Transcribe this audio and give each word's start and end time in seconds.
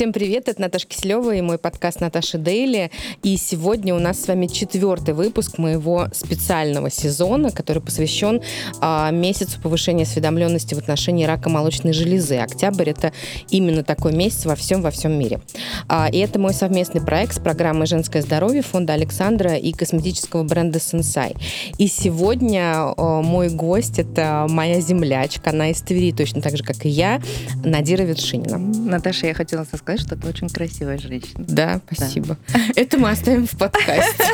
Всем 0.00 0.14
привет, 0.14 0.48
это 0.48 0.62
Наташа 0.62 0.86
Киселева 0.86 1.34
и 1.34 1.42
мой 1.42 1.58
подкаст 1.58 2.00
Наташа 2.00 2.38
Дейли. 2.38 2.90
И 3.22 3.36
сегодня 3.36 3.94
у 3.94 3.98
нас 3.98 4.18
с 4.18 4.28
вами 4.28 4.46
четвертый 4.46 5.12
выпуск 5.12 5.58
моего 5.58 6.06
специального 6.14 6.90
сезона, 6.90 7.50
который 7.50 7.82
посвящен 7.82 8.40
а, 8.80 9.10
месяцу 9.10 9.60
повышения 9.60 10.04
осведомленности 10.04 10.72
в 10.72 10.78
отношении 10.78 11.26
рака 11.26 11.50
молочной 11.50 11.92
железы. 11.92 12.38
Октябрь 12.38 12.88
это 12.88 13.12
именно 13.50 13.84
такой 13.84 14.14
месяц 14.14 14.46
во 14.46 14.54
всем 14.54 14.80
во 14.80 14.90
всем 14.90 15.12
мире. 15.12 15.42
А, 15.86 16.08
и 16.10 16.16
это 16.16 16.38
мой 16.38 16.54
совместный 16.54 17.02
проект 17.02 17.34
с 17.34 17.38
программой 17.38 17.86
«Женское 17.86 18.22
здоровье» 18.22 18.62
фонда 18.62 18.94
Александра 18.94 19.56
и 19.56 19.70
косметического 19.72 20.44
бренда 20.44 20.78
Sensai. 20.78 21.36
И 21.76 21.88
сегодня 21.88 22.94
а, 22.96 23.20
мой 23.20 23.50
гость 23.50 23.98
это 23.98 24.46
моя 24.48 24.80
землячка, 24.80 25.50
она 25.50 25.72
из 25.72 25.82
Твери, 25.82 26.12
точно 26.12 26.40
так 26.40 26.56
же, 26.56 26.64
как 26.64 26.86
и 26.86 26.88
я, 26.88 27.20
Надира 27.62 28.04
Ветшинина. 28.04 28.56
Наташа, 28.56 29.26
я 29.26 29.34
хотела 29.34 29.64
сказать, 29.64 29.89
что 29.98 30.16
ты 30.16 30.28
очень 30.28 30.48
красивая 30.48 30.98
женщина. 30.98 31.44
Да, 31.46 31.80
спасибо. 31.92 32.36
Да. 32.52 32.60
Это 32.76 32.98
мы 32.98 33.10
оставим 33.10 33.46
в 33.46 33.56
подкасте. 33.56 34.24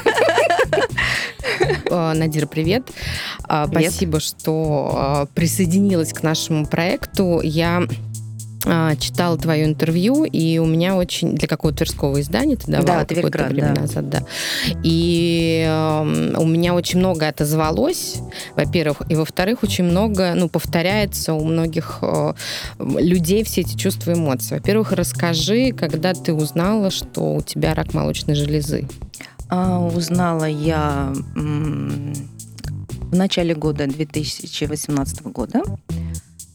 Надира, 1.91 2.46
привет. 2.46 2.88
А, 3.45 3.66
привет. 3.69 3.92
Спасибо, 3.92 4.20
что 4.20 4.92
а, 4.95 5.27
присоединилась 5.27 6.12
к 6.12 6.23
нашему 6.23 6.66
проекту. 6.66 7.41
Я 7.42 7.82
а, 8.66 8.97
читала 8.97 9.38
твое 9.38 9.65
интервью, 9.65 10.25
и 10.25 10.59
у 10.59 10.66
меня 10.66 10.97
очень... 10.97 11.34
Для 11.37 11.47
какого 11.47 11.73
Тверского 11.73 12.20
издания 12.20 12.57
ты 12.57 12.70
давала? 12.70 13.05
Да, 13.05 13.15
какое-то 13.15 13.45
время 13.45 13.74
да. 13.74 13.80
назад, 13.83 14.09
да. 14.09 14.23
И 14.83 15.65
э, 15.66 16.34
у 16.37 16.47
меня 16.47 16.74
очень 16.74 16.98
много 16.98 17.29
отозвалось, 17.29 18.16
во-первых, 18.57 19.02
и 19.09 19.15
во-вторых, 19.15 19.62
очень 19.62 19.84
много, 19.84 20.34
ну, 20.34 20.48
повторяется 20.48 21.35
у 21.35 21.45
многих 21.45 21.99
э, 22.02 22.35
людей 22.79 23.45
все 23.45 23.60
эти 23.60 23.77
чувства 23.77 24.10
и 24.10 24.15
эмоции. 24.15 24.57
Во-первых, 24.57 24.93
расскажи, 24.93 25.71
когда 25.71 26.12
ты 26.12 26.35
узнала, 26.35 26.90
что 26.90 27.37
у 27.37 27.43
тебя 27.43 27.73
рак 27.73 27.95
молочной 27.95 28.35
железы? 28.35 28.88
А, 29.49 29.79
узнала 29.79 30.46
я 30.46 31.12
в 31.35 33.15
начале 33.15 33.55
года 33.55 33.87
2018 33.87 35.23
года. 35.23 35.62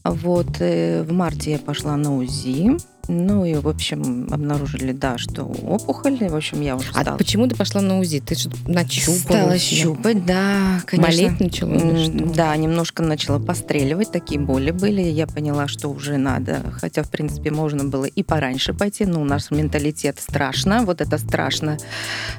Вот 0.04 0.56
э, 0.60 1.02
в 1.02 1.12
марте 1.12 1.52
я 1.52 1.58
пошла 1.58 1.96
на 1.96 2.16
УЗИ. 2.16 2.76
Ну 3.08 3.44
и, 3.44 3.54
в 3.54 3.68
общем, 3.68 4.28
обнаружили, 4.30 4.92
да, 4.92 5.18
что 5.18 5.42
опухоль. 5.44 6.18
И, 6.22 6.28
в 6.28 6.36
общем, 6.36 6.60
я 6.60 6.76
уже 6.76 6.90
стала. 6.90 7.14
А 7.14 7.18
почему 7.18 7.48
ты 7.48 7.56
пошла 7.56 7.80
на 7.80 7.98
УЗИ? 7.98 8.20
Ты 8.20 8.36
что 8.36 8.50
нащупала? 8.66 9.18
Стала 9.18 9.58
щупать, 9.58 10.24
да, 10.24 10.80
конечно. 10.86 11.10
Болеть 11.10 11.40
начала? 11.40 12.32
Да, 12.34 12.56
немножко 12.56 13.02
начала 13.02 13.40
постреливать, 13.40 14.12
такие 14.12 14.40
боли 14.40 14.70
были. 14.70 15.02
Я 15.02 15.26
поняла, 15.26 15.66
что 15.66 15.88
уже 15.88 16.16
надо. 16.16 16.62
Хотя, 16.80 17.02
в 17.02 17.10
принципе, 17.10 17.50
можно 17.50 17.84
было 17.84 18.04
и 18.04 18.22
пораньше 18.22 18.72
пойти, 18.72 19.04
но 19.04 19.20
у 19.20 19.24
нас 19.24 19.50
менталитет 19.50 20.20
страшно, 20.20 20.82
вот 20.84 21.00
это 21.00 21.18
страшно. 21.18 21.78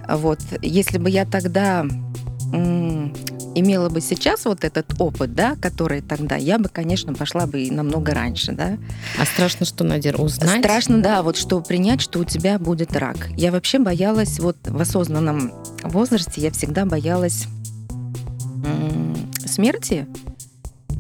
Вот, 0.08 0.40
если 0.62 0.98
бы 0.98 1.10
я 1.10 1.26
тогда 1.26 1.86
имела 3.56 3.90
бы 3.90 4.02
сейчас 4.02 4.46
вот 4.46 4.64
этот 4.64 5.00
опыт, 5.00 5.34
да, 5.34 5.56
который 5.62 6.02
тогда, 6.02 6.36
я 6.36 6.60
бы, 6.60 6.70
конечно, 6.70 7.14
пошла 7.14 7.46
бы 7.46 7.62
и 7.62 7.72
намного 7.72 8.14
раньше, 8.14 8.52
да. 8.52 8.78
А 9.20 9.26
страшно, 9.26 9.66
что, 9.66 9.84
Надир, 9.84 10.20
узнать? 10.20 10.60
Страшно, 10.60 11.02
да, 11.02 11.24
вот 11.24 11.38
что 11.38 11.62
принять, 11.62 12.02
что 12.02 12.20
у 12.20 12.24
тебя 12.24 12.60
будет 12.60 12.96
рак. 12.96 13.30
Я 13.38 13.52
вообще 13.52 13.80
боялась, 13.80 14.40
вот 14.40 14.58
в 14.66 14.80
осознанном 14.80 15.54
возрасте 15.84 16.42
я 16.42 16.52
всегда 16.52 16.86
боялась 16.86 17.46
смерти 19.46 20.08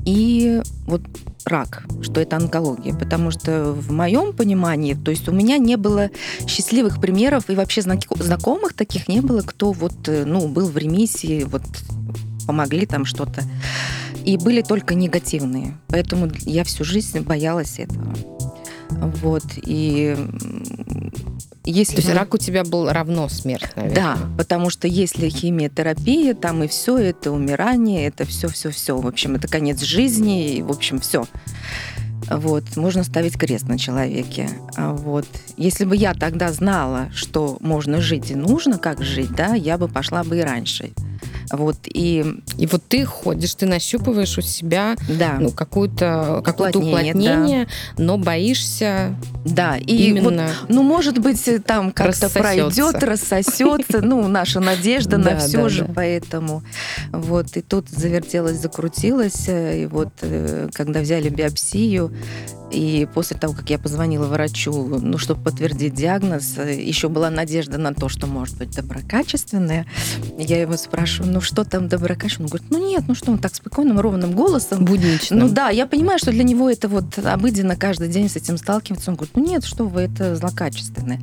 и 0.06 0.62
вот 0.86 1.02
рак, 1.46 1.84
что 2.02 2.22
это 2.22 2.38
онкология, 2.38 2.94
потому 2.94 3.32
что 3.32 3.74
в 3.74 3.92
моем 3.92 4.34
понимании, 4.34 4.94
то 4.94 5.12
есть 5.12 5.28
у 5.28 5.32
меня 5.32 5.58
не 5.58 5.78
было 5.78 6.10
счастливых 6.48 7.00
примеров 7.00 7.50
и 7.50 7.56
вообще 7.56 7.82
знакомых 7.82 8.74
таких 8.74 9.08
не 9.08 9.22
было, 9.22 9.42
кто 9.42 9.72
вот, 9.72 10.08
э, 10.08 10.26
ну, 10.26 10.48
был 10.48 10.68
в 10.68 10.78
ремиссии, 10.78 11.44
вот 11.44 11.64
помогли 12.46 12.86
там 12.86 13.06
что-то. 13.06 13.44
И 14.26 14.38
были 14.38 14.62
только 14.62 14.96
негативные. 14.96 15.78
Поэтому 15.88 16.32
я 16.42 16.64
всю 16.64 16.84
жизнь 16.84 17.20
боялась 17.22 17.80
этого. 17.80 18.14
Вот. 18.90 19.44
И 19.58 20.16
если 21.66 21.96
То 21.96 22.02
есть 22.02 22.14
рак 22.14 22.34
у 22.34 22.38
тебя 22.38 22.64
был 22.64 22.90
равно 22.90 23.30
смерть, 23.30 23.70
наверное. 23.76 23.96
Да, 23.96 24.18
потому 24.38 24.70
что 24.70 24.88
если 24.88 25.30
химиотерапия, 25.30 26.34
там 26.34 26.64
и 26.64 26.68
все, 26.68 26.98
это 26.98 27.32
умирание, 27.32 28.08
это 28.08 28.26
все-все-все. 28.26 28.98
В 28.98 29.08
общем, 29.08 29.36
это 29.36 29.48
конец 29.48 29.82
жизни, 29.82 30.56
и, 30.56 30.62
в 30.62 30.72
общем, 30.72 31.00
все. 31.00 31.26
Вот, 32.30 32.76
можно 32.78 33.04
ставить 33.04 33.38
крест 33.38 33.68
на 33.68 33.78
человеке. 33.78 34.50
А 34.76 34.94
вот. 34.94 35.26
Если 35.58 35.86
бы 35.86 35.96
я 35.96 36.14
тогда 36.14 36.52
знала, 36.52 37.10
что 37.14 37.58
можно 37.60 38.02
жить 38.02 38.32
и 38.32 38.36
нужно 38.36 38.78
как 38.78 39.02
жить, 39.02 39.32
да, 39.32 39.56
я 39.56 39.78
бы 39.78 39.88
пошла 39.88 40.24
бы 40.24 40.38
и 40.38 40.42
раньше. 40.42 40.92
Вот, 41.54 41.78
и... 41.86 42.26
и 42.58 42.66
вот 42.66 42.82
ты 42.88 43.06
ходишь, 43.06 43.54
ты 43.54 43.68
нащупываешь 43.68 44.38
у 44.40 44.42
себя 44.42 44.96
да. 45.08 45.38
ну, 45.40 45.52
какую-то, 45.52 46.42
какое-то 46.44 46.80
уплотнение, 46.80 47.68
да. 47.96 48.04
но 48.04 48.18
боишься 48.18 49.16
да, 49.46 49.78
и 49.78 50.10
именно 50.10 50.48
вот, 50.48 50.70
ну, 50.70 50.82
может 50.82 51.20
быть, 51.20 51.48
там 51.66 51.92
как-то 51.92 52.30
пройдет, 52.30 53.04
рассосется, 53.04 54.02
ну, 54.02 54.28
наша 54.28 54.60
надежда 54.60 55.18
на 55.18 55.38
все 55.38 55.70
же, 55.70 55.86
поэтому 55.94 56.64
вот, 57.12 57.56
и 57.56 57.62
тут 57.62 57.88
завертелось, 57.90 58.58
закрутилось, 58.58 59.46
и 59.48 59.88
вот, 59.90 60.10
э, 60.22 60.70
когда 60.74 61.02
взяли 61.02 61.30
биопсию, 61.30 62.12
и 62.74 63.08
после 63.14 63.38
того, 63.38 63.54
как 63.54 63.70
я 63.70 63.78
позвонила 63.78 64.26
врачу, 64.26 64.74
ну, 64.74 65.18
чтобы 65.18 65.44
подтвердить 65.44 65.94
диагноз, 65.94 66.58
еще 66.58 67.08
была 67.08 67.30
надежда 67.30 67.78
на 67.78 67.94
то, 67.94 68.10
что 68.10 68.26
может 68.26 68.58
быть 68.58 68.76
доброкачественное. 68.76 69.86
Я 70.38 70.60
его 70.60 70.76
спрашиваю, 70.76 71.32
ну 71.32 71.42
что 71.42 71.64
там 71.64 71.88
доброкачественное? 71.88 72.48
Он 72.48 72.50
говорит, 72.50 72.72
ну 72.72 72.90
нет, 72.90 73.04
ну 73.08 73.16
что, 73.16 73.32
он 73.32 73.38
так 73.38 73.54
спокойным, 73.54 74.00
ровным 74.00 74.32
голосом. 74.32 74.86
Буднично. 74.86 75.38
Ну 75.38 75.50
да, 75.50 75.70
я 75.70 75.86
понимаю, 75.86 76.18
что 76.20 76.32
для 76.32 76.44
него 76.44 76.70
это 76.70 76.88
вот 76.88 77.18
обыденно 77.20 77.76
каждый 77.76 78.10
день 78.10 78.28
с 78.28 78.36
этим 78.36 78.58
сталкиваться. 78.58 79.12
Он 79.12 79.18
говорит, 79.18 79.36
ну 79.36 79.46
нет, 79.46 79.64
что 79.64 79.86
вы, 79.86 80.02
это 80.02 80.36
злокачественное. 80.36 81.22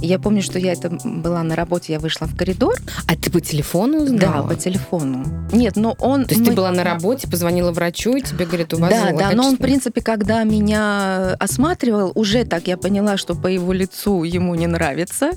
И 0.00 0.06
я 0.06 0.18
помню, 0.18 0.42
что 0.42 0.58
я 0.58 0.72
это 0.72 0.90
была 0.90 1.42
на 1.42 1.56
работе, 1.56 1.94
я 1.94 1.98
вышла 1.98 2.26
в 2.26 2.36
коридор. 2.36 2.76
А 3.06 3.16
ты 3.16 3.30
по 3.30 3.40
телефону 3.40 4.02
узнала? 4.02 4.42
Да, 4.42 4.42
по 4.42 4.54
телефону. 4.54 5.24
Нет, 5.52 5.76
но 5.76 5.96
он... 5.98 6.24
То 6.26 6.34
есть 6.34 6.40
мы... 6.40 6.48
ты 6.48 6.52
была 6.52 6.70
на 6.70 6.84
работе, 6.84 7.26
позвонила 7.26 7.72
врачу, 7.72 8.16
и 8.16 8.20
тебе 8.20 8.44
говорят, 8.44 8.74
у 8.74 8.76
вас 8.76 8.90
Да, 8.90 9.12
да, 9.12 9.30
но 9.32 9.48
он, 9.48 9.56
в 9.56 9.58
принципе, 9.58 10.00
когда 10.02 10.44
меня 10.44 10.89
осматривал, 11.38 12.12
уже 12.14 12.44
так 12.44 12.66
я 12.66 12.76
поняла, 12.76 13.16
что 13.16 13.34
по 13.34 13.46
его 13.46 13.72
лицу 13.72 14.24
ему 14.24 14.54
не 14.54 14.66
нравится. 14.66 15.30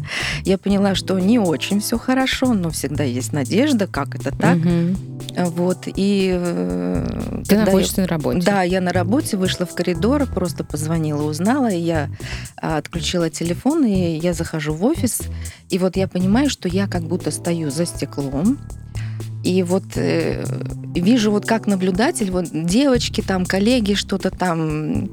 Я 0.44 0.58
поняла, 0.58 0.96
что 0.96 1.20
не 1.20 1.40
очень 1.40 1.80
все 1.80 1.98
хорошо, 1.98 2.54
но 2.54 2.70
всегда 2.70 3.04
есть 3.04 3.34
надежда, 3.34 3.88
как 3.88 4.16
это 4.16 4.32
так. 4.36 4.58
Угу. 4.58 5.46
Вот, 5.46 5.88
и... 5.88 6.32
Э, 6.36 7.44
Ты 7.48 7.58
находишься 7.58 8.02
я, 8.02 8.04
на 8.04 8.08
работе? 8.08 8.42
Да, 8.46 8.64
я 8.64 8.82
на 8.82 8.92
работе, 8.94 9.38
вышла 9.38 9.66
в 9.66 9.74
коридор, 9.74 10.26
просто 10.26 10.64
позвонила, 10.64 11.24
узнала, 11.24 11.72
и 11.72 11.80
я 11.80 12.10
а, 12.58 12.78
отключила 12.78 13.30
телефон, 13.30 13.86
и 13.86 14.18
я 14.18 14.34
захожу 14.34 14.74
в 14.74 14.84
офис, 14.86 15.22
и 15.70 15.80
вот 15.80 15.96
я 15.96 16.08
понимаю, 16.08 16.50
что 16.50 16.68
я 16.68 16.88
как 16.88 17.04
будто 17.04 17.32
стою 17.32 17.72
за 17.72 17.86
стеклом, 17.86 18.60
и 19.44 19.62
вот 19.62 19.84
э, 19.96 20.46
вижу 20.96 21.32
вот 21.32 21.46
как 21.46 21.68
наблюдатель, 21.68 22.32
вот 22.32 22.46
девочки 22.52 23.22
там, 23.22 23.46
коллеги 23.46 23.94
что-то 23.94 24.32
там 24.32 25.10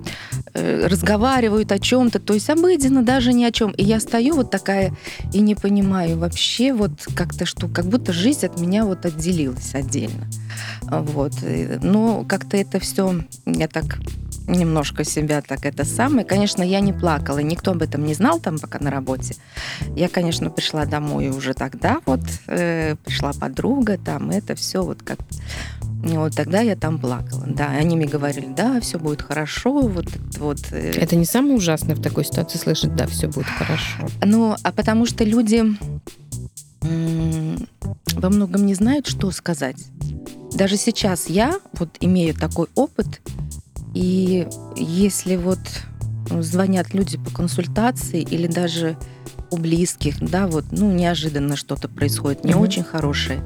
э, 0.54 0.86
разговаривают 0.86 1.72
о 1.72 1.78
чем-то, 1.78 2.20
то 2.20 2.34
есть 2.34 2.48
обыденно 2.48 3.02
даже 3.02 3.32
ни 3.32 3.44
о 3.44 3.50
чем. 3.50 3.72
И 3.72 3.82
я 3.82 3.98
стою 3.98 4.36
вот 4.36 4.50
такая 4.50 4.92
и 5.32 5.40
не 5.40 5.56
понимаю 5.56 6.18
вообще 6.18 6.72
вот 6.72 6.92
как-то 7.14 7.44
что, 7.44 7.66
как 7.68 7.86
будто 7.86 8.12
жизнь 8.12 8.46
от 8.46 8.60
меня 8.60 8.84
вот 8.84 9.04
отделилась 9.04 9.74
отдельно. 9.74 10.26
Вот. 10.82 11.32
Но 11.82 12.24
как-то 12.24 12.56
это 12.56 12.78
все 12.78 13.20
я 13.46 13.68
так 13.68 13.98
немножко 14.50 15.04
себя 15.04 15.42
так 15.42 15.64
это 15.64 15.84
самое. 15.84 16.24
Конечно, 16.24 16.62
я 16.62 16.80
не 16.80 16.92
плакала, 16.92 17.38
никто 17.38 17.72
об 17.72 17.82
этом 17.82 18.04
не 18.04 18.14
знал 18.14 18.40
там 18.40 18.58
пока 18.58 18.78
на 18.78 18.90
работе. 18.90 19.36
Я, 19.96 20.08
конечно, 20.08 20.50
пришла 20.50 20.86
домой 20.86 21.28
уже 21.28 21.54
тогда 21.54 22.00
вот, 22.06 22.20
э, 22.46 22.96
пришла 23.04 23.32
подруга, 23.32 23.98
там 23.98 24.30
это 24.30 24.54
все 24.54 24.82
вот 24.82 25.02
как 25.02 25.18
вот 26.02 26.34
тогда 26.34 26.60
я 26.60 26.76
там 26.76 26.98
плакала. 26.98 27.44
Да, 27.46 27.68
они 27.68 27.96
мне 27.96 28.06
говорили, 28.06 28.48
да, 28.56 28.80
все 28.80 28.98
будет 28.98 29.22
хорошо. 29.22 29.80
Вот, 29.82 30.06
вот. 30.38 30.58
Э. 30.70 30.92
Это 30.92 31.16
не 31.16 31.24
самое 31.26 31.56
ужасное 31.56 31.94
в 31.94 32.02
такой 32.02 32.24
ситуации 32.24 32.58
слышать, 32.58 32.94
да, 32.96 33.06
все 33.06 33.28
будет 33.28 33.46
хорошо. 33.46 34.08
Ну, 34.24 34.56
а 34.62 34.72
потому 34.72 35.06
что 35.06 35.24
люди 35.24 35.64
во 36.82 38.30
многом 38.30 38.64
не 38.64 38.74
знают, 38.74 39.06
что 39.06 39.30
сказать. 39.30 39.76
Даже 40.52 40.76
сейчас 40.76 41.28
я 41.28 41.58
вот 41.74 41.90
имею 42.00 42.34
такой 42.34 42.66
опыт, 42.74 43.20
и 43.94 44.46
если 44.76 45.36
вот 45.36 45.58
звонят 46.30 46.94
люди 46.94 47.18
по 47.18 47.30
консультации 47.30 48.22
или 48.22 48.46
даже 48.46 48.96
у 49.50 49.56
близких, 49.56 50.20
да, 50.20 50.46
вот, 50.46 50.66
ну, 50.70 50.92
неожиданно 50.92 51.56
что-то 51.56 51.88
происходит, 51.88 52.44
не 52.44 52.52
mm-hmm. 52.52 52.60
очень 52.62 52.84
хорошее, 52.84 53.42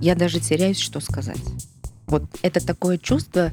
я 0.00 0.14
даже 0.14 0.40
теряюсь, 0.40 0.78
что 0.78 1.00
сказать. 1.00 1.42
Вот 2.06 2.24
это 2.42 2.64
такое 2.64 2.96
чувство, 2.98 3.50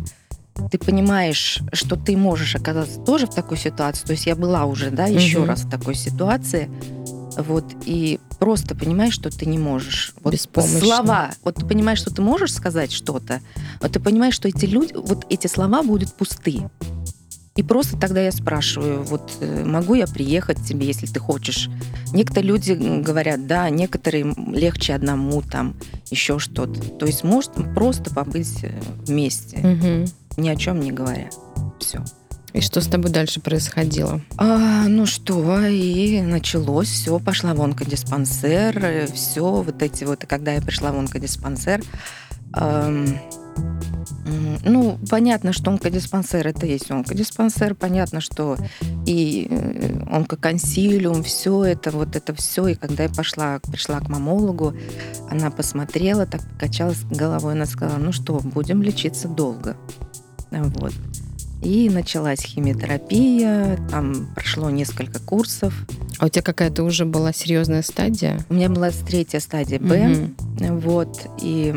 ты 0.71 0.77
понимаешь, 0.77 1.59
что 1.73 1.95
ты 1.95 2.15
можешь 2.15 2.55
оказаться 2.55 2.99
тоже 3.01 3.27
в 3.27 3.33
такой 3.33 3.57
ситуации. 3.57 4.05
То 4.05 4.11
есть 4.11 4.25
я 4.25 4.35
была 4.35 4.65
уже, 4.65 4.89
да, 4.89 5.05
еще 5.05 5.39
Мгм. 5.39 5.49
раз 5.49 5.61
в 5.61 5.69
такой 5.69 5.95
ситуации. 5.95 6.69
Вот, 7.37 7.65
и 7.85 8.19
просто 8.39 8.75
понимаешь, 8.75 9.13
что 9.13 9.29
ты 9.29 9.45
не 9.45 9.57
можешь. 9.57 10.13
Вот 10.21 10.33
слова. 10.39 11.31
Вот 11.43 11.55
ты 11.55 11.65
понимаешь, 11.65 11.99
что 11.99 12.13
ты 12.13 12.21
можешь 12.21 12.53
сказать 12.53 12.91
что-то, 12.91 13.41
вот 13.81 13.91
ты 13.91 13.99
понимаешь, 13.99 14.33
что 14.35 14.47
эти 14.47 14.65
люди, 14.65 14.93
вот 14.95 15.25
эти 15.29 15.47
слова 15.47 15.83
будут 15.83 16.13
пусты. 16.13 16.61
И 17.55 17.63
просто 17.63 17.97
тогда 17.97 18.19
я 18.21 18.33
спрашиваю, 18.33 19.03
вот 19.03 19.31
э, 19.39 19.63
могу 19.63 19.93
я 19.93 20.07
приехать 20.07 20.59
к 20.59 20.65
тебе, 20.65 20.87
если 20.87 21.05
ты 21.05 21.21
хочешь. 21.21 21.69
Некоторые 22.11 22.49
люди 22.51 22.73
говорят, 22.73 23.47
да, 23.47 23.69
некоторые 23.69 24.33
легче 24.49 24.93
одному, 24.93 25.41
там, 25.41 25.73
еще 26.11 26.37
что-то. 26.37 26.81
То 26.81 27.05
есть 27.05 27.23
может 27.23 27.51
просто 27.73 28.13
побыть 28.13 28.61
э, 28.63 28.77
вместе, 29.05 29.57
Мгм. 29.59 30.05
ни 30.35 30.49
о 30.49 30.55
чем 30.57 30.81
не 30.81 30.91
говоря. 30.91 31.29
Все. 31.79 32.03
И 32.55 32.61
что 32.61 32.79
с 32.79 32.87
тобой 32.87 33.11
дальше 33.11 33.41
происходило? 33.41 34.21
А, 34.37 34.87
ну 34.87 35.05
что, 35.05 35.59
и 35.65 36.21
началось 36.21 36.87
все, 36.87 37.19
пошла 37.19 37.53
в 37.53 37.61
онкодиспансер, 37.61 39.09
все, 39.13 39.61
вот 39.61 39.81
эти 39.81 40.05
вот, 40.05 40.25
когда 40.25 40.53
я 40.53 40.61
пришла 40.61 40.93
в 40.93 40.97
онкодиспансер, 40.97 41.83
ам, 42.53 43.19
м, 44.25 44.57
ну, 44.63 44.97
понятно, 45.09 45.51
что 45.51 45.69
онкодиспансер 45.69 46.47
это 46.47 46.65
есть 46.65 46.89
онкодиспансер, 46.89 47.75
понятно, 47.75 48.21
что 48.21 48.55
и 49.05 49.47
э, 49.49 49.99
онкоконсилиум, 50.09 51.23
все 51.23 51.65
это, 51.65 51.91
вот 51.91 52.15
это 52.15 52.33
все, 52.33 52.67
и 52.67 52.75
когда 52.75 53.03
я 53.03 53.09
пошла, 53.09 53.59
пришла 53.69 53.99
к 53.99 54.07
мамологу, 54.07 54.73
она 55.29 55.51
посмотрела, 55.51 56.25
так 56.25 56.41
покачалась 56.53 57.03
головой, 57.03 57.51
она 57.51 57.65
сказала, 57.65 57.97
ну 57.97 58.13
что, 58.13 58.39
будем 58.39 58.81
лечиться 58.81 59.27
долго. 59.27 59.75
Вот. 60.51 60.93
И 61.65 61.89
началась 61.89 62.41
химиотерапия, 62.41 63.79
там 63.89 64.27
прошло 64.35 64.69
несколько 64.69 65.19
курсов. 65.19 65.73
А 66.19 66.27
у 66.27 66.29
тебя 66.29 66.43
какая-то 66.43 66.83
уже 66.83 67.05
была 67.05 67.33
серьезная 67.33 67.81
стадия? 67.81 68.39
У 68.49 68.53
меня 68.53 68.69
была 68.69 68.91
третья 68.91 69.39
стадия 69.39 69.79
Б, 69.79 70.33
Мгм. 70.59 70.79
вот, 70.79 71.27
и 71.41 71.73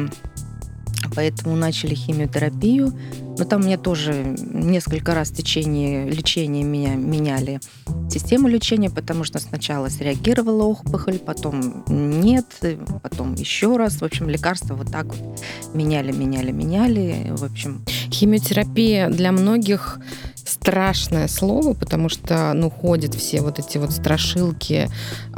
поэтому 1.14 1.56
начали 1.56 1.94
химиотерапию. 1.94 2.92
Но 3.38 3.44
там 3.44 3.62
мне 3.62 3.78
тоже 3.78 4.36
несколько 4.50 5.14
раз 5.14 5.30
в 5.30 5.36
течение 5.36 6.10
лечения 6.10 6.64
меня 6.64 6.96
меняли 6.96 7.60
систему 8.10 8.48
лечения, 8.48 8.90
потому 8.90 9.22
что 9.24 9.38
сначала 9.38 9.88
среагировала 9.88 10.64
опухоль, 10.64 11.18
потом 11.18 11.84
нет, 11.86 12.46
потом 13.02 13.34
еще 13.34 13.76
раз. 13.76 14.00
В 14.00 14.04
общем, 14.04 14.28
лекарства 14.28 14.74
вот 14.74 14.90
так 14.90 15.06
вот 15.06 15.40
меняли, 15.72 16.10
меняли, 16.10 16.50
меняли. 16.50 17.28
В 17.30 17.44
общем, 17.44 17.84
Химиотерапия 18.12 19.08
для 19.08 19.32
многих 19.32 19.98
страшное 20.48 21.28
слово, 21.28 21.74
потому 21.74 22.08
что, 22.08 22.52
ну, 22.54 22.70
ходят 22.70 23.14
все 23.14 23.40
вот 23.40 23.58
эти 23.58 23.78
вот 23.78 23.92
страшилки, 23.92 24.88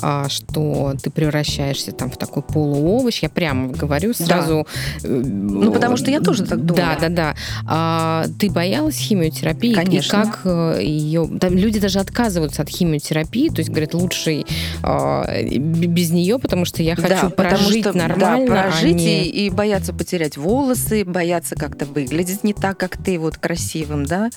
а, 0.01 0.29
что 0.29 0.95
ты 1.03 1.11
превращаешься 1.11 1.93
там 1.93 2.11
в 2.11 2.17
такой 2.17 2.43
полуовощ. 2.43 3.23
Я 3.23 3.29
прямо 3.29 3.69
говорю 3.69 4.15
сразу. 4.15 4.67
Ну, 5.03 5.73
потому 5.73 5.97
что 5.97 6.11
я 6.11 6.21
тоже 6.21 6.45
так 6.45 6.65
думала. 6.65 6.97
Да, 7.01 7.09
да, 7.09 7.15
да. 7.15 7.35
А, 7.67 8.25
ты 8.39 8.51
боялась 8.51 8.97
химиотерапии? 8.97 9.75
Конечно. 9.75 10.07
И 10.07 10.25
как 10.25 10.81
ее... 10.81 11.29
Там 11.41 11.55
люди 11.55 11.81
даже 11.81 11.99
отказываются 12.01 12.63
от 12.63 12.69
химиотерапии, 12.69 13.49
то 13.49 13.59
есть 13.59 13.71
говорят, 13.71 13.95
лучше 13.95 14.45
а, 14.83 15.27
без 15.43 16.11
нее, 16.11 16.39
потому 16.39 16.65
что 16.65 16.83
я 16.83 16.97
хочу 16.97 17.09
Да, 17.09 17.31
прожить 17.31 17.85
что, 17.85 17.97
нормально, 17.97 18.47
да, 18.47 18.61
а 18.61 18.71
прожить 18.71 18.97
не- 18.97 19.25
и, 19.25 19.47
и 19.47 19.51
бояться 19.51 19.93
потерять 19.93 20.37
волосы, 20.37 21.05
бояться 21.05 21.57
как-то 21.57 21.85
выглядеть 21.87 22.45
не 22.45 22.53
так, 22.55 22.79
как 22.79 22.97
ты, 22.97 23.19
вот 23.19 23.37
красивым, 23.39 24.07
да, 24.07 24.31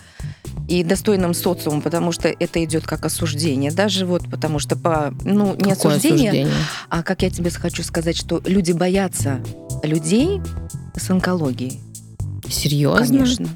и 0.67 0.83
достойным 0.83 1.33
социумом, 1.33 1.81
потому 1.81 2.11
что 2.11 2.29
это 2.29 2.63
идет 2.63 2.85
как 2.85 3.05
осуждение, 3.05 3.71
даже 3.71 4.05
вот 4.05 4.29
потому 4.29 4.59
что 4.59 4.75
по, 4.75 5.13
ну, 5.23 5.55
не 5.55 5.71
Какое 5.71 5.95
осуждение, 5.95 6.29
осуждение? 6.29 6.53
а 6.89 7.03
как 7.03 7.21
я 7.21 7.29
тебе 7.29 7.49
хочу 7.49 7.83
сказать, 7.83 8.17
что 8.17 8.41
люди 8.45 8.71
боятся 8.71 9.39
людей 9.83 10.41
с 10.95 11.09
онкологией. 11.09 11.79
Серьезно? 12.49 13.05
Конечно. 13.05 13.47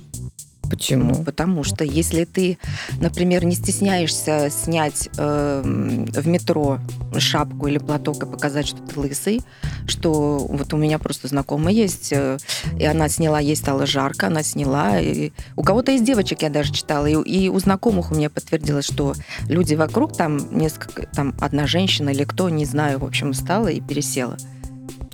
Почему? 0.70 1.16
Ну, 1.16 1.24
потому 1.24 1.64
что 1.64 1.84
если 1.84 2.26
ты, 2.26 2.58
например, 3.00 3.46
не 3.46 3.56
стесняешься 3.56 4.50
снять 4.50 5.10
э, 5.18 5.62
в 5.64 6.28
метро 6.28 6.80
шапку 7.18 7.68
или 7.68 7.78
платок 7.78 8.24
и 8.24 8.26
показать, 8.26 8.68
что 8.68 8.82
ты 8.82 9.00
лысый, 9.00 9.42
что 9.88 10.40
вот 10.40 10.74
у 10.74 10.78
меня 10.78 11.00
просто 11.00 11.28
знакомая 11.28 11.74
есть, 11.74 12.12
э, 12.12 12.38
и 12.78 12.86
она 12.86 13.10
сняла, 13.10 13.40
ей 13.40 13.56
стало 13.56 13.86
жарко, 13.86 14.28
она 14.28 14.44
сняла. 14.44 15.00
И 15.00 15.32
у 15.56 15.64
кого-то 15.64 15.92
из 15.92 16.02
девочек 16.02 16.42
я 16.42 16.50
даже 16.50 16.74
читала, 16.74 17.06
и, 17.06 17.14
и 17.14 17.50
у 17.50 17.60
знакомых 17.60 18.12
у 18.12 18.16
меня 18.16 18.30
подтвердилось, 18.30 18.86
что 18.86 19.14
люди 19.48 19.76
вокруг, 19.76 20.16
там 20.16 20.58
несколько, 20.58 21.08
там 21.08 21.34
одна 21.40 21.68
женщина 21.68 22.10
или 22.10 22.24
кто, 22.24 22.50
не 22.50 22.66
знаю, 22.66 23.00
в 23.00 23.06
общем, 23.06 23.34
встала 23.34 23.68
и 23.68 23.82
пересела. 23.82 24.38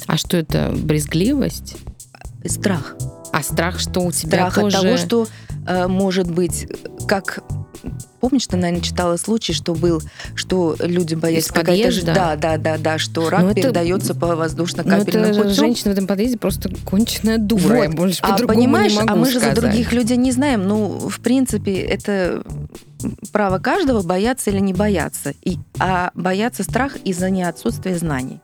А 0.08 0.18
что 0.18 0.38
это? 0.38 0.74
Брезгливость? 0.76 1.78
Страх. 2.46 2.96
А 3.34 3.42
страх, 3.44 3.80
что 3.80 4.02
у 4.02 4.12
тебя 4.12 4.50
Страх 4.50 4.56
тоже... 4.56 4.78
от 4.78 4.84
того, 4.84 4.98
что 4.98 5.28
э, 5.68 5.88
может 5.88 6.30
быть, 6.32 6.68
как 7.08 7.40
помнишь, 8.22 8.48
ты, 8.48 8.56
наверное, 8.56 8.82
читала 8.82 9.18
случай, 9.18 9.52
что 9.54 9.74
был, 9.74 10.02
что 10.36 10.76
люди 10.80 11.16
боятся 11.16 11.50
Из 11.50 11.52
какая-то 11.52 12.06
да, 12.06 12.36
да, 12.38 12.58
да, 12.58 12.78
да, 12.78 12.98
что 12.98 13.30
рак 13.30 13.42
Ну, 13.42 13.48
это- 13.50 13.56
передается 13.62 14.14
по 14.16 14.28
Ну, 14.28 14.36
воздушно-капельным 14.38 15.32
это 15.32 15.42
путем. 15.42 15.54
женщина 15.56 15.90
в 15.90 15.94
этом 15.94 16.08
подъезде 16.08 16.38
просто 16.38 16.70
конченая 16.86 17.38
дура. 17.40 17.82
Я 17.82 17.88
Вот. 17.90 17.96
больше 17.96 18.20
А 18.22 18.32
по-другому 18.32 18.60
понимаешь, 18.60 18.92
не 18.94 19.00
могу 19.00 19.12
а 19.12 19.16
мы 19.16 19.26
же 19.26 19.40
сказать. 19.40 19.56
за 19.56 19.62
других 19.62 19.92
людей 19.92 20.16
не 20.18 20.32
знаем. 20.32 20.66
Ну, 20.68 21.10
в 21.10 21.20
принципе, 21.20 21.74
это 21.82 22.44
право 23.34 23.58
каждого 23.60 24.02
бояться 24.04 24.52
или 24.52 24.60
не 24.60 24.74
бояться. 24.74 25.34
И, 25.44 25.58
а 25.80 26.12
бояться 26.14 26.64
страх 26.64 26.96
из-за 27.04 27.30
неотсутствия 27.30 27.98
знаний. 27.98 28.40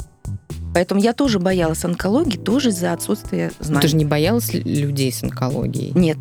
Поэтому 0.73 1.01
я 1.01 1.13
тоже 1.13 1.39
боялась 1.39 1.83
онкологии, 1.83 2.37
тоже 2.37 2.69
из-за 2.69 2.93
отсутствия 2.93 3.51
Ну, 3.59 3.65
знаний. 3.65 3.81
Ты 3.81 3.87
же 3.87 3.95
не 3.95 4.05
боялась 4.05 4.53
людей 4.53 5.11
с 5.11 5.23
онкологией? 5.23 5.91
Нет, 5.95 6.17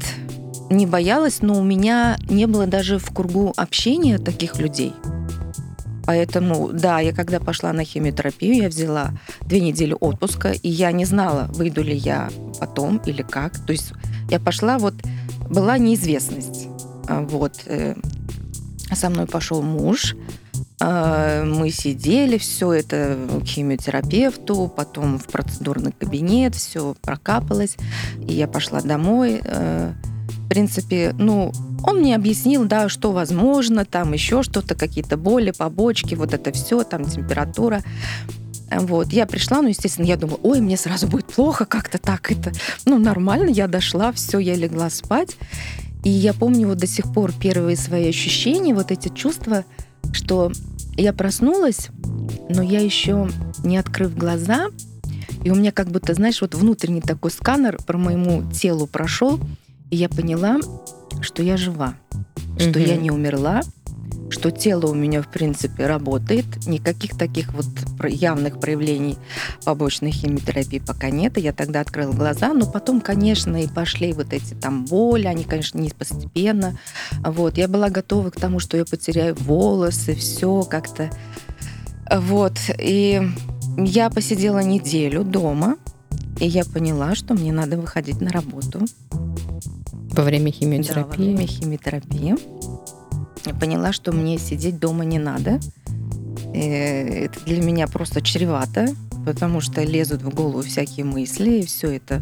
не 0.71 0.87
боялась, 0.87 1.43
но 1.43 1.59
у 1.59 1.63
меня 1.63 2.17
не 2.29 2.47
было 2.47 2.67
даже 2.67 2.99
в 2.99 3.13
кругу 3.13 3.53
общения 3.57 4.19
таких 4.19 4.59
людей. 4.59 4.93
Поэтому, 6.07 6.71
да, 6.73 7.01
я 7.01 7.13
когда 7.13 7.39
пошла 7.39 7.73
на 7.75 7.85
химиотерапию, 7.85 8.57
я 8.63 8.69
взяла 8.69 9.11
две 9.43 9.61
недели 9.61 9.95
отпуска, 9.99 10.53
и 10.53 10.69
я 10.69 10.91
не 10.93 11.05
знала, 11.05 11.51
выйду 11.53 11.83
ли 11.83 11.95
я 11.95 12.31
потом 12.59 12.97
или 13.05 13.21
как. 13.23 13.59
То 13.67 13.73
есть 13.73 13.93
я 14.31 14.41
пошла, 14.41 14.79
вот 14.79 14.95
была 15.51 15.77
неизвестность. 15.77 16.69
А, 17.09 17.21
Вот. 17.21 17.53
э, 17.67 17.95
Со 18.95 19.11
мной 19.11 19.27
пошел 19.27 19.61
муж, 19.61 20.17
мы 20.81 21.71
сидели, 21.71 22.39
все 22.39 22.73
это 22.73 23.17
к 23.43 23.45
химиотерапевту, 23.45 24.73
потом 24.75 25.19
в 25.19 25.27
процедурный 25.27 25.93
кабинет, 25.93 26.55
все 26.55 26.95
прокапалось, 27.03 27.77
и 28.27 28.35
я 28.35 28.47
пошла 28.47 28.81
домой. 28.81 29.41
э, 29.43 29.93
В 30.29 30.49
принципе, 30.49 31.15
ну, 31.19 31.53
он 31.83 31.99
мне 31.99 32.15
объяснил, 32.15 32.65
да, 32.65 32.89
что 32.89 33.13
возможно, 33.13 33.85
там 33.85 34.13
еще 34.13 34.43
что-то, 34.43 34.75
какие-то 34.75 35.17
боли, 35.17 35.51
побочки, 35.51 36.15
вот 36.15 36.33
это 36.33 36.53
все, 36.53 36.85
там 36.85 37.05
температура. 37.05 37.83
Вот, 38.71 39.13
я 39.13 39.27
пришла, 39.27 39.63
ну, 39.63 39.69
естественно, 39.69 40.07
я 40.07 40.17
думала, 40.17 40.41
ой, 40.43 40.61
мне 40.61 40.77
сразу 40.77 41.07
будет 41.09 41.27
плохо, 41.27 41.65
как-то 41.65 41.99
так 41.99 42.31
это. 42.31 42.53
Ну, 42.85 42.99
нормально, 42.99 43.51
я 43.51 43.67
дошла, 43.67 44.13
все, 44.13 44.39
я 44.39 44.55
легла 44.55 44.91
спать. 44.91 45.37
И 46.05 46.11
я 46.11 46.33
помню 46.33 46.69
вот 46.69 46.79
до 46.79 46.87
сих 46.87 47.13
пор 47.13 47.33
первые 47.33 47.77
свои 47.77 48.09
ощущения, 48.09 48.75
вот 48.75 48.91
эти 48.91 49.09
чувства, 49.09 49.65
что 50.13 50.53
я 50.97 51.13
проснулась, 51.13 51.89
но 52.49 52.63
я 52.63 52.81
еще 52.81 53.29
не 53.65 53.77
открыв 53.77 54.17
глаза, 54.17 54.69
и 55.45 55.51
у 55.51 55.55
меня 55.55 55.73
как 55.73 55.89
будто, 55.89 56.15
знаешь, 56.15 56.41
вот 56.41 56.55
внутренний 56.55 57.01
такой 57.01 57.31
сканер 57.31 57.79
по 57.87 57.97
моему 57.97 58.51
телу 58.53 58.87
прошел, 58.87 59.41
и 59.91 59.97
я 59.97 60.09
поняла, 60.09 60.59
что 61.21 61.43
я 61.43 61.57
жива, 61.57 61.95
что 62.59 62.79
Мгм. 62.79 62.81
я 62.81 62.97
не 62.97 63.11
умерла, 63.11 63.63
что 64.31 64.51
тело 64.51 64.87
у 64.87 64.95
меня, 64.95 65.23
в 65.23 65.29
принципе, 65.29 65.87
работает, 65.87 66.67
никаких 66.67 67.17
таких 67.17 67.53
вот 67.55 67.67
явных 68.09 68.61
проявлений 68.61 69.17
побочной 69.65 70.11
химиотерапии 70.11 70.79
пока 70.79 71.11
нет. 71.11 71.39
И 71.39 71.41
я 71.41 71.53
тогда 71.53 71.81
открыла 71.81 72.13
глаза, 72.13 72.53
но 72.53 72.67
потом, 72.67 73.01
конечно, 73.01 73.63
и 73.63 73.67
пошли 73.67 74.13
вот 74.13 74.33
эти 74.33 74.55
там 74.55 74.85
боли, 74.85 75.27
они, 75.27 75.45
конечно, 75.45 75.79
не 75.79 75.91
постепенно. 75.91 76.79
Вот, 77.25 77.59
я 77.59 77.69
была 77.69 77.91
готова 77.91 78.31
к 78.31 78.37
тому, 78.37 78.59
что 78.61 78.77
я 78.77 78.85
потеряю 78.85 79.35
волосы, 79.35 80.15
все 80.15 80.63
как-то. 80.65 81.11
Вот, 82.11 82.59
и 82.79 83.23
я 83.77 84.11
посидела 84.11 84.61
неделю 84.61 85.25
дома, 85.25 85.77
и 86.41 86.47
я 86.47 86.65
поняла, 86.65 87.15
что 87.15 87.35
мне 87.35 87.53
надо 87.53 87.77
выходить 87.79 88.21
на 88.21 88.31
работу. 88.31 88.81
Во 90.13 90.23
время 90.25 90.47
Да, 90.47 90.51
во 90.51 90.59
химиотерапии? 90.59 91.23
время 91.23 91.47
химиотерапии. 91.47 92.35
Я 93.49 93.55
поняла, 93.55 93.93
что 93.95 94.13
мне 94.13 94.37
сидеть 94.39 94.79
дома 94.79 95.07
не 95.07 95.19
надо. 95.19 95.59
Э, 96.55 97.25
Это 97.25 97.41
для 97.47 97.63
меня 97.63 97.87
просто 97.87 98.21
чревато, 98.21 98.89
потому 99.25 99.63
что 99.63 99.83
лезут 99.83 100.21
в 100.21 100.29
голову 100.29 100.61
всякие 100.61 101.07
мысли, 101.07 101.61
и 101.61 101.65
все 101.65 101.97
это. 101.97 102.21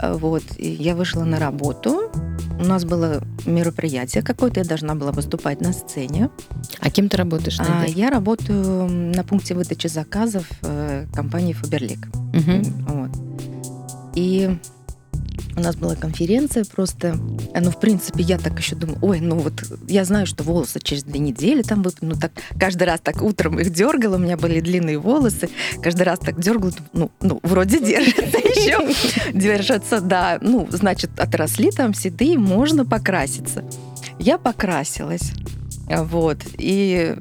А 0.00 0.14
Вот. 0.14 0.42
И 0.56 0.68
я 0.68 0.96
вышла 0.96 1.22
на 1.22 1.38
работу. 1.38 2.10
у 2.58 2.64
нас 2.64 2.84
было 2.84 3.22
мероприятие 3.46 4.24
какое-то, 4.24 4.58
я 4.60 4.66
должна 4.66 4.96
была 4.96 5.12
выступать 5.12 5.60
на 5.60 5.72
сцене. 5.72 6.30
А 6.80 6.90
кем 6.90 7.08
ты 7.08 7.16
работаешь? 7.16 7.58
А, 7.60 7.86
я 7.86 8.10
работаю 8.10 8.88
на 8.88 9.22
пункте 9.22 9.54
выдачи 9.54 9.86
заказов 9.86 10.46
э, 10.62 11.06
компании 11.14 11.52
Фаберлик. 11.52 12.08
Мгм. 12.34 12.62
Вот. 12.88 13.10
И 14.16 14.58
у 15.56 15.60
нас 15.60 15.76
была 15.76 15.94
конференция 15.96 16.64
просто. 16.64 17.16
э, 17.54 17.60
Ну, 17.60 17.70
в 17.70 17.80
принципе, 17.80 18.22
я 18.22 18.38
так 18.38 18.58
еще 18.58 18.76
думаю, 18.76 18.98
ой, 19.02 19.20
ну 19.20 19.38
вот 19.38 19.64
я 19.88 20.04
знаю, 20.04 20.26
что 20.26 20.44
волосы 20.44 20.80
через 20.82 21.02
две 21.04 21.18
недели 21.20 21.62
там 21.62 21.82
выпадут. 21.82 22.02
Ну, 22.02 22.14
так 22.20 22.32
каждый 22.58 22.84
раз 22.84 23.00
так 23.00 23.22
утром 23.22 23.58
их 23.58 23.70
дергала, 23.70 24.16
у 24.16 24.18
меня 24.18 24.36
были 24.36 24.60
длинные 24.60 24.98
волосы. 24.98 25.48
Каждый 25.82 26.02
раз 26.02 26.18
так 26.18 26.40
дергала, 26.40 26.72
ну, 26.92 27.10
ну 27.20 27.40
вроде 27.42 27.80
держится 27.80 28.38
еще. 28.38 29.32
Держатся, 29.32 30.00
да. 30.00 30.38
Ну, 30.40 30.68
значит, 30.70 31.18
отросли 31.18 31.70
там 31.70 31.94
седые, 31.94 32.38
можно 32.38 32.84
покраситься. 32.84 33.64
Я 34.18 34.38
покрасилась. 34.38 35.32
Вот. 35.90 36.38
И 36.56 37.16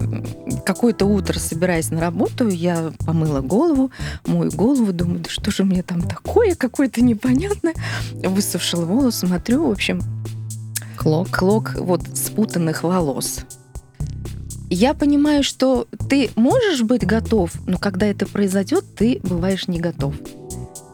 какое-то 0.65 1.05
утро, 1.05 1.39
собираясь 1.39 1.89
на 1.89 1.99
работу, 1.99 2.47
я 2.47 2.93
помыла 3.05 3.41
голову, 3.41 3.91
мою 4.25 4.51
голову, 4.51 4.93
думаю, 4.93 5.19
да 5.19 5.29
что 5.29 5.51
же 5.51 5.63
мне 5.63 5.81
там 5.81 6.01
такое, 6.01 6.55
какое-то 6.55 7.01
непонятное. 7.01 7.73
Высушила 8.13 8.85
волосы, 8.85 9.27
смотрю, 9.27 9.67
в 9.67 9.71
общем, 9.71 10.01
Клок. 10.95 11.29
клок 11.29 11.75
вот 11.75 12.01
спутанных 12.13 12.83
волос. 12.83 13.41
Я 14.69 14.93
понимаю, 14.93 15.43
что 15.43 15.87
ты 16.09 16.29
можешь 16.35 16.83
быть 16.83 17.05
готов, 17.05 17.51
но 17.65 17.79
когда 17.79 18.05
это 18.05 18.27
произойдет, 18.27 18.85
ты 18.95 19.19
бываешь 19.23 19.67
не 19.67 19.79
готов. 19.79 20.13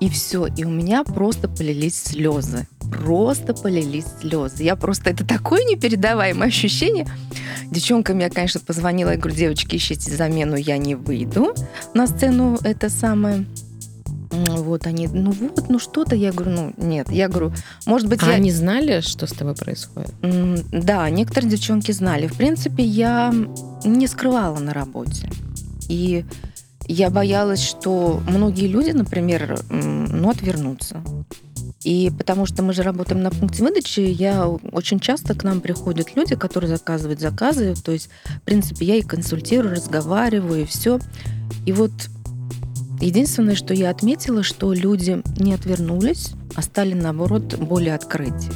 И 0.06 0.10
все, 0.10 0.46
и 0.46 0.64
у 0.64 0.70
меня 0.70 1.04
просто 1.04 1.48
полились 1.50 2.00
слезы. 2.00 2.68
Просто 2.92 3.56
полились 3.56 4.06
слезы. 4.22 4.62
Я 4.62 4.76
просто, 4.76 5.10
это 5.10 5.26
такое 5.26 5.64
непередаваемое 5.64 6.50
ощущение. 6.50 7.08
Девчонкам 7.72 8.20
я, 8.20 8.30
конечно, 8.30 8.60
позвонила, 8.60 9.10
я 9.10 9.18
говорю, 9.18 9.36
девочки, 9.36 9.78
ищите 9.78 10.16
замену, 10.16 10.58
я 10.58 10.78
не 10.78 10.94
выйду 10.94 11.56
на 11.96 12.06
сцену, 12.06 12.60
это 12.64 12.92
самое. 12.92 13.48
Вот 14.30 14.86
они, 14.86 15.08
ну 15.08 15.32
вот, 15.32 15.70
ну 15.70 15.80
что-то. 15.80 16.16
Я 16.16 16.32
говорю, 16.32 16.52
ну 16.52 16.74
нет. 16.78 17.10
Я 17.10 17.28
говорю, 17.28 17.52
может 17.88 18.08
быть, 18.08 18.22
А 18.22 18.28
я... 18.28 18.34
они 18.34 18.52
знали, 18.52 19.02
что 19.02 19.26
с 19.26 19.32
тобой 19.32 19.56
происходит? 19.56 20.14
Да, 20.72 21.10
некоторые 21.10 21.50
девчонки 21.50 21.92
знали. 21.94 22.28
В 22.28 22.38
принципе, 22.38 22.84
я 22.84 23.34
не 23.84 24.06
скрывала 24.06 24.60
на 24.60 24.72
работе. 24.72 25.32
И 25.90 26.26
я 26.88 27.10
боялась, 27.10 27.62
что 27.62 28.22
многие 28.28 28.68
люди, 28.68 28.92
например, 28.92 29.60
ну, 29.70 30.30
отвернутся. 30.30 31.02
И 31.84 32.12
потому 32.18 32.48
что 32.48 32.64
мы 32.64 32.74
же 32.74 32.82
работаем 32.82 33.22
на 33.22 33.30
пункте 33.30 33.64
выдачи, 33.64 34.00
я 34.00 34.48
очень 34.48 35.00
часто 35.00 35.36
к 35.36 35.44
нам 35.44 35.62
приходят 35.62 36.16
люди, 36.16 36.36
которые 36.36 36.76
заказывают 36.76 37.20
заказы. 37.20 37.76
То 37.76 37.92
есть, 37.92 38.10
в 38.26 38.42
принципе, 38.42 38.86
я 38.86 38.96
и 38.96 39.02
консультирую, 39.02 39.76
разговариваю, 39.76 40.64
и 40.64 40.66
все. 40.66 41.00
И 41.66 41.72
вот 41.72 41.92
единственное, 43.02 43.56
что 43.56 43.74
я 43.74 43.92
отметила, 43.92 44.42
что 44.42 44.74
люди 44.74 45.22
не 45.38 45.54
отвернулись, 45.54 46.32
а 46.56 46.64
стали, 46.64 46.94
наоборот, 46.94 47.56
более 47.56 47.94
открыты. 47.94 48.48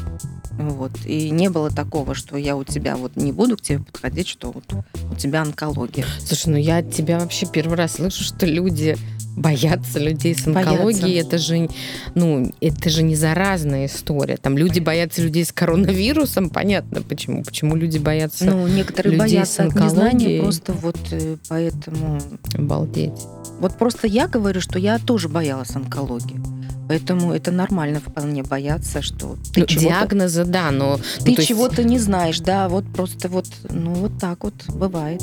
Вот. 0.60 0.92
И 1.06 1.30
не 1.30 1.50
было 1.50 1.70
такого, 1.72 2.14
что 2.14 2.38
я 2.38 2.56
у 2.58 2.64
тебя 2.66 2.98
вот 2.98 3.16
не 3.16 3.32
буду 3.32 3.56
к 3.58 3.62
тебе 3.62 3.80
подходить, 3.80 4.28
что 4.28 4.52
вот 4.52 4.66
у 5.12 5.16
тебя 5.16 5.42
онкология. 5.42 6.06
Слушай, 6.20 6.50
ну 6.50 6.58
я 6.58 6.78
от 6.78 6.92
тебя 6.92 7.20
вообще 7.20 7.46
первый 7.46 7.78
раз 7.78 7.94
слышу, 7.94 8.24
что 8.24 8.46
люди 8.46 8.98
боятся 9.38 10.00
людей 10.00 10.36
с 10.36 10.44
Боятся. 10.46 10.72
онкологией. 10.72 11.22
Это 11.22 11.38
же, 11.38 11.70
ну, 12.14 12.52
это 12.60 12.90
же 12.90 13.04
не 13.04 13.16
заразная 13.16 13.86
история. 13.86 14.36
Там 14.36 14.58
люди 14.58 14.80
боятся 14.82 15.22
людей 15.22 15.46
с 15.46 15.54
коронавирусом. 15.54 16.50
Понятно, 16.50 17.02
почему. 17.02 17.44
Почему 17.44 17.78
люди 17.78 17.98
боятся 17.98 18.46
Ну, 18.46 18.68
некоторые 18.68 19.14
людей 19.14 19.38
боятся 19.38 19.54
с 19.54 19.60
от 19.60 19.76
незнания, 19.76 20.10
онкологией. 20.10 20.42
просто 20.42 20.74
вот 20.74 20.98
э, 21.12 21.38
поэтому... 21.48 22.20
обалдеть. 22.54 23.14
Вот 23.62 23.78
просто 23.78 24.08
я 24.08 24.28
говорю, 24.28 24.60
что 24.60 24.78
я 24.78 25.00
тоже 25.00 25.30
боялась 25.30 25.74
онкологии. 25.74 26.59
Поэтому 26.90 27.32
это 27.34 27.52
нормально 27.52 28.00
вполне 28.00 28.42
бояться, 28.42 29.04
что 29.04 29.38
ты 29.54 29.62
Ну, 29.62 29.66
чего-то... 29.68 29.88
диагноза, 29.88 30.44
да, 30.44 30.72
но... 30.72 30.98
Ты 30.98 31.02
ну, 31.20 31.24
то 31.24 31.30
есть- 31.42 31.48
чего-то 31.48 31.84
не 31.84 32.00
знаешь, 32.00 32.40
да, 32.40 32.68
вот 32.68 32.84
просто 32.92 33.30
вот, 33.30 33.46
ну 33.70 33.94
вот 33.94 34.18
так 34.20 34.44
вот 34.44 34.56
бывает. 34.70 35.22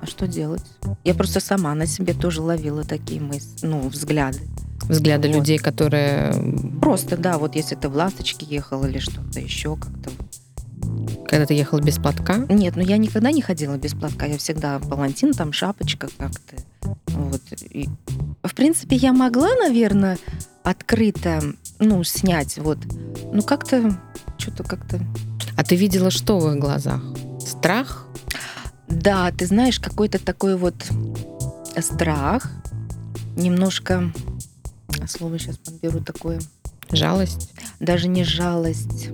А 0.00 0.06
что 0.06 0.28
делать? 0.28 0.62
Я 1.02 1.14
просто 1.14 1.40
сама 1.40 1.74
на 1.74 1.86
себе 1.86 2.14
тоже 2.14 2.40
ловила 2.40 2.84
такие 2.84 3.20
мысли, 3.20 3.66
ну, 3.66 3.88
взгляды. 3.88 4.38
взгляды 4.82 5.26
Вот. 5.28 5.36
людей, 5.38 5.58
которые, 5.58 6.32
Просто, 6.80 7.16
да, 7.16 7.36
вот 7.38 7.56
если 7.56 7.74
ты 7.74 7.88
в 7.88 7.96
ласточке 7.96 8.46
ехал 8.48 8.84
или 8.84 8.98
что-то 8.98 9.40
еще 9.40 9.74
как-то. 9.76 10.10
когда 11.26 11.46
ты 11.46 11.54
ехал 11.54 11.80
без 11.80 11.96
платка, 11.96 12.46
Нет, 12.48 12.76
ну 12.76 12.82
я 12.82 12.96
никогда 12.96 13.32
не 13.32 13.42
ходила 13.42 13.76
без 13.76 13.92
платка, 13.92 14.26
я 14.26 14.38
всегда 14.38 14.78
палантин, 14.78 15.32
там 15.34 15.52
шапочка 15.52 16.08
как-то. 16.16 16.56
Вот. 17.08 17.42
И, 17.70 17.88
в 18.44 18.54
принципе, 18.54 18.94
я 18.96 19.12
могла, 19.12 19.48
наверное, 19.56 20.16
открыто, 20.64 21.42
ну, 21.78 22.04
снять, 22.04 22.58
вот. 22.58 22.78
Ну, 23.32 23.42
как-то, 23.42 23.98
что-то 24.38 24.64
как-то 24.64 25.00
а 25.56 25.64
ты 25.64 25.76
видела 25.76 26.10
что 26.10 26.38
в 26.38 26.50
их 26.50 26.58
глазах? 26.58 27.02
Страх? 27.38 28.06
Да, 28.88 29.30
ты 29.30 29.46
знаешь, 29.46 29.78
какой-то 29.78 30.18
такой 30.18 30.56
вот 30.56 30.74
страх, 31.78 32.50
немножко, 33.36 34.12
а 35.00 35.06
слово 35.06 35.38
сейчас 35.38 35.58
подберу 35.58 36.00
такое, 36.00 36.40
Жалость? 36.90 37.52
даже 37.80 38.08
не 38.08 38.24
жалость, 38.24 39.08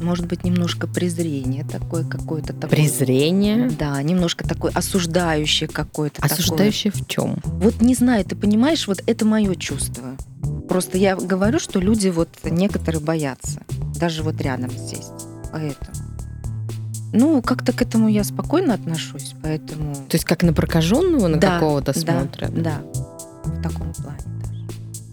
может 0.00 0.26
быть, 0.26 0.44
немножко 0.44 0.86
презрение 0.86 1.64
такое 1.64 2.04
какое-то. 2.04 2.52
Такое. 2.52 2.70
Презрение? 2.70 3.70
Да, 3.70 4.00
немножко 4.02 4.46
такое 4.46 4.72
осуждающее 4.74 5.68
какое-то. 5.68 6.22
такое. 6.22 6.36
Осуждающее 6.36 6.92
в 6.92 7.06
чем? 7.06 7.38
Вот 7.44 7.80
не 7.80 7.94
знаю, 7.94 8.24
ты 8.24 8.36
понимаешь, 8.36 8.86
вот 8.86 9.02
это 9.06 9.24
мое 9.24 9.54
чувство. 9.54 10.16
Просто 10.68 10.98
я 10.98 11.16
говорю, 11.16 11.58
что 11.58 11.80
люди 11.80 12.08
вот 12.08 12.28
некоторые 12.44 13.00
боятся, 13.00 13.62
даже 13.98 14.22
вот 14.22 14.40
рядом 14.40 14.70
сесть. 14.70 15.12
Поэтому. 15.52 15.96
Ну, 17.12 17.40
как-то 17.40 17.72
к 17.72 17.80
этому 17.80 18.08
я 18.08 18.24
спокойно 18.24 18.74
отношусь, 18.74 19.34
поэтому... 19.42 19.94
То 19.94 20.16
есть 20.16 20.24
как 20.24 20.42
на 20.42 20.52
прокаженного 20.52 21.28
на 21.28 21.38
Да, 21.38 21.54
какого-то 21.54 21.94
да, 21.94 22.00
смотрят? 22.00 22.62
Да, 22.62 22.82
в 23.44 23.62
таком 23.62 23.94
плане. 23.94 24.35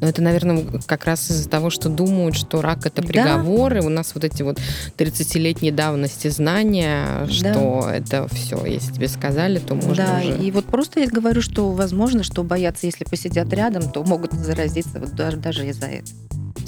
Но 0.04 0.10
это, 0.10 0.22
наверное, 0.22 0.66
как 0.86 1.06
раз 1.06 1.32
из-за 1.32 1.48
того, 1.48 1.70
что 1.70 1.88
думают, 1.88 2.36
что 2.36 2.62
рак 2.62 2.86
это 2.86 3.02
Да. 3.02 3.08
приговор, 3.08 3.78
и 3.78 3.80
у 3.80 3.88
нас 3.88 4.14
вот 4.14 4.26
эти 4.26 4.44
вот 4.44 4.60
30-летней 4.98 5.72
давности 5.72 6.28
знания, 6.28 7.26
что 7.30 7.90
это 7.90 8.28
все, 8.34 8.66
если 8.66 8.92
тебе 8.92 9.08
сказали, 9.08 9.60
то 9.60 9.76
можно 9.76 9.96
да, 9.96 10.20
уже... 10.20 10.38
и 10.46 10.52
вот 10.52 10.66
просто 10.66 11.00
я 11.00 11.08
говорю, 11.08 11.42
что 11.42 11.72
возможно, 11.72 12.24
что 12.24 12.44
боятся, 12.44 12.86
если 12.86 13.06
посидят 13.06 13.54
рядом, 13.54 13.90
то 13.90 14.04
могут 14.04 14.34
заразиться 14.34 15.00
вот 15.00 15.14
даже, 15.14 15.38
даже 15.38 15.66
из-за 15.70 15.86
этого. 15.86 16.18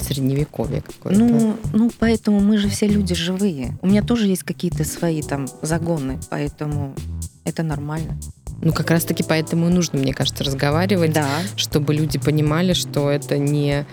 Средневековье 0.00 0.80
какое-то. 0.80 1.20
Ну, 1.20 1.56
ну, 1.74 1.90
поэтому 1.98 2.40
мы 2.40 2.56
же 2.56 2.70
все 2.70 2.86
люди 2.86 3.14
живые. 3.14 3.76
У 3.82 3.86
меня 3.86 4.02
тоже 4.02 4.28
есть 4.28 4.44
какие-то 4.44 4.84
свои 4.84 5.20
там 5.20 5.46
загоны, 5.60 6.18
поэтому 6.30 6.94
это 7.44 7.62
нормально. 7.62 8.16
Ну, 8.62 8.72
как 8.72 8.90
раз-таки 8.90 9.22
поэтому 9.22 9.68
и 9.68 9.72
нужно, 9.72 9.98
мне 9.98 10.14
кажется, 10.14 10.42
разговаривать, 10.42 11.12
Да. 11.12 11.28
чтобы 11.56 11.94
люди 11.94 12.18
понимали, 12.18 12.72
что 12.72 13.10
это 13.10 13.36
не, 13.38 13.84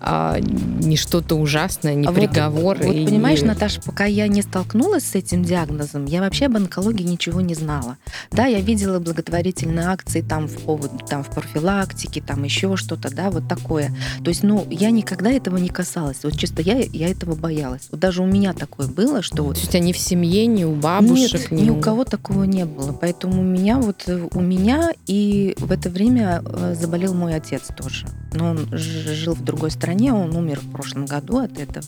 а, 0.00 0.38
не 0.40 0.96
что-то 0.96 1.34
ужасное, 1.36 1.94
не 1.94 2.06
А 2.06 2.10
вот- 2.10 2.20
приговор. 2.20 2.76
Вот, 2.78 2.94
и 2.94 3.04
понимаешь, 3.06 3.40
не- 3.42 3.48
Наташа, 3.48 3.80
пока 3.82 4.04
я 4.04 4.28
не 4.28 4.42
столкнулась 4.42 5.04
с 5.04 5.14
этим 5.14 5.42
диагнозом, 5.42 6.04
я 6.06 6.20
вообще 6.20 6.46
об 6.46 6.56
онкологии 6.56 7.02
ничего 7.04 7.40
не 7.40 7.54
знала. 7.54 7.96
Да, 8.30 8.46
я 8.46 8.60
видела 8.60 8.98
благотворительные 8.98 9.86
акции 9.88 10.20
там 10.20 10.46
в 10.48 10.56
поводу, 10.62 10.98
там 11.08 11.24
в 11.24 11.28
профилактике, 11.30 12.20
там 12.22 12.44
еще 12.44 12.76
что-то, 12.76 13.14
да, 13.14 13.30
вот 13.30 13.48
такое. 13.48 13.94
То 14.22 14.28
есть, 14.28 14.42
ну, 14.42 14.66
я 14.70 14.90
никогда 14.90 15.30
этого 15.30 15.56
не 15.56 15.68
касалась. 15.68 16.18
Вот 16.22 16.36
чисто 16.38 16.62
я, 16.62 16.78
я 16.78 17.08
этого 17.08 17.34
боялась. 17.34 17.88
Вот 17.90 18.00
даже 18.00 18.22
у 18.22 18.26
меня 18.26 18.52
такое 18.52 18.86
было, 18.86 19.22
что 19.22 19.42
вот 19.44 19.54
То 19.54 19.60
есть 19.60 19.68
у 19.68 19.72
тебя 19.72 19.82
ни 19.84 19.92
в 19.92 19.98
семье, 19.98 20.46
ни 20.46 20.64
у 20.64 20.74
бабушек, 20.74 21.50
Нет, 21.50 21.62
ни 21.62 21.70
у 21.70 21.80
кого 21.80 22.04
такого 22.04 22.44
не 22.44 22.64
было. 22.64 22.92
Поэтому 22.92 23.40
у 23.40 23.44
меня 23.44 23.78
вот 23.78 24.04
э, 24.06 24.28
у 24.32 24.40
меня 24.40 24.90
и 25.06 25.54
в 25.58 25.72
это 25.72 25.88
время 25.88 26.42
э, 26.44 26.74
заболел 26.78 27.14
мой 27.14 27.34
отец 27.34 27.62
тоже. 27.76 28.06
Но 28.34 28.50
он 28.50 28.68
жил 28.72 29.34
в 29.34 29.42
другой 29.42 29.70
стране, 29.70 29.95
он 30.12 30.34
умер 30.36 30.60
в 30.60 30.70
прошлом 30.70 31.06
году 31.06 31.38
от 31.38 31.58
этого. 31.58 31.86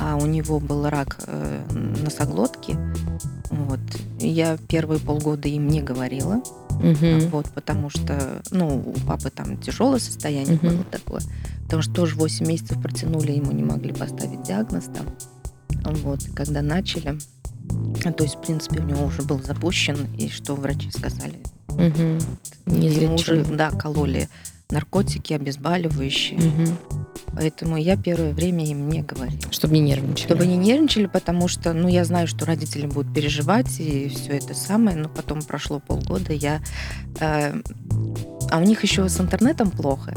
А 0.00 0.16
у 0.16 0.26
него 0.26 0.58
был 0.60 0.88
рак 0.88 1.18
э, 1.26 1.60
носоглотки. 2.02 2.76
Вот. 3.50 3.80
Я 4.18 4.56
первые 4.68 4.98
полгода 5.00 5.48
им 5.48 5.68
не 5.68 5.80
говорила, 5.80 6.42
Мгм. 6.80 7.28
вот, 7.30 7.46
потому 7.54 7.90
что, 7.90 8.42
ну, 8.50 8.82
у 8.84 8.92
папы 9.06 9.30
там 9.30 9.56
тяжелое 9.58 10.00
состояние 10.00 10.56
Мгм. 10.56 10.68
было 10.68 10.84
такое. 10.84 11.22
Потому 11.64 11.82
что 11.82 11.92
тоже 11.94 12.16
8 12.16 12.46
месяцев 12.46 12.80
протянули, 12.82 13.32
ему 13.32 13.52
не 13.52 13.62
могли 13.62 13.92
поставить 13.92 14.42
диагноз 14.42 14.84
там. 14.86 15.06
Вот, 16.02 16.26
и 16.26 16.30
когда 16.32 16.62
начали, 16.62 17.18
то 18.16 18.24
есть, 18.24 18.36
в 18.36 18.40
принципе, 18.40 18.80
у 18.80 18.84
него 18.84 19.04
уже 19.04 19.22
был 19.22 19.40
запущен, 19.42 19.96
и 20.18 20.28
что 20.28 20.54
врачи 20.54 20.90
сказали, 20.90 21.38
Мгм. 21.68 22.18
ему 22.66 23.14
уже, 23.14 23.44
да, 23.44 23.70
кололи 23.70 24.28
наркотики, 24.70 25.32
обезболивающие. 25.32 26.38
Мгм. 26.38 26.78
Поэтому 27.34 27.76
я 27.76 27.96
первое 27.96 28.32
время 28.32 28.64
им 28.66 28.88
не 28.88 29.02
говорила. 29.02 29.40
Чтобы 29.50 29.74
не 29.74 29.80
нервничали. 29.80 30.26
Чтобы 30.26 30.46
не 30.46 30.56
нервничали, 30.56 31.06
потому 31.06 31.48
что, 31.48 31.72
ну, 31.72 31.88
я 31.88 32.04
знаю, 32.04 32.26
что 32.26 32.46
родители 32.46 32.86
будут 32.86 33.12
переживать 33.12 33.80
и 33.80 34.08
все 34.08 34.32
это 34.36 34.54
самое, 34.54 34.96
но 34.96 35.08
потом 35.08 35.42
прошло 35.42 35.80
полгода, 35.80 36.32
я... 36.32 36.60
Э, 37.20 37.54
а 38.50 38.58
у 38.58 38.62
них 38.62 38.82
еще 38.82 39.08
с 39.08 39.20
интернетом 39.20 39.70
плохо. 39.70 40.14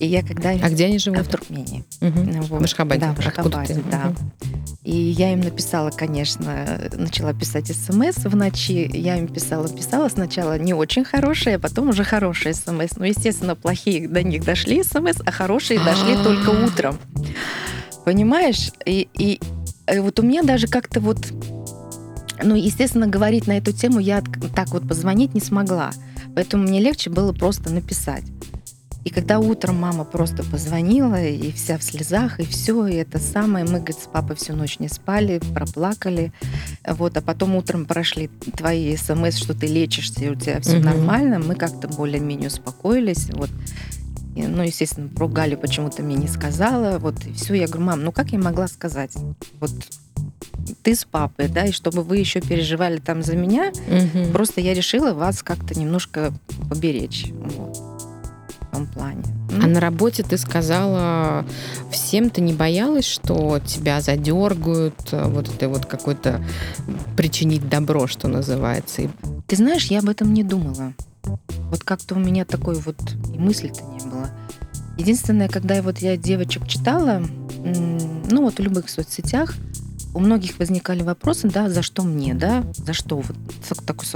И 0.00 0.06
я 0.06 0.22
когда... 0.22 0.50
А 0.50 0.70
где 0.70 0.86
они 0.86 0.98
живут? 0.98 1.20
В 1.20 1.28
Туркмении. 1.28 1.84
Угу. 2.00 2.58
В 2.58 2.64
Ашхабаде. 2.64 3.00
Да, 3.02 3.14
в 3.14 3.18
Ашхабаде, 3.18 3.82
да. 3.90 4.08
Угу. 4.08 4.50
И 4.84 4.96
я 4.96 5.34
им 5.34 5.40
написала, 5.40 5.90
конечно, 5.90 6.90
начала 6.94 7.34
писать 7.34 7.66
смс 7.68 8.16
в 8.24 8.34
ночи. 8.34 8.90
Я 8.94 9.18
им 9.18 9.28
писала, 9.28 9.68
писала 9.68 10.08
сначала 10.08 10.58
не 10.58 10.72
очень 10.72 11.04
хорошие, 11.04 11.56
а 11.56 11.58
потом 11.58 11.90
уже 11.90 12.02
хорошие 12.02 12.54
смс. 12.54 12.96
Ну, 12.96 13.04
естественно, 13.04 13.54
плохие 13.54 14.08
до 14.08 14.22
них 14.22 14.42
дошли 14.42 14.82
смс, 14.82 15.18
а 15.24 15.30
хорошие 15.30 15.78
дошли 15.78 16.16
только 16.24 16.48
утром. 16.48 16.98
Понимаешь? 18.06 18.72
И, 18.86 19.06
и 19.12 19.38
вот 19.98 20.18
у 20.18 20.22
меня 20.22 20.42
даже 20.42 20.66
как-то 20.66 21.00
вот 21.00 21.18
ну, 22.42 22.54
естественно, 22.54 23.06
говорить 23.06 23.46
на 23.46 23.58
эту 23.58 23.72
тему 23.72 23.98
я 23.98 24.22
так 24.56 24.68
вот 24.68 24.88
позвонить 24.88 25.34
не 25.34 25.40
смогла. 25.40 25.90
Поэтому 26.34 26.62
мне 26.62 26.80
легче 26.80 27.10
было 27.10 27.34
просто 27.34 27.70
написать. 27.70 28.24
И 29.04 29.10
когда 29.10 29.38
утром 29.38 29.76
мама 29.76 30.04
просто 30.04 30.42
позвонила, 30.44 31.22
и 31.22 31.52
вся 31.52 31.78
в 31.78 31.82
слезах, 31.82 32.38
и 32.38 32.44
все, 32.44 32.86
и 32.86 32.96
это 32.96 33.18
самое, 33.18 33.64
мы, 33.64 33.78
говорит, 33.78 33.98
с 33.98 34.06
папой 34.06 34.36
всю 34.36 34.54
ночь 34.54 34.78
не 34.78 34.88
спали, 34.88 35.40
проплакали, 35.54 36.32
вот, 36.86 37.16
а 37.16 37.22
потом 37.22 37.56
утром 37.56 37.86
прошли 37.86 38.28
твои 38.56 38.94
смс, 38.96 39.36
что 39.36 39.54
ты 39.54 39.66
лечишься, 39.66 40.24
и 40.24 40.28
у 40.28 40.34
тебя 40.34 40.60
все 40.60 40.76
угу. 40.76 40.84
нормально, 40.84 41.38
мы 41.38 41.54
как-то 41.54 41.88
более-менее 41.88 42.48
успокоились, 42.48 43.30
вот. 43.32 43.50
И, 44.36 44.42
ну, 44.42 44.62
естественно, 44.62 45.08
про 45.08 45.28
Галю 45.28 45.56
почему-то 45.56 46.02
мне 46.02 46.16
не 46.16 46.28
сказала, 46.28 46.98
вот, 46.98 47.24
и 47.24 47.32
все, 47.32 47.54
я 47.54 47.66
говорю, 47.66 47.84
мам, 47.84 48.04
ну 48.04 48.12
как 48.12 48.32
я 48.32 48.38
могла 48.38 48.68
сказать? 48.68 49.12
Вот 49.60 49.72
ты 50.82 50.94
с 50.94 51.04
папой, 51.04 51.48
да, 51.48 51.64
и 51.64 51.72
чтобы 51.72 52.02
вы 52.02 52.18
еще 52.18 52.42
переживали 52.42 52.98
там 52.98 53.22
за 53.22 53.34
меня, 53.34 53.72
угу. 53.88 54.32
просто 54.32 54.60
я 54.60 54.74
решила 54.74 55.14
вас 55.14 55.42
как-то 55.42 55.78
немножко 55.78 56.34
поберечь. 56.68 57.32
Вот 57.32 57.89
этом 58.70 58.86
плане. 58.86 59.22
А 59.62 59.66
на 59.66 59.80
работе 59.80 60.22
ты 60.22 60.38
сказала, 60.38 61.44
всем 61.90 62.30
ты 62.30 62.40
не 62.40 62.52
боялась, 62.52 63.06
что 63.06 63.58
тебя 63.58 64.00
задергают, 64.00 64.94
э, 65.12 65.26
вот 65.26 65.48
это 65.48 65.68
вот 65.68 65.86
какой-то 65.86 66.42
причинить 67.16 67.68
добро, 67.68 68.06
что 68.06 68.28
называется? 68.28 69.10
Ты 69.46 69.56
знаешь, 69.56 69.86
я 69.86 69.98
об 69.98 70.08
этом 70.08 70.32
не 70.32 70.44
думала. 70.44 70.94
Вот 71.22 71.84
как-то 71.84 72.14
у 72.14 72.18
меня 72.18 72.44
такой 72.44 72.76
вот 72.76 72.96
и 73.32 73.38
мысли-то 73.38 73.82
не 73.84 73.98
было. 74.08 74.30
Единственное, 74.96 75.48
когда 75.48 75.80
вот 75.82 75.98
я 75.98 76.16
девочек 76.16 76.66
читала, 76.66 77.22
ну 77.58 78.42
вот 78.42 78.56
в 78.56 78.62
любых 78.62 78.88
соцсетях, 78.88 79.54
у 80.12 80.18
многих 80.18 80.58
возникали 80.58 81.02
вопросы, 81.02 81.48
да, 81.48 81.68
за 81.68 81.82
что 81.82 82.02
мне, 82.02 82.34
да, 82.34 82.64
за 82.74 82.92
что, 82.92 83.16
вот 83.20 83.36
такой 83.86 84.06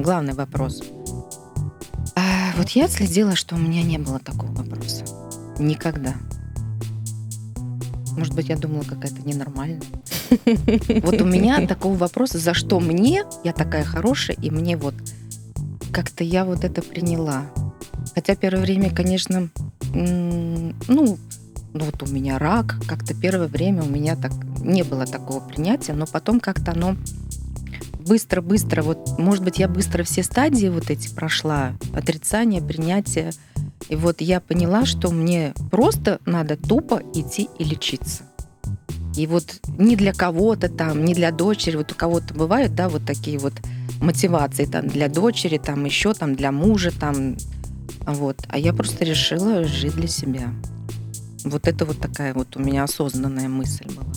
главный 0.00 0.34
вопрос. 0.34 0.82
А 2.16 2.52
вот 2.56 2.70
я 2.70 2.88
следила, 2.88 3.34
что 3.36 3.54
у 3.54 3.58
меня 3.58 3.82
не 3.82 3.98
было 3.98 4.18
такого 4.18 4.52
вопроса. 4.52 5.04
Никогда. 5.58 6.14
Может 8.16 8.34
быть, 8.34 8.48
я 8.48 8.56
думала, 8.56 8.82
какая-то 8.82 9.22
ненормальная. 9.26 9.82
Вот 11.02 11.20
у 11.20 11.24
меня 11.24 11.66
такого 11.68 11.96
вопроса, 11.96 12.38
за 12.38 12.54
что 12.54 12.80
мне, 12.80 13.24
я 13.44 13.52
такая 13.52 13.84
хорошая, 13.84 14.36
и 14.36 14.50
мне 14.50 14.76
вот 14.76 14.94
как-то 15.92 16.24
я 16.24 16.44
вот 16.44 16.64
это 16.64 16.82
приняла. 16.82 17.46
Хотя 18.14 18.34
первое 18.34 18.62
время, 18.62 18.90
конечно, 18.90 19.48
ну, 19.94 20.74
ну 20.88 21.84
вот 21.84 22.02
у 22.02 22.06
меня 22.06 22.38
рак, 22.38 22.76
как-то 22.86 23.14
первое 23.14 23.48
время 23.48 23.82
у 23.82 23.88
меня 23.88 24.16
так 24.16 24.32
не 24.60 24.82
было 24.82 25.06
такого 25.06 25.40
принятия, 25.40 25.94
но 25.94 26.06
потом 26.06 26.40
как-то 26.40 26.72
оно 26.72 26.96
быстро-быстро, 28.02 28.82
вот, 28.82 29.18
может 29.18 29.44
быть, 29.44 29.58
я 29.58 29.68
быстро 29.68 30.02
все 30.02 30.22
стадии 30.22 30.68
вот 30.68 30.90
эти 30.90 31.12
прошла, 31.14 31.72
отрицание, 31.94 32.60
принятие, 32.60 33.32
и 33.88 33.96
вот 33.96 34.20
я 34.20 34.40
поняла, 34.40 34.84
что 34.84 35.10
мне 35.10 35.54
просто 35.70 36.20
надо 36.26 36.56
тупо 36.56 37.02
идти 37.14 37.48
и 37.58 37.64
лечиться. 37.64 38.24
И 39.16 39.26
вот 39.26 39.60
не 39.78 39.96
для 39.96 40.12
кого-то 40.12 40.68
там, 40.68 41.04
не 41.04 41.14
для 41.14 41.32
дочери, 41.32 41.76
вот 41.76 41.92
у 41.92 41.94
кого-то 41.94 42.32
бывают, 42.32 42.74
да, 42.74 42.88
вот 42.88 43.04
такие 43.04 43.38
вот 43.38 43.54
мотивации 44.00 44.64
там 44.64 44.88
для 44.88 45.08
дочери, 45.08 45.58
там 45.58 45.84
еще 45.84 46.14
там 46.14 46.34
для 46.34 46.50
мужа, 46.50 46.90
там, 46.98 47.36
вот. 48.06 48.38
А 48.48 48.58
я 48.58 48.72
просто 48.72 49.04
решила 49.04 49.64
жить 49.64 49.94
для 49.94 50.08
себя. 50.08 50.48
Вот 51.44 51.68
это 51.68 51.84
вот 51.84 51.98
такая 51.98 52.34
вот 52.34 52.56
у 52.56 52.60
меня 52.60 52.84
осознанная 52.84 53.48
мысль 53.48 53.86
была. 53.86 54.12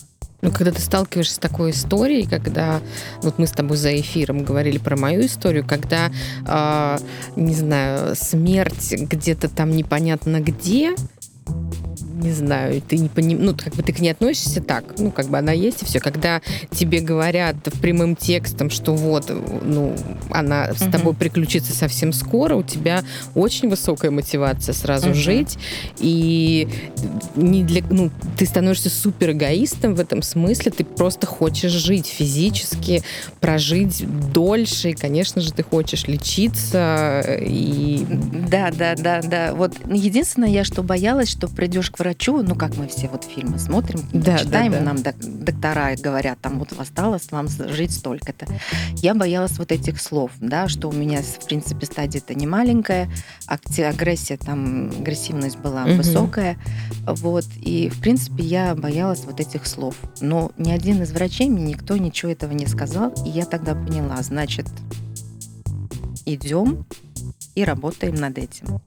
Ну, 0.46 0.52
когда 0.52 0.72
ты 0.72 0.80
сталкиваешься 0.80 1.36
с 1.36 1.40
такой 1.40 1.72
историей, 1.72 2.28
когда 2.28 2.80
вот 3.24 3.40
мы 3.40 3.48
с 3.48 3.52
тобой 3.52 3.78
за 3.78 4.00
эфиром 4.00 4.44
говорили 4.44 4.78
про 4.78 4.96
мою 4.96 5.26
историю, 5.26 5.66
когда, 5.68 6.12
э, 6.46 6.98
не 7.36 7.56
знаю, 7.56 8.16
смерть 8.16 8.94
где-то 8.94 9.50
там 9.50 9.72
непонятно 9.72 10.42
где, 10.42 10.94
не 12.16 12.32
знаю, 12.32 12.82
ты 12.82 12.98
не 12.98 13.10
поним... 13.10 13.44
ну, 13.44 13.56
как 13.56 13.76
бы 13.76 13.84
ты 13.84 13.94
к 13.94 14.00
ней 14.00 14.12
относишься 14.12 14.62
так, 14.62 14.86
ну, 14.98 15.12
как 15.12 15.28
бы 15.28 15.38
она 15.38 15.52
есть 15.52 15.82
и 15.82 15.86
все. 15.86 16.00
Когда 16.00 16.42
тебе 16.72 17.02
говорят 17.02 17.56
прямым 17.82 18.16
текстом, 18.16 18.70
что 18.70 18.94
вот, 18.94 19.32
ну, 19.64 19.96
она 20.30 20.74
с 20.74 20.90
тобой 20.90 21.14
приключится 21.14 21.74
совсем 21.74 22.14
скоро, 22.14 22.56
у 22.56 22.64
тебя 22.64 23.04
очень 23.34 23.70
высокая 23.70 24.12
мотивация 24.12 24.74
сразу 24.74 25.10
угу. 25.10 25.16
жить, 25.16 25.58
и 26.00 26.68
не 27.36 27.64
для, 27.64 27.84
ну, 27.90 28.12
ты 28.38 28.46
становишься 28.46 28.90
супер 28.90 29.32
эгоистом 29.32 29.96
в 29.96 30.00
этом 30.00 30.22
смысле, 30.22 30.72
ты 30.72 30.84
просто 30.84 31.28
хочешь 31.28 31.72
жить 31.72 32.08
физически, 32.08 33.04
прожить 33.40 34.06
дольше, 34.32 34.92
и, 34.92 34.94
конечно 34.94 35.42
же, 35.42 35.52
ты 35.52 35.64
хочешь 35.64 36.08
лечиться, 36.08 37.22
и... 37.42 38.06
Да, 38.50 38.72
да, 38.72 38.96
да, 38.96 39.22
да. 39.22 39.54
Вот 39.54 39.74
единственное, 39.90 40.50
я 40.50 40.64
что 40.64 40.84
боялась, 40.84 41.30
что 41.30 41.48
придешь 41.48 41.92
к 41.92 42.00
врачу, 42.06 42.44
ну 42.44 42.54
как 42.54 42.78
мы 42.78 42.88
все 42.88 43.08
вот 43.08 43.24
фильмы 43.24 43.58
смотрим, 43.58 44.00
да, 44.14 44.38
читаем, 44.38 44.72
да, 44.72 44.80
да. 44.80 44.86
нам 44.86 44.98
доктора 45.02 45.96
говорят, 45.98 46.40
там 46.40 46.60
вот 46.60 46.72
осталось 46.78 47.32
вам 47.32 47.48
жить 47.48 47.92
столько-то. 47.92 48.46
Я 48.98 49.16
боялась 49.16 49.58
вот 49.58 49.72
этих 49.72 50.00
слов, 50.00 50.32
да, 50.40 50.68
что 50.68 50.90
у 50.90 50.92
меня, 50.92 51.22
в 51.24 51.46
принципе, 51.48 51.88
стадия-то 51.88 52.36
не 52.36 52.46
маленькая, 52.46 53.10
агрессия 53.48 54.38
там, 54.38 54.92
агрессивность 55.00 55.58
была 55.58 55.86
угу. 55.86 55.96
высокая, 55.96 56.58
вот, 57.08 57.46
и, 57.56 57.90
в 57.90 58.00
принципе, 58.00 58.44
я 58.44 58.76
боялась 58.76 59.26
вот 59.26 59.40
этих 59.40 59.66
слов. 59.66 59.96
Но 60.22 60.52
ни 60.58 60.72
один 60.72 61.02
из 61.02 61.12
врачей 61.12 61.50
мне 61.50 61.64
никто 61.64 61.98
ничего 61.98 62.32
этого 62.32 62.52
не 62.52 62.68
сказал, 62.68 63.14
и 63.26 63.30
я 63.30 63.46
тогда 63.46 63.74
поняла, 63.74 64.22
значит, 64.22 64.68
идем 66.26 66.86
и 67.56 67.64
работаем 67.64 68.14
над 68.14 68.38
этим. 68.38 68.80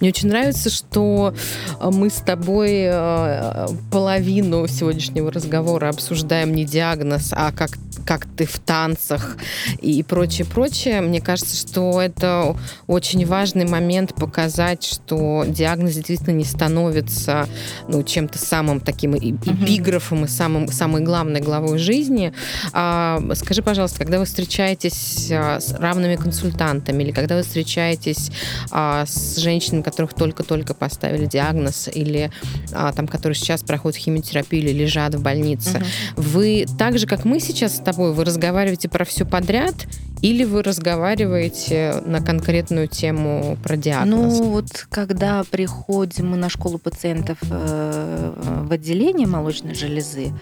Мне 0.00 0.10
очень 0.10 0.28
нравится, 0.28 0.70
что 0.70 1.34
э, 1.80 1.90
мы 1.90 2.10
с 2.10 2.16
тобой 2.16 2.82
э, 2.84 3.66
половину 3.90 4.66
сегодняшнего 4.66 5.30
разговора 5.30 5.88
обсуждаем 5.88 6.54
не 6.54 6.64
диагноз, 6.64 7.30
а 7.32 7.52
как 7.52 7.70
как 8.06 8.24
ты 8.36 8.46
в 8.46 8.58
танцах 8.60 9.36
и 9.80 10.02
прочее, 10.02 10.46
прочее. 10.46 11.00
Мне 11.00 11.20
кажется, 11.20 11.56
что 11.56 12.00
это 12.00 12.56
очень 12.86 13.26
важный 13.26 13.66
момент 13.66 14.14
показать, 14.14 14.84
что 14.84 15.44
диагноз 15.46 15.94
действительно 15.94 16.34
не 16.34 16.44
становится 16.44 17.48
ну, 17.88 18.02
чем-то 18.02 18.38
самым 18.38 18.80
таким 18.80 19.16
эпиграфом 19.16 20.24
и 20.24 20.28
самым, 20.28 20.68
самой 20.68 21.02
главной 21.02 21.40
главой 21.40 21.78
жизни. 21.78 22.32
А, 22.72 23.20
скажи, 23.34 23.62
пожалуйста, 23.62 23.98
когда 23.98 24.18
вы 24.18 24.24
встречаетесь 24.24 25.28
а, 25.32 25.58
с 25.60 25.72
равными 25.72 26.16
консультантами 26.16 27.02
или 27.02 27.10
когда 27.10 27.36
вы 27.36 27.42
встречаетесь 27.42 28.30
а, 28.70 29.04
с 29.06 29.36
женщинами, 29.36 29.75
которых 29.82 30.14
только-только 30.14 30.74
поставили 30.74 31.26
диагноз 31.26 31.88
или 31.92 32.30
а, 32.72 32.92
там, 32.92 33.06
которые 33.06 33.36
сейчас 33.36 33.62
проходят 33.62 33.96
химиотерапию 33.96 34.62
или 34.62 34.72
лежат 34.72 35.14
в 35.14 35.22
больнице, 35.22 35.78
угу. 35.78 36.22
вы 36.22 36.66
так 36.78 36.98
же, 36.98 37.06
как 37.06 37.24
мы 37.24 37.40
сейчас 37.40 37.76
с 37.76 37.80
тобой, 37.80 38.12
вы 38.12 38.24
разговариваете 38.24 38.88
про 38.88 39.04
все 39.04 39.24
подряд 39.24 39.74
или 40.22 40.44
вы 40.44 40.62
разговариваете 40.62 42.02
на 42.04 42.20
конкретную 42.20 42.88
тему 42.88 43.58
про 43.62 43.76
диагноз? 43.76 44.38
Ну, 44.38 44.50
вот 44.50 44.86
когда 44.90 45.44
приходим 45.44 46.30
мы 46.30 46.36
на 46.36 46.48
школу 46.48 46.78
пациентов 46.78 47.38
э, 47.42 48.62
в 48.66 48.72
отделение 48.72 49.26
молочной 49.26 49.74
железы, 49.74 50.32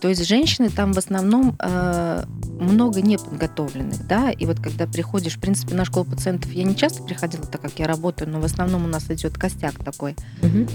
то 0.00 0.08
есть 0.08 0.26
женщины 0.26 0.70
там 0.70 0.92
в 0.92 0.98
основном 0.98 1.56
э, 1.58 2.24
много 2.60 3.02
неподготовленных, 3.02 4.06
да, 4.06 4.30
и 4.30 4.46
вот 4.46 4.60
когда 4.60 4.86
приходишь, 4.86 5.36
в 5.36 5.40
принципе, 5.40 5.74
на 5.74 5.84
школу 5.84 6.04
пациентов 6.04 6.52
я 6.52 6.64
не 6.64 6.76
часто 6.76 7.02
приходила, 7.02 7.44
так 7.46 7.60
как 7.60 7.72
я 7.78 7.86
работаю, 7.86 8.30
но 8.30 8.40
в 8.40 8.44
основном 8.44 8.84
у 8.84 8.88
нас 8.88 9.10
идет 9.10 9.36
костяк 9.36 9.74
такой. 9.84 10.14
Угу. 10.42 10.66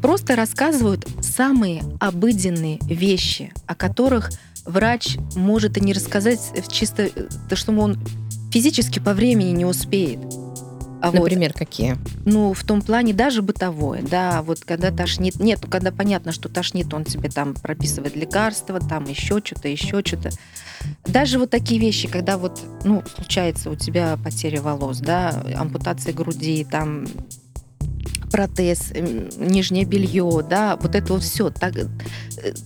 Просто 0.00 0.36
рассказывают 0.36 1.06
самые 1.20 1.82
обыденные 2.00 2.78
вещи, 2.82 3.52
о 3.66 3.74
которых 3.74 4.30
врач 4.64 5.16
может 5.34 5.76
и 5.76 5.80
не 5.80 5.92
рассказать 5.92 6.40
чисто, 6.68 7.10
то, 7.48 7.56
что 7.56 7.72
он 7.72 7.98
физически 8.52 8.98
по 8.98 9.14
времени 9.14 9.50
не 9.50 9.64
успеет. 9.64 10.20
А 11.02 11.10
Например, 11.10 11.50
вот, 11.50 11.58
какие? 11.58 11.96
Ну, 12.24 12.52
в 12.52 12.62
том 12.62 12.80
плане 12.80 13.12
даже 13.12 13.42
бытовое, 13.42 14.02
да, 14.02 14.40
вот 14.42 14.60
когда 14.60 14.92
тошнит, 14.92 15.40
нет, 15.40 15.58
ну, 15.60 15.68
когда 15.68 15.90
понятно, 15.90 16.30
что 16.30 16.48
тошнит, 16.48 16.94
он 16.94 17.04
тебе 17.04 17.28
там 17.28 17.54
прописывает 17.54 18.14
лекарства, 18.14 18.78
там 18.78 19.06
еще 19.06 19.40
что-то, 19.42 19.66
еще 19.66 20.00
что-то. 20.04 20.30
Даже 21.04 21.40
вот 21.40 21.50
такие 21.50 21.80
вещи, 21.80 22.06
когда 22.06 22.38
вот, 22.38 22.60
ну, 22.84 23.02
случается 23.16 23.70
у 23.70 23.74
тебя 23.74 24.16
потеря 24.22 24.62
волос, 24.62 24.98
да, 24.98 25.42
ампутация 25.56 26.12
груди, 26.14 26.64
там 26.70 27.08
протез, 28.32 28.92
нижнее 29.36 29.84
белье, 29.84 30.44
да, 30.48 30.76
вот 30.76 30.94
это 30.94 31.12
вот 31.12 31.22
все. 31.22 31.50
Так, 31.50 31.76
э, 31.76 31.86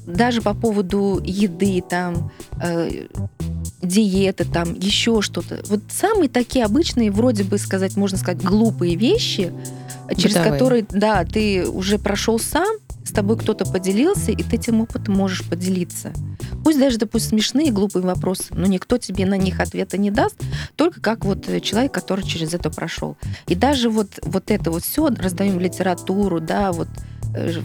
даже 0.06 0.40
по 0.40 0.54
поводу 0.54 1.20
еды, 1.22 1.82
там, 1.88 2.30
э, 2.62 3.06
диеты, 3.82 4.44
там, 4.44 4.74
еще 4.74 5.20
что-то. 5.20 5.60
Вот 5.68 5.80
самые 5.90 6.28
такие 6.28 6.64
обычные, 6.64 7.10
вроде 7.10 7.44
бы 7.44 7.58
сказать, 7.58 7.96
можно 7.96 8.16
сказать, 8.16 8.42
глупые 8.42 8.96
вещи, 8.96 9.52
через 10.16 10.34
Бытовые. 10.34 10.52
которые, 10.52 10.86
да, 10.90 11.24
ты 11.24 11.68
уже 11.68 11.98
прошел 11.98 12.38
сам, 12.38 12.76
с 13.06 13.12
тобой 13.12 13.38
кто-то 13.38 13.64
поделился, 13.64 14.32
и 14.32 14.42
ты 14.42 14.56
этим 14.56 14.80
опытом 14.80 15.14
можешь 15.14 15.48
поделиться. 15.48 16.12
Пусть 16.64 16.78
даже, 16.78 16.98
допустим, 16.98 17.38
смешные, 17.38 17.70
глупые 17.70 18.02
вопросы, 18.02 18.46
но 18.50 18.66
никто 18.66 18.98
тебе 18.98 19.26
на 19.26 19.36
них 19.36 19.60
ответа 19.60 19.96
не 19.98 20.10
даст, 20.10 20.36
только 20.74 21.00
как 21.00 21.24
вот 21.24 21.46
человек, 21.62 21.92
который 21.92 22.24
через 22.24 22.52
это 22.54 22.70
прошел. 22.70 23.16
И 23.46 23.54
даже 23.54 23.88
вот, 23.88 24.18
вот 24.22 24.50
это 24.50 24.70
вот 24.70 24.82
все, 24.82 25.08
раздаем 25.08 25.60
литературу, 25.60 26.40
да, 26.40 26.72
вот 26.72 26.88
Э, 26.88 27.15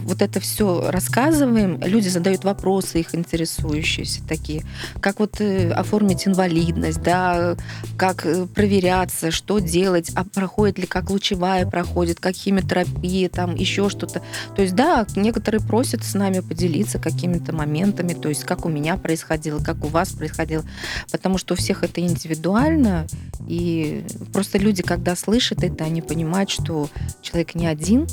вот 0.04 0.22
это 0.22 0.40
все 0.40 0.90
рассказываем, 0.90 1.80
люди 1.80 2.08
задают 2.08 2.44
вопросы, 2.44 3.00
их 3.00 3.14
интересующиеся 3.14 4.22
такие, 4.28 4.64
как 5.00 5.20
вот 5.20 5.40
э, 5.40 5.70
оформить 5.70 6.26
инвалидность, 6.26 7.02
да, 7.02 7.56
как 7.96 8.26
э, 8.26 8.46
проверяться, 8.46 9.30
что 9.30 9.58
делать, 9.58 10.10
а 10.14 10.24
проходит 10.24 10.78
ли, 10.78 10.86
как 10.86 11.10
лучевая 11.10 11.66
проходит, 11.66 12.20
как 12.20 12.34
химиотерапия, 12.34 13.28
там 13.28 13.54
еще 13.54 13.88
что-то. 13.88 14.22
То 14.54 14.62
есть, 14.62 14.74
да, 14.74 15.06
некоторые 15.16 15.60
просят 15.60 16.04
с 16.04 16.14
нами 16.14 16.40
поделиться 16.40 16.98
какими-то 16.98 17.54
моментами, 17.54 18.14
то 18.14 18.28
есть, 18.28 18.44
как 18.44 18.66
у 18.66 18.68
меня 18.68 18.96
происходило, 18.96 19.62
как 19.62 19.84
у 19.84 19.88
вас 19.88 20.10
происходило, 20.10 20.64
потому 21.10 21.38
что 21.38 21.54
у 21.54 21.56
всех 21.56 21.82
это 21.82 22.00
индивидуально, 22.00 23.06
и 23.48 24.04
просто 24.32 24.58
люди, 24.58 24.82
когда 24.82 25.16
слышат 25.16 25.62
это, 25.62 25.84
они 25.84 26.02
понимают, 26.02 26.50
что 26.50 26.88
человек 27.22 27.54
не 27.54 27.66
один, 27.66 28.06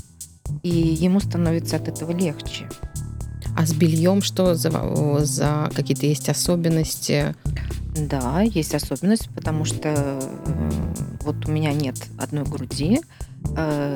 и 0.63 0.69
ему 0.69 1.19
становится 1.19 1.77
от 1.77 1.87
этого 1.87 2.11
легче. 2.11 2.67
А 3.55 3.65
с 3.65 3.73
бельем 3.73 4.21
что 4.21 4.55
за, 4.55 4.71
за 5.25 5.69
какие-то 5.75 6.05
есть 6.05 6.29
особенности? 6.29 7.35
Да, 7.95 8.41
есть 8.41 8.73
особенность, 8.73 9.29
потому 9.35 9.65
что 9.65 9.89
э, 9.89 10.21
вот 11.21 11.45
у 11.47 11.51
меня 11.51 11.73
нет 11.73 11.95
одной 12.17 12.45
груди. 12.45 13.01
Э, 13.57 13.95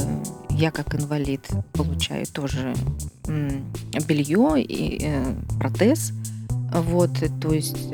я 0.49 0.71
как 0.71 0.95
инвалид 0.95 1.47
получаю 1.73 2.25
тоже 2.25 2.75
белье 4.07 4.61
и 4.61 5.01
э, 5.05 5.35
протез. 5.59 6.11
Вот, 6.73 7.11
то 7.39 7.53
есть 7.53 7.93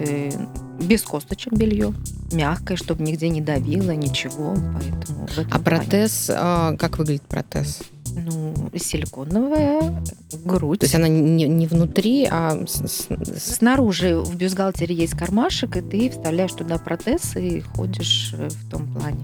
без 0.81 1.01
косточек 1.03 1.51
белье, 1.53 1.93
мягкое, 2.31 2.77
чтобы 2.77 3.03
нигде 3.03 3.27
не 3.27 3.41
давило, 3.41 3.91
ничего. 3.91 4.55
Поэтому 4.73 5.27
а 5.51 5.59
протез, 5.59 6.27
плане... 6.27 6.77
как 6.77 6.97
выглядит 6.97 7.23
протез? 7.23 7.81
Ну, 8.15 8.53
силиконовая 8.75 10.03
грудь. 10.45 10.79
То 10.79 10.85
есть 10.85 10.95
она 10.95 11.07
не, 11.07 11.47
не 11.47 11.67
внутри, 11.67 12.27
а 12.29 12.65
с, 12.65 13.07
снаружи 13.37 14.19
в 14.19 14.35
бюстгальтере 14.35 14.95
есть 14.95 15.17
кармашек, 15.17 15.77
и 15.77 15.81
ты 15.81 16.09
вставляешь 16.09 16.53
туда 16.53 16.77
протез 16.77 17.35
и 17.35 17.61
ходишь 17.61 18.33
э, 18.37 18.49
в 18.49 18.69
том 18.69 18.91
плане. 18.93 19.23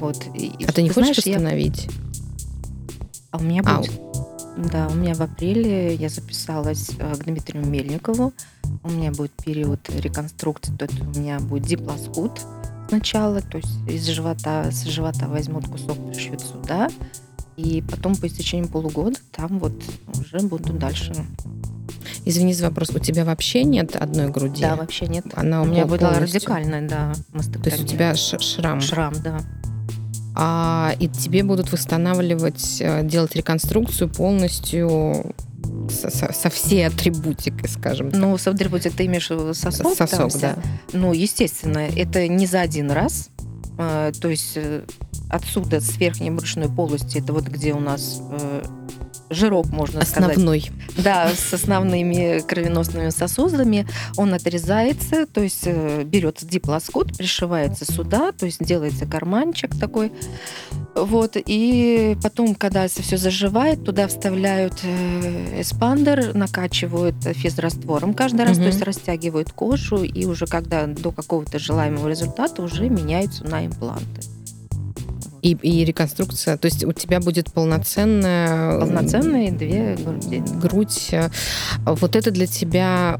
Вот. 0.00 0.24
И, 0.34 0.52
а 0.66 0.72
ты 0.72 0.82
не 0.82 0.88
хочешь 0.88 1.22
знаешь, 1.22 1.36
установить? 1.36 1.84
Я... 1.84 1.90
А 3.30 3.38
у 3.38 3.42
меня 3.42 3.62
будет. 3.62 3.92
А. 3.92 4.08
Да, 4.72 4.88
у 4.88 4.94
меня 4.94 5.14
в 5.14 5.20
апреле 5.20 5.94
я 5.94 6.08
записалась 6.08 6.90
э, 6.98 7.14
к 7.14 7.24
Дмитрию 7.24 7.64
Мельникову. 7.64 8.32
У 8.82 8.90
меня 8.90 9.12
будет 9.12 9.32
период 9.32 9.80
реконструкции, 9.88 10.72
то 10.76 10.86
есть 10.86 11.00
у 11.00 11.20
меня 11.20 11.38
будет 11.38 11.64
диплоскут 11.64 12.40
сначала, 12.88 13.40
то 13.40 13.58
есть 13.58 13.78
из 13.86 14.06
живота, 14.06 14.70
с 14.70 14.84
живота 14.84 15.28
возьмут 15.28 15.66
кусок, 15.68 15.98
пришьют 16.10 16.40
сюда, 16.40 16.88
и 17.58 17.82
потом 17.82 18.14
по 18.14 18.28
истечении 18.28 18.68
полугода 18.68 19.18
там 19.32 19.58
вот 19.58 19.74
уже 20.20 20.38
буду 20.46 20.72
дальше. 20.72 21.12
Извини 22.24 22.54
за 22.54 22.66
вопрос, 22.66 22.90
у 22.90 22.98
тебя 23.00 23.24
вообще 23.24 23.64
нет 23.64 23.96
одной 23.96 24.30
груди? 24.30 24.62
Да, 24.62 24.76
вообще 24.76 25.08
нет. 25.08 25.26
Она 25.34 25.62
у 25.62 25.64
меня 25.64 25.84
была 25.84 26.18
радикальная, 26.18 26.88
да, 26.88 27.12
мастектомия. 27.32 27.64
То 27.64 27.70
есть 27.70 27.82
у 27.82 27.86
тебя 27.86 28.14
шрам? 28.14 28.80
Шрам, 28.80 29.14
да. 29.22 29.40
А, 30.36 30.94
и 31.00 31.08
тебе 31.08 31.42
будут 31.42 31.72
восстанавливать, 31.72 32.80
э, 32.80 33.02
делать 33.02 33.34
реконструкцию 33.34 34.08
полностью 34.08 35.34
со, 35.90 36.10
со, 36.10 36.32
со 36.32 36.48
всей 36.48 36.86
атрибутикой, 36.86 37.68
скажем 37.68 38.12
так. 38.12 38.20
Ну, 38.20 38.38
с 38.38 38.46
атрибутикой 38.46 38.92
ты 38.92 39.06
имеешь 39.06 39.26
сосок? 39.56 39.96
Сосок, 39.96 40.30
да. 40.40 40.56
Ну, 40.92 41.12
естественно, 41.12 41.78
это 41.78 42.28
не 42.28 42.46
за 42.46 42.60
один 42.60 42.92
раз. 42.92 43.30
А, 43.78 44.12
то 44.12 44.28
есть 44.28 44.52
э, 44.56 44.82
отсюда, 45.30 45.80
с 45.80 45.96
верхней 45.98 46.30
брюшной 46.30 46.68
полости, 46.68 47.18
это 47.18 47.32
вот 47.32 47.44
где 47.44 47.72
у 47.72 47.80
нас 47.80 48.20
э, 48.30 48.62
жирок, 49.30 49.66
можно 49.70 50.00
Основной. 50.00 50.60
сказать. 50.60 50.78
Да, 50.96 51.30
с 51.34 51.52
основными 51.52 52.40
кровеносными 52.40 53.10
сосудами. 53.10 53.86
Он 54.16 54.34
отрезается, 54.34 55.26
то 55.26 55.42
есть 55.42 55.62
э, 55.64 56.02
берется 56.04 56.46
диплоскут, 56.46 57.16
пришивается 57.16 57.84
сюда, 57.84 58.32
то 58.32 58.46
есть 58.46 58.64
делается 58.64 59.06
карманчик 59.06 59.78
такой. 59.78 60.12
Вот, 60.94 61.36
и 61.36 62.16
потом, 62.22 62.54
когда 62.54 62.86
это 62.86 63.02
все 63.02 63.16
заживает, 63.16 63.84
туда 63.84 64.08
вставляют 64.08 64.74
э, 64.82 65.60
эспандер, 65.60 66.34
накачивают 66.34 67.16
физраствором 67.22 68.14
каждый 68.14 68.42
раз, 68.46 68.56
угу. 68.56 68.62
то 68.62 68.66
есть 68.68 68.82
растягивают 68.82 69.52
кожу, 69.52 70.02
и 70.02 70.24
уже 70.24 70.46
когда 70.46 70.86
до 70.86 71.12
какого-то 71.12 71.58
желаемого 71.58 72.08
результата 72.08 72.62
уже 72.62 72.88
меняются 72.88 73.44
на 73.44 73.66
импланты. 73.66 74.22
И, 75.42 75.56
и 75.62 75.84
реконструкция, 75.84 76.56
то 76.56 76.66
есть 76.66 76.84
у 76.84 76.92
тебя 76.92 77.20
будет 77.20 77.52
полноценная... 77.52 78.80
Полноценные 78.80 79.52
две 79.52 79.96
груди. 79.96 80.42
Грудь. 80.60 81.10
Вот 81.84 82.16
это 82.16 82.30
для 82.30 82.46
тебя... 82.46 83.18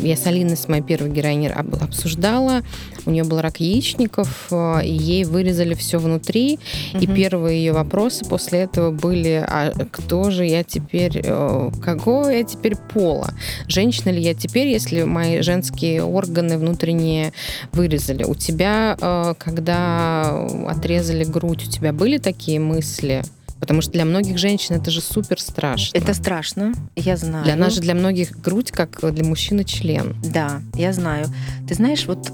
Я 0.00 0.16
с 0.16 0.26
Алиной, 0.26 0.56
с 0.56 0.68
моей 0.68 0.82
первой 0.82 1.10
героиней, 1.10 1.50
обсуждала. 1.50 2.62
У 3.06 3.10
нее 3.10 3.24
был 3.24 3.40
рак 3.40 3.60
яичников, 3.60 4.52
и 4.52 4.92
ей 4.92 5.24
вырезали 5.24 5.74
все 5.74 5.98
внутри. 5.98 6.58
Угу. 6.94 7.02
И 7.02 7.06
первые 7.06 7.58
ее 7.58 7.72
вопросы 7.72 8.24
после 8.24 8.60
этого 8.60 8.90
были, 8.90 9.44
а 9.46 9.72
кто 9.90 10.30
же 10.30 10.44
я 10.44 10.62
теперь, 10.62 11.22
какого 11.22 12.28
я 12.28 12.44
теперь 12.44 12.76
пола? 12.76 13.30
Женщина 13.66 14.10
ли 14.10 14.20
я 14.20 14.34
теперь, 14.34 14.68
если 14.68 15.04
мои 15.04 15.40
женские 15.40 16.02
органы 16.02 16.58
внутренние 16.58 17.32
вырезали? 17.72 18.24
У 18.24 18.34
тебя, 18.34 19.34
когда 19.38 20.46
отрезали 20.68 21.24
грудь, 21.30 21.66
у 21.66 21.70
тебя 21.70 21.92
были 21.92 22.18
такие 22.18 22.60
мысли? 22.60 23.22
Потому 23.60 23.82
что 23.82 23.92
для 23.92 24.06
многих 24.06 24.38
женщин 24.38 24.76
это 24.76 24.90
же 24.90 25.02
супер 25.02 25.38
страшно. 25.38 25.96
Это 25.96 26.14
страшно, 26.14 26.72
я 26.96 27.16
знаю. 27.18 27.44
Для 27.44 27.56
нас 27.56 27.74
же 27.74 27.80
для 27.82 27.94
многих 27.94 28.40
грудь, 28.40 28.72
как 28.72 28.98
для 29.12 29.22
мужчины 29.22 29.64
член. 29.64 30.16
Да, 30.24 30.62
я 30.74 30.94
знаю. 30.94 31.26
Ты 31.68 31.74
знаешь, 31.74 32.06
вот 32.06 32.32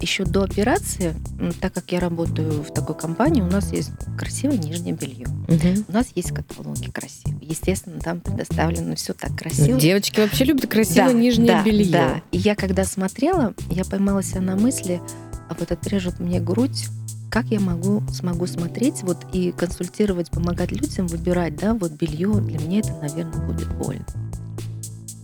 еще 0.00 0.24
до 0.24 0.42
операции, 0.42 1.14
так 1.60 1.72
как 1.72 1.92
я 1.92 2.00
работаю 2.00 2.62
в 2.62 2.74
такой 2.74 2.96
компании, 2.96 3.40
у 3.40 3.46
нас 3.46 3.72
есть 3.72 3.90
красивое 4.18 4.58
нижнее 4.58 4.94
белье. 4.94 5.26
Угу. 5.48 5.84
У 5.88 5.92
нас 5.92 6.08
есть 6.14 6.32
каталоги 6.32 6.90
красивые. 6.90 7.46
Естественно, 7.48 8.00
там 8.00 8.20
предоставлено 8.20 8.96
все 8.96 9.14
так 9.14 9.36
красиво. 9.36 9.80
Девочки 9.80 10.20
вообще 10.20 10.44
любят 10.44 10.66
красивое 10.66 11.12
да, 11.12 11.18
нижнее 11.18 11.52
да, 11.52 11.62
белье. 11.62 11.90
Да. 11.90 12.22
И 12.32 12.38
я 12.38 12.54
когда 12.54 12.84
смотрела, 12.84 13.54
я 13.70 13.84
поймала 13.84 14.22
себя 14.22 14.40
на 14.40 14.56
мысли, 14.56 15.00
а 15.48 15.54
вот 15.58 15.70
отрежут 15.70 16.18
мне 16.18 16.40
грудь, 16.40 16.88
как 17.32 17.46
я 17.46 17.60
могу, 17.60 18.02
смогу 18.12 18.46
смотреть 18.46 19.02
вот 19.02 19.24
и 19.32 19.52
консультировать, 19.52 20.30
помогать 20.30 20.70
людям 20.70 21.06
выбирать, 21.06 21.56
да, 21.56 21.72
вот 21.72 21.92
белье, 21.92 22.30
для 22.42 22.58
меня 22.58 22.80
это, 22.80 22.92
наверное, 23.00 23.46
будет 23.46 23.74
больно. 23.74 24.04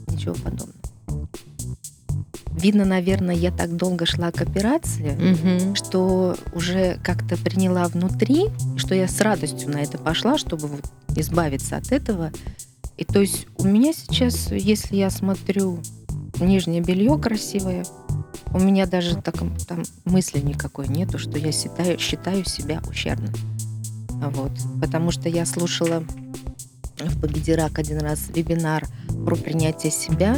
Ничего 0.06 0.34
подобного. 0.34 0.72
Видно, 2.52 2.86
наверное, 2.86 3.34
я 3.34 3.52
так 3.52 3.76
долго 3.76 4.06
шла 4.06 4.32
к 4.32 4.40
операции, 4.40 5.16
угу. 5.16 5.74
что 5.74 6.34
уже 6.54 6.98
как-то 7.04 7.36
приняла 7.36 7.86
внутри, 7.88 8.46
что 8.78 8.94
я 8.94 9.06
с 9.06 9.20
радостью 9.20 9.68
на 9.68 9.82
это 9.82 9.98
пошла, 9.98 10.38
чтобы 10.38 10.66
вот 10.68 10.90
избавиться 11.14 11.76
от 11.76 11.92
этого. 11.92 12.32
И 12.96 13.04
то 13.04 13.20
есть 13.20 13.46
у 13.58 13.64
меня 13.64 13.92
сейчас, 13.92 14.50
если 14.50 14.96
я 14.96 15.10
смотрю 15.10 15.78
нижнее 16.40 16.80
белье 16.80 17.18
красивое, 17.18 17.84
у 18.52 18.58
меня 18.58 18.86
даже 18.86 19.16
так, 19.16 19.36
там 19.66 19.82
мысли 20.04 20.40
никакой 20.40 20.88
нету, 20.88 21.18
что 21.18 21.38
я 21.38 21.52
считаю, 21.52 21.98
считаю 21.98 22.44
себя 22.44 22.80
ущербным. 22.88 23.34
Вот. 24.08 24.52
Потому 24.80 25.10
что 25.10 25.28
я 25.28 25.46
слушала 25.46 26.02
в 26.98 27.20
Победирак 27.20 27.78
один 27.78 27.98
раз 27.98 28.28
вебинар 28.34 28.86
про 29.24 29.36
принятие 29.36 29.92
себя. 29.92 30.36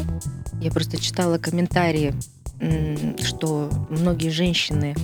Я 0.61 0.71
просто 0.71 0.99
читала 0.99 1.39
комментарии, 1.39 2.15
что 3.23 3.71
многие 3.89 4.29
женщины 4.29 4.95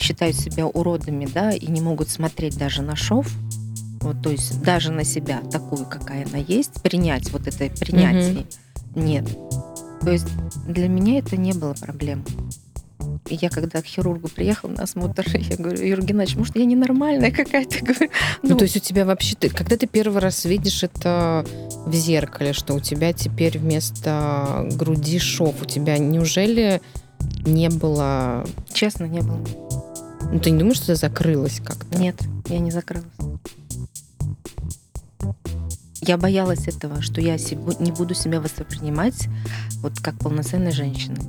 считают 0.00 0.36
себя 0.36 0.66
уродами, 0.66 1.26
да, 1.26 1.52
и 1.52 1.66
не 1.66 1.80
могут 1.80 2.08
смотреть 2.08 2.58
даже 2.58 2.82
на 2.82 2.96
шов, 2.96 3.30
вот, 4.00 4.22
то 4.22 4.30
есть 4.30 4.62
даже 4.62 4.90
на 4.90 5.04
себя 5.04 5.40
такую, 5.52 5.84
какая 5.86 6.26
она 6.26 6.38
есть, 6.38 6.82
принять 6.82 7.30
вот 7.30 7.46
это 7.46 7.68
принятие, 7.78 8.46
mm-hmm. 8.94 9.02
нет. 9.02 9.28
То 10.00 10.10
есть 10.10 10.26
для 10.66 10.88
меня 10.88 11.18
это 11.18 11.36
не 11.36 11.52
было 11.52 11.74
проблем. 11.74 12.24
И 13.28 13.38
я 13.40 13.48
когда 13.48 13.80
к 13.82 13.84
хирургу 13.84 14.28
приехала 14.28 14.70
на 14.70 14.82
осмотр, 14.84 15.24
я 15.34 15.56
говорю, 15.56 15.84
Юрий 15.84 16.02
Геннадьевич, 16.02 16.36
может, 16.36 16.56
я 16.56 16.64
ненормальная 16.64 17.30
какая-то? 17.30 17.76
Ну, 18.42 18.50
ну, 18.50 18.56
то 18.56 18.64
есть 18.64 18.76
у 18.76 18.80
тебя 18.80 19.04
вообще... 19.04 19.36
Ты, 19.36 19.50
когда 19.50 19.76
ты 19.76 19.86
первый 19.86 20.18
раз 20.20 20.44
видишь 20.44 20.82
это 20.82 21.44
в 21.86 21.94
зеркале, 21.94 22.52
что 22.52 22.74
у 22.74 22.80
тебя 22.80 23.12
теперь 23.12 23.58
вместо 23.58 24.68
груди 24.72 25.18
шов, 25.18 25.62
у 25.62 25.64
тебя 25.64 25.98
неужели 25.98 26.80
не 27.44 27.68
было... 27.68 28.46
Честно, 28.72 29.04
не 29.04 29.20
было. 29.20 29.44
Ну, 30.32 30.40
ты 30.40 30.50
не 30.50 30.58
думаешь, 30.58 30.78
что 30.78 30.92
это 30.92 31.00
закрылось 31.00 31.60
как-то? 31.64 31.98
Нет, 31.98 32.16
я 32.48 32.58
не 32.58 32.70
закрылась. 32.70 33.06
Я 36.02 36.16
боялась 36.16 36.66
этого, 36.66 37.02
что 37.02 37.20
я 37.20 37.36
не 37.78 37.92
буду 37.92 38.14
себя 38.14 38.40
воспринимать 38.40 39.28
вот 39.82 40.00
как 40.00 40.14
полноценной 40.18 40.72
женщиной. 40.72 41.20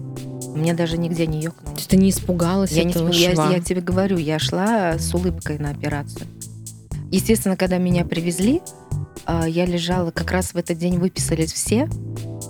У 0.46 0.58
меня 0.58 0.74
даже 0.74 0.98
нигде 0.98 1.28
не 1.28 1.42
ёкнуло. 1.42 1.74
То 1.74 1.80
есть 1.80 1.90
ты 1.90 1.98
не 1.98 2.10
испугалась 2.10 2.72
я 2.72 2.84
этого 2.84 3.10
не, 3.10 3.34
шва? 3.34 3.50
Я, 3.50 3.58
я 3.58 3.62
тебе 3.62 3.82
говорю, 3.82 4.18
я 4.18 4.40
шла 4.40 4.98
с 4.98 5.14
улыбкой 5.14 5.60
на 5.60 5.70
операцию. 5.70 6.28
Естественно, 7.10 7.58
когда 7.58 7.78
меня 7.78 8.06
привезли, 8.06 8.62
а, 9.26 9.48
я 9.48 9.66
лежала, 9.66 10.12
как 10.12 10.32
раз 10.32 10.54
в 10.54 10.58
этот 10.58 10.78
день 10.78 10.98
выписались 10.98 11.52
все, 11.52 11.90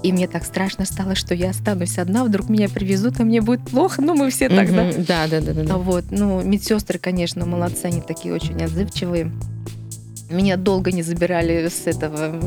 и 0.04 0.12
мне 0.12 0.28
так 0.28 0.46
страшно 0.46 0.86
стало, 0.86 1.16
что 1.16 1.36
я 1.36 1.52
останусь 1.52 1.98
одна, 2.00 2.24
вдруг 2.24 2.50
меня 2.50 2.70
привезут, 2.70 3.20
а 3.20 3.24
мне 3.24 3.42
будет 3.42 3.62
плохо. 3.62 4.02
Ну, 4.02 4.16
мы 4.16 4.30
все 4.32 4.50
тогда. 4.50 4.92
Да, 4.98 5.28
да, 5.28 5.42
да, 5.42 5.54
да. 5.54 5.78
Вот. 5.78 6.06
Ну, 6.10 6.42
медсестры, 6.42 6.98
конечно, 6.98 7.46
молодцы, 7.46 7.86
они 7.86 8.02
такие 8.02 8.34
очень 8.34 8.62
отзывчивые. 8.64 9.32
Меня 10.32 10.58
долго 10.58 10.92
не 10.92 11.04
забирали 11.04 11.68
с 11.68 11.88
этого, 11.88 12.40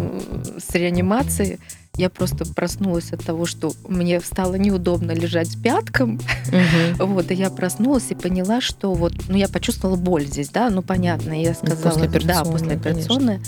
с 0.58 0.74
реанимации. 0.74 1.58
Я 1.96 2.10
просто 2.10 2.44
проснулась 2.44 3.12
от 3.12 3.24
того, 3.24 3.46
что 3.46 3.72
мне 3.86 4.20
стало 4.20 4.56
неудобно 4.56 5.12
лежать 5.12 5.56
пятком. 5.62 6.14
Угу. 6.16 7.06
Вот, 7.14 7.30
и 7.30 7.34
я 7.34 7.50
проснулась 7.50 8.10
и 8.10 8.14
поняла, 8.14 8.60
что 8.60 8.92
вот, 8.94 9.12
ну, 9.28 9.36
я 9.36 9.48
почувствовала 9.48 9.96
боль 9.96 10.26
здесь, 10.26 10.48
да, 10.48 10.70
ну, 10.70 10.82
понятно. 10.82 11.40
Я 11.40 11.50
ну, 11.62 11.68
сказала, 11.68 12.06
после 12.06 12.20
да, 12.20 12.44
послеоперационная. 12.44 13.40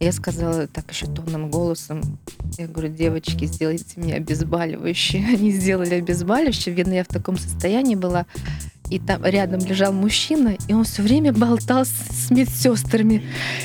Я 0.00 0.10
сказала 0.10 0.66
так 0.66 0.90
еще 0.90 1.06
тонным 1.06 1.48
голосом, 1.48 2.18
я 2.58 2.66
говорю, 2.66 2.88
девочки, 2.88 3.44
сделайте 3.44 4.00
мне 4.00 4.14
обезболивающее. 4.14 5.24
Они 5.34 5.52
сделали 5.52 5.94
обезболивающее, 5.94 6.74
видно, 6.74 6.94
я 6.94 7.04
в 7.04 7.08
таком 7.08 7.38
состоянии 7.38 7.94
была 7.94 8.26
и 8.92 8.98
там 8.98 9.24
рядом 9.24 9.60
лежал 9.60 9.92
мужчина, 9.92 10.56
и 10.68 10.74
он 10.74 10.84
все 10.84 11.00
время 11.00 11.32
болтал 11.32 11.86
с, 11.86 12.30
медсестрами. 12.30 13.22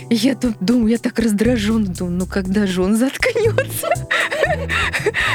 И 0.09 0.15
я 0.15 0.35
тут 0.35 0.55
думаю, 0.61 0.87
я 0.87 0.97
так 0.97 1.19
раздражен, 1.19 1.85
думаю, 1.85 2.17
ну 2.19 2.25
когда 2.25 2.65
же 2.65 2.81
он 2.81 2.95
заткнется? 2.95 3.89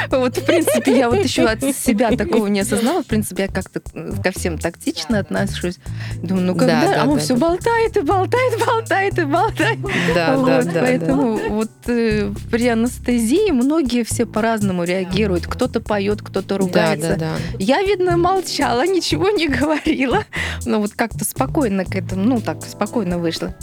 Вот, 0.09 0.37
в 0.37 0.45
принципе, 0.45 0.97
я 0.97 1.09
вот 1.09 1.23
еще 1.23 1.43
от 1.43 1.61
себя 1.75 2.11
такого 2.11 2.47
не 2.47 2.61
осознала. 2.61 3.03
В 3.03 3.05
принципе, 3.05 3.43
я 3.43 3.47
как-то 3.47 3.79
ко 3.79 4.31
всем 4.31 4.57
тактично 4.57 5.19
отношусь. 5.19 5.77
Думаю, 6.21 6.47
ну 6.47 6.55
когда? 6.55 7.03
А 7.03 7.07
он 7.07 7.19
все 7.19 7.35
болтает 7.35 7.95
и 7.97 8.01
болтает, 8.01 8.59
болтает 8.65 9.19
и 9.19 9.23
болтает. 9.23 9.79
Да, 10.13 10.37
да, 10.37 10.63
да. 10.63 10.81
Поэтому 10.81 11.37
вот 11.49 11.71
э, 11.87 12.31
при 12.51 12.67
анестезии 12.67 13.51
многие 13.51 14.03
все 14.03 14.25
по-разному 14.25 14.83
реагируют. 14.83 15.47
Кто-то 15.47 15.79
поет, 15.79 16.21
кто-то 16.21 16.57
ругается. 16.57 17.19
Я, 17.59 17.81
видно, 17.81 18.17
молчала, 18.17 18.85
ничего 18.85 19.29
не 19.29 19.47
говорила 19.47 19.82
говорила. 19.83 20.23
Но 20.65 20.79
вот 20.79 20.91
как-то 20.93 21.25
спокойно 21.25 21.85
к 21.85 21.95
этому, 21.95 22.23
ну 22.23 22.41
так, 22.41 22.63
спокойно 22.65 23.17
вышла. 23.17 23.55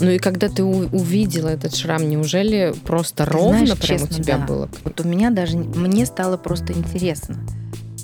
Ну 0.00 0.10
и 0.10 0.18
когда 0.18 0.48
ты 0.48 0.64
увидела 0.64 1.48
этот 1.48 1.76
шрам, 1.76 2.08
неужели 2.08 2.74
просто 2.84 3.26
ты 3.26 3.30
ровно 3.32 3.66
знаешь, 3.66 3.78
прям 3.78 3.98
честно, 3.98 4.16
у 4.16 4.22
тебя 4.22 4.38
да. 4.38 4.46
было? 4.46 4.68
Вот 4.84 5.00
у 5.00 5.04
меня 5.04 5.30
даже, 5.30 5.58
мне 5.58 6.06
стало 6.06 6.38
просто 6.38 6.72
интересно. 6.72 7.36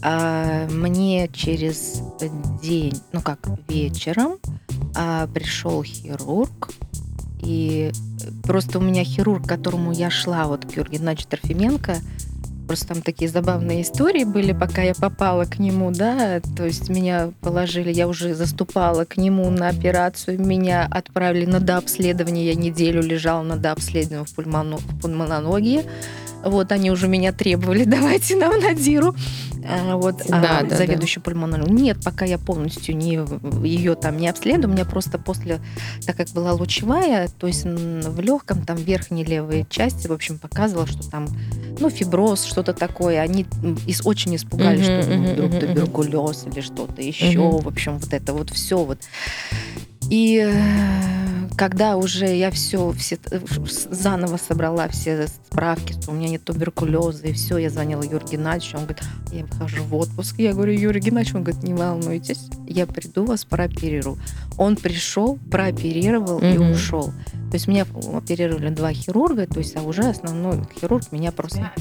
А, 0.02 0.68
мне 0.68 1.28
через 1.32 2.02
день, 2.62 3.00
ну 3.12 3.22
как, 3.22 3.48
вечером 3.66 4.36
а, 4.94 5.26
пришел 5.28 5.82
хирург, 5.82 6.70
и 7.42 7.92
просто 8.42 8.78
у 8.78 8.82
меня 8.82 9.02
хирург, 9.02 9.44
к 9.44 9.48
которому 9.48 9.92
я 9.92 10.10
шла, 10.10 10.46
вот 10.46 10.66
Георгий 10.66 10.98
Геннадьевич 10.98 11.26
Трофименко, 11.26 11.96
Просто 12.66 12.88
там 12.88 13.02
такие 13.02 13.30
забавные 13.30 13.82
истории 13.82 14.24
были, 14.24 14.52
пока 14.52 14.82
я 14.82 14.94
попала 14.94 15.44
к 15.44 15.58
нему, 15.58 15.90
да, 15.92 16.40
то 16.56 16.64
есть 16.64 16.88
меня 16.88 17.30
положили, 17.40 17.92
я 17.92 18.08
уже 18.08 18.34
заступала 18.34 19.04
к 19.04 19.16
нему 19.16 19.48
на 19.50 19.68
операцию, 19.68 20.40
меня 20.40 20.86
отправили 20.90 21.46
на 21.46 21.60
дообследование, 21.60 22.46
я 22.46 22.54
неделю 22.54 23.02
лежала 23.02 23.42
на 23.42 23.56
дообследовании 23.56 24.24
в, 24.24 24.34
пульмоно, 24.34 24.78
в 24.78 25.00
пульмонологии, 25.00 25.84
вот 26.48 26.72
они 26.72 26.90
уже 26.90 27.08
меня 27.08 27.32
требовали, 27.32 27.84
давайте 27.86 28.36
нам 28.36 28.58
на 28.60 28.74
диру. 28.74 29.14
А, 29.68 29.96
вот, 29.96 30.22
да, 30.28 30.58
а 30.60 30.64
да, 30.64 30.76
заведующий 30.76 31.20
да. 31.20 31.24
пульмонологом. 31.24 31.74
Нет, 31.74 31.98
пока 32.04 32.24
я 32.24 32.38
полностью 32.38 32.96
не, 32.96 33.18
ее 33.66 33.94
там 33.96 34.16
не 34.16 34.28
обследую, 34.28 34.72
мне 34.72 34.84
просто 34.84 35.18
после, 35.18 35.60
так 36.06 36.16
как 36.16 36.28
была 36.30 36.52
лучевая, 36.52 37.28
то 37.28 37.46
есть 37.46 37.64
в 37.64 38.20
легком, 38.20 38.64
там 38.64 38.76
верхней 38.76 39.24
левой 39.24 39.66
части, 39.68 40.06
в 40.06 40.12
общем, 40.12 40.38
показывала, 40.38 40.86
что 40.86 41.08
там, 41.10 41.26
ну, 41.80 41.90
фиброз, 41.90 42.44
что-то 42.44 42.72
такое. 42.74 43.20
Они 43.20 43.46
из, 43.86 44.06
очень 44.06 44.36
испугались, 44.36 44.86
uh-huh, 44.86 45.02
что 45.02 45.12
uh-huh, 45.12 45.32
вдруг 45.32 45.50
uh-huh. 45.50 45.66
туберкулез 45.66 46.46
или 46.46 46.60
что-то 46.60 47.02
еще. 47.02 47.32
Uh-huh. 47.32 47.62
В 47.62 47.68
общем, 47.68 47.98
вот 47.98 48.12
это 48.12 48.32
вот 48.32 48.50
все 48.50 48.82
вот. 48.84 48.98
И 50.10 50.40
э, 50.44 51.48
когда 51.56 51.96
уже 51.96 52.26
я 52.36 52.50
все, 52.50 52.92
все 52.92 53.18
заново 53.90 54.36
собрала 54.36 54.88
все 54.88 55.26
справки, 55.26 55.92
что 55.92 56.10
у 56.10 56.14
меня 56.14 56.28
нет 56.28 56.44
туберкулеза, 56.44 57.26
и 57.26 57.32
все, 57.32 57.58
я 57.58 57.70
звонила 57.70 58.02
Юрию 58.02 58.28
Геннадьевичу, 58.30 58.76
он 58.76 58.84
говорит, 58.84 59.02
я 59.32 59.44
выхожу 59.46 59.82
в 59.84 59.94
отпуск. 59.94 60.36
Я 60.38 60.52
говорю, 60.52 60.72
Юрий 60.72 61.00
Геннадьевич, 61.00 61.34
он 61.34 61.42
говорит, 61.44 61.62
не 61.62 61.74
волнуйтесь, 61.74 62.48
я 62.66 62.86
приду, 62.86 63.24
вас 63.24 63.44
прооперирую. 63.44 64.18
Он 64.58 64.76
пришел, 64.76 65.38
прооперировал 65.50 66.40
mm-hmm. 66.40 66.54
и 66.54 66.58
ушел. 66.58 67.06
То 67.50 67.54
есть 67.54 67.68
меня 67.68 67.86
оперировали 68.12 68.68
два 68.70 68.92
хирурга, 68.92 69.46
то 69.46 69.58
есть 69.58 69.76
а 69.76 69.82
уже 69.82 70.02
основной 70.02 70.62
хирург 70.78 71.10
меня 71.10 71.32
просто 71.32 71.72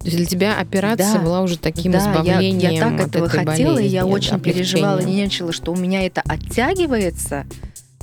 то 0.00 0.06
есть 0.06 0.16
для 0.16 0.24
тебя 0.24 0.58
операция 0.58 1.18
да, 1.18 1.20
была 1.20 1.42
уже 1.42 1.58
таким 1.58 1.92
да, 1.92 1.98
избавлением 1.98 2.58
я, 2.58 2.70
я 2.70 2.80
так 2.80 3.00
от 3.00 3.08
этого 3.08 3.26
этой 3.26 3.44
хотела, 3.44 3.74
болезни, 3.74 3.86
и 3.86 3.88
я 3.90 4.06
очень 4.06 4.40
переживала, 4.40 4.98
нервничала, 5.00 5.52
что 5.52 5.72
у 5.72 5.76
меня 5.76 6.06
это 6.06 6.22
оттягивается. 6.22 7.44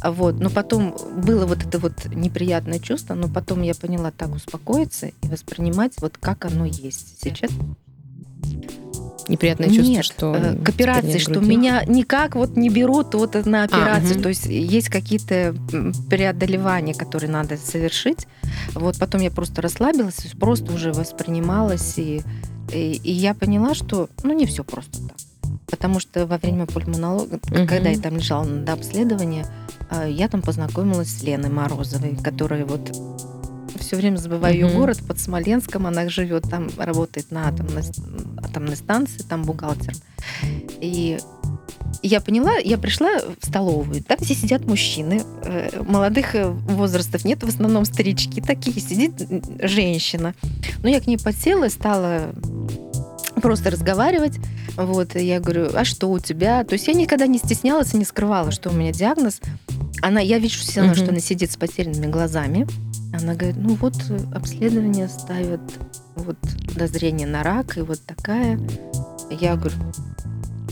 Вот, 0.03 0.39
но 0.39 0.51
потом 0.51 0.95
было 1.23 1.47
вот 1.47 1.65
это 1.65 1.79
вот 1.79 2.05
неприятное 2.05 2.77
чувство, 2.77 3.15
но 3.15 3.27
потом 3.27 3.63
я 3.63 3.73
поняла 3.73 4.11
так 4.11 4.29
успокоиться 4.35 5.07
и 5.07 5.27
воспринимать 5.27 5.93
вот 5.99 6.19
как 6.19 6.45
оно 6.45 6.65
есть. 6.65 7.19
Сейчас 7.19 7.49
неприятное 9.29 9.69
чувство, 9.69 9.83
Нет, 9.83 10.05
что 10.05 10.35
э, 10.35 10.55
к 10.57 10.69
операции, 10.69 11.17
что 11.17 11.39
меня 11.39 11.83
никак 11.85 12.35
вот 12.35 12.55
не 12.55 12.69
берут 12.69 13.13
вот 13.13 13.33
на 13.45 13.63
операцию, 13.63 14.11
а, 14.11 14.15
угу. 14.15 14.23
то 14.23 14.29
есть 14.29 14.45
есть 14.45 14.89
какие-то 14.89 15.55
преодолевания, 16.09 16.93
которые 16.93 17.29
надо 17.29 17.57
совершить. 17.57 18.27
Вот 18.73 18.97
потом 18.97 19.21
я 19.21 19.31
просто 19.31 19.61
расслабилась, 19.61 20.15
просто 20.39 20.73
уже 20.73 20.93
воспринималась 20.93 21.97
и 21.97 22.21
и, 22.73 22.99
и 23.03 23.11
я 23.11 23.33
поняла, 23.33 23.73
что 23.73 24.09
ну 24.23 24.33
не 24.33 24.45
все 24.45 24.63
просто 24.63 25.07
так. 25.07 25.17
Потому 25.69 25.99
что 25.99 26.25
во 26.25 26.37
время 26.37 26.65
пульмонолога, 26.65 27.35
угу. 27.35 27.67
когда 27.67 27.89
я 27.89 27.99
там 27.99 28.15
лежала 28.15 28.43
на 28.43 28.73
обследование, 28.73 29.45
э, 29.89 30.07
я 30.09 30.27
там 30.27 30.41
познакомилась 30.41 31.09
с 31.09 31.23
Леной 31.23 31.49
Морозовой, 31.49 32.17
которая 32.21 32.65
вот 32.65 32.91
все 33.77 33.95
время 33.95 34.17
забываю 34.17 34.55
mm-hmm. 34.55 34.69
ее 34.69 34.75
город 34.75 34.99
под 35.07 35.19
Смоленском. 35.19 35.87
Она 35.87 36.09
живет 36.09 36.43
там, 36.49 36.69
работает 36.77 37.31
на 37.31 37.47
атомной, 37.47 37.83
атомной 38.43 38.75
станции, 38.75 39.23
там 39.23 39.43
бухгалтером. 39.43 39.95
И 40.79 41.19
я 42.03 42.21
поняла, 42.21 42.57
я 42.57 42.77
пришла 42.77 43.19
в 43.19 43.45
столовую, 43.45 44.03
там 44.03 44.17
все 44.19 44.35
сидят 44.35 44.65
мужчины, 44.65 45.23
э, 45.43 45.81
молодых 45.83 46.35
э, 46.35 46.47
возрастов 46.47 47.25
нет, 47.25 47.43
в 47.43 47.47
основном 47.47 47.85
старички 47.85 48.41
такие, 48.41 48.79
сидит 48.79 49.13
женщина. 49.61 50.33
Но 50.83 50.89
я 50.89 50.99
к 51.01 51.07
ней 51.07 51.17
подсела, 51.17 51.69
стала 51.69 52.33
просто 53.41 53.69
разговаривать. 53.71 54.37
Вот, 54.75 55.15
и 55.15 55.25
я 55.25 55.39
говорю, 55.39 55.69
а 55.73 55.85
что 55.85 56.11
у 56.11 56.19
тебя? 56.19 56.63
То 56.63 56.73
есть 56.73 56.87
я 56.87 56.93
никогда 56.93 57.25
не 57.25 57.39
стеснялась 57.39 57.93
и 57.93 57.97
не 57.97 58.05
скрывала, 58.05 58.51
что 58.51 58.69
у 58.69 58.73
меня 58.73 58.91
диагноз. 58.91 59.41
Она, 60.01 60.19
я 60.19 60.37
вижу 60.37 60.59
все 60.59 60.81
равно, 60.81 60.93
mm-hmm. 60.93 60.97
что 60.97 61.09
она 61.09 61.19
сидит 61.19 61.51
с 61.51 61.57
потерянными 61.57 62.11
глазами. 62.11 62.67
Она 63.13 63.35
говорит, 63.35 63.57
ну 63.57 63.75
вот 63.75 63.95
э, 64.09 64.19
обследование 64.33 65.07
ставят 65.07 65.61
вот 66.15 66.37
подозрение 66.67 67.27
на 67.27 67.43
рак 67.43 67.77
и 67.77 67.81
вот 67.81 68.01
такая. 68.05 68.59
Я 69.29 69.55
говорю, 69.55 69.75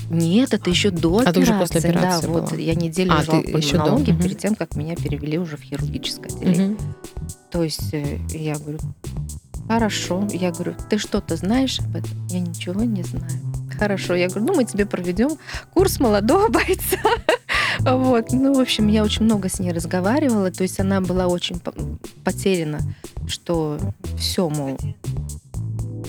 нет, 0.09 0.53
это 0.53 0.69
еще 0.69 0.91
до 0.91 1.19
а 1.19 1.21
операции. 1.21 1.33
Ты 1.33 1.41
уже 1.41 1.59
после 1.59 1.79
операции 1.79 2.21
да, 2.21 2.27
была. 2.27 2.41
вот 2.41 2.57
я 2.57 2.75
неделю 2.75 3.13
а, 3.13 3.21
лежала 3.21 3.41
в 3.41 3.51
пульмонологии 3.51 4.11
до... 4.11 4.23
перед 4.23 4.37
тем, 4.37 4.55
как 4.55 4.75
меня 4.75 4.95
перевели 4.95 5.37
уже 5.37 5.57
в 5.57 5.61
хирургическое 5.61 6.27
отделение. 6.27 6.71
Угу. 6.71 6.77
То 7.51 7.63
есть 7.63 7.93
э, 7.93 8.19
я 8.29 8.55
говорю, 8.55 8.79
хорошо. 9.67 10.27
Я 10.31 10.51
говорю, 10.51 10.75
ты 10.89 10.97
что-то 10.97 11.35
знаешь 11.35 11.79
об 11.79 11.95
этом? 11.95 12.27
Я 12.27 12.39
ничего 12.39 12.83
не 12.83 13.03
знаю. 13.03 13.31
хорошо. 13.77 14.15
Я 14.15 14.27
говорю, 14.27 14.45
ну, 14.45 14.55
мы 14.55 14.65
тебе 14.65 14.85
проведем 14.85 15.37
курс 15.73 15.99
молодого 15.99 16.49
бойца. 16.49 16.99
Вот. 17.79 18.31
Ну, 18.31 18.53
в 18.53 18.59
общем, 18.59 18.87
я 18.87 19.03
очень 19.03 19.25
много 19.25 19.49
с 19.49 19.59
ней 19.59 19.71
разговаривала. 19.71 20.51
То 20.51 20.63
есть 20.63 20.79
она 20.79 21.01
была 21.01 21.27
очень 21.27 21.59
потеряна, 22.23 22.79
что 23.27 23.79
все, 24.17 24.49
мол, 24.49 24.77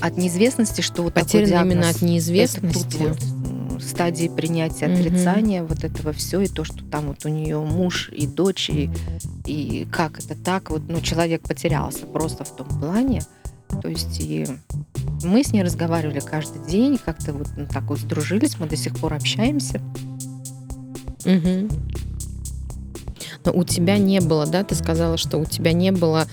от 0.00 0.16
неизвестности, 0.16 0.80
что 0.80 1.02
вот 1.02 1.14
Потеряна 1.14 1.64
именно 1.64 1.88
от 1.88 2.02
неизвестности. 2.02 3.08
Вот, 3.08 3.82
стадии 3.82 4.28
принятия 4.28 4.86
отрицания 4.86 5.62
mm-hmm. 5.62 5.66
вот 5.66 5.84
этого 5.84 6.12
все 6.12 6.40
и 6.40 6.48
то, 6.48 6.64
что 6.64 6.84
там 6.84 7.08
вот 7.08 7.24
у 7.24 7.28
нее 7.28 7.58
муж 7.60 8.08
и 8.10 8.26
дочь 8.26 8.70
и, 8.70 8.90
и 9.44 9.86
как 9.90 10.18
это 10.18 10.34
так 10.34 10.70
вот, 10.70 10.82
ну 10.88 11.00
человек 11.00 11.42
потерялся 11.42 12.06
просто 12.06 12.44
в 12.44 12.56
том 12.56 12.66
плане, 12.68 13.22
то 13.82 13.88
есть 13.88 14.20
и 14.20 14.46
мы 15.22 15.44
с 15.44 15.52
ней 15.52 15.62
разговаривали 15.62 16.20
каждый 16.20 16.66
день, 16.66 16.98
как-то 17.02 17.32
вот 17.32 17.48
ну, 17.56 17.66
так 17.66 17.84
вот 17.84 17.98
сдружились, 17.98 18.58
мы 18.58 18.66
до 18.66 18.76
сих 18.76 18.96
пор 18.96 19.14
общаемся. 19.14 19.80
Угу. 21.26 21.68
Но 23.44 23.52
у 23.52 23.64
тебя 23.64 23.98
не 23.98 24.20
было, 24.20 24.46
да, 24.46 24.64
ты 24.64 24.74
сказала, 24.74 25.16
что 25.16 25.38
у 25.38 25.44
тебя 25.44 25.72
не 25.72 25.92
было 25.92 26.26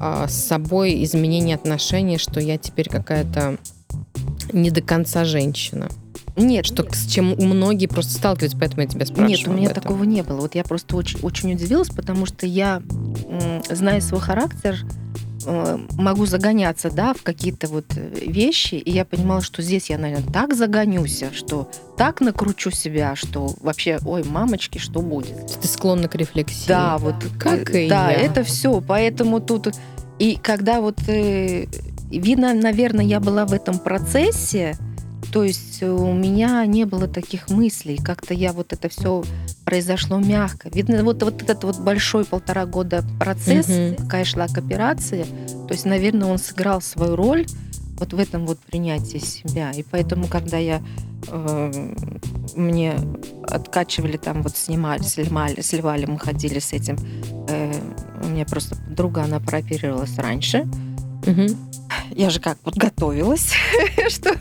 а, 0.00 0.28
с 0.28 0.34
собой 0.34 1.02
изменения 1.04 1.54
отношений, 1.54 2.18
что 2.18 2.40
я 2.40 2.58
теперь 2.58 2.88
какая-то 2.88 3.58
не 4.52 4.70
до 4.70 4.82
конца 4.82 5.24
женщина. 5.24 5.88
Нет. 6.36 6.66
Что, 6.66 6.86
с 6.92 7.06
чем 7.06 7.32
у 7.32 7.42
многие 7.42 7.86
просто 7.86 8.12
сталкиваются, 8.12 8.58
поэтому 8.58 8.82
я 8.82 8.88
тебя 8.88 9.06
спрашиваю. 9.06 9.38
Нет, 9.38 9.48
у 9.48 9.52
меня 9.52 9.70
такого 9.70 10.04
не 10.04 10.22
было. 10.22 10.40
Вот 10.40 10.54
я 10.54 10.64
просто 10.64 10.96
очень, 10.96 11.18
очень 11.20 11.52
удивилась, 11.52 11.88
потому 11.88 12.26
что 12.26 12.46
я, 12.46 12.82
зная 13.70 14.00
свой 14.00 14.20
характер, 14.20 14.84
могу 15.46 16.26
загоняться, 16.26 16.90
да, 16.90 17.14
в 17.14 17.22
какие-то 17.22 17.68
вот 17.68 17.86
э, 17.96 18.10
вещи, 18.26 18.74
и 18.74 18.90
я 18.90 19.04
понимала, 19.04 19.42
что 19.42 19.62
здесь 19.62 19.90
я, 19.90 19.98
наверное, 19.98 20.32
так 20.32 20.54
загонюсь, 20.54 21.22
что 21.32 21.70
так 21.96 22.20
накручу 22.20 22.70
себя, 22.70 23.14
что 23.16 23.54
вообще, 23.60 23.98
ой, 24.04 24.24
мамочки, 24.24 24.78
что 24.78 25.00
будет? 25.00 25.58
Ты 25.60 25.68
склонна 25.68 26.08
к 26.08 26.14
рефлексии. 26.14 26.68
Да, 26.68 26.98
вот. 26.98 27.14
Как 27.38 27.70
и 27.70 27.88
Да, 27.88 28.10
я. 28.10 28.16
это 28.16 28.42
все, 28.44 28.80
поэтому 28.80 29.40
тут... 29.40 29.74
И 30.18 30.36
когда 30.42 30.80
вот, 30.80 30.98
э, 31.08 31.66
видно, 32.10 32.54
наверное, 32.54 33.04
я 33.04 33.20
была 33.20 33.44
в 33.46 33.52
этом 33.52 33.78
процессе, 33.78 34.76
то 35.32 35.44
есть 35.44 35.82
у 35.82 36.12
меня 36.12 36.64
не 36.66 36.84
было 36.84 37.08
таких 37.08 37.50
мыслей, 37.50 37.96
как-то 37.96 38.34
я 38.34 38.52
вот 38.52 38.72
это 38.72 38.88
все 38.88 39.24
произошло 39.64 40.18
мягко. 40.18 40.68
Видно, 40.68 41.02
вот, 41.04 41.22
вот 41.22 41.42
этот 41.42 41.64
вот 41.64 41.80
большой 41.80 42.24
полтора 42.24 42.66
года 42.66 43.04
процесс, 43.18 43.68
угу. 43.68 44.02
какая 44.02 44.24
шла 44.24 44.48
к 44.48 44.56
операции, 44.58 45.26
то 45.66 45.72
есть, 45.72 45.84
наверное, 45.84 46.28
он 46.28 46.38
сыграл 46.38 46.80
свою 46.80 47.16
роль 47.16 47.46
вот 47.98 48.12
в 48.12 48.18
этом 48.18 48.46
вот 48.46 48.58
принятии 48.58 49.18
себя. 49.18 49.70
И 49.70 49.82
поэтому, 49.82 50.26
когда 50.26 50.58
я 50.58 50.82
э, 51.28 51.94
мне 52.54 52.94
откачивали 53.42 54.16
там 54.16 54.42
вот 54.42 54.56
снимали, 54.56 55.02
сливали, 55.02 55.60
сливали, 55.60 56.06
мы 56.06 56.18
ходили 56.18 56.58
с 56.58 56.72
этим. 56.72 56.96
Э, 57.48 57.72
у 58.22 58.28
меня 58.28 58.44
просто 58.44 58.76
подруга, 58.76 59.22
она 59.22 59.40
прооперировалась 59.40 60.16
раньше. 60.18 60.68
Угу 61.26 61.56
я 62.14 62.30
же 62.30 62.40
как 62.40 62.58
вот 62.64 62.76
готовилась, 62.76 63.52
что 64.08 64.34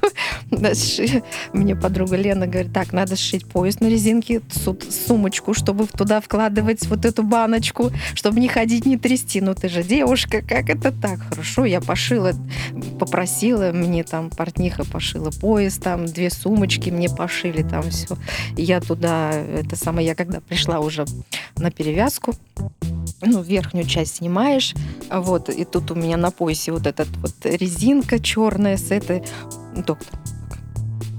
мне 1.54 1.76
подруга 1.76 2.16
Лена 2.16 2.48
говорит, 2.48 2.74
так, 2.74 2.94
надо 2.94 3.16
сшить 3.16 3.46
пояс 3.48 3.80
на 3.80 3.88
резинке, 3.88 4.42
сумочку, 5.08 5.54
чтобы 5.54 5.88
туда 5.88 6.22
вкладывать 6.22 6.86
вот 6.88 7.06
эту 7.06 7.24
баночку, 7.24 7.92
чтобы 8.14 8.40
не 8.40 8.48
ходить, 8.48 8.86
не 8.86 8.98
трясти. 8.98 9.42
Ну 9.42 9.54
ты 9.56 9.70
же 9.70 9.84
девушка, 9.84 10.42
как 10.42 10.70
это 10.70 10.92
так? 10.92 11.20
Хорошо, 11.30 11.66
я 11.66 11.82
пошила, 11.82 12.32
попросила, 13.00 13.72
мне 13.72 14.04
там 14.04 14.30
портниха 14.30 14.86
пошила 14.86 15.32
пояс, 15.32 15.78
там 15.78 16.06
две 16.06 16.30
сумочки 16.30 16.90
мне 16.90 17.10
пошили, 17.10 17.64
там 17.64 17.90
все. 17.90 18.18
Я 18.56 18.80
туда, 18.80 19.32
это 19.32 19.76
самое, 19.76 20.08
я 20.08 20.16
когда 20.16 20.40
пришла 20.40 20.80
уже 20.80 21.06
на 21.58 21.72
перевязку, 21.72 22.34
ну, 23.22 23.42
верхнюю 23.42 23.86
часть 23.86 24.18
снимаешь, 24.18 24.74
вот, 25.10 25.50
и 25.50 25.66
тут 25.66 25.92
у 25.92 25.96
меня 25.96 26.18
на 26.18 26.32
поясе 26.32 26.72
вот 26.72 26.88
этот 26.88 27.08
вот 27.18 27.34
резинка 27.44 28.20
черная 28.20 28.78
с 28.78 28.92
этой. 28.92 29.24
Доктор, 29.76 30.20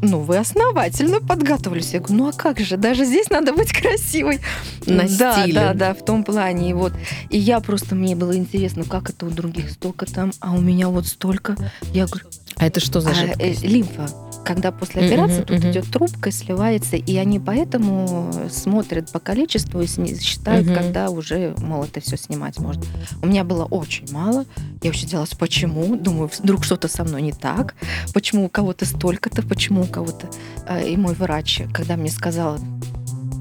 ну, 0.02 0.20
вы 0.20 0.36
основательно 0.36 1.20
подготовились. 1.20 1.92
Я 1.94 2.00
говорю, 2.00 2.16
ну 2.16 2.28
а 2.28 2.32
как 2.32 2.60
же, 2.60 2.76
даже 2.76 3.04
здесь 3.04 3.30
надо 3.30 3.52
быть 3.52 3.72
красивой. 3.72 4.40
На 4.86 5.04
да, 5.08 5.42
стиле. 5.42 5.54
да, 5.54 5.74
да, 5.74 5.94
в 5.94 6.04
том 6.04 6.22
плане. 6.22 6.70
И 6.70 6.72
вот, 6.74 6.92
и 7.30 7.38
я 7.38 7.60
просто, 7.60 7.94
мне 7.94 8.14
было 8.14 8.36
интересно, 8.36 8.84
как 8.84 9.10
это 9.10 9.26
у 9.26 9.30
других 9.30 9.70
столько 9.70 10.06
там, 10.06 10.32
а 10.40 10.52
у 10.52 10.60
меня 10.60 10.88
вот 10.88 11.06
столько. 11.06 11.56
Я 11.92 12.06
говорю, 12.06 12.26
а 12.56 12.66
это 12.66 12.80
что 12.80 13.00
за 13.00 13.14
жидкость? 13.14 13.62
А, 13.62 13.66
э, 13.66 13.68
лимфа 13.68 14.08
когда 14.46 14.70
после 14.70 15.04
операции 15.04 15.40
mm-hmm, 15.40 15.44
тут 15.44 15.56
mm-hmm. 15.56 15.70
идет 15.72 15.90
трубка, 15.90 16.30
сливается, 16.30 16.96
и 16.96 17.16
они 17.16 17.40
поэтому 17.40 18.32
смотрят 18.48 19.10
по 19.10 19.18
количеству 19.18 19.80
и 19.80 19.86
считают, 19.86 20.68
mm-hmm. 20.68 20.74
когда 20.74 21.10
уже, 21.10 21.54
мол, 21.58 21.82
это 21.82 22.00
все 22.00 22.16
снимать 22.16 22.58
можно. 22.60 22.84
У 23.22 23.26
меня 23.26 23.42
было 23.42 23.64
очень 23.64 24.10
мало. 24.12 24.46
Я 24.82 24.90
вообще 24.90 25.06
делалась, 25.06 25.34
почему? 25.34 25.96
Думаю, 25.96 26.30
вдруг 26.38 26.64
что-то 26.64 26.86
со 26.86 27.02
мной 27.02 27.22
не 27.22 27.32
так. 27.32 27.74
Почему 28.14 28.46
у 28.46 28.48
кого-то 28.48 28.86
столько-то, 28.86 29.42
почему 29.42 29.82
у 29.82 29.86
кого-то... 29.86 30.30
А, 30.68 30.80
и 30.80 30.96
мой 30.96 31.14
врач, 31.14 31.62
когда 31.74 31.96
мне 31.96 32.10
сказал 32.10 32.58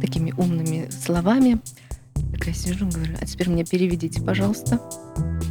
такими 0.01 0.31
умными 0.35 0.89
словами, 0.89 1.59
такая 2.31 2.55
сижу, 2.55 2.87
говорю, 2.87 3.15
а 3.21 3.25
теперь 3.27 3.49
мне 3.49 3.63
переведите, 3.63 4.23
пожалуйста. 4.23 4.81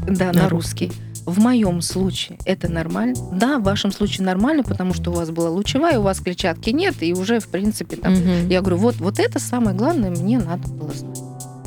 Да, 0.09 0.33
на, 0.33 0.43
на 0.43 0.49
русский. 0.49 0.87
русский 0.87 1.14
в 1.27 1.39
моем 1.39 1.81
случае 1.81 2.39
это 2.45 2.71
нормально. 2.71 3.17
Да, 3.33 3.59
в 3.59 3.63
вашем 3.63 3.93
случае 3.93 4.27
нормально, 4.27 4.63
потому 4.63 4.95
что 4.95 5.11
у 5.11 5.15
вас 5.15 5.31
была 5.31 5.51
лучевая, 5.51 5.99
у 5.99 6.03
вас 6.03 6.21
клетчатки 6.21 6.71
нет, 6.71 6.97
и 7.01 7.13
уже, 7.13 7.41
в 7.41 7.49
принципе, 7.49 7.97
там, 7.97 8.13
угу. 8.13 8.49
я 8.49 8.61
говорю, 8.61 8.77
вот, 8.79 8.97
вот 8.97 9.19
это 9.19 9.39
самое 9.39 9.77
главное, 9.77 10.11
мне 10.11 10.39
надо 10.39 10.69
было 10.69 10.93
знать. 10.93 11.19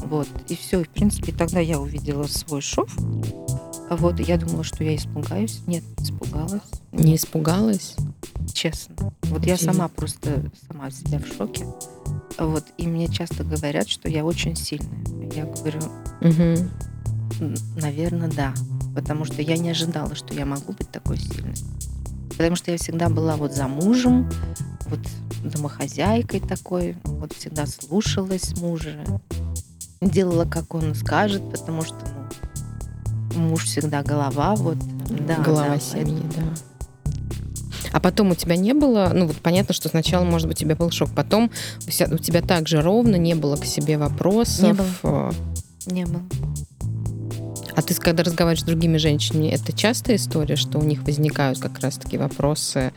Вот, 0.06 0.28
и 0.48 0.56
все, 0.56 0.82
и, 0.82 0.84
в 0.84 0.90
принципе, 0.90 1.34
тогда 1.34 1.60
я 1.60 1.80
увидела 1.80 2.24
свой 2.24 2.62
шов. 2.62 2.90
Вот, 3.90 4.20
я 4.20 4.38
думала, 4.38 4.64
что 4.64 4.84
я 4.84 4.96
испугаюсь. 4.96 5.62
Нет, 5.66 5.84
испугалась. 6.00 6.62
Не 6.92 7.16
испугалась? 7.16 7.96
Честно. 8.54 9.14
Вот 9.24 9.42
Очень. 9.42 9.50
я 9.50 9.58
сама 9.58 9.88
просто 9.90 10.50
сама 10.70 10.92
себя 10.92 11.20
в 11.20 11.28
шоке. 11.36 11.66
Вот, 12.38 12.64
и 12.78 12.88
мне 12.88 13.08
часто 13.08 13.44
говорят, 13.44 13.90
что 13.90 14.08
я 14.10 14.24
очень 14.24 14.56
сильная. 14.56 15.04
Я 15.34 15.46
говорю, 15.46 15.80
угу. 16.22 17.50
наверное, 17.76 18.30
да 18.30 18.54
потому 18.98 19.26
что 19.26 19.44
я 19.44 19.58
не 19.58 19.70
ожидала, 19.70 20.16
что 20.16 20.34
я 20.34 20.44
могу 20.44 20.74
быть 20.74 20.90
такой 20.90 21.20
сильной. 21.20 21.54
Потому 22.32 22.56
что 22.56 22.72
я 22.72 22.80
всегда 22.80 23.10
была 23.10 23.36
вот 23.36 23.54
замужем, 23.54 24.28
вот 24.88 25.00
домохозяйкой 25.44 26.40
такой, 26.40 26.98
вот 27.04 27.32
всегда 27.34 27.68
слушалась 27.68 28.58
мужа, 28.58 28.96
делала, 30.02 30.46
как 30.46 30.74
он 30.74 30.96
скажет, 30.96 31.48
потому 31.52 31.84
что 31.84 32.00
ну, 33.36 33.50
муж 33.50 33.66
всегда 33.66 34.02
голова, 34.02 34.56
вот, 34.56 34.80
да. 35.28 35.36
Голова 35.36 35.76
да, 35.76 35.80
семьи, 35.80 36.24
да. 36.36 37.12
А 37.92 38.00
потом 38.00 38.32
у 38.32 38.36
тебя 38.36 38.56
не 38.56 38.74
было, 38.74 39.12
ну 39.14 39.28
вот 39.28 39.38
понятно, 39.38 39.76
что 39.76 39.90
сначала, 39.90 40.26
может 40.26 40.48
быть, 40.48 40.58
у 40.58 40.62
тебя 40.62 40.76
был 40.76 40.90
шок, 40.90 41.12
потом 41.16 41.52
у 41.86 42.18
тебя 42.18 42.42
так 42.42 42.68
же 42.68 42.82
ровно 42.82 43.16
не 43.16 43.36
было 43.36 43.58
к 43.58 43.66
себе 43.66 44.00
вопросов. 44.00 44.64
Не 44.64 44.74
было. 44.74 45.34
Не 45.86 46.06
было. 46.06 46.24
А 47.78 47.84
ты, 47.84 47.94
когда 47.94 48.24
разговариваешь 48.24 48.62
с 48.62 48.66
другими 48.66 48.98
женщинами, 48.98 49.50
это 49.50 49.72
частая 49.72 50.16
история, 50.16 50.56
что 50.56 50.80
у 50.80 50.84
них 50.84 51.04
возникают 51.04 51.60
как 51.60 51.78
раз-таки 51.78 52.18
вопросы 52.18 52.92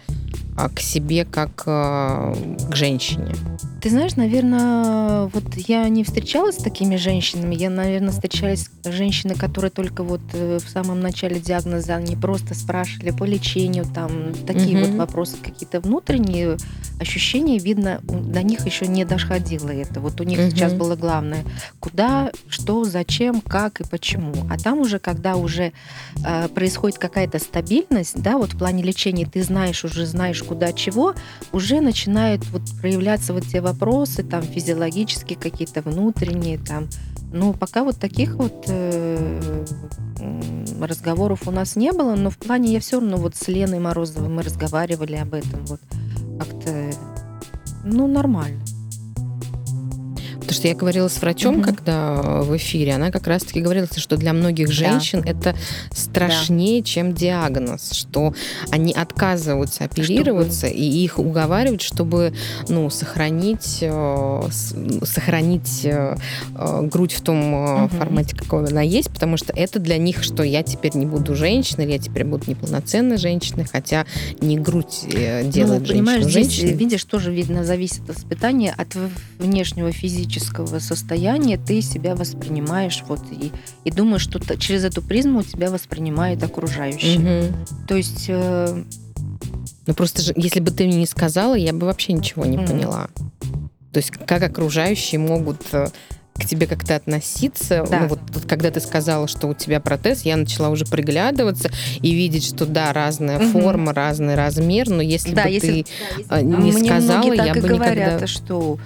к 0.69 0.81
себе 0.81 1.25
как 1.25 1.63
а, 1.67 2.35
к 2.71 2.75
женщине? 2.75 3.35
Ты 3.81 3.89
знаешь, 3.89 4.17
наверное, 4.17 5.25
вот 5.27 5.55
я 5.57 5.89
не 5.89 6.05
встречалась 6.05 6.57
с 6.57 6.63
такими 6.63 6.97
женщинами. 6.97 7.55
Я, 7.55 7.71
наверное, 7.71 8.11
встречалась 8.11 8.69
с 8.83 8.91
женщинами, 8.91 9.39
которые 9.39 9.71
только 9.71 10.03
вот 10.03 10.21
э, 10.35 10.59
в 10.63 10.69
самом 10.69 11.01
начале 11.01 11.41
диагноза 11.41 11.99
не 11.99 12.15
просто 12.15 12.55
спрашивали 12.55 13.11
по 13.11 13.25
лечению, 13.25 13.87
там 13.87 14.35
такие 14.47 14.79
угу. 14.79 14.87
вот 14.87 14.99
вопросы, 14.99 15.37
какие-то 15.43 15.81
внутренние 15.81 16.59
ощущения, 17.01 17.59
видно, 17.59 18.01
до 18.03 18.43
них 18.43 18.67
еще 18.67 18.87
не 18.87 19.07
доходило 19.07 19.71
это. 19.71 20.01
Вот 20.01 20.21
у 20.21 20.25
них 20.25 20.39
угу. 20.39 20.51
сейчас 20.51 20.75
было 20.75 20.95
главное, 20.95 21.45
куда, 21.79 22.33
что, 22.49 22.85
зачем, 22.85 23.41
как 23.41 23.81
и 23.81 23.85
почему. 23.85 24.35
А 24.51 24.59
там 24.59 24.81
уже, 24.81 24.99
когда 24.99 25.37
уже 25.37 25.73
э, 26.23 26.49
происходит 26.49 26.99
какая-то 26.99 27.39
стабильность, 27.39 28.21
да, 28.21 28.37
вот 28.37 28.53
в 28.53 28.59
плане 28.59 28.83
лечения 28.83 29.25
ты 29.25 29.43
знаешь, 29.43 29.85
уже 29.85 30.05
знаешь, 30.05 30.43
куда 30.51 30.73
чего, 30.73 31.15
уже 31.53 31.81
начинают 31.81 32.45
вот 32.47 32.63
проявляться 32.81 33.33
вот 33.33 33.45
те 33.47 33.61
вопросы, 33.61 34.25
там, 34.25 34.43
физиологические 34.43 35.39
какие-то, 35.39 35.81
внутренние, 35.81 36.59
там. 36.59 36.89
Ну, 37.33 37.53
пока 37.53 37.85
вот 37.85 37.99
таких 37.99 38.35
вот 38.35 38.65
э, 38.67 39.65
разговоров 40.81 41.47
у 41.47 41.53
нас 41.53 41.77
не 41.77 41.93
было, 41.93 42.17
но 42.17 42.31
в 42.31 42.37
плане 42.37 42.73
я 42.73 42.81
все 42.81 42.99
равно 42.99 43.17
вот 43.17 43.37
с 43.37 43.47
Леной 43.47 43.79
Морозовой 43.79 44.29
мы 44.29 44.43
разговаривали 44.43 45.15
об 45.15 45.35
этом 45.35 45.65
вот 45.67 45.81
как-то, 46.41 46.91
ну, 47.85 48.09
нормально. 48.09 48.61
Потому 50.51 50.63
что 50.63 50.69
я 50.69 50.75
говорила 50.75 51.07
с 51.07 51.21
врачом, 51.21 51.59
угу. 51.59 51.63
когда 51.63 52.43
в 52.43 52.57
эфире, 52.57 52.97
она 52.97 53.13
как 53.13 53.29
раз-таки 53.29 53.61
говорила, 53.61 53.87
что 53.95 54.17
для 54.17 54.33
многих 54.33 54.73
женщин 54.73 55.23
да. 55.23 55.31
это 55.31 55.57
страшнее, 55.93 56.81
да. 56.81 56.87
чем 56.89 57.15
диагноз, 57.15 57.93
что 57.93 58.35
они 58.73 58.93
отказываются 58.93 59.85
оперироваться, 59.85 60.67
чтобы... 60.67 60.75
и 60.75 61.05
их 61.05 61.21
уговаривают, 61.21 61.83
чтобы 61.83 62.35
ну, 62.69 62.91
сохранить, 62.91 63.79
э, 63.83 64.43
сохранить 65.05 65.85
э, 65.85 66.17
э, 66.57 66.83
грудь 66.83 67.13
в 67.13 67.21
том 67.21 67.55
угу. 67.55 67.89
формате, 67.91 68.35
какой 68.35 68.67
она 68.67 68.83
есть, 68.83 69.11
потому 69.11 69.37
что 69.37 69.53
это 69.53 69.79
для 69.79 69.99
них, 69.99 70.25
что 70.25 70.43
я 70.43 70.65
теперь 70.65 70.97
не 70.97 71.07
буду 71.07 71.37
женщиной, 71.37 71.85
или 71.85 71.93
я 71.93 71.99
теперь 72.01 72.25
буду 72.25 72.51
неполноценной 72.51 73.19
женщиной, 73.19 73.67
хотя 73.71 74.05
не 74.41 74.59
грудь 74.59 75.05
делает 75.45 75.83
ну, 75.83 75.87
понимаешь, 75.87 76.25
здесь, 76.25 76.59
видишь, 76.59 77.05
тоже 77.05 77.31
видно, 77.33 77.63
зависит 77.63 78.11
от 78.11 78.19
испытания, 78.19 78.75
от 78.77 78.97
внешнего 79.39 79.93
физического 79.93 80.40
состояния 80.41 81.59
ты 81.59 81.83
себя 81.83 82.15
воспринимаешь 82.15 83.05
вот 83.07 83.21
и, 83.31 83.53
и 83.85 83.91
думаешь, 83.91 84.23
что 84.23 84.41
через 84.57 84.85
эту 84.85 85.03
призму 85.03 85.43
тебя 85.43 85.71
воспринимает 85.71 86.43
окружающие. 86.43 87.45
Угу. 87.49 87.55
То 87.89 87.97
есть... 87.97 88.27
Э... 88.29 88.83
Ну 89.87 89.95
просто 89.95 90.23
же, 90.23 90.33
если 90.37 90.61
бы 90.61 90.71
ты 90.71 90.87
мне 90.87 90.99
не 90.99 91.07
сказала, 91.07 91.55
я 91.55 91.73
бы 91.73 91.87
вообще 91.87 92.13
ничего 92.13 92.45
не 92.45 92.59
mm. 92.59 92.67
поняла. 92.67 93.09
То 93.93 93.97
есть 93.97 94.11
как 94.11 94.43
окружающие 94.43 95.19
могут 95.19 95.63
э, 95.73 95.89
к 96.41 96.47
тебе 96.47 96.67
как-то 96.67 96.97
относиться. 96.97 97.85
Да. 97.89 98.01
Ну, 98.01 98.09
вот, 98.09 98.21
вот 98.33 98.47
когда 98.47 98.71
ты 98.71 98.81
сказала, 98.81 99.29
что 99.29 99.47
у 99.49 99.55
тебя 99.55 99.81
протез, 99.81 100.23
я 100.23 100.37
начала 100.37 100.71
уже 100.71 100.87
приглядываться 100.87 101.71
и 102.01 102.13
видеть, 102.13 102.45
что 102.47 102.67
да, 102.67 102.93
разная 102.93 103.39
угу. 103.39 103.61
форма, 103.61 103.93
разный 103.93 104.35
размер, 104.35 104.89
но 104.89 105.03
если 105.03 105.35
да, 105.35 105.45
бы 105.45 105.51
если, 105.51 105.83
ты 105.83 105.91
да, 106.29 106.39
если... 106.39 106.49
не 106.49 106.73
Мне 106.73 106.85
сказала, 106.85 107.33
я 107.33 107.55
бы 107.55 107.61
говорят, 107.61 108.07
никогда... 108.07 108.27
что 108.27 108.79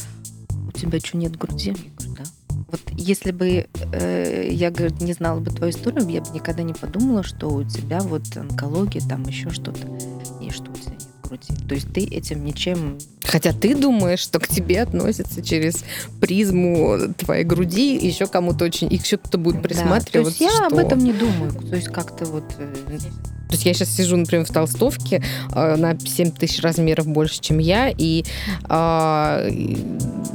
тебя 0.91 0.99
что, 1.01 1.17
нет 1.17 1.37
груди? 1.37 1.71
Я 1.71 1.75
говорю, 1.97 2.15
да. 2.19 2.25
Вот 2.71 2.81
если 2.97 3.31
бы 3.31 3.67
э, 3.93 4.49
я 4.51 4.71
говорю, 4.71 4.95
не 5.01 5.13
знала 5.13 5.41
бы 5.41 5.51
твою 5.51 5.73
историю, 5.73 6.09
я 6.09 6.21
бы 6.21 6.29
никогда 6.35 6.63
не 6.63 6.73
подумала, 6.73 7.23
что 7.23 7.49
у 7.49 7.65
тебя 7.65 8.01
вот 8.01 8.37
онкология, 8.37 9.01
там 9.09 9.23
еще 9.25 9.51
что-то, 9.51 9.87
и 10.41 10.51
что 10.51 10.71
у 10.71 10.75
тебя 10.75 10.93
нет 10.93 11.09
груди. 11.23 11.55
То 11.69 11.75
есть 11.75 11.93
ты 11.93 12.05
этим 12.05 12.45
ничем... 12.45 12.99
Хотя 13.25 13.53
ты 13.53 13.75
думаешь, 13.75 14.21
что 14.21 14.39
к 14.39 14.47
тебе 14.47 14.83
относятся 14.83 15.43
через 15.43 15.85
призму 16.21 17.15
твоей 17.17 17.45
груди, 17.45 17.97
еще 17.97 18.27
кому-то 18.27 18.65
очень... 18.65 18.93
Еще 18.93 19.17
кто-то 19.17 19.39
будет 19.39 19.63
присматриваться. 19.63 20.13
Да, 20.13 20.23
то 20.23 20.29
есть 20.29 20.41
я 20.41 20.51
что... 20.51 20.67
об 20.67 20.75
этом 20.75 20.99
не 20.99 21.13
думаю. 21.13 21.53
То 21.53 21.77
есть 21.77 21.89
как-то 21.89 22.25
вот 22.27 22.45
э, 22.59 22.99
то 23.49 23.55
есть 23.55 23.67
я 23.67 23.75
сейчас 23.75 23.91
сижу, 23.91 24.17
например, 24.17 24.45
в 24.47 24.51
толстовке 24.51 25.23
э, 25.55 25.77
на 25.77 25.99
7 25.99 26.31
тысяч 26.33 26.63
размеров 26.63 27.07
больше, 27.07 27.41
чем 27.41 27.59
я, 27.59 27.89
и 27.89 28.25
э, 28.69 29.49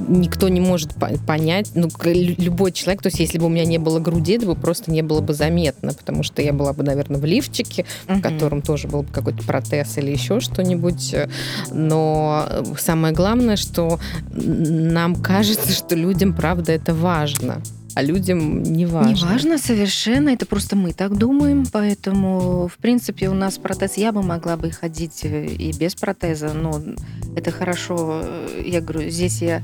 никто 0.08 0.50
не 0.50 0.62
может 0.62 0.94
понять, 1.26 1.72
ну, 1.76 1.90
любой 2.04 2.72
человек, 2.72 3.02
то 3.02 3.08
есть 3.08 3.20
если 3.20 3.38
бы 3.38 3.46
у 3.46 3.50
меня 3.50 3.66
не 3.66 3.78
было 3.78 4.00
груди, 4.00 4.34
это 4.34 4.46
бы 4.46 4.56
просто 4.56 4.92
не 4.92 5.02
было 5.02 5.22
бы 5.22 5.34
заметно, 5.34 5.94
потому 5.94 6.24
что 6.24 6.42
я 6.42 6.54
была 6.54 6.74
бы, 6.74 6.84
наверное, 6.84 7.20
в 7.20 7.26
лифчике, 7.26 7.86
uh-huh. 8.08 8.18
в 8.18 8.22
котором 8.22 8.62
тоже 8.62 8.88
был 8.88 9.04
бы 9.04 9.12
какой-то 9.12 9.44
протез 9.44 9.98
или 9.98 10.12
еще 10.12 10.40
что-нибудь. 10.40 11.16
Но 11.72 12.48
самое 12.78 13.14
главное, 13.14 13.56
что 13.56 14.00
нам 14.32 15.16
кажется, 15.16 15.72
что 15.72 15.96
людям, 15.96 16.34
правда, 16.34 16.72
это 16.72 16.94
важно 16.94 17.62
а 17.96 18.02
людям 18.02 18.64
не 18.64 18.86
важно. 18.86 19.10
Не 19.10 19.22
важно 19.22 19.58
совершенно, 19.58 20.30
это 20.30 20.46
просто 20.46 20.76
мы 20.76 20.94
так 20.94 21.18
думаем, 21.18 21.66
поэтому, 21.72 22.68
в 22.68 22.78
принципе, 22.78 23.30
у 23.30 23.34
нас 23.34 23.58
протез, 23.58 23.98
я 23.98 24.12
бы 24.12 24.22
могла 24.22 24.58
бы 24.58 24.72
ходить 24.72 25.22
э, 25.24 25.46
и 25.48 25.72
без 25.74 25.96
протеза, 25.96 26.54
но 26.54 26.82
это 27.36 27.52
хорошо, 27.52 28.22
э, 28.24 28.64
я 28.66 28.82
говорю, 28.82 29.10
здесь 29.10 29.42
я 29.42 29.62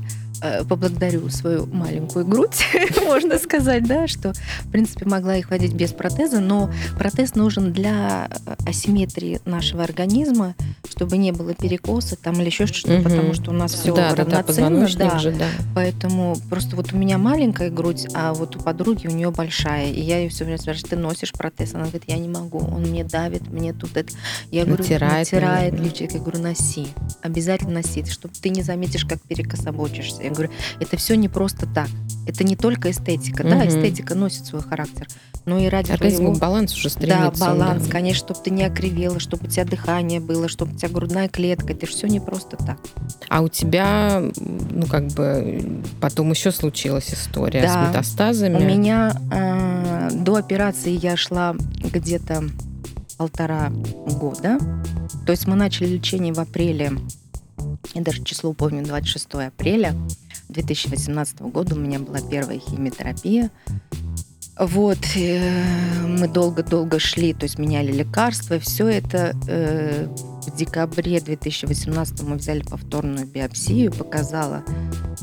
поблагодарю 0.68 1.28
свою 1.30 1.66
маленькую 1.66 2.26
грудь, 2.26 2.64
можно 3.04 3.38
сказать, 3.38 3.86
да, 3.86 4.06
что, 4.06 4.32
в 4.60 4.70
принципе, 4.70 5.06
могла 5.06 5.36
их 5.36 5.50
водить 5.50 5.74
без 5.74 5.92
протеза, 5.92 6.40
но 6.40 6.70
протез 6.98 7.34
нужен 7.34 7.72
для 7.72 8.28
э, 8.46 8.54
асимметрии 8.66 9.40
нашего 9.44 9.84
организма, 9.84 10.54
чтобы 10.88 11.16
не 11.16 11.32
было 11.32 11.54
перекоса 11.54 12.16
там 12.16 12.40
или 12.40 12.46
еще 12.46 12.66
что-то, 12.66 12.96
угу. 12.96 13.02
потому 13.04 13.34
что 13.34 13.50
у 13.50 13.54
нас 13.54 13.72
все 13.72 13.94
да, 13.94 14.14
равноценно, 14.14 14.88
да, 14.96 15.10
да, 15.10 15.18
же, 15.18 15.32
да. 15.32 15.46
Поэтому 15.74 16.36
просто 16.48 16.76
вот 16.76 16.92
у 16.92 16.96
меня 16.96 17.18
маленькая 17.18 17.70
грудь, 17.70 18.06
а 18.14 18.34
вот 18.34 18.56
у 18.56 18.60
подруги 18.60 19.06
у 19.06 19.10
нее 19.10 19.30
большая, 19.30 19.90
и 19.90 20.00
я 20.00 20.18
ее 20.18 20.28
все 20.28 20.44
время 20.44 20.58
спрашиваю, 20.58 20.90
ты 20.90 20.96
носишь 20.96 21.32
протез? 21.32 21.74
Она 21.74 21.84
говорит, 21.84 22.04
я 22.06 22.18
не 22.18 22.28
могу, 22.28 22.58
он 22.58 22.82
мне 22.82 23.04
давит, 23.04 23.48
мне 23.50 23.72
тут 23.72 23.96
это. 23.96 24.12
Я 24.50 24.64
говорю, 24.64 24.82
натирает, 24.82 25.32
натирает 25.32 25.78
лифчик, 25.78 26.12
я 26.12 26.20
говорю, 26.20 26.40
носи, 26.40 26.88
обязательно 27.22 27.76
носи, 27.76 28.04
чтобы 28.04 28.34
ты 28.34 28.48
не 28.48 28.62
заметишь, 28.62 29.04
как 29.04 29.20
перекособочишься. 29.22 30.25
Я 30.26 30.32
говорю, 30.32 30.50
это 30.80 30.96
все 30.96 31.16
не 31.16 31.28
просто 31.28 31.66
так. 31.66 31.88
Это 32.26 32.44
не 32.44 32.56
только 32.56 32.90
эстетика. 32.90 33.42
Угу. 33.42 33.50
Да, 33.50 33.66
эстетика 33.66 34.14
носит 34.14 34.46
свой 34.46 34.62
характер. 34.62 35.06
Но 35.44 35.58
и 35.58 35.68
ради 35.68 35.92
Организм 35.92 36.24
твоего... 36.24 36.38
баланс 36.38 36.74
уже 36.74 36.90
стремится. 36.90 37.38
Да, 37.38 37.54
баланс, 37.54 37.84
да. 37.84 37.92
конечно, 37.92 38.26
чтобы 38.26 38.40
ты 38.42 38.50
не 38.50 38.64
окривела, 38.64 39.20
чтобы 39.20 39.46
у 39.46 39.48
тебя 39.48 39.64
дыхание 39.64 40.18
было, 40.18 40.48
чтобы 40.48 40.74
у 40.74 40.76
тебя 40.76 40.88
грудная 40.88 41.28
клетка. 41.28 41.72
Это 41.72 41.86
все 41.86 42.08
не 42.08 42.18
просто 42.18 42.56
так. 42.56 42.78
А 43.28 43.42
у 43.42 43.48
тебя, 43.48 44.22
ну, 44.36 44.86
как 44.86 45.06
бы, 45.08 45.82
потом 46.00 46.32
еще 46.32 46.50
случилась 46.50 47.14
история 47.14 47.62
да. 47.62 47.84
с 47.84 47.88
метастазами. 47.88 48.56
У 48.56 48.66
меня 48.66 49.12
э, 49.30 50.10
до 50.12 50.34
операции 50.34 50.90
я 50.90 51.16
шла 51.16 51.54
где-то 51.80 52.42
полтора 53.16 53.70
года. 53.70 54.58
То 55.24 55.32
есть 55.32 55.46
мы 55.46 55.54
начали 55.54 55.86
лечение 55.86 56.32
в 56.32 56.40
апреле 56.40 56.92
я 57.96 58.02
даже 58.02 58.22
число 58.22 58.52
помню, 58.52 58.84
26 58.84 59.26
апреля 59.34 59.94
2018 60.50 61.40
года 61.40 61.74
у 61.74 61.78
меня 61.78 61.98
была 61.98 62.18
первая 62.20 62.58
химиотерапия. 62.58 63.50
Вот, 64.58 64.98
э, 65.16 66.06
мы 66.06 66.28
долго-долго 66.28 66.98
шли, 66.98 67.32
то 67.32 67.44
есть 67.44 67.58
меняли 67.58 67.92
лекарства, 67.92 68.58
все 68.58 68.88
это 68.88 69.34
э, 69.48 70.08
в 70.46 70.56
декабре 70.56 71.20
2018 71.20 72.22
мы 72.22 72.36
взяли 72.36 72.60
повторную 72.60 73.26
биопсию, 73.26 73.92
показала, 73.92 74.62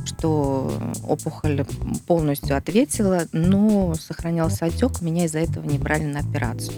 что 0.05 0.71
опухоль 1.07 1.65
полностью 2.07 2.57
ответила, 2.57 3.27
но 3.31 3.93
сохранялся 3.95 4.65
отек, 4.65 5.01
меня 5.01 5.25
из-за 5.25 5.39
этого 5.39 5.65
не 5.65 5.77
брали 5.77 6.05
на 6.05 6.19
операцию. 6.19 6.73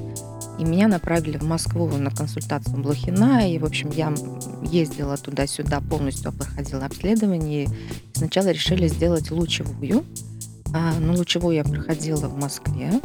И 0.60 0.64
меня 0.64 0.88
направили 0.88 1.38
в 1.38 1.44
Москву 1.44 1.88
на 1.98 2.12
консультацию 2.12 2.78
Блохина. 2.78 3.52
И, 3.52 3.58
в 3.58 3.66
общем, 3.66 3.90
я 3.92 4.14
ездила 4.64 5.18
туда-сюда, 5.18 5.82
полностью 5.82 6.32
проходила 6.32 6.86
обследование. 6.86 7.66
И 7.66 7.70
сначала 8.14 8.50
решили 8.50 8.88
сделать 8.88 9.32
лучевую. 9.32 10.06
А, 10.74 10.94
но 11.00 11.14
лучевую 11.14 11.56
я 11.56 11.64
проходила 11.64 12.28
в 12.28 12.38
Москве. 12.38 13.02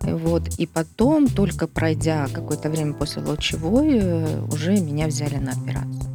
Вот. 0.00 0.48
И 0.58 0.66
потом, 0.66 1.28
только 1.28 1.66
пройдя 1.66 2.26
какое-то 2.32 2.70
время 2.70 2.94
после 2.94 3.22
лучевой, 3.22 4.44
уже 4.48 4.72
меня 4.72 5.06
взяли 5.06 5.36
на 5.36 5.52
операцию. 5.52 6.10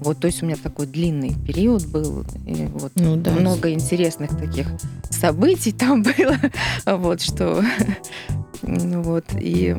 Вот, 0.00 0.20
то 0.20 0.28
есть 0.28 0.42
у 0.42 0.46
меня 0.46 0.56
такой 0.56 0.86
длинный 0.86 1.34
период 1.34 1.84
был, 1.86 2.24
и 2.46 2.68
вот 2.72 2.92
ну, 2.94 3.16
да. 3.16 3.32
много 3.32 3.72
интересных 3.72 4.30
таких 4.38 4.68
событий 5.10 5.72
там 5.72 6.02
было, 6.04 6.36
вот 6.86 7.20
что, 7.20 7.64
ну 8.62 9.02
вот 9.02 9.24
и 9.32 9.76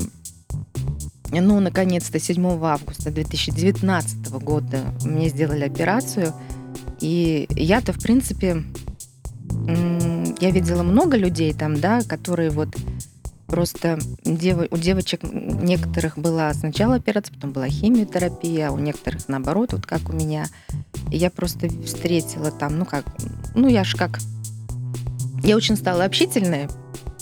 ну, 1.31 1.59
наконец-то, 1.59 2.19
7 2.19 2.45
августа 2.63 3.11
2019 3.11 4.31
года 4.31 4.83
мне 5.03 5.29
сделали 5.29 5.65
операцию. 5.65 6.33
И 6.99 7.47
я-то, 7.51 7.93
в 7.93 8.01
принципе, 8.01 8.63
я 10.39 10.51
видела 10.51 10.83
много 10.83 11.17
людей 11.17 11.53
там, 11.53 11.79
да, 11.79 12.01
которые 12.01 12.49
вот 12.49 12.69
просто 13.47 13.99
дев... 14.23 14.67
у 14.71 14.77
девочек 14.77 15.21
некоторых 15.23 16.17
была 16.17 16.53
сначала 16.53 16.95
операция, 16.95 17.33
потом 17.33 17.51
была 17.51 17.67
химиотерапия, 17.67 18.69
а 18.69 18.71
у 18.71 18.77
некоторых 18.77 19.27
наоборот, 19.27 19.73
вот 19.73 19.85
как 19.85 20.09
у 20.09 20.13
меня. 20.13 20.45
И 21.11 21.17
я 21.17 21.29
просто 21.29 21.67
встретила 21.83 22.51
там, 22.51 22.77
ну 22.77 22.85
как, 22.85 23.05
ну 23.55 23.67
я 23.67 23.83
ж 23.83 23.95
как, 23.95 24.19
я 25.43 25.55
очень 25.55 25.75
стала 25.75 26.05
общительная, 26.05 26.69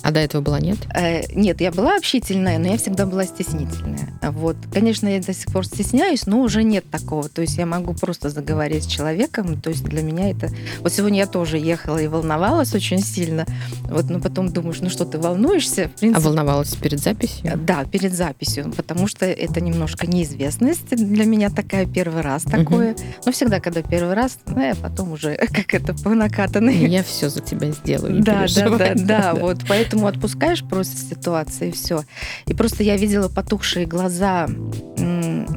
а 0.04 0.12
до 0.12 0.20
этого 0.20 0.42
была 0.42 0.60
нет? 0.60 0.78
Э, 0.96 1.22
нет, 1.34 1.62
я 1.62 1.72
была 1.72 1.96
общительная, 1.96 2.58
но 2.60 2.68
я 2.68 2.78
всегда 2.78 3.06
была 3.06 3.26
стеснительная. 3.26 4.10
Вот. 4.22 4.56
Конечно, 4.74 5.08
я 5.08 5.22
до 5.22 5.34
сих 5.34 5.52
пор 5.52 5.66
стесняюсь, 5.66 6.26
но 6.28 6.42
уже 6.42 6.64
нет 6.64 6.90
такого. 6.90 7.28
То 7.30 7.42
есть 7.42 7.58
я 7.58 7.66
могу 7.66 7.94
просто 7.94 8.30
заговорить 8.30 8.84
с 8.84 8.88
человеком. 8.88 9.60
То 9.60 9.70
есть 9.70 9.84
для 9.84 10.02
меня 10.02 10.30
это... 10.30 10.50
Вот 10.80 10.94
сегодня 10.94 11.20
я 11.20 11.28
тоже 11.28 11.58
ехала 11.58 11.98
и 11.98 12.08
волновалась 12.08 12.74
очень 12.74 13.00
сильно. 13.00 13.46
Вот, 13.84 14.10
но 14.10 14.20
потом 14.20 14.50
думаешь, 14.50 14.80
ну 14.82 14.90
что, 14.90 15.06
ты 15.06 15.18
волнуешься? 15.18 15.90
В 15.90 16.00
принципе... 16.00 16.24
А 16.24 16.28
волновалась 16.28 16.76
перед 16.76 17.00
записью? 17.00 17.52
Да, 17.58 17.84
перед 17.86 18.14
записью, 18.14 18.72
потому 18.76 19.08
что 19.08 19.26
это 19.26 19.62
немножко 19.62 20.08
неизвестность 20.08 20.96
для 20.96 21.26
меня 21.26 21.50
такая 21.50 21.86
первый 21.86 22.22
раз 22.22 22.44
такое. 22.44 22.94
Угу. 22.94 23.02
Но 23.26 23.32
всегда, 23.32 23.60
когда 23.60 23.82
первый 23.82 24.14
раз, 24.14 24.38
ну, 24.46 24.62
я 24.62 24.76
потом 24.76 25.12
уже 25.12 25.36
как 25.54 25.74
это 25.74 25.94
по 25.94 26.14
накатанной. 26.14 26.76
Я 26.88 27.04
все 27.04 27.30
за 27.30 27.42
тебя 27.42 27.72
сделаю. 27.72 28.24
Да, 28.24 28.46
да, 28.56 28.70
да, 28.78 28.94
да, 28.96 29.34
вот 29.34 29.58
поэтому 29.68 29.87
Поэтому 29.88 30.08
отпускаешь 30.08 30.64
просто 30.66 30.98
ситуации 30.98 31.70
и 31.70 31.72
все. 31.72 32.04
И 32.46 32.54
просто 32.54 32.84
я 32.84 32.98
видела 32.98 33.30
потухшие 33.30 33.86
глаза 33.86 34.50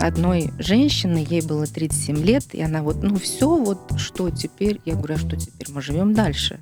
одной 0.01 0.53
женщины, 0.61 1.27
ей 1.29 1.43
было 1.43 1.67
37 1.67 2.17
лет, 2.19 2.45
и 2.53 2.63
она 2.63 2.83
вот, 2.83 3.03
ну 3.03 3.17
все, 3.17 3.57
вот 3.57 3.81
что 3.97 4.31
теперь? 4.31 4.81
Я 4.85 4.95
говорю, 4.95 5.15
а 5.15 5.19
что 5.19 5.37
теперь? 5.37 5.67
Мы 5.75 5.83
живем 5.83 6.15
дальше. 6.15 6.61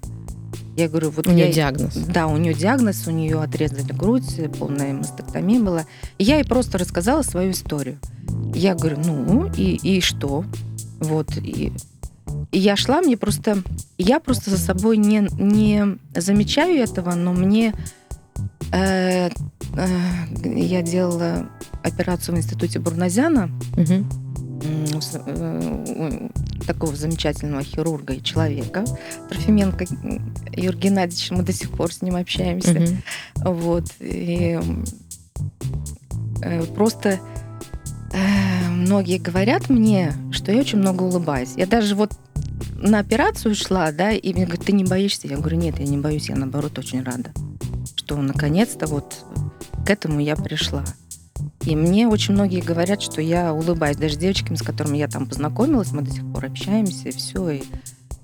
Я 0.76 0.88
говорю, 0.88 1.10
вот 1.10 1.26
у 1.26 1.30
нее 1.30 1.48
я... 1.48 1.52
диагноз. 1.52 1.94
Да, 1.94 2.26
у 2.26 2.38
нее 2.38 2.54
диагноз, 2.54 3.06
у 3.06 3.10
нее 3.10 3.42
отрезали 3.42 3.92
грудь, 3.92 4.40
полная 4.58 4.94
мастектомия 4.94 5.60
была. 5.60 5.84
И 6.16 6.24
я 6.24 6.36
ей 6.36 6.44
просто 6.44 6.78
рассказала 6.78 7.20
свою 7.20 7.50
историю. 7.50 7.98
Я 8.54 8.74
говорю, 8.74 8.96
ну 9.04 9.52
и, 9.54 9.74
и 9.74 10.00
что? 10.00 10.46
Вот, 11.00 11.36
и 11.36 11.72
я 12.52 12.76
шла, 12.76 13.00
мне 13.00 13.16
просто... 13.16 13.62
Я 13.98 14.20
просто 14.20 14.50
за 14.50 14.58
собой 14.58 14.96
не, 14.96 15.28
не 15.38 15.98
замечаю 16.14 16.82
этого, 16.82 17.14
но 17.14 17.32
мне... 17.32 17.74
Э, 18.72 19.28
э, 19.28 19.30
я 20.44 20.82
делала 20.82 21.48
операцию 21.82 22.34
в 22.34 22.38
институте 22.38 22.78
Бурназяна. 22.78 23.50
Угу. 23.76 24.06
Такого 26.66 26.96
замечательного 26.96 27.62
хирурга 27.62 28.14
и 28.14 28.22
человека. 28.22 28.84
Трофименко 29.28 29.86
Юрий 30.52 30.78
Геннадьевич, 30.78 31.30
мы 31.30 31.42
до 31.42 31.52
сих 31.52 31.70
пор 31.70 31.92
с 31.92 32.02
ним 32.02 32.16
общаемся. 32.16 32.72
Угу. 32.72 33.52
Вот. 33.52 33.84
И 34.00 34.58
э, 36.42 36.64
просто 36.74 37.08
э, 37.10 37.18
многие 38.70 39.18
говорят 39.18 39.68
мне, 39.68 40.14
что 40.30 40.52
я 40.52 40.60
очень 40.60 40.78
много 40.78 41.02
улыбаюсь. 41.02 41.54
Я 41.56 41.66
даже 41.66 41.94
вот 41.94 42.12
на 42.76 43.00
операцию 43.00 43.54
шла, 43.54 43.92
да, 43.92 44.12
и 44.12 44.32
мне 44.32 44.44
говорят, 44.44 44.64
ты 44.64 44.72
не 44.72 44.84
боишься? 44.84 45.28
Я 45.28 45.36
говорю, 45.36 45.56
нет, 45.56 45.78
я 45.78 45.86
не 45.86 45.98
боюсь, 45.98 46.28
я 46.28 46.36
наоборот 46.36 46.78
очень 46.78 47.02
рада, 47.02 47.30
что 47.96 48.16
наконец-то 48.16 48.86
вот 48.86 49.24
к 49.84 49.90
этому 49.90 50.20
я 50.20 50.36
пришла. 50.36 50.84
И 51.64 51.76
мне 51.76 52.08
очень 52.08 52.34
многие 52.34 52.60
говорят, 52.60 53.02
что 53.02 53.20
я 53.20 53.52
улыбаюсь. 53.52 53.96
Даже 53.96 54.16
девочками, 54.16 54.56
с 54.56 54.62
которыми 54.62 54.96
я 54.96 55.08
там 55.08 55.26
познакомилась, 55.26 55.92
мы 55.92 56.02
до 56.02 56.10
сих 56.10 56.30
пор 56.32 56.46
общаемся, 56.46 57.08
и 57.08 57.12
все. 57.12 57.50
И 57.50 57.62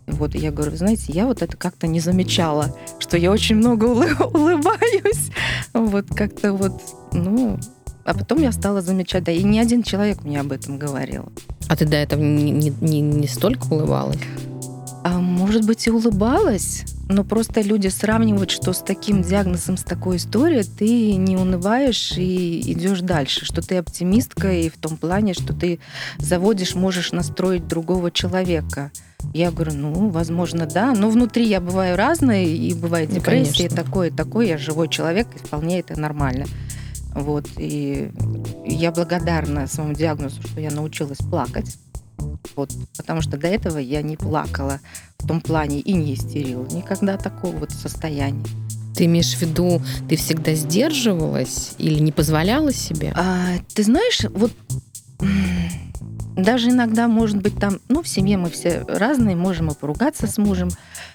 вот 0.07 0.35
я 0.35 0.51
говорю, 0.51 0.77
знаете, 0.77 1.13
я 1.13 1.27
вот 1.27 1.43
это 1.43 1.57
как-то 1.57 1.87
не 1.87 2.01
замечала, 2.01 2.77
что 2.99 3.17
я 3.17 3.31
очень 3.31 3.57
много 3.57 3.85
улыбаюсь. 4.35 5.31
Вот 5.73 6.07
как-то 6.15 6.53
вот, 6.53 6.81
ну, 7.13 7.59
а 8.05 8.15
потом 8.15 8.41
я 8.41 8.53
стала 8.53 8.83
замечать, 8.83 9.25
да, 9.25 9.33
и 9.33 9.43
ни 9.43 9.59
один 9.59 9.83
человек 9.83 10.23
мне 10.23 10.41
об 10.41 10.53
этом 10.53 10.79
говорил. 10.79 11.33
А 11.69 11.77
ты 11.77 11.87
до 11.87 11.97
этого 11.97 12.21
не, 12.21 12.51
не, 12.51 12.73
не, 12.81 13.01
не 13.01 13.27
столько 13.27 13.67
улыбалась? 13.73 14.19
А 15.07 15.19
может 15.19 15.67
быть, 15.67 15.87
и 15.87 15.91
улыбалась, 15.91 16.85
но 17.11 17.25
просто 17.25 17.61
люди 17.61 17.89
сравнивают, 17.89 18.51
что 18.51 18.73
с 18.73 18.79
таким 18.79 19.23
диагнозом, 19.23 19.77
с 19.77 19.83
такой 19.83 20.17
историей 20.17 20.65
ты 20.65 21.17
не 21.17 21.37
унываешь 21.37 22.13
и 22.17 22.73
идешь 22.73 23.01
дальше, 23.01 23.45
что 23.45 23.61
ты 23.61 23.77
оптимистка 23.77 24.51
и 24.51 24.71
в 24.71 24.79
том 24.79 24.97
плане, 24.97 25.35
что 25.35 25.53
ты 25.53 25.79
заводишь, 26.19 26.75
можешь 26.75 27.13
настроить 27.13 27.69
другого 27.69 28.11
человека. 28.11 28.93
Я 29.35 29.51
говорю, 29.51 29.73
ну, 29.75 30.09
возможно, 30.09 30.67
да. 30.67 30.93
Но 30.93 31.11
внутри 31.11 31.47
я 31.47 31.61
бываю 31.61 31.97
разная, 31.97 32.45
и 32.45 32.73
бывает 32.73 33.11
ну, 33.11 33.17
депрессия, 33.17 33.69
ну, 33.71 33.77
такое, 33.77 34.11
такое. 34.11 34.47
Я 34.47 34.59
живой 34.59 34.89
человек, 34.89 35.29
и 35.35 35.39
вполне 35.39 35.81
это 35.81 36.01
нормально. 36.01 36.47
Вот, 37.15 37.49
и 37.57 38.11
я 38.65 38.91
благодарна 38.91 39.67
своему 39.67 39.95
диагнозу, 39.95 40.43
что 40.43 40.61
я 40.61 40.71
научилась 40.71 41.19
плакать. 41.19 41.79
Вот, 42.57 42.73
потому 42.97 43.21
что 43.21 43.37
до 43.37 43.49
этого 43.49 43.79
я 43.79 44.03
не 44.03 44.17
плакала 44.17 44.81
в 45.19 45.27
том 45.27 45.41
плане 45.41 45.81
и 45.81 45.93
не 45.93 46.15
истерила. 46.15 46.67
Никогда 46.67 47.17
такого 47.17 47.57
вот 47.57 47.71
состояния. 47.71 48.45
Ты 48.95 49.07
имеешь 49.07 49.35
в 49.35 49.41
виду, 49.41 49.83
ты 50.09 50.17
всегда 50.17 50.55
сдерживалась 50.55 51.75
или 51.79 51.99
не 51.99 52.13
позволяла 52.13 52.73
себе? 52.73 53.13
А, 53.17 53.55
ты 53.75 53.83
знаешь, 53.83 54.21
вот 54.31 54.53
даже 56.37 56.71
иногда, 56.71 57.09
может 57.09 57.41
быть, 57.41 57.59
там, 57.59 57.81
ну, 57.89 58.03
в 58.03 58.09
семье 58.09 58.37
мы 58.37 58.51
все 58.51 58.85
разные, 58.87 59.37
можем 59.37 59.69
и 59.69 59.75
поругаться 59.75 60.27
с 60.27 60.39
мужем. 60.39 60.69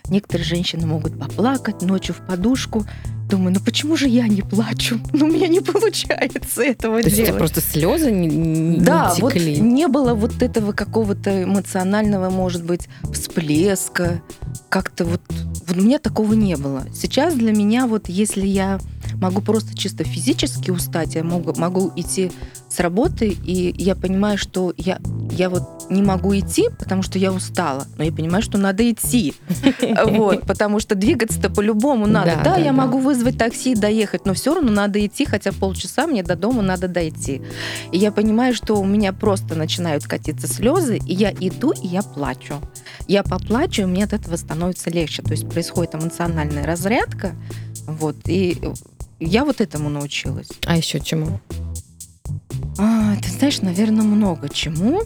Некоторые 0.09 0.45
женщины 0.45 0.87
могут 0.87 1.19
поплакать 1.19 1.81
ночью 1.81 2.15
в 2.15 2.25
подушку. 2.25 2.85
Думаю, 3.30 3.53
ну 3.53 3.59
почему 3.63 3.95
же 3.95 4.07
я 4.07 4.27
не 4.27 4.41
плачу? 4.41 4.99
Ну, 5.13 5.25
у 5.25 5.30
меня 5.30 5.47
не 5.47 5.59
получается 5.59 6.61
этого 6.63 7.01
То 7.01 7.09
делать. 7.09 7.27
есть 7.27 7.38
просто 7.38 7.61
слезы 7.61 8.11
не, 8.11 8.27
не 8.27 8.77
Да, 8.80 9.13
не 9.15 9.21
вот 9.21 9.34
текли. 9.34 9.59
не 9.59 9.88
было 9.88 10.13
вот 10.13 10.41
этого 10.41 10.71
какого-то 10.71 11.43
эмоционального, 11.43 12.30
может 12.30 12.63
быть, 12.63 12.88
всплеска. 13.11 14.21
Как-то 14.69 15.05
вот, 15.05 15.21
вот 15.67 15.77
у 15.77 15.82
меня 15.82 15.99
такого 15.99 16.34
не 16.34 16.55
было. 16.55 16.86
Сейчас 16.93 17.34
для 17.36 17.51
меня 17.51 17.86
вот 17.88 18.07
если 18.09 18.45
я 18.45 18.80
могу 19.15 19.41
просто 19.41 19.77
чисто 19.77 20.03
физически 20.03 20.71
устать, 20.71 21.15
я 21.15 21.23
могу, 21.23 21.53
могу 21.57 21.91
идти 21.95 22.32
с 22.69 22.80
работы, 22.80 23.27
и 23.27 23.73
я 23.77 23.95
понимаю, 23.95 24.38
что 24.38 24.73
я, 24.77 24.99
я 25.32 25.49
вот 25.49 25.89
не 25.89 26.01
могу 26.03 26.38
идти, 26.38 26.69
потому 26.77 27.01
что 27.01 27.17
я 27.17 27.32
устала, 27.34 27.88
но 27.97 28.03
я 28.03 28.11
понимаю, 28.11 28.43
что 28.43 28.57
надо 28.57 28.89
идти, 28.89 29.34
вот, 30.05 30.45
потому 30.45 30.80
что 30.80 30.95
двигаться-то 30.95 31.49
по-любому 31.49 32.05
надо. 32.05 32.39
Да, 32.43 32.57
я 32.57 32.71
могу 32.71 32.99
вызвать 32.99 33.18
такси 33.32 33.72
и 33.72 33.76
доехать, 33.76 34.26
но 34.26 34.34
все 34.34 34.55
равно 34.55 34.72
надо 34.72 35.05
идти, 35.05 35.26
хотя 35.26 35.51
полчаса 35.51 36.07
мне 36.07 36.24
до 36.24 36.36
дома 36.36 36.61
надо 36.61 36.88
дойти. 36.88 37.41
И 37.91 37.97
я 37.97 38.11
понимаю, 38.11 38.53
что 38.53 38.76
у 38.76 38.86
меня 38.86 39.13
просто 39.13 39.55
начинают 39.55 40.05
катиться 40.05 40.47
слезы, 40.47 40.97
и 40.97 41.13
я 41.13 41.32
иду, 41.32 41.72
и 41.72 41.88
я 41.88 42.01
плачу. 42.01 42.61
Я 43.07 43.24
поплачу, 43.24 43.84
и 43.84 43.86
мне 43.86 44.03
от 44.03 44.13
этого 44.13 44.36
становится 44.36 44.89
легче. 44.89 45.22
То 45.22 45.32
есть 45.32 45.49
происходит 45.49 45.95
эмоциональная 45.95 46.65
разрядка, 46.65 47.36
вот, 47.88 48.17
и 48.28 48.57
я 49.20 49.45
вот 49.45 49.61
этому 49.61 49.89
научилась. 49.89 50.49
А 50.65 50.78
еще 50.78 50.99
чему? 50.99 51.39
А, 52.78 53.15
ты 53.17 53.30
знаешь, 53.30 53.61
наверное, 53.61 54.03
много 54.03 54.47
чему. 54.49 55.01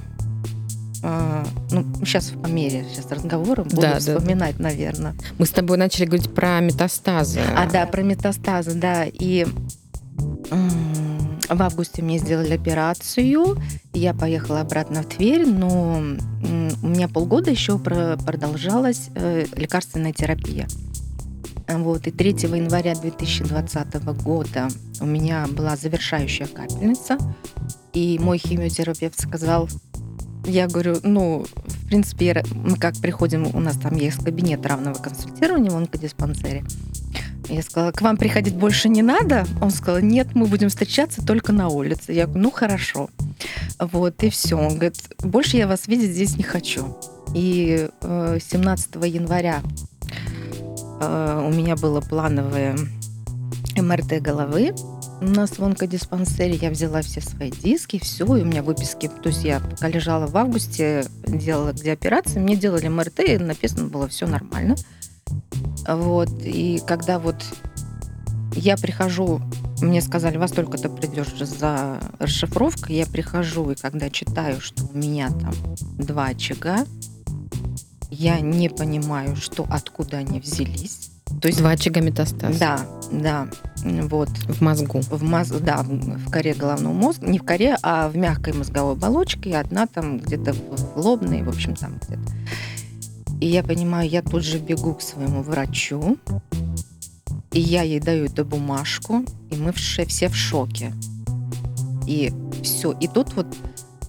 А, 1.06 1.45
ну, 1.70 1.86
сейчас 2.06 2.30
по 2.30 2.47
мере 2.47 2.86
сейчас 2.89 3.12
разговора 3.12 3.64
буду 3.64 3.82
да, 3.82 3.99
вспоминать, 3.99 4.56
да. 4.58 4.64
наверное. 4.64 5.14
Мы 5.38 5.45
с 5.45 5.49
тобой 5.49 5.78
начали 5.78 6.06
говорить 6.06 6.34
про 6.34 6.62
метастазы. 6.62 7.41
А, 7.56 7.70
да, 7.70 7.86
про 7.86 8.01
метастазы, 8.04 8.74
да. 8.74 9.06
И 9.06 9.45
в 11.49 11.62
августе 11.62 12.01
мне 12.01 12.20
сделали 12.20 12.54
операцию, 12.54 13.58
я 13.93 14.14
поехала 14.14 14.62
обратно 14.62 15.04
в 15.04 15.08
Тверь, 15.08 15.45
но 15.45 16.01
у 16.82 16.88
меня 16.88 17.08
полгода 17.10 17.51
еще 17.51 17.78
продолжалась 17.78 19.10
э, 19.16 19.45
лекарственная 19.56 20.14
терапия. 20.14 20.68
Вот, 21.68 22.08
и 22.08 22.12
3 22.12 22.30
января 22.30 22.95
2020 22.95 24.04
года 24.24 24.68
у 24.99 25.06
меня 25.06 25.47
была 25.49 25.76
завершающая 25.76 26.47
капельница, 26.47 27.18
и 27.93 28.20
мой 28.20 28.38
химиотерапевт 28.38 29.20
сказал, 29.20 29.70
я 30.45 30.67
говорю, 30.67 30.97
ну, 31.03 31.45
в 31.55 31.87
принципе, 31.87 32.43
мы 32.53 32.77
как 32.77 32.95
приходим, 32.97 33.47
у 33.53 33.59
нас 33.59 33.77
там 33.77 33.95
есть 33.95 34.23
кабинет 34.23 34.65
равного 34.65 34.95
консультирования 34.95 35.71
в 35.71 35.75
онкодиспансере. 35.75 36.63
Я 37.49 37.61
сказала, 37.61 37.91
к 37.91 38.01
вам 38.01 38.17
приходить 38.17 38.55
больше 38.55 38.87
не 38.89 39.01
надо? 39.01 39.45
Он 39.61 39.69
сказал, 39.69 40.01
нет, 40.01 40.33
мы 40.33 40.45
будем 40.45 40.69
встречаться 40.69 41.25
только 41.25 41.51
на 41.51 41.67
улице. 41.67 42.13
Я 42.13 42.25
говорю, 42.25 42.43
ну 42.43 42.51
хорошо. 42.51 43.09
Вот, 43.79 44.23
и 44.23 44.29
все. 44.29 44.55
Он 44.55 44.75
говорит, 44.75 44.95
больше 45.19 45.57
я 45.57 45.67
вас 45.67 45.87
видеть 45.87 46.11
здесь 46.11 46.37
не 46.37 46.43
хочу. 46.43 46.97
И 47.35 47.89
17 48.01 48.95
э, 48.95 49.07
января 49.07 49.61
Э, 51.03 51.41
у 51.45 51.49
меня 51.49 51.75
было 51.75 52.01
плановое 52.01 52.77
МРТ 53.75 54.21
головы. 54.21 54.73
У 55.24 55.26
нас 55.26 55.57
в 55.57 55.63
онкодиспансере 55.63 56.55
я 56.55 56.69
взяла 56.69 57.01
все 57.01 57.21
свои 57.21 57.49
диски, 57.49 57.97
все, 57.97 58.26
и 58.36 58.41
у 58.41 58.45
меня 58.45 58.61
выписки. 58.61 59.07
То 59.07 59.30
есть 59.30 59.45
я 59.45 59.61
пока 59.61 59.88
лежала 59.88 60.28
в 60.28 60.36
августе, 60.36 61.05
делала 61.26 61.71
где 61.71 61.93
операции, 61.93 62.39
мне 62.39 62.57
делали 62.57 62.89
МРТ, 62.89 63.21
и 63.21 63.38
написано 63.38 63.88
было 63.88 64.09
все 64.09 64.28
нормально. 64.28 64.76
Вот, 65.88 66.30
и 66.43 66.82
когда 66.86 67.19
вот 67.19 67.38
я 68.51 68.76
прихожу, 68.76 69.39
мне 69.82 70.01
сказали, 70.01 70.36
вас 70.36 70.51
только-то 70.51 70.89
придешь 70.89 71.34
за 71.38 72.01
расшифровкой, 72.19 72.97
я 72.97 73.05
прихожу, 73.05 73.71
и 73.71 73.76
когда 73.76 74.09
читаю, 74.09 74.59
что 74.59 74.84
у 74.84 74.97
меня 74.97 75.30
там 75.30 75.53
два 75.97 76.26
очага, 76.26 76.86
я 78.11 78.41
не 78.41 78.67
понимаю, 78.67 79.38
что 79.38 79.65
откуда 79.69 80.17
они 80.17 80.41
взялись. 80.41 81.12
То 81.41 81.47
есть 81.47 81.59
два 81.59 81.71
очага 81.71 82.01
метастаз. 82.01 82.57
Да, 82.57 82.79
да, 83.11 83.47
вот. 83.84 84.29
В 84.29 84.61
мозгу. 84.61 85.01
В 85.01 85.23
мозг, 85.23 85.55
да, 85.59 85.84
в 85.84 86.31
коре 86.31 86.53
головного 86.53 86.93
мозга, 86.93 87.27
не 87.27 87.39
в 87.39 87.43
коре, 87.43 87.77
а 87.81 88.09
в 88.09 88.15
мягкой 88.15 88.53
мозговой 88.53 88.93
оболочке, 88.93 89.49
и 89.49 89.53
одна 89.53 89.88
там 89.88 90.19
где-то 90.19 90.53
в 90.53 90.97
лобной, 90.97 91.43
в 91.43 91.49
общем, 91.49 91.75
там 91.75 91.99
где-то. 92.01 92.31
И 93.41 93.47
я 93.47 93.61
понимаю, 93.61 94.09
я 94.09 94.21
тут 94.21 94.43
же 94.43 94.57
бегу 94.57 94.93
к 94.93 95.01
своему 95.01 95.43
врачу, 95.43 96.17
и 97.51 97.59
я 97.59 97.84
ей 97.84 97.99
даю 97.99 98.25
эту 98.25 98.45
бумажку, 98.45 99.25
и 99.51 99.55
мы 99.55 99.73
все 99.73 100.05
в 100.29 100.36
шоке. 100.36 100.93
И 102.07 102.34
все. 102.63 102.93
И 102.93 103.07
тут 103.07 103.34
вот 103.36 103.47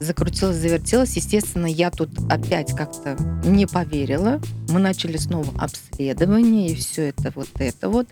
закрутилось, 0.00 0.56
завертелось. 0.56 1.16
Естественно, 1.16 1.66
я 1.66 1.90
тут 1.90 2.10
опять 2.30 2.74
как-то 2.74 3.16
не 3.44 3.66
поверила. 3.66 4.40
Мы 4.68 4.80
начали 4.80 5.16
снова 5.16 5.52
обследование 5.58 6.68
и 6.70 6.74
все 6.74 7.08
это 7.08 7.32
вот 7.34 7.48
это 7.58 7.88
вот. 7.88 8.08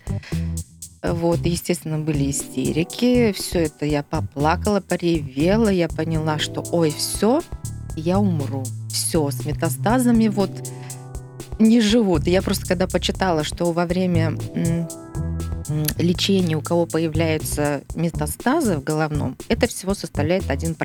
Вот, 1.01 1.45
естественно, 1.45 1.99
были 1.99 2.31
истерики. 2.31 3.33
Все 3.33 3.65
это 3.65 3.85
я 3.85 4.03
поплакала, 4.03 4.79
поревела. 4.79 5.67
Я 5.67 5.89
поняла, 5.89 6.39
что 6.39 6.63
ой, 6.71 6.93
все, 6.97 7.41
я 7.97 8.19
умру. 8.19 8.63
Все, 8.89 9.29
с 9.29 9.45
метастазами 9.45 10.29
вот 10.29 10.51
не 11.59 11.81
живут. 11.81 12.27
Я 12.27 12.41
просто 12.41 12.67
когда 12.67 12.87
почитала, 12.87 13.43
что 13.43 13.71
во 13.73 13.85
время 13.85 14.37
лечения 15.97 16.55
у 16.55 16.61
кого 16.61 16.85
появляются 16.85 17.81
метастазы 17.95 18.77
в 18.77 18.83
головном, 18.83 19.35
это 19.49 19.67
всего 19.67 19.93
составляет 19.93 20.43
1%. 20.45 20.75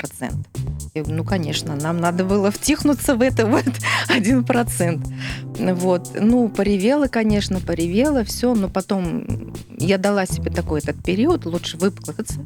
И, 0.94 1.02
ну, 1.02 1.24
конечно, 1.24 1.76
нам 1.76 1.98
надо 1.98 2.24
было 2.24 2.50
втихнуться 2.50 3.14
в 3.14 3.22
это 3.22 3.46
вот 3.46 3.64
1%. 4.08 5.74
Вот. 5.74 6.10
Ну, 6.20 6.48
поревела, 6.48 7.08
конечно, 7.08 7.60
поревела, 7.60 8.24
все, 8.24 8.54
но 8.54 8.68
потом 8.68 9.54
я 9.78 9.98
дала 9.98 10.26
себе 10.26 10.50
такой 10.50 10.80
этот 10.80 11.02
период, 11.02 11.46
лучше 11.46 11.76
выплакаться, 11.76 12.40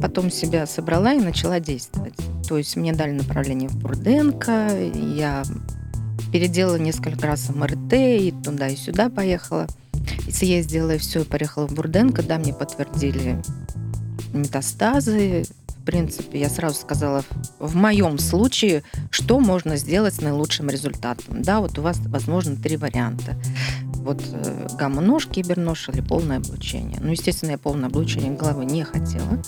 потом 0.00 0.30
себя 0.30 0.66
собрала 0.66 1.12
и 1.14 1.20
начала 1.20 1.60
действовать. 1.60 2.14
То 2.48 2.58
есть 2.58 2.76
мне 2.76 2.92
дали 2.92 3.12
направление 3.12 3.68
в 3.68 3.76
Бурденко, 3.76 4.90
я 4.94 5.44
переделала 6.32 6.76
несколько 6.76 7.26
раз 7.26 7.50
МРТ, 7.50 7.92
и 7.92 8.34
туда, 8.44 8.68
и 8.68 8.76
сюда 8.76 9.10
поехала. 9.10 9.66
И 10.26 10.32
съездила, 10.32 10.94
и 10.94 10.98
все, 10.98 11.24
поехала 11.24 11.68
в 11.68 11.74
Бурденко, 11.74 12.22
да, 12.22 12.38
мне 12.38 12.52
подтвердили 12.52 13.40
метастазы. 14.32 15.44
В 15.82 15.84
принципе, 15.84 16.38
я 16.38 16.48
сразу 16.48 16.76
сказала, 16.76 17.24
в 17.58 17.74
моем 17.74 18.16
случае, 18.16 18.84
что 19.10 19.40
можно 19.40 19.76
сделать 19.76 20.14
с 20.14 20.20
наилучшим 20.20 20.70
результатом. 20.70 21.42
Да, 21.42 21.58
вот 21.58 21.76
у 21.76 21.82
вас, 21.82 21.98
возможно, 22.06 22.54
три 22.54 22.76
варианта. 22.76 23.34
Вот 23.96 24.22
э, 24.32 24.68
гамма-нож, 24.78 25.26
кибернож 25.26 25.88
или 25.88 26.00
полное 26.00 26.36
облучение. 26.36 27.00
Ну, 27.02 27.10
естественно, 27.10 27.50
я 27.50 27.58
полное 27.58 27.88
облучение 27.88 28.30
головы 28.30 28.64
не 28.64 28.84
хотела. 28.84 29.42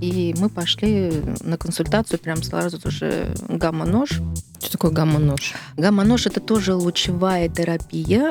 И 0.00 0.32
мы 0.38 0.48
пошли 0.48 1.12
на 1.40 1.58
консультацию 1.58 2.20
прям 2.20 2.44
сразу 2.44 2.78
же 2.88 3.34
гамма-нож. 3.48 4.20
Что 4.60 4.70
такое 4.70 4.92
гамма-нож? 4.92 5.54
Гамма-нож– 5.76 6.26
это 6.28 6.38
тоже 6.38 6.74
лучевая 6.74 7.48
терапия. 7.48 8.30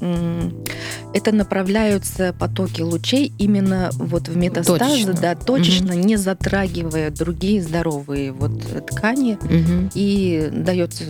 Это 0.00 1.32
направляются 1.32 2.32
потоки 2.32 2.82
лучей 2.82 3.32
именно 3.38 3.90
вот 3.94 4.28
в 4.28 4.36
метастазы, 4.36 4.78
точечно. 4.78 5.12
да, 5.14 5.34
точечно, 5.34 5.94
угу. 5.94 6.04
не 6.04 6.16
затрагивая 6.16 7.10
другие 7.10 7.62
здоровые 7.62 8.32
вот 8.32 8.62
ткани. 8.86 9.34
Угу. 9.34 9.90
И 9.94 10.48
дается, 10.52 11.04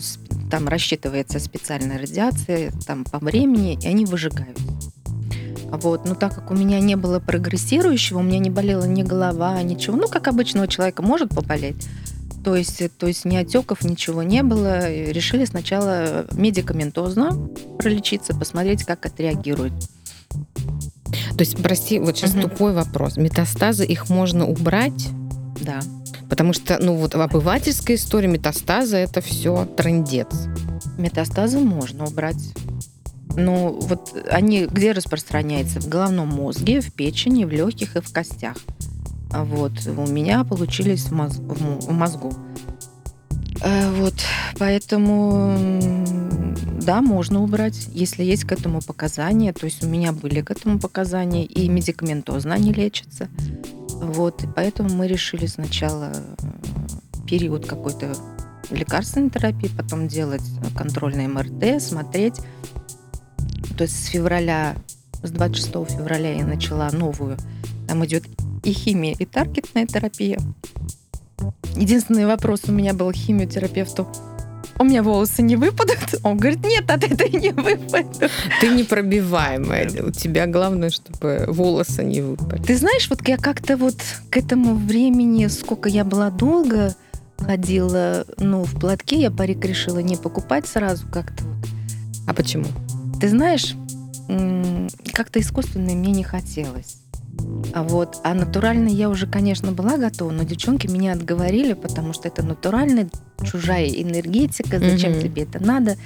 там 0.51 0.69
рассчитывается 0.69 1.39
специальная 1.39 1.99
радиация 1.99 2.73
там 2.87 3.05
по 3.05 3.19
времени, 3.19 3.79
и 3.81 3.87
они 3.87 4.07
выжигают. 4.07 4.59
Вот. 5.71 6.05
Но 6.05 6.15
так 6.15 6.35
как 6.35 6.51
у 6.51 6.55
меня 6.55 6.81
не 6.81 6.97
было 6.97 7.21
прогрессирующего, 7.21 8.19
у 8.19 8.23
меня 8.23 8.39
не 8.39 8.51
болела 8.51 8.85
ни 8.85 9.03
голова, 9.03 9.63
ничего. 9.63 9.97
Ну, 9.97 10.09
как 10.09 10.27
обычного 10.29 10.67
человека 10.67 11.03
может 11.03 11.31
поболеть. 11.31 11.89
То 12.45 12.57
есть, 12.57 12.83
то 12.99 13.07
есть 13.07 13.25
ни 13.25 13.37
отеков, 13.37 13.85
ничего 13.85 14.23
не 14.23 14.43
было. 14.43 14.91
решили 14.91 15.45
сначала 15.45 16.27
медикаментозно 16.33 17.51
пролечиться, 17.79 18.35
посмотреть, 18.35 18.85
как 18.85 19.05
отреагирует. 19.07 19.73
То 20.31 21.41
есть, 21.41 21.57
прости, 21.63 21.99
вот 21.99 22.17
сейчас 22.17 22.35
угу. 22.35 22.43
тупой 22.43 22.73
вопрос. 22.73 23.17
Метастазы, 23.17 23.85
их 23.85 24.09
можно 24.09 24.47
убрать? 24.47 25.09
Да. 25.61 25.81
Потому 26.29 26.53
что, 26.53 26.79
ну 26.81 26.95
вот 26.95 27.15
в 27.15 27.21
обывательской 27.21 27.97
истории 27.97 28.29
метастазы 28.29 28.97
это 28.97 29.21
все 29.21 29.65
трендец. 29.77 30.29
Метастазы 30.97 31.59
можно 31.59 32.07
убрать. 32.07 32.55
Ну, 33.37 33.79
вот 33.81 34.15
они 34.31 34.67
где 34.67 34.93
распространяются? 34.93 35.81
В 35.81 35.89
головном 35.89 36.29
мозге, 36.29 36.81
в 36.81 36.93
печени, 36.93 37.45
в 37.45 37.51
легких 37.51 37.97
и 37.97 38.01
в 38.01 38.13
костях. 38.13 38.57
А 39.33 39.45
вот 39.45 39.73
у 39.87 40.07
меня 40.07 40.45
получились 40.45 41.05
в, 41.05 41.13
моз- 41.13 41.39
в 41.39 41.93
мозгу. 41.93 42.33
Э, 43.63 43.91
вот, 43.93 44.15
поэтому, 44.59 45.57
да, 46.81 47.03
можно 47.03 47.43
убрать, 47.43 47.89
если 47.93 48.25
есть 48.25 48.45
к 48.45 48.53
этому 48.53 48.81
показания. 48.81 49.53
То 49.53 49.67
есть 49.67 49.85
у 49.85 49.89
меня 49.89 50.13
были 50.13 50.41
к 50.41 50.51
этому 50.51 50.79
показания, 50.79 51.45
и 51.45 51.69
медикаментозно 51.69 52.55
они 52.55 52.73
лечатся. 52.73 53.29
Вот, 53.89 54.43
и 54.43 54.47
поэтому 54.47 54.89
мы 54.95 55.07
решили 55.07 55.47
сначала 55.47 56.13
период 57.27 57.67
какой-то 57.67 58.15
лекарственной 58.71 59.31
терапии, 59.31 59.71
потом 59.77 60.09
делать 60.09 60.43
контрольный 60.77 61.27
МРТ, 61.27 61.83
смотреть, 61.83 62.37
то 63.77 63.85
есть 63.85 64.05
с 64.05 64.09
февраля, 64.09 64.75
с 65.23 65.31
26 65.31 65.97
февраля 65.97 66.35
я 66.35 66.47
начала 66.47 66.91
новую. 66.91 67.37
Там 67.89 68.05
идет 68.05 68.25
и 68.63 68.73
химия, 68.73 69.15
и 69.19 69.25
таргетная 69.25 69.87
терапия. 69.87 70.39
Единственный 71.77 72.27
вопрос 72.27 72.63
у 72.69 72.73
меня 72.73 72.95
был 72.95 73.13
химиотерапевту. 73.13 74.07
У 74.79 74.85
меня 74.85 75.03
волосы 75.03 75.43
не 75.43 75.57
выпадут? 75.57 75.99
Он 76.23 76.39
говорит, 76.39 76.65
нет, 76.65 76.91
от 76.91 77.05
этой 77.05 77.31
не 77.31 77.51
выпадут. 77.51 78.31
Ты 78.61 78.69
непробиваемая. 78.69 79.91
У 80.03 80.11
тебя 80.11 80.47
главное, 80.47 80.91
чтобы 80.91 81.45
волосы 81.49 82.03
не 82.03 82.23
выпали. 82.23 82.63
Ты 82.63 82.77
знаешь, 82.77 83.09
вот 83.11 83.27
я 83.29 83.37
как-то 83.37 83.77
вот 83.77 83.97
к 84.31 84.37
этому 84.37 84.75
времени, 84.75 85.47
сколько 85.49 85.89
я 85.89 86.05
была 86.05 86.31
долго, 86.31 86.95
ходила, 87.39 88.25
ну, 88.39 88.65
в 88.65 88.79
платке, 88.79 89.21
я 89.21 89.31
парик 89.31 89.65
решила 89.65 89.99
не 89.99 90.17
покупать 90.17 90.67
сразу 90.67 91.07
как-то. 91.09 91.45
А 92.27 92.33
почему? 92.33 92.67
Ты 93.21 93.29
знаешь, 93.29 93.75
как-то 95.13 95.41
искусственное 95.41 95.95
мне 95.95 96.13
не 96.13 96.25
хотелось. 96.25 96.97
А 97.73 97.83
вот, 97.83 98.17
а 98.25 98.35
натуральный 98.35 98.93
я 98.93 99.09
уже, 99.09 99.27
конечно, 99.27 99.73
была 99.73 99.97
готова, 99.97 100.31
но 100.31 100.43
девчонки 100.43 100.87
меня 100.87 101.13
отговорили, 101.13 101.75
потому 101.75 102.13
что 102.13 102.29
это 102.29 102.43
натуральная 102.43 103.09
чужая 103.45 103.87
энергетика, 103.87 104.79
зачем 104.79 105.13
mm-hmm. 105.13 105.23
тебе 105.23 105.43
это 105.43 105.63
надо. 105.65 105.97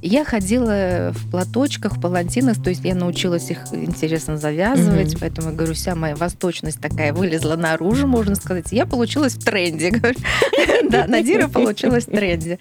И 0.00 0.08
я 0.08 0.24
ходила 0.24 1.12
в 1.12 1.30
платочках, 1.30 1.96
в 1.96 2.00
палантинах, 2.00 2.62
то 2.62 2.70
есть 2.70 2.84
я 2.84 2.94
научилась 2.94 3.50
их 3.50 3.58
интересно 3.72 4.36
завязывать, 4.36 5.14
mm-hmm. 5.14 5.18
поэтому 5.20 5.50
я 5.50 5.54
говорю, 5.54 5.74
вся 5.74 5.94
моя 5.94 6.16
восточность 6.16 6.80
такая 6.80 7.12
вылезла 7.12 7.56
наружу, 7.56 8.06
можно 8.06 8.34
сказать. 8.34 8.72
Я 8.72 8.86
получилась 8.86 9.34
в 9.34 9.44
тренде. 9.44 9.92
Да, 10.90 11.06
Надира 11.06 11.48
получилась 11.48 12.04
в 12.06 12.10
тренде. 12.10 12.58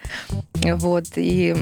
Вот, 0.54 1.06
и 1.16 1.56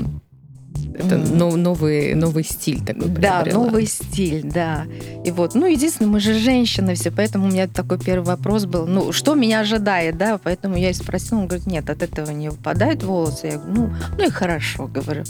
это 1.00 1.16
mm. 1.16 1.56
новый, 1.56 2.14
новый 2.14 2.44
стиль 2.44 2.84
такой. 2.84 3.08
Да, 3.08 3.46
новый 3.46 3.86
стиль, 3.86 4.42
да. 4.44 4.86
И 5.24 5.32
вот, 5.32 5.56
ну, 5.56 5.66
единственное, 5.66 6.12
мы 6.12 6.20
же 6.20 6.34
женщины 6.34 6.96
все, 6.96 7.10
поэтому 7.10 7.48
у 7.48 7.52
меня 7.52 7.68
такой 7.68 8.00
первый 8.00 8.26
вопрос 8.26 8.66
был, 8.66 8.86
ну, 8.86 9.12
что 9.12 9.36
меня 9.36 9.62
ожидает, 9.62 10.18
да, 10.18 10.38
поэтому 10.44 10.76
я 10.78 10.90
и 10.90 10.94
спросила, 10.94 11.40
он 11.40 11.48
говорит, 11.48 11.68
нет, 11.68 11.90
от 11.90 12.04
этого 12.04 12.32
не 12.32 12.50
выпадают 12.50 13.04
волосы. 13.04 13.48
Я 13.48 13.58
говорю, 13.58 13.74
ну, 13.74 13.94
ну 14.18 14.28
и 14.28 14.30
хорошо, 14.30 14.88
говорю. 14.88 15.24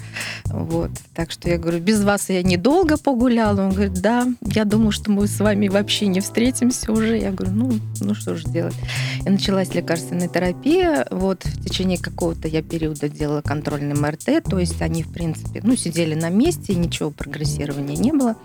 Вот, 0.45 0.91
так 1.13 1.29
что 1.31 1.49
я 1.49 1.57
говорю, 1.57 1.79
без 1.79 2.03
вас 2.03 2.29
я 2.29 2.41
недолго 2.41 2.97
погуляла. 2.97 3.61
Он 3.61 3.71
говорит, 3.71 4.01
да, 4.01 4.27
я 4.41 4.65
думаю, 4.65 4.91
что 4.91 5.11
мы 5.11 5.27
с 5.27 5.39
вами 5.39 5.67
вообще 5.67 6.07
не 6.07 6.19
встретимся 6.19 6.91
уже. 6.91 7.17
Я 7.17 7.31
говорю, 7.31 7.53
ну, 7.53 7.71
ну 8.01 8.15
что 8.15 8.35
же 8.35 8.47
делать. 8.47 8.75
И 9.23 9.29
началась 9.29 9.73
лекарственная 9.75 10.27
терапия, 10.27 11.07
вот, 11.11 11.45
в 11.45 11.63
течение 11.63 11.99
какого-то 11.99 12.47
я 12.47 12.63
периода 12.63 13.07
делала 13.07 13.41
контрольный 13.41 13.93
МРТ, 13.93 14.43
то 14.49 14.57
есть 14.57 14.81
они, 14.81 15.03
в 15.03 15.11
принципе, 15.11 15.28
принципе, 15.33 15.61
ну, 15.63 15.75
сидели 15.75 16.15
на 16.15 16.29
месте, 16.29 16.75
ничего 16.75 17.11
прогрессирования 17.11 17.95
не 17.95 18.11
было. 18.11 18.35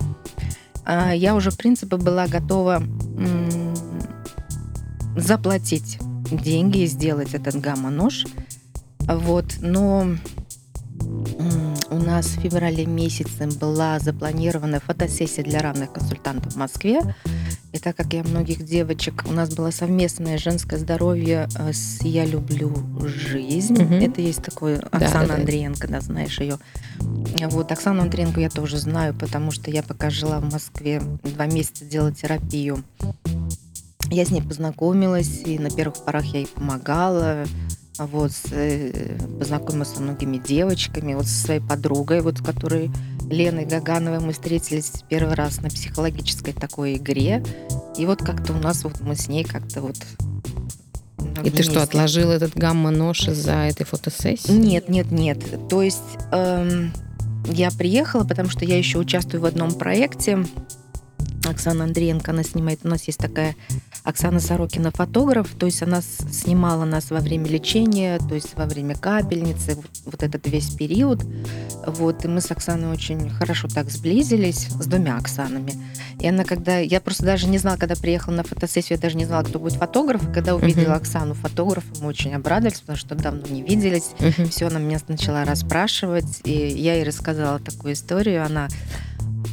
А 0.84 1.12
я 1.14 1.34
уже, 1.34 1.50
в 1.50 1.56
принципе, 1.56 1.96
была 1.96 2.26
готова 2.26 2.82
заплатить 5.16 5.98
деньги 6.30 6.78
и 6.78 6.86
сделать 6.86 7.34
этот 7.34 7.56
гамма-нож. 7.56 8.26
Вот, 9.00 9.56
но 9.60 10.08
у 11.90 11.98
нас 11.98 12.26
в 12.26 12.40
феврале 12.40 12.86
месяце 12.86 13.46
была 13.58 13.98
запланирована 13.98 14.80
фотосессия 14.80 15.44
для 15.44 15.60
равных 15.60 15.92
консультантов 15.92 16.54
в 16.54 16.56
Москве. 16.56 17.14
И 17.72 17.78
так 17.78 17.96
как 17.96 18.12
я 18.12 18.22
многих 18.22 18.64
девочек, 18.64 19.24
у 19.28 19.32
нас 19.32 19.54
было 19.54 19.70
совместное 19.70 20.38
женское 20.38 20.78
здоровье 20.78 21.48
э, 21.56 21.72
с 21.72 22.02
«Я 22.02 22.24
люблю 22.24 22.72
жизнь». 23.04 23.82
Угу. 23.82 23.94
Это 23.94 24.20
есть 24.20 24.42
такой 24.42 24.78
Оксана 24.78 25.28
да, 25.28 25.34
Андреенко, 25.34 25.88
да, 25.88 26.00
знаешь 26.00 26.38
ее. 26.40 26.58
Вот 27.00 27.72
Оксану 27.72 28.02
Андреенко 28.02 28.40
я 28.40 28.48
тоже 28.48 28.78
знаю, 28.78 29.14
потому 29.14 29.50
что 29.50 29.70
я 29.70 29.82
пока 29.82 30.10
жила 30.10 30.38
в 30.38 30.52
Москве, 30.52 31.02
два 31.22 31.46
месяца 31.46 31.84
делала 31.84 32.12
терапию. 32.12 32.84
Я 34.10 34.24
с 34.24 34.30
ней 34.30 34.42
познакомилась, 34.42 35.42
и 35.44 35.58
на 35.58 35.70
первых 35.70 36.04
порах 36.04 36.24
я 36.26 36.40
ей 36.40 36.46
помогала 36.46 37.44
вот, 37.98 38.32
э, 38.50 39.16
познакомилась 39.38 39.88
со 39.88 40.02
многими 40.02 40.38
девочками, 40.38 41.14
вот 41.14 41.26
со 41.26 41.44
своей 41.44 41.60
подругой, 41.60 42.20
вот, 42.20 42.38
с 42.38 42.42
которой 42.42 42.90
Леной 43.30 43.64
Гагановой 43.64 44.20
мы 44.20 44.32
встретились 44.32 45.04
первый 45.08 45.34
раз 45.34 45.60
на 45.60 45.68
психологической 45.68 46.52
такой 46.52 46.96
игре. 46.96 47.42
И 47.96 48.06
вот 48.06 48.20
как-то 48.20 48.52
у 48.52 48.58
нас 48.58 48.84
вот 48.84 49.00
мы 49.00 49.14
с 49.14 49.28
ней 49.28 49.44
как-то 49.44 49.80
вот 49.80 49.96
и 51.44 51.50
ты 51.50 51.62
что, 51.62 51.82
отложил 51.82 52.30
этот 52.30 52.54
гамма-нож 52.54 53.28
из-за 53.28 53.66
этой 53.66 53.84
фотосессии? 53.84 54.52
Нет, 54.52 54.88
нет, 54.88 55.10
нет. 55.10 55.38
То 55.68 55.82
есть 55.82 56.02
эм, 56.32 56.92
я 57.46 57.70
приехала, 57.70 58.24
потому 58.24 58.50
что 58.50 58.64
я 58.64 58.78
еще 58.78 58.98
участвую 58.98 59.40
в 59.40 59.44
одном 59.44 59.72
проекте 59.72 60.44
Оксана 61.44 61.84
Андреенко, 61.84 62.30
она 62.30 62.42
снимает. 62.42 62.80
У 62.84 62.88
нас 62.88 63.04
есть 63.04 63.18
такая 63.18 63.56
Оксана 64.04 64.38
Сорокина 64.38 64.90
фотограф, 64.90 65.48
то 65.58 65.64
есть 65.64 65.82
она 65.82 66.02
снимала 66.02 66.84
нас 66.84 67.10
во 67.10 67.20
время 67.20 67.48
лечения, 67.48 68.18
то 68.18 68.34
есть 68.34 68.54
во 68.54 68.66
время 68.66 68.94
капельницы, 68.94 69.76
вот, 69.76 69.86
вот 70.04 70.22
этот 70.22 70.46
весь 70.46 70.68
период. 70.70 71.24
Вот, 71.86 72.22
и 72.24 72.28
мы 72.28 72.42
с 72.42 72.50
Оксаной 72.50 72.92
очень 72.92 73.30
хорошо 73.30 73.66
так 73.66 73.90
сблизились, 73.90 74.68
с 74.68 74.86
двумя 74.86 75.16
Оксанами. 75.16 75.72
И 76.20 76.26
она 76.26 76.44
когда... 76.44 76.78
Я 76.78 77.00
просто 77.00 77.24
даже 77.24 77.46
не 77.48 77.56
знала, 77.56 77.78
когда 77.78 77.94
приехала 77.96 78.34
на 78.34 78.44
фотосессию, 78.44 78.98
я 78.98 79.02
даже 79.02 79.16
не 79.16 79.24
знала, 79.24 79.42
кто 79.42 79.58
будет 79.58 79.74
фотограф. 79.74 80.22
И 80.28 80.32
когда 80.32 80.54
увидела 80.54 80.92
uh-huh. 80.92 80.98
Оксану 80.98 81.34
фотографа, 81.34 81.86
мы 82.00 82.08
очень 82.08 82.34
обрадовались, 82.34 82.80
потому 82.80 82.98
что 82.98 83.14
давно 83.14 83.46
не 83.48 83.62
виделись. 83.62 84.10
Uh-huh. 84.18 84.48
Все, 84.50 84.66
она 84.66 84.80
меня 84.80 84.98
начала 85.08 85.44
расспрашивать, 85.44 86.42
и 86.44 86.52
я 86.52 86.94
ей 86.94 87.04
рассказала 87.04 87.58
такую 87.58 87.94
историю. 87.94 88.44
Она 88.44 88.68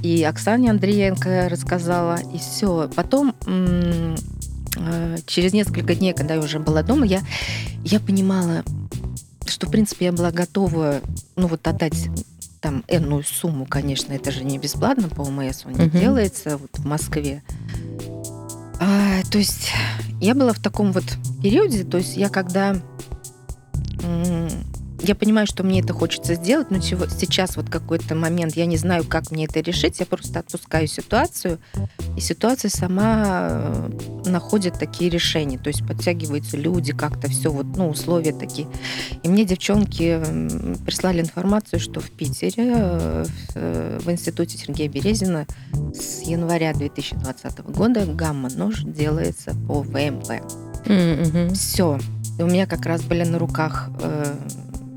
и 0.02 0.24
Оксане 0.24 0.72
Андреенко 0.72 1.50
рассказала, 1.50 2.20
и 2.34 2.38
все. 2.38 2.90
Потом 2.96 3.36
э, 3.46 5.18
через 5.26 5.54
несколько 5.54 5.96
дней, 5.96 6.14
когда 6.14 6.36
я 6.36 6.40
уже 6.40 6.60
была 6.60 6.84
дома, 6.84 7.06
я, 7.06 7.22
я 7.84 8.00
понимала, 8.00 8.64
что, 9.46 9.68
в 9.68 9.72
принципе, 9.72 10.06
я 10.06 10.12
была 10.12 10.32
готова, 10.32 11.02
ну, 11.36 11.48
вот 11.48 11.68
отдать 11.68 12.10
там 12.62 12.84
энную 12.88 13.24
сумму, 13.24 13.66
конечно, 13.66 14.14
это 14.14 14.32
же 14.32 14.44
не 14.44 14.60
бесплатно 14.60 15.10
по 15.10 15.22
ОМС, 15.22 15.66
он 15.66 15.74
не 15.74 15.88
uh-huh. 15.88 16.00
делается 16.00 16.58
вот 16.58 16.70
в 16.78 16.86
Москве. 16.86 17.44
А, 18.80 19.22
то 19.32 19.40
есть 19.40 19.72
я 20.20 20.36
была 20.36 20.54
в 20.54 20.60
таком 20.60 20.92
вот 20.92 21.04
периоде, 21.42 21.84
то 21.84 21.98
есть 21.98 22.18
я 22.18 22.30
когда 22.30 22.76
я 25.04 25.16
понимаю, 25.16 25.48
что 25.48 25.64
мне 25.64 25.82
это 25.82 25.94
хочется 25.94 26.36
сделать, 26.36 26.70
но 26.70 26.80
сейчас 26.80 27.58
вот 27.58 27.70
какой-то 27.70 28.16
момент, 28.16 28.56
я 28.56 28.66
не 28.66 28.78
знаю, 28.78 29.04
как 29.04 29.32
мне 29.32 29.46
это 29.46 29.60
решить, 29.60 30.00
я 30.00 30.06
просто 30.06 30.40
отпускаю 30.40 30.88
ситуацию, 30.88 31.60
и 32.16 32.22
ситуация 32.22 32.70
сама 32.70 33.48
э, 33.50 33.90
находит 34.26 34.78
такие 34.80 35.10
решения, 35.10 35.58
то 35.58 35.70
есть 35.70 35.86
подтягиваются 35.88 36.58
люди, 36.58 36.94
как-то 36.94 37.30
все 37.30 37.52
вот, 37.52 37.66
ну, 37.76 37.90
условия 37.90 38.34
такие. 38.34 38.68
И 39.24 39.28
мне 39.28 39.46
девчонки 39.46 40.22
прислали 40.86 41.22
информацию, 41.22 41.80
что 41.80 42.00
в 42.00 42.12
Питере, 42.12 42.74
э, 42.76 43.26
э, 43.56 44.00
в 44.04 44.12
институте 44.12 44.58
Сергея 44.58 44.90
Березина 44.90 45.48
с 45.94 46.22
января 46.22 46.74
2020 46.74 47.60
года 47.72 48.06
гамма-нож 48.06 48.84
делается 48.84 49.56
по 49.68 49.82
ВМП. 49.82 50.42
Mm-hmm. 50.86 51.54
Все. 51.54 52.00
И 52.38 52.44
у 52.44 52.48
меня 52.48 52.66
как 52.66 52.86
раз 52.86 53.02
были 53.04 53.24
на 53.24 53.38
руках 53.40 53.90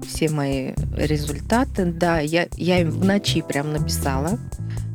все 0.04 0.28
мои 0.28 0.72
результаты. 0.96 1.86
Да, 1.86 2.20
я, 2.20 2.48
я 2.56 2.80
им 2.80 2.90
в 2.90 3.04
ночи 3.04 3.42
прям 3.42 3.72
написала, 3.72 4.38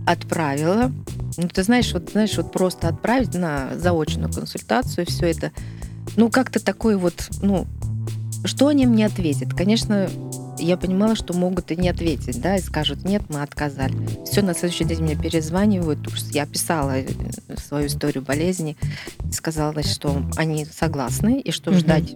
отправила. 0.06 0.92
Ну, 1.38 1.48
ты 1.48 1.64
знаешь, 1.64 1.94
вот, 1.94 2.10
знаешь, 2.12 2.36
вот 2.38 2.52
просто 2.52 2.88
отправить 2.88 3.34
на 3.34 3.78
заочную 3.78 4.32
консультацию 4.32 5.06
все 5.08 5.28
это. 5.28 5.52
Ну, 6.16 6.30
как-то 6.30 6.64
такой 6.64 6.96
вот, 6.98 7.30
ну, 7.42 7.68
что 8.46 8.68
они 8.68 8.88
мне 8.88 9.06
ответят? 9.06 9.54
Конечно, 9.54 10.10
я 10.58 10.78
понимала, 10.78 11.16
что 11.16 11.34
могут 11.34 11.72
и 11.72 11.76
не 11.76 11.90
ответить, 11.90 12.42
да, 12.42 12.58
и 12.58 12.62
скажут, 12.62 13.04
нет, 13.04 13.24
мы 13.30 13.42
отказали. 13.42 13.94
Все, 14.26 14.42
на 14.42 14.54
следующий 14.54 14.86
день 14.86 15.02
мне 15.02 15.16
перезванивают, 15.16 16.00
потому 16.00 16.18
что 16.18 16.32
я 16.32 16.46
писала 16.46 16.98
э, 16.98 17.06
свою 17.58 17.88
историю 17.88 18.24
болезни, 18.24 18.78
сказала, 19.32 19.74
значит, 19.74 19.94
что 19.94 20.24
они 20.36 20.66
согласны, 20.66 21.40
и 21.40 21.52
что 21.52 21.72
угу. 21.72 21.80
ждать 21.80 22.16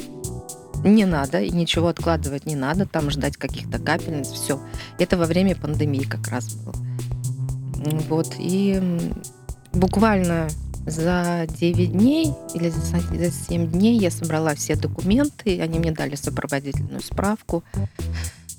не 0.89 1.05
надо, 1.05 1.41
и 1.41 1.51
ничего 1.51 1.87
откладывать 1.87 2.45
не 2.45 2.55
надо, 2.55 2.85
там 2.85 3.09
ждать 3.09 3.37
каких-то 3.37 3.79
капельниц, 3.79 4.27
все. 4.27 4.59
Это 4.99 5.17
во 5.17 5.25
время 5.25 5.55
пандемии 5.55 6.03
как 6.03 6.27
раз 6.27 6.55
было. 6.55 6.75
Вот, 8.07 8.35
и 8.39 8.81
буквально 9.73 10.47
за 10.85 11.47
9 11.47 11.91
дней 11.91 12.33
или 12.53 12.69
за 12.69 13.31
7 13.31 13.71
дней 13.71 13.97
я 13.97 14.11
собрала 14.11 14.53
все 14.55 14.75
документы, 14.75 15.61
они 15.61 15.79
мне 15.79 15.91
дали 15.91 16.15
сопроводительную 16.15 17.01
справку. 17.01 17.63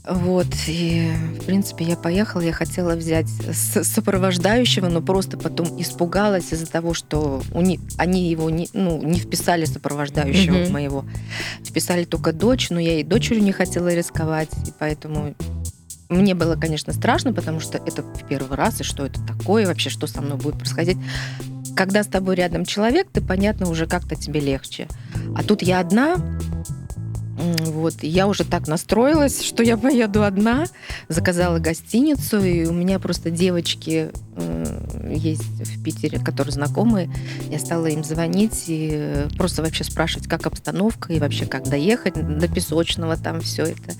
Вот, 0.06 0.46
и, 0.66 1.12
в 1.40 1.46
принципе, 1.46 1.86
я 1.86 1.96
поехала, 1.96 2.42
я 2.42 2.52
хотела 2.52 2.94
взять 2.94 3.28
сопровождающего, 3.28 4.88
но 4.88 5.00
просто 5.00 5.38
потом 5.38 5.80
испугалась 5.80 6.52
из-за 6.52 6.66
того, 6.66 6.92
что 6.92 7.42
у 7.52 7.62
них, 7.62 7.80
они 7.96 8.28
его 8.28 8.50
не, 8.50 8.68
ну, 8.74 9.02
не 9.02 9.18
вписали 9.18 9.64
сопровождающего 9.64 10.56
mm-hmm. 10.56 10.72
моего. 10.72 11.06
Вписали 11.64 12.04
только 12.04 12.34
дочь, 12.34 12.68
но 12.68 12.78
я 12.78 13.00
и 13.00 13.02
дочерью 13.02 13.42
не 13.42 13.52
хотела 13.52 13.94
рисковать, 13.94 14.50
и 14.66 14.72
поэтому 14.78 15.34
мне 16.10 16.34
было, 16.34 16.56
конечно, 16.56 16.92
страшно, 16.92 17.32
потому 17.32 17.60
что 17.60 17.78
это 17.78 18.02
в 18.02 18.28
первый 18.28 18.58
раз, 18.58 18.82
и 18.82 18.84
что 18.84 19.06
это 19.06 19.20
такое, 19.26 19.66
вообще, 19.66 19.88
что 19.88 20.06
со 20.06 20.20
мной 20.20 20.36
будет 20.36 20.58
происходить. 20.58 20.98
Когда 21.74 22.04
с 22.04 22.06
тобой 22.06 22.36
рядом 22.36 22.66
человек, 22.66 23.08
ты, 23.10 23.22
понятно, 23.22 23.70
уже 23.70 23.86
как-то 23.86 24.14
тебе 24.16 24.40
легче. 24.40 24.86
А 25.34 25.42
тут 25.42 25.62
я 25.62 25.80
одна, 25.80 26.16
вот, 27.36 28.02
я 28.02 28.26
уже 28.26 28.44
так 28.44 28.68
настроилась, 28.68 29.42
что 29.42 29.62
я 29.62 29.76
поеду 29.76 30.22
одна, 30.22 30.66
заказала 31.08 31.58
гостиницу, 31.58 32.40
и 32.40 32.66
у 32.66 32.72
меня 32.72 32.98
просто 32.98 33.30
девочки 33.30 34.10
э, 34.36 35.14
есть 35.14 35.42
в 35.42 35.82
Питере, 35.82 36.18
которые 36.18 36.52
знакомые. 36.52 37.10
Я 37.50 37.58
стала 37.58 37.86
им 37.86 38.04
звонить 38.04 38.64
и 38.68 38.90
э, 38.92 39.28
просто 39.36 39.62
вообще 39.62 39.84
спрашивать, 39.84 40.28
как 40.28 40.46
обстановка 40.46 41.12
и 41.12 41.18
вообще 41.18 41.46
как 41.46 41.68
доехать 41.68 42.14
до 42.14 42.48
Песочного, 42.48 43.16
там 43.16 43.40
все 43.40 43.64
это. 43.64 43.94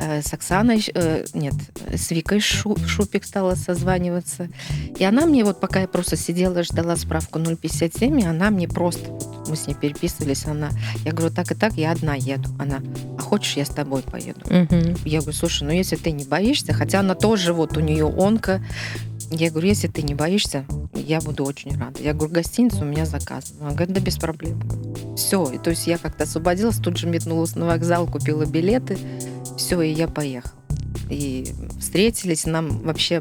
Э, 0.00 0.22
с 0.22 0.32
Оксаной, 0.32 0.82
э, 0.94 1.26
нет, 1.34 1.54
с 1.94 2.10
Викой 2.10 2.40
Шу, 2.40 2.76
Шупик 2.86 3.24
стала 3.24 3.54
созваниваться. 3.54 4.48
И 4.98 5.04
она 5.04 5.26
мне, 5.26 5.44
вот 5.44 5.60
пока 5.60 5.82
я 5.82 5.88
просто 5.88 6.16
сидела 6.16 6.62
ждала 6.62 6.96
справку 6.96 7.38
057, 7.38 8.20
и 8.20 8.24
она 8.24 8.50
мне 8.50 8.66
просто, 8.66 9.10
вот 9.10 9.48
мы 9.48 9.56
с 9.56 9.66
ней 9.66 9.74
переписывались, 9.74 10.46
она, 10.46 10.70
я 11.04 11.12
говорю, 11.12 11.34
так 11.34 11.52
и 11.52 11.54
так, 11.54 11.74
я 11.74 11.92
одна 11.92 12.14
еду. 12.14 12.48
Она, 12.58 12.80
а 13.18 13.20
хочешь, 13.20 13.56
я 13.56 13.66
с 13.66 13.70
тобой 13.70 14.02
поеду? 14.02 14.40
Угу. 14.46 15.00
Я 15.04 15.20
говорю, 15.20 15.36
слушай, 15.36 15.64
ну 15.64 15.70
если 15.70 15.96
ты 15.96 16.12
не 16.12 16.24
боишься, 16.24 16.72
хотя 16.72 17.00
она 17.00 17.14
тоже, 17.14 17.52
вот 17.52 17.76
у 17.76 17.80
нее 17.80 18.06
онка, 18.06 18.62
я 19.30 19.50
говорю, 19.50 19.68
если 19.68 19.86
ты 19.86 20.02
не 20.02 20.14
боишься, 20.14 20.64
я 20.94 21.20
буду 21.20 21.44
очень 21.44 21.78
рада. 21.78 22.02
Я 22.02 22.14
говорю, 22.14 22.34
гостиница 22.34 22.80
у 22.80 22.84
меня 22.84 23.06
заказана. 23.06 23.60
Она 23.60 23.70
говорит, 23.70 23.94
да 23.94 24.00
без 24.00 24.16
проблем. 24.16 24.60
Все, 25.16 25.48
и 25.50 25.58
то 25.58 25.70
есть 25.70 25.86
я 25.86 25.98
как-то 25.98 26.24
освободилась, 26.24 26.78
тут 26.78 26.96
же 26.96 27.06
метнулась 27.06 27.54
на 27.54 27.66
вокзал, 27.66 28.06
купила 28.06 28.44
билеты, 28.44 28.98
все, 29.56 29.80
и 29.80 29.92
я 29.92 30.08
поехала. 30.08 30.54
И 31.08 31.52
встретились, 31.78 32.46
нам 32.46 32.82
вообще 32.82 33.18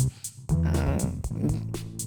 э, 0.49 0.99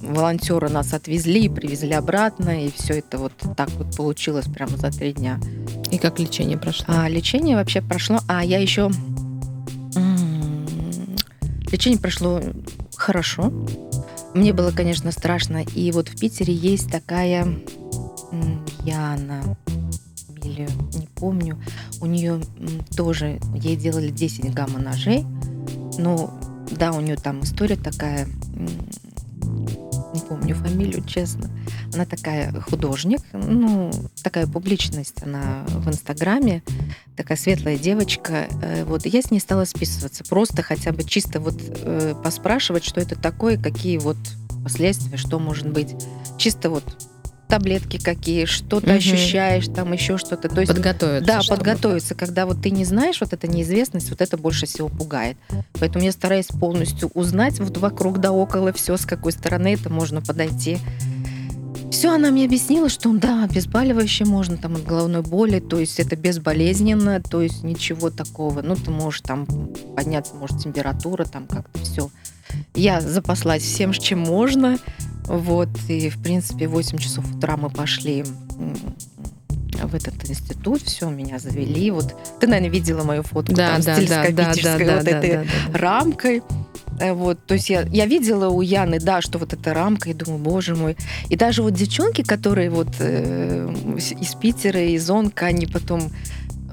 волонтеры 0.03 0.69
нас 0.69 0.93
отвезли, 0.93 1.49
привезли 1.49 1.93
обратно, 1.93 2.67
и 2.67 2.71
все 2.71 2.99
это 2.99 3.19
вот 3.19 3.33
так 3.57 3.71
вот 3.71 3.97
получилось 3.97 4.47
прямо 4.47 4.77
за 4.77 4.91
три 4.91 5.13
дня. 5.13 5.41
И 5.91 5.99
как 5.99 6.19
лечение 6.19 6.59
прошло? 6.59 6.87
А, 6.89 7.09
лечение 7.09 7.57
вообще 7.57 7.83
прошло. 7.83 8.21
А 8.29 8.45
я 8.45 8.59
еще... 8.59 8.91
Лечение 11.71 11.99
прошло 11.99 12.41
хорошо. 12.97 13.51
Мне 14.35 14.53
было, 14.53 14.71
конечно, 14.73 15.11
страшно. 15.11 15.65
И 15.75 15.91
вот 15.91 16.09
в 16.09 16.21
Питере 16.21 16.53
есть 16.55 16.91
такая 16.91 17.47
Яна 18.85 19.57
или 20.43 20.69
не 20.95 21.07
помню. 21.15 21.59
У 22.01 22.07
нее 22.07 22.41
тоже, 22.97 23.41
ей 23.55 23.77
делали 23.77 24.11
10 24.11 24.53
гамма-ножей. 24.53 25.25
Но 25.99 26.39
да, 26.71 26.93
у 26.93 27.01
нее 27.01 27.17
там 27.17 27.43
история 27.43 27.77
такая 27.77 28.29
не 30.13 30.21
помню 30.21 30.55
фамилию, 30.55 31.03
честно. 31.05 31.51
Она 31.95 32.05
такая 32.05 32.53
художник, 32.61 33.21
ну, 33.33 33.91
такая 34.23 34.47
публичность, 34.47 35.23
она 35.23 35.65
в 35.69 35.89
Инстаграме, 35.89 36.63
такая 37.17 37.39
светлая 37.39 37.79
девочка. 37.79 38.49
Э, 38.63 38.85
вот 38.85 39.07
я 39.07 39.23
с 39.23 39.31
ней 39.31 39.41
стала 39.41 39.65
списываться, 39.65 40.25
просто 40.25 40.63
хотя 40.63 40.93
бы 40.93 41.05
чисто 41.05 41.41
вот 41.41 41.57
э, 41.59 42.15
поспрашивать, 42.23 42.85
что 42.85 43.01
это 43.01 43.17
такое, 43.17 43.57
какие 43.57 43.99
вот 43.99 44.19
последствия, 44.63 45.17
что 45.17 45.39
может 45.39 45.71
быть. 45.71 45.95
Чисто 46.39 46.71
вот 46.71 46.85
таблетки 47.53 47.99
какие, 47.99 48.47
что 48.47 48.81
ты 48.81 48.87
угу. 48.87 48.97
ощущаешь, 48.97 49.67
там 49.67 49.93
еще 49.93 50.17
что-то. 50.17 50.49
То 50.49 50.63
есть, 50.63 50.73
подготовиться. 50.73 51.27
Да, 51.27 51.41
подготовиться. 51.47 52.15
Когда 52.15 52.47
вот 52.47 52.63
ты 52.63 52.71
не 52.71 52.87
знаешь, 52.87 53.21
вот 53.21 53.35
эта 53.35 53.47
неизвестность, 53.47 54.09
вот 54.09 54.23
это 54.23 54.39
больше 54.39 54.65
всего 54.65 54.89
пугает. 54.89 55.37
Поэтому 55.79 56.03
я 56.03 56.13
стараюсь 56.13 56.47
полностью 56.47 57.11
узнать 57.13 57.61
вот 57.61 57.77
вокруг 57.77 58.21
да 58.21 58.33
около 58.33 58.73
все, 58.73 58.97
с 58.97 59.05
какой 59.05 59.33
стороны 59.33 59.75
это 59.75 59.91
можно 59.91 60.23
подойти. 60.23 60.79
Все, 61.91 62.15
она 62.15 62.31
мне 62.31 62.47
объяснила, 62.47 62.89
что 62.89 63.13
да, 63.13 63.45
обезболивающее 63.45 64.27
можно 64.27 64.57
там 64.57 64.77
от 64.77 64.85
головной 64.87 65.21
боли, 65.21 65.61
то 65.61 65.79
есть 65.79 66.01
это 66.01 66.17
безболезненно, 66.17 67.21
то 67.21 67.43
есть 67.43 67.63
ничего 67.63 68.09
такого. 68.09 68.63
Ну, 68.63 68.77
ты 68.77 68.91
можешь 68.91 69.21
там 69.21 69.47
подняться, 69.95 70.35
может, 70.35 70.59
температура, 70.59 71.25
там 71.27 71.47
как-то 71.47 71.79
все. 71.81 72.09
Я 72.75 73.01
запаслась 73.01 73.63
всем, 73.63 73.93
чем 73.93 74.21
можно. 74.21 74.79
Вот, 75.25 75.69
и, 75.89 76.09
в 76.11 76.21
принципе, 76.23 76.67
в 76.69 76.73
8 76.73 76.99
часов 76.99 77.25
утра 77.35 77.57
мы 77.57 77.71
пошли 77.71 78.25
в 79.83 79.95
этот 79.95 80.29
институт, 80.29 80.83
все, 80.83 81.09
меня 81.11 81.39
завели. 81.39 81.91
Вот 81.91 82.15
ты, 82.41 82.47
наверное, 82.47 82.71
видела 82.71 83.03
мою 83.05 83.23
фотку 83.23 83.53
да, 83.55 83.73
там, 83.75 83.83
да, 83.83 83.95
с 83.95 83.99
телескопической 83.99 84.87
да, 84.87 84.93
да, 84.93 84.97
вот 84.97 85.05
да, 85.05 85.11
этой 85.11 85.31
да, 85.31 85.45
да, 85.73 85.79
рамкой. 85.79 86.43
Э, 87.01 87.13
Вот, 87.13 87.45
то 87.47 87.55
есть 87.55 87.71
я, 87.71 87.83
я 87.83 88.07
видела 88.07 88.49
у 88.49 88.61
Яны, 88.61 89.01
да, 89.01 89.21
что 89.23 89.39
вот 89.39 89.53
эта 89.53 89.75
рамка, 89.75 90.11
и 90.11 90.15
думаю, 90.15 90.39
боже 90.39 90.75
мой. 90.77 90.97
И 91.31 91.37
даже 91.37 91.63
вот 91.63 91.75
девчонки, 91.75 92.23
которые 92.23 92.71
вот 92.71 92.89
э, 92.99 93.75
из 93.97 94.35
Питера, 94.35 94.81
из 94.81 95.09
Онка, 95.11 95.47
они 95.47 95.67
потом 95.67 96.13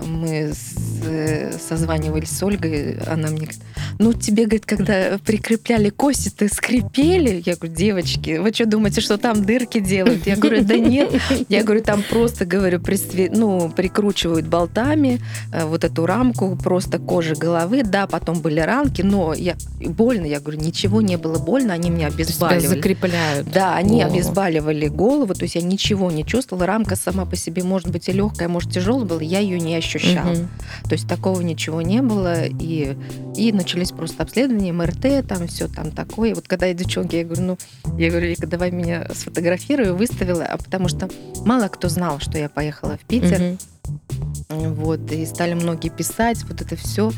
мы 0.06 0.54
с- 0.54 0.76
э, 1.06 1.52
созванивались 1.58 2.30
с 2.30 2.44
Ольгой, 2.44 2.98
она 3.00 3.30
мне 3.30 3.38
говорит, 3.38 3.60
ну 3.98 4.14
тебе, 4.14 4.44
говорит, 4.44 4.66
когда 4.66 5.20
прикрепляли 5.26 5.90
кости, 5.90 6.30
ты 6.30 6.48
скрипели? 6.48 7.42
Я 7.46 7.56
говорю, 7.56 7.76
девочки, 7.76 8.38
вы 8.38 8.54
что 8.54 8.66
думаете, 8.66 9.02
что 9.02 9.18
там 9.18 9.44
дырки 9.44 9.80
делают? 9.80 10.26
Я 10.28 10.36
говорю, 10.36 10.64
да 10.64 10.78
нет. 10.78 11.12
Я 11.50 11.64
говорю, 11.64 11.84
там 11.84 12.04
просто, 12.10 12.46
говорю, 12.46 12.80
присве- 12.80 13.30
ну, 13.34 13.70
прикручивают 13.70 14.48
болтами 14.48 15.22
э, 15.52 15.66
вот 15.66 15.84
эту 15.84 16.06
рамку, 16.06 16.56
просто 16.56 17.00
кожа 17.00 17.36
головы. 17.36 17.84
Да, 17.84 18.08
потом 18.08 18.42
были 18.42 18.60
ранки, 18.60 19.02
но 19.02 19.34
я 19.34 19.56
больно, 19.80 20.26
я 20.26 20.40
говорю, 20.40 20.60
ничего 20.60 21.02
не 21.02 21.18
было 21.18 21.38
больно, 21.40 21.74
они 21.74 21.90
меня 21.90 22.08
обезболивали. 22.08 22.66
закрепляют. 22.68 23.52
Да, 23.52 23.76
они 23.76 24.02
голову. 24.02 24.14
обезболивали 24.14 24.88
голову, 24.88 25.34
то 25.34 25.44
есть 25.44 25.56
я 25.56 25.62
ничего 25.62 26.12
не 26.12 26.26
чувствовала. 26.26 26.66
Рамка 26.66 26.96
сама 26.96 27.26
по 27.26 27.36
себе 27.36 27.64
может 27.64 27.90
быть 27.90 28.10
и 28.10 28.12
легкая, 28.12 28.48
может 28.48 28.72
тяжелая 28.72 29.06
была, 29.06 29.22
я 29.22 29.40
ее 29.40 29.60
не 29.60 29.76
ощущала. 29.76 30.32
Мгм. 30.32 30.50
То 30.84 30.94
есть 30.94 31.08
такого 31.08 31.42
ничего 31.42 31.82
не 31.82 32.02
было. 32.02 32.46
И, 32.46 32.96
и 33.36 33.52
начались 33.70 33.92
просто 33.92 34.24
обследования, 34.24 34.74
МРТ, 34.74 35.28
там 35.28 35.48
все 35.48 35.68
там 35.68 35.92
такое. 35.92 36.34
Вот 36.34 36.48
когда 36.48 36.66
я 36.66 36.74
девчонки, 36.74 37.18
я 37.18 37.24
говорю, 37.24 37.44
ну, 37.44 37.58
я 38.00 38.10
говорю, 38.10 38.28
Вика, 38.28 38.48
давай 38.48 38.72
меня 38.72 39.08
сфотографирую, 39.14 39.96
выставила, 39.96 40.44
а 40.44 40.58
потому 40.58 40.88
что 40.88 41.08
мало 41.46 41.68
кто 41.68 41.88
знал, 41.88 42.20
что 42.20 42.40
я 42.40 42.50
поехала 42.50 42.98
в 42.98 43.06
Питер. 43.06 43.58
Мгм. 44.50 44.74
Вот, 44.74 45.12
и 45.12 45.24
стали 45.28 45.54
многие 45.54 45.90
писать, 45.90 46.44
вот 46.46 46.62
это 46.62 46.76
все. 46.76 47.12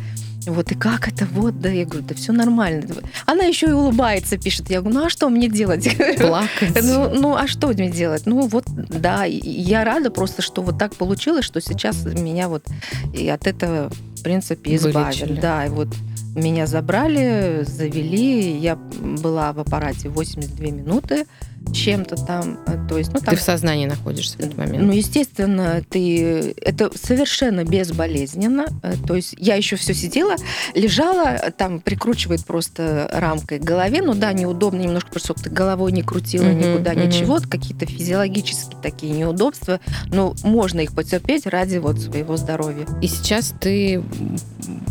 Вот, 0.46 0.72
и 0.74 0.76
как 0.76 1.08
это 1.08 1.26
вот, 1.26 1.62
да, 1.62 1.70
я 1.70 1.86
говорю, 1.86 2.06
да 2.06 2.16
все 2.16 2.34
нормально. 2.34 2.96
Она 3.26 3.44
еще 3.44 3.68
и 3.68 3.72
улыбается, 3.72 4.38
пишет. 4.38 4.70
Я 4.70 4.82
говорю, 4.82 5.00
ну 5.00 5.06
а 5.06 5.10
что 5.10 5.30
мне 5.30 5.48
делать? 5.48 5.88
Плакать. 6.18 6.84
Ну, 6.84 7.14
ну, 7.14 7.36
а 7.36 7.48
что 7.48 7.68
мне 7.68 7.90
делать? 7.90 8.24
Ну, 8.26 8.48
вот, 8.48 8.66
да, 8.68 9.24
я 9.24 9.86
рада 9.86 10.12
просто, 10.12 10.42
что 10.42 10.62
вот 10.62 10.78
так 10.78 10.96
получилось, 10.96 11.46
что 11.46 11.62
сейчас 11.62 12.04
меня 12.06 12.50
вот 12.50 12.66
и 13.14 13.30
от 13.30 13.48
этого, 13.48 13.90
в 14.18 14.24
принципе, 14.24 14.76
избавили. 14.76 15.22
Вылечили. 15.22 15.40
Да, 15.40 15.66
и 15.66 15.70
вот 15.70 15.88
меня 16.36 16.66
забрали, 16.66 17.64
завели, 17.64 18.58
я 18.58 18.76
была 18.76 19.52
в 19.54 19.60
аппарате 19.60 20.10
82 20.10 20.68
минуты 20.68 21.26
чем-то 21.74 22.16
там, 22.26 22.60
э, 22.68 22.78
то 22.90 22.98
есть, 22.98 23.14
ну, 23.14 23.20
там 23.20 23.34
Ты 23.34 23.40
в 23.40 23.44
сознании 23.44 23.86
находишься 23.86 24.38
в 24.38 24.40
этот 24.42 24.58
момент. 24.58 24.84
ну, 24.84 24.92
естественно, 24.92 25.82
ты 25.90 26.54
это 26.62 26.92
совершенно 26.98 27.64
безболезненно. 27.64 28.66
Э, 28.84 28.94
То 29.08 29.16
есть 29.16 29.36
я 29.38 29.56
еще 29.56 29.76
все 29.78 29.94
сидела, 29.94 30.36
лежала, 30.76 31.28
э, 31.30 31.52
там 31.52 31.80
прикручивает 31.80 32.44
просто 32.46 33.10
рамкой 33.14 33.60
к 33.60 33.64
голове. 33.64 34.02
Ну 34.02 34.14
да, 34.16 34.34
неудобно 34.34 34.80
немножко, 34.82 35.12
просто 35.12 35.34
ты 35.36 35.50
головой 35.50 35.92
не 35.92 36.02
крутила 36.02 36.44
Мгм, 36.46 36.58
никуда, 36.60 36.92
мгм. 36.94 37.08
ничего. 37.08 37.40
Какие-то 37.50 37.86
физиологические 37.86 38.82
такие 38.82 39.14
неудобства. 39.14 39.80
Но 40.08 40.36
можно 40.44 40.80
их 40.82 40.94
потерпеть 40.94 41.46
ради 41.46 41.78
вот 41.78 42.00
своего 42.00 42.36
здоровья. 42.38 42.86
И 43.02 43.08
сейчас 43.08 43.54
ты 43.60 44.04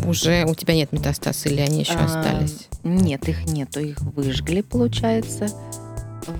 уже 0.05 0.45
у 0.45 0.55
тебя 0.55 0.73
нет 0.73 0.91
метастаз 0.93 1.45
или 1.45 1.61
они 1.61 1.81
еще 1.81 1.93
А, 1.93 2.05
остались? 2.05 2.67
Нет, 2.83 3.27
их 3.29 3.45
нету, 3.45 3.79
их 3.81 4.01
выжгли, 4.01 4.61
получается. 4.61 5.49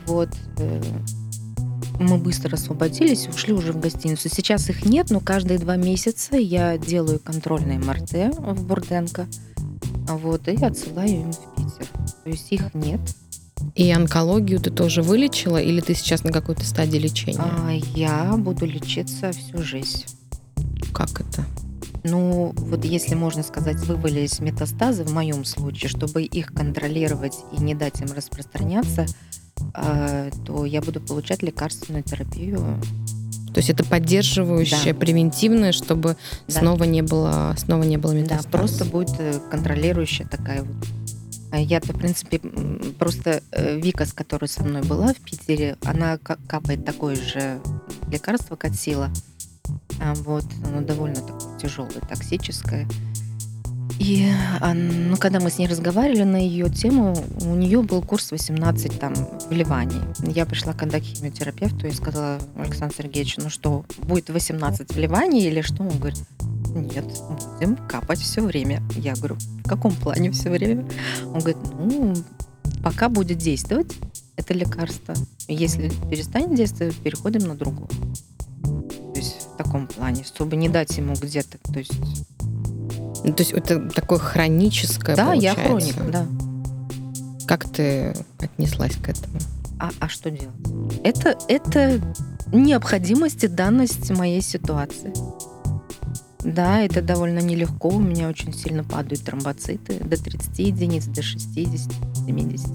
Вот. 0.06 0.30
э, 0.58 0.82
Мы 2.00 2.18
быстро 2.18 2.56
освободились, 2.56 3.28
ушли 3.28 3.54
уже 3.54 3.74
в 3.74 3.80
гостиницу. 3.80 4.30
Сейчас 4.30 4.70
их 4.70 4.86
нет, 4.86 5.10
но 5.10 5.20
каждые 5.20 5.60
два 5.60 5.76
месяца 5.76 6.36
я 6.36 6.78
делаю 6.78 7.20
контрольные 7.20 7.80
МРТ 7.80 8.36
в 8.38 8.66
Бурденко. 8.66 9.28
Вот, 10.08 10.48
и 10.48 10.56
отсылаю 10.64 11.10
им 11.10 11.32
в 11.32 11.56
Питер. 11.56 11.88
То 12.24 12.30
есть 12.30 12.52
их 12.52 12.74
нет. 12.74 13.00
И 13.76 13.90
онкологию 13.92 14.60
ты 14.60 14.72
тоже 14.72 15.02
вылечила 15.02 15.62
или 15.62 15.82
ты 15.82 15.94
сейчас 15.94 16.24
на 16.24 16.32
какой-то 16.32 16.66
стадии 16.66 16.98
лечения? 16.98 17.40
А 17.40 17.72
я 17.72 18.36
буду 18.36 18.66
лечиться 18.66 19.32
всю 19.32 19.62
жизнь. 19.62 20.06
Как 20.94 21.22
это? 21.22 21.46
Ну, 22.04 22.54
вот 22.58 22.84
если 22.84 23.14
можно 23.14 23.44
сказать, 23.44 23.78
вывалились 23.86 24.40
метастазы 24.40 25.04
в 25.04 25.14
моем 25.14 25.46
случае, 25.46 25.90
чтобы 25.90 26.24
их 26.24 26.48
контролировать 26.48 27.38
и 27.56 27.62
не 27.62 27.76
дать 27.76 28.02
им 28.02 28.08
распространяться, 28.12 29.06
то 29.74 30.66
я 30.66 30.82
буду 30.82 31.00
получать 31.02 31.42
лекарственную 31.44 32.04
терапию. 32.04 32.60
То 33.54 33.58
есть 33.60 33.70
это 33.70 33.84
поддерживающее, 33.84 34.94
Да. 34.94 35.00
превентивное, 35.00 35.72
чтобы 35.74 36.16
Да. 36.48 36.60
снова 36.60 36.86
не 36.86 37.02
было, 37.02 37.54
снова 37.58 37.84
не 37.84 37.98
было 37.98 38.14
Да, 38.14 38.20
метастаза. 38.20 38.50
просто 38.50 38.86
будет 38.86 39.12
э, 39.20 39.40
контролирующая 39.52 40.26
такая 40.26 40.64
вот. 40.64 40.76
А 41.52 41.60
Я-то, 41.60 41.92
в 41.92 41.98
принципе, 41.98 42.40
просто 42.98 43.42
э, 43.52 43.78
Вика, 43.78 44.06
с 44.06 44.14
которой 44.14 44.48
со 44.48 44.64
мной 44.64 44.84
была 44.84 45.14
в 45.14 45.18
Питере, 45.18 45.76
она 45.84 46.18
ка- 46.18 46.38
капает 46.48 46.86
такое 46.86 47.16
же 47.16 47.60
лекарство, 48.10 48.56
как 48.56 48.74
сила. 48.74 49.10
А 50.02 50.14
вот, 50.16 50.46
оно 50.66 50.80
довольно 50.82 51.18
такое 51.18 51.58
тяжелое, 51.60 52.00
токсическое. 52.08 52.88
И 54.00 54.28
а, 54.60 54.74
ну, 54.74 55.16
когда 55.18 55.40
мы 55.40 55.50
с 55.50 55.58
ней 55.58 55.68
разговаривали 55.68 56.24
на 56.24 56.38
ее 56.38 56.70
тему, 56.70 57.16
у 57.42 57.56
нее 57.56 57.82
был 57.82 58.02
курс 58.02 58.32
18 58.32 59.00
там 59.00 59.14
вливаний. 59.50 60.02
Я 60.20 60.46
пришла 60.46 60.74
когда 60.74 61.00
к 61.00 61.04
химиотерапевту 61.04 61.88
и 61.88 61.92
сказала, 61.92 62.40
Александр 62.56 62.96
Сергеевич, 62.98 63.38
ну 63.38 63.50
что, 63.50 63.86
будет 64.00 64.30
18 64.30 64.94
вливаний 64.94 65.48
или 65.48 65.62
что? 65.62 65.84
Он 65.84 65.98
говорит, 65.98 66.24
нет, 66.74 67.06
будем 67.60 67.76
капать 67.88 68.20
все 68.20 68.42
время. 68.42 68.82
Я 68.96 69.16
говорю, 69.16 69.36
в 69.64 69.68
каком 69.68 69.94
плане 69.94 70.32
все 70.32 70.50
время? 70.50 70.86
Он 71.26 71.40
говорит, 71.40 71.58
ну, 71.78 72.16
пока 72.84 73.10
будет 73.10 73.38
действовать 73.38 73.98
это 74.36 74.54
лекарство. 74.54 75.14
Если 75.48 75.92
перестанет 76.10 76.56
действовать, 76.56 76.96
переходим 76.96 77.48
на 77.48 77.56
другое. 77.56 77.90
То 79.14 79.20
есть 79.20 79.48
в 79.54 79.58
таком 79.58 79.88
плане, 79.88 80.24
чтобы 80.24 80.56
не 80.56 80.70
дать 80.70 80.98
ему 80.98 81.14
где-то, 81.14 81.58
то 81.60 81.80
есть 81.80 81.94
Ну, 83.24 83.34
То 83.34 83.44
есть 83.44 83.52
это 83.52 83.80
такое 83.90 84.20
хроническое 84.20 85.16
да, 85.16 85.34
я 85.34 85.54
получается. 85.56 86.00
хроник, 86.00 86.12
да. 86.12 86.26
Как 87.48 87.70
ты 87.70 88.16
отнеслась 88.40 88.96
к 88.96 89.10
этому? 89.10 89.38
А, 89.80 89.90
а 90.00 90.10
что 90.10 90.30
делать? 90.32 90.56
Это, 91.04 91.38
это 91.48 92.00
необходимость 92.52 93.44
и 93.44 93.48
данность 93.48 94.10
моей 94.12 94.42
ситуации. 94.42 95.14
Да, 96.44 96.82
это 96.82 97.02
довольно 97.02 97.40
нелегко. 97.40 97.90
У 97.90 98.00
меня 98.00 98.30
очень 98.30 98.54
сильно 98.54 98.84
падают 98.84 99.24
тромбоциты 99.24 100.00
до 100.00 100.22
30 100.22 100.60
единиц, 100.60 101.06
до 101.06 101.22
60, 101.22 101.92
70. 102.26 102.68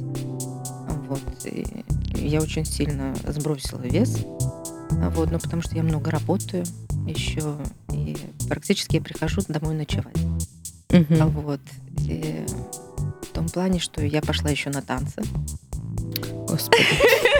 Вот. 1.08 1.20
И 1.44 1.84
я 2.14 2.40
очень 2.40 2.64
сильно 2.64 3.14
сбросила 3.26 3.80
вес. 3.80 4.24
Вот, 4.90 5.30
ну, 5.30 5.38
потому 5.38 5.62
что 5.62 5.74
я 5.74 5.82
много 5.82 6.10
работаю 6.10 6.64
еще. 7.06 7.56
И 7.92 8.16
практически 8.48 8.96
я 8.96 9.02
прихожу 9.02 9.42
домой 9.48 9.74
ночевать. 9.74 10.16
А 11.20 11.26
Вот. 11.26 11.60
И 12.08 12.44
в 13.22 13.32
том 13.32 13.48
плане, 13.48 13.80
что 13.80 14.04
я 14.04 14.22
пошла 14.22 14.50
еще 14.50 14.70
на 14.70 14.82
танцы. 14.82 15.22
Господи. 16.48 16.84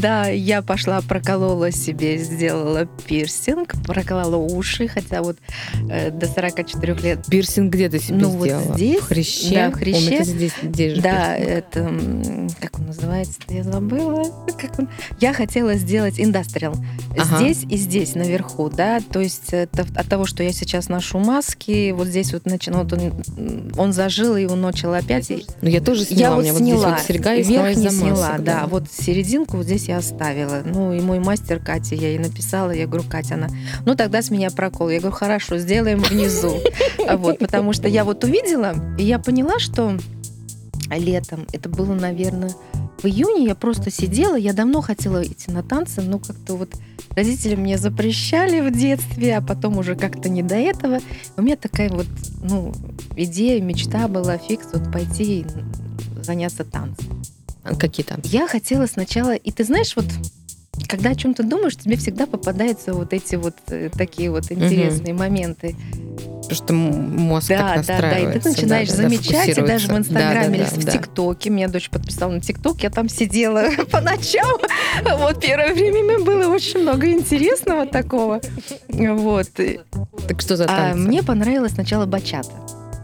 Да, 0.00 0.26
я 0.26 0.62
пошла, 0.62 1.00
проколола 1.02 1.70
себе, 1.70 2.18
сделала 2.18 2.86
пирсинг, 3.06 3.74
проколола 3.86 4.36
уши, 4.36 4.88
хотя 4.88 5.22
вот 5.22 5.36
э, 5.90 6.10
до 6.10 6.26
44 6.26 6.94
лет 6.94 7.26
Пирсинг 7.26 7.72
где 7.72 7.88
ты 7.88 7.98
себе 7.98 8.16
Ну, 8.18 8.30
вот 8.30 8.46
сделала? 8.46 8.74
здесь, 8.76 9.00
В 9.00 9.04
хряще? 9.06 9.54
да, 9.54 9.70
в 9.70 9.74
хряще. 9.74 10.10
О, 10.10 10.14
это 10.14 10.24
здесь, 10.24 10.52
здесь 10.62 10.94
же 10.96 11.02
Да, 11.02 11.36
пирсинг. 11.36 11.48
это 11.50 12.52
как 12.60 12.78
он 12.78 12.86
называется, 12.86 13.34
я 13.48 13.62
забыла. 13.64 14.24
Как 14.58 14.78
он? 14.78 14.88
Я 15.20 15.32
хотела 15.32 15.74
сделать 15.74 16.14
индастриал 16.18 16.74
Ага. 17.18 17.38
здесь 17.38 17.64
и 17.68 17.76
здесь 17.76 18.14
наверху, 18.14 18.68
да. 18.70 19.00
То 19.00 19.20
есть 19.20 19.52
это 19.52 19.86
от 19.94 20.08
того, 20.08 20.24
что 20.26 20.42
я 20.42 20.52
сейчас 20.52 20.88
ношу 20.88 21.18
маски, 21.18 21.90
вот 21.92 22.06
здесь 22.08 22.32
вот 22.32 22.46
начинал, 22.46 22.84
вот 22.84 22.92
он, 22.94 23.72
он 23.76 23.92
зажил 23.92 24.36
и 24.36 24.46
он 24.46 24.60
начал 24.60 24.92
опять. 24.94 25.30
Ну, 25.60 25.68
я 25.68 25.80
тоже 25.80 26.04
сняла. 26.04 26.22
Я 26.22 26.32
У 26.32 26.34
вот 26.36 26.44
меня 26.44 26.54
сняла, 26.58 26.88
вот 26.90 26.98
здесь 26.98 27.08
вот 27.08 27.16
серьга 27.16 27.34
и 27.34 27.44
сняла, 27.44 28.10
масок, 28.10 28.44
да. 28.44 28.66
Вот 28.66 28.84
серединку 28.90 29.56
вот 29.58 29.66
здесь 29.66 29.81
я 29.88 29.98
оставила. 29.98 30.62
Ну 30.64 30.92
и 30.92 31.00
мой 31.00 31.18
мастер 31.18 31.58
Катя, 31.58 31.94
я 31.94 32.08
ей 32.08 32.18
написала, 32.18 32.70
я 32.70 32.86
говорю, 32.86 33.04
Катя, 33.08 33.34
она, 33.34 33.48
ну 33.84 33.94
тогда 33.94 34.22
с 34.22 34.30
меня 34.30 34.50
прокол. 34.50 34.88
Я 34.88 35.00
говорю, 35.00 35.14
хорошо, 35.14 35.58
сделаем 35.58 36.00
внизу. 36.00 36.58
Вот, 37.12 37.38
потому 37.38 37.72
что 37.72 37.88
я 37.88 38.04
вот 38.04 38.24
увидела, 38.24 38.74
и 38.98 39.04
я 39.04 39.18
поняла, 39.18 39.58
что 39.58 39.98
летом, 40.90 41.46
это 41.52 41.68
было, 41.68 41.94
наверное, 41.94 42.54
в 43.02 43.06
июне, 43.06 43.46
я 43.46 43.54
просто 43.54 43.90
сидела, 43.90 44.36
я 44.36 44.52
давно 44.52 44.80
хотела 44.80 45.22
идти 45.24 45.50
на 45.50 45.62
танцы, 45.62 46.00
но 46.00 46.18
как-то 46.18 46.54
вот 46.54 46.70
родители 47.16 47.56
мне 47.56 47.78
запрещали 47.78 48.60
в 48.60 48.70
детстве, 48.72 49.36
а 49.36 49.42
потом 49.42 49.78
уже 49.78 49.96
как-то 49.96 50.28
не 50.28 50.42
до 50.42 50.54
этого. 50.54 51.00
У 51.36 51.42
меня 51.42 51.56
такая 51.56 51.90
вот, 51.90 52.06
ну, 52.42 52.72
идея, 53.16 53.60
мечта 53.60 54.06
была 54.08 54.38
фикс 54.38 54.66
вот 54.72 54.92
пойти 54.92 55.44
заняться 56.22 56.64
танцем. 56.64 57.22
А 57.64 57.74
Какие 57.76 58.04
там? 58.04 58.20
Я 58.24 58.46
хотела 58.46 58.86
сначала, 58.86 59.34
и 59.34 59.50
ты 59.52 59.64
знаешь, 59.64 59.94
вот 59.96 60.06
когда 60.88 61.10
о 61.10 61.14
чем-то 61.14 61.42
думаешь, 61.42 61.76
тебе 61.76 61.96
всегда 61.96 62.26
попадаются 62.26 62.94
вот 62.94 63.12
эти 63.12 63.36
вот 63.36 63.54
э, 63.68 63.90
такие 63.90 64.30
вот 64.30 64.50
интересные 64.50 65.14
моменты. 65.14 65.76
потому 66.42 66.54
что 66.54 66.72
мозг 66.72 67.48
да, 67.48 67.74
так 67.74 67.86
да, 67.86 68.00
да, 68.00 68.18
и 68.18 68.38
ты 68.38 68.48
начинаешь 68.48 68.88
да, 68.88 68.94
замечать, 68.94 69.54
да, 69.54 69.62
и 69.62 69.66
даже 69.66 69.88
в 69.88 69.96
Инстаграме 69.96 70.58
да, 70.58 70.64
да, 70.64 70.76
или 70.76 70.84
да, 70.84 70.90
в 70.90 70.92
ТикТоке, 70.92 71.50
меня 71.50 71.68
дочь 71.68 71.90
подписала 71.90 72.32
на 72.32 72.40
ТикТок, 72.40 72.82
я 72.82 72.90
там 72.90 73.08
сидела 73.08 73.68
по 73.90 74.00
ночам, 74.00 74.58
вот 75.18 75.40
первое 75.40 75.74
время 75.74 76.02
мне 76.02 76.18
было 76.18 76.48
очень 76.52 76.80
много 76.80 77.10
интересного 77.10 77.86
такого, 77.86 78.40
вот. 78.88 79.48
Так 80.28 80.40
что 80.40 80.56
за 80.56 80.66
танцы? 80.66 80.92
А 80.92 80.94
мне 80.94 81.22
понравилось 81.22 81.72
сначала 81.72 82.06
бачата. 82.06 82.50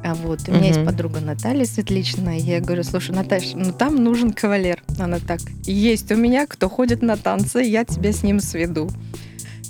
А 0.04 0.14
вот 0.14 0.40
у 0.48 0.52
меня 0.52 0.68
есть 0.68 0.84
подруга 0.84 1.20
Наталья 1.20 1.64
Светличная. 1.64 2.38
Я 2.38 2.60
говорю, 2.60 2.82
слушай, 2.82 3.14
Наташа, 3.14 3.56
ну 3.56 3.72
там 3.72 4.02
нужен 4.02 4.32
кавалер. 4.32 4.82
Она 4.98 5.18
так, 5.18 5.40
есть 5.64 6.10
у 6.12 6.16
меня, 6.16 6.46
кто 6.46 6.68
ходит 6.68 7.02
на 7.02 7.16
танцы, 7.16 7.60
я 7.60 7.84
тебя 7.84 8.12
с 8.12 8.22
ним 8.22 8.40
сведу. 8.40 8.88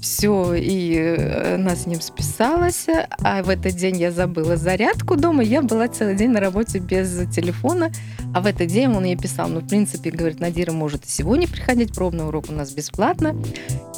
Все, 0.00 0.54
и 0.54 0.94
э, 0.94 1.56
она 1.56 1.74
с 1.74 1.86
ним 1.86 2.00
списалась, 2.00 2.86
а 3.22 3.42
в 3.42 3.48
этот 3.48 3.74
день 3.74 3.96
я 3.96 4.12
забыла 4.12 4.56
зарядку 4.56 5.16
дома, 5.16 5.42
я 5.42 5.60
была 5.60 5.88
целый 5.88 6.14
день 6.14 6.30
на 6.30 6.40
работе 6.40 6.78
без 6.78 7.28
телефона, 7.34 7.90
а 8.34 8.40
в 8.40 8.46
этот 8.46 8.68
день 8.68 8.88
он 8.88 9.04
ей 9.04 9.16
писал, 9.16 9.48
ну, 9.48 9.60
в 9.60 9.68
принципе, 9.68 10.10
говорит, 10.10 10.40
Надира 10.40 10.72
может 10.72 11.04
и 11.04 11.08
сегодня 11.08 11.48
приходить, 11.48 11.94
пробный 11.94 12.26
урок 12.26 12.46
у 12.48 12.52
нас 12.52 12.72
бесплатно. 12.72 13.36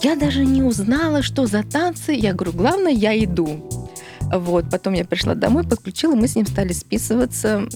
Я 0.03 0.17
даже 0.17 0.45
не 0.45 0.63
узнала, 0.63 1.23
что 1.23 1.47
за 1.47 1.63
танцы, 1.63 2.13
я 2.13 2.33
говорю, 2.33 2.53
главное, 2.53 2.93
я 2.93 3.17
иду. 3.23 3.80
Вот, 4.33 4.71
потом 4.71 4.95
я 4.95 5.05
пришла 5.05 5.35
домой, 5.35 5.65
подключила, 5.65 6.15
мы 6.15 6.29
с 6.29 6.37
ним 6.37 6.47
стали 6.47 6.73
списываться. 6.73 7.67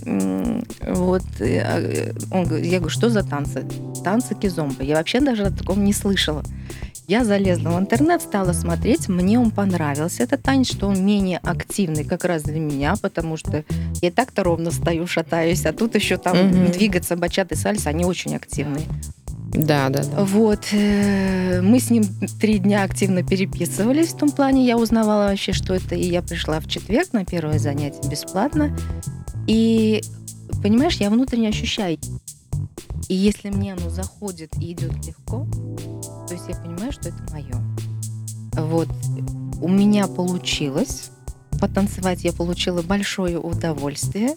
Вот, 0.86 1.22
а, 1.40 2.12
он, 2.30 2.62
я 2.62 2.78
говорю, 2.78 2.88
что 2.88 3.10
за 3.10 3.22
танцы? 3.22 3.64
Танцы 4.04 4.34
кизомба. 4.34 4.82
Я 4.82 4.96
вообще 4.96 5.20
даже 5.20 5.44
о 5.44 5.50
таком 5.50 5.84
не 5.84 5.92
слышала. 5.92 6.44
Я 7.06 7.24
залезла 7.24 7.70
в 7.70 7.78
интернет, 7.78 8.22
стала 8.22 8.52
смотреть, 8.52 9.08
мне 9.08 9.38
он 9.38 9.50
понравился 9.50 10.22
этот 10.22 10.42
танец, 10.42 10.68
что 10.68 10.88
он 10.88 11.04
менее 11.04 11.38
активный 11.42 12.02
как 12.02 12.24
раз 12.24 12.44
для 12.44 12.58
меня, 12.58 12.94
потому 13.00 13.36
что 13.36 13.62
я 14.00 14.10
так-то 14.10 14.42
ровно 14.42 14.70
стою, 14.70 15.06
шатаюсь, 15.06 15.66
а 15.66 15.74
тут 15.74 15.96
еще 15.96 16.16
там 16.16 16.34
mm-hmm. 16.34 16.72
двигаться 16.72 17.16
бачат 17.16 17.52
и 17.52 17.56
сальса, 17.56 17.90
они 17.90 18.06
очень 18.06 18.34
активные. 18.34 18.86
Да, 19.54 19.88
да, 19.88 20.02
да. 20.02 20.24
Вот. 20.24 20.66
Э, 20.72 21.60
мы 21.62 21.78
с 21.78 21.90
ним 21.90 22.04
три 22.40 22.58
дня 22.58 22.82
активно 22.82 23.22
переписывались 23.22 24.08
в 24.08 24.16
том 24.16 24.30
плане. 24.30 24.66
Я 24.66 24.76
узнавала 24.76 25.28
вообще, 25.28 25.52
что 25.52 25.74
это. 25.74 25.94
И 25.94 26.04
я 26.04 26.22
пришла 26.22 26.60
в 26.60 26.66
четверг 26.66 27.12
на 27.12 27.24
первое 27.24 27.58
занятие 27.58 28.08
бесплатно. 28.08 28.76
И, 29.46 30.02
понимаешь, 30.62 30.96
я 30.96 31.08
внутренне 31.08 31.48
ощущаю. 31.48 31.98
И 33.08 33.14
если 33.14 33.50
мне 33.50 33.74
оно 33.74 33.90
заходит 33.90 34.56
и 34.60 34.72
идет 34.72 34.94
легко, 35.06 35.46
то 36.26 36.34
есть 36.34 36.48
я 36.48 36.56
понимаю, 36.56 36.90
что 36.90 37.10
это 37.10 37.18
мое. 37.30 37.54
Вот. 38.54 38.88
У 39.60 39.68
меня 39.68 40.06
получилось 40.08 41.10
потанцевать, 41.60 42.24
я 42.24 42.32
получила 42.32 42.82
большое 42.82 43.38
удовольствие. 43.38 44.36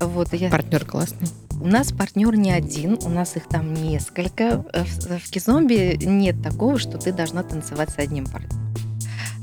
Вот, 0.00 0.32
я... 0.34 0.50
Партнер 0.50 0.84
классный. 0.84 1.28
У 1.62 1.68
нас 1.68 1.92
партнер 1.92 2.34
не 2.34 2.50
один, 2.50 2.98
у 3.04 3.08
нас 3.08 3.36
их 3.36 3.46
там 3.46 3.72
несколько. 3.72 4.64
В, 4.74 5.18
в 5.20 5.30
Кизомбе 5.30 5.96
нет 5.96 6.42
такого, 6.42 6.76
что 6.76 6.98
ты 6.98 7.12
должна 7.12 7.44
танцевать 7.44 7.90
с 7.90 7.98
одним 7.98 8.26
партнером. 8.26 8.74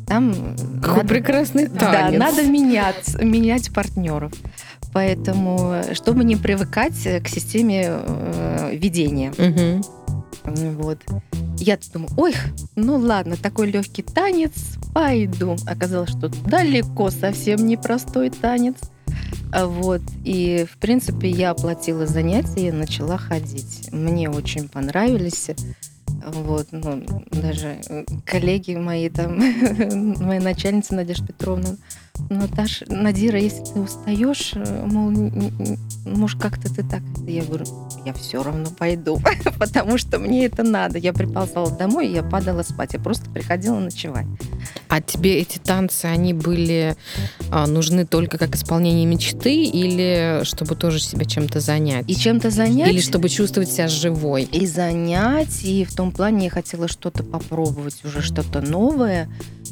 Там 0.06 0.34
Какой 0.82 0.98
надо, 0.98 1.08
прекрасный 1.08 1.68
танец. 1.70 2.20
Да, 2.20 2.26
надо 2.26 2.44
менять, 2.44 3.16
менять 3.24 3.74
партнеров. 3.74 4.34
Поэтому, 4.92 5.82
чтобы 5.94 6.26
не 6.26 6.36
привыкать 6.36 7.02
к 7.24 7.30
системе 7.30 7.86
э, 7.88 8.72
ведения. 8.74 9.32
Угу. 9.32 9.86
Вот. 10.82 11.00
Я 11.58 11.80
думаю, 11.94 12.12
ой, 12.18 12.34
ну 12.76 12.98
ладно, 12.98 13.38
такой 13.38 13.72
легкий 13.72 14.02
танец, 14.02 14.52
пойду. 14.94 15.56
Оказалось, 15.66 16.10
что 16.10 16.28
далеко 16.28 17.12
совсем 17.12 17.66
непростой 17.66 18.30
танец. 18.30 18.76
А 19.52 19.66
вот. 19.66 20.02
И, 20.24 20.66
в 20.72 20.78
принципе, 20.78 21.30
я 21.30 21.52
оплатила 21.52 22.06
занятия 22.06 22.68
и 22.68 22.72
начала 22.72 23.18
ходить. 23.18 23.90
Мне 23.92 24.30
очень 24.30 24.70
понравились. 24.70 25.50
Вот, 26.26 26.68
ну, 26.72 27.04
даже 27.32 27.80
коллеги 28.26 28.76
мои 28.76 29.10
там, 29.10 29.38
моя 30.20 30.42
начальница 30.42 30.94
Надежда 30.94 31.28
Петровна, 31.28 31.78
Наташа, 32.30 32.86
Надира, 32.88 33.40
если 33.40 33.64
ты 33.64 33.80
устаешь, 33.80 34.52
э, 34.56 34.86
мол, 34.86 35.12
может, 36.06 36.40
как-то 36.40 36.74
ты 36.74 36.84
так... 36.84 37.02
Я 37.26 37.44
говорю, 37.44 37.66
я 38.06 38.14
все 38.14 38.44
равно 38.44 38.70
пойду, 38.70 39.20
потому 39.60 39.98
что 39.98 40.20
мне 40.20 40.46
это 40.46 40.64
надо. 40.64 40.98
Я 40.98 41.14
приползала 41.14 41.72
домой, 41.72 42.10
я 42.12 42.24
падала 42.24 42.64
спать. 42.64 42.94
Я 42.94 43.00
просто 43.00 43.30
приходила 43.30 43.80
ночевать. 43.80 44.26
А 44.88 45.02
тебе 45.02 45.40
эти 45.40 45.58
танцы, 45.60 46.06
они 46.06 46.34
были 46.34 46.96
а, 47.52 47.68
нужны 47.68 48.06
только 48.06 48.38
как 48.38 48.56
исполнение 48.56 49.06
мечты 49.06 49.64
или 49.64 50.42
чтобы 50.44 50.76
тоже 50.76 51.00
себя 51.00 51.26
чем-то 51.26 51.60
занять? 51.60 52.06
И 52.10 52.16
чем-то 52.16 52.50
занять. 52.50 52.92
Или 52.92 53.02
чтобы 53.02 53.30
чувствовать 53.30 53.72
себя 53.72 53.88
живой? 53.88 54.44
И 54.44 54.66
занять, 54.66 55.64
и 55.64 55.86
в 55.86 55.96
том 55.96 56.12
плане 56.12 56.46
я 56.46 56.50
хотела 56.52 56.88
что-то 56.88 57.24
попробовать, 57.24 58.04
уже 58.04 58.22
что-то 58.22 58.62
новое 58.62 59.30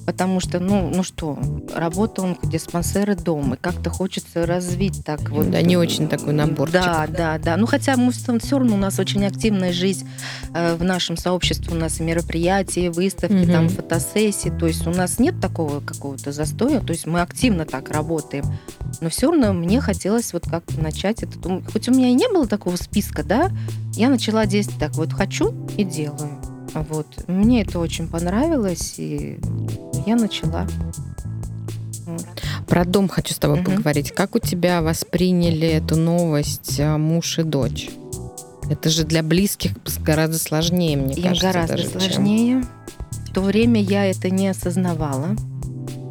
потому 0.07 0.39
что, 0.39 0.61
ну, 0.61 0.89
ну 0.89 1.03
что, 1.03 1.37
работа 1.75 2.36
онкодиспансеры 2.37 3.15
дома, 3.15 3.55
и 3.55 3.57
как-то 3.59 3.89
хочется 3.89 4.45
развить 4.45 5.03
так 5.05 5.29
вот. 5.29 5.51
Да, 5.51 5.61
не 5.61 5.77
очень 5.77 6.07
такой 6.07 6.33
набор. 6.33 6.71
Да, 6.71 7.07
да, 7.07 7.37
да. 7.37 7.57
Ну, 7.57 7.65
хотя 7.65 7.97
мы 7.97 8.11
все 8.11 8.57
равно 8.57 8.75
у 8.75 8.77
нас 8.77 8.99
очень 8.99 9.25
активная 9.25 9.73
жизнь 9.73 10.07
э, 10.53 10.75
в 10.75 10.83
нашем 10.83 11.17
сообществе, 11.17 11.75
у 11.75 11.79
нас 11.79 11.99
мероприятия, 11.99 12.89
выставки, 12.89 13.43
угу. 13.43 13.51
там 13.51 13.69
фотосессии, 13.69 14.49
то 14.49 14.67
есть 14.67 14.85
у 14.87 14.91
нас 14.91 15.19
нет 15.19 15.39
такого 15.39 15.79
какого-то 15.79 16.31
застоя, 16.31 16.79
то 16.79 16.93
есть 16.93 17.05
мы 17.05 17.21
активно 17.21 17.65
так 17.65 17.89
работаем. 17.89 18.45
Но 19.01 19.09
все 19.09 19.31
равно 19.31 19.53
мне 19.53 19.81
хотелось 19.81 20.33
вот 20.33 20.45
как-то 20.45 20.79
начать 20.81 21.23
это. 21.23 21.37
Хоть 21.71 21.89
у 21.89 21.91
меня 21.91 22.09
и 22.09 22.13
не 22.13 22.27
было 22.29 22.47
такого 22.47 22.75
списка, 22.75 23.23
да, 23.23 23.51
я 23.93 24.09
начала 24.09 24.45
действовать 24.45 24.79
так, 24.79 24.95
вот 24.95 25.13
хочу 25.13 25.53
и 25.77 25.83
делаю. 25.83 26.39
Вот. 26.73 27.07
Мне 27.27 27.61
это 27.61 27.79
очень 27.79 28.07
понравилось, 28.07 28.95
и 28.97 29.39
я 30.05 30.15
начала. 30.15 30.67
Про 32.67 32.85
дом 32.85 33.07
хочу 33.07 33.33
с 33.33 33.37
тобой 33.37 33.61
угу. 33.61 33.71
поговорить. 33.71 34.11
Как 34.11 34.35
у 34.35 34.39
тебя 34.39 34.81
восприняли 34.81 35.67
эту 35.67 35.95
новость 35.95 36.79
а, 36.79 36.97
муж 36.97 37.39
и 37.39 37.43
дочь? 37.43 37.89
Это 38.69 38.89
же 38.89 39.05
для 39.05 39.23
близких 39.23 39.71
гораздо 39.99 40.37
сложнее, 40.37 40.97
мне 40.97 41.15
Им 41.15 41.23
кажется. 41.23 41.47
гораздо 41.47 41.77
даже, 41.77 41.89
сложнее. 41.89 42.61
Чем... 42.61 42.69
В 43.29 43.33
то 43.33 43.41
время 43.41 43.81
я 43.81 44.05
это 44.05 44.29
не 44.29 44.49
осознавала. 44.49 45.35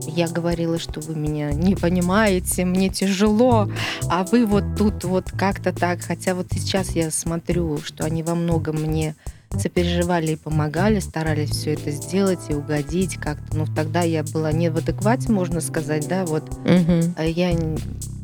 Я 0.07 0.29
говорила, 0.29 0.79
что 0.79 1.01
вы 1.01 1.17
меня 1.17 1.53
не 1.53 1.75
понимаете, 1.75 2.65
мне 2.65 2.89
тяжело, 2.89 3.69
а 4.09 4.25
вы 4.25 4.47
вот 4.47 4.65
тут 4.79 5.05
вот 5.05 5.31
как-то 5.33 5.73
так. 5.73 6.01
Хотя 6.03 6.35
вот 6.35 6.47
сейчас 6.51 6.91
я 6.91 7.11
смотрю, 7.11 7.79
что 7.79 8.05
они 8.05 8.23
во 8.23 8.35
многом 8.35 8.77
мне 8.77 9.17
сопереживали 9.61 10.33
и 10.33 10.37
помогали, 10.37 11.01
старались 11.01 11.51
все 11.51 11.75
это 11.75 11.91
сделать 11.91 12.41
и 12.49 12.55
угодить 12.55 13.17
как-то. 13.17 13.57
Ну, 13.57 13.67
тогда 13.67 14.03
я 14.03 14.23
была 14.23 14.53
не 14.53 14.71
в 14.71 14.77
адеквате, 14.77 15.33
можно 15.33 15.61
сказать, 15.61 16.09
да, 16.09 16.25
вот. 16.25 16.45
Угу. 16.65 17.23
Я 17.23 17.53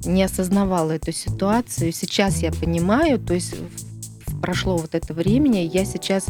не 0.05 0.22
осознавала 0.22 0.93
эту 0.93 1.12
ситуацию. 1.12 1.93
Сейчас 1.93 2.39
я 2.39 2.53
понимаю, 2.53 3.18
то 3.18 3.35
есть 3.35 3.55
прошло 4.41 4.76
вот 4.76 4.95
это 4.95 5.14
времени, 5.14 5.59
я 5.59 5.85
сейчас 5.85 6.26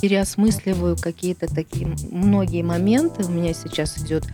переосмысливаю 0.00 0.96
какие-то 0.96 1.46
такие 1.46 1.88
многие 2.10 2.62
моменты. 2.62 3.24
У 3.24 3.30
меня 3.30 3.54
сейчас 3.54 3.98
идет. 3.98 4.24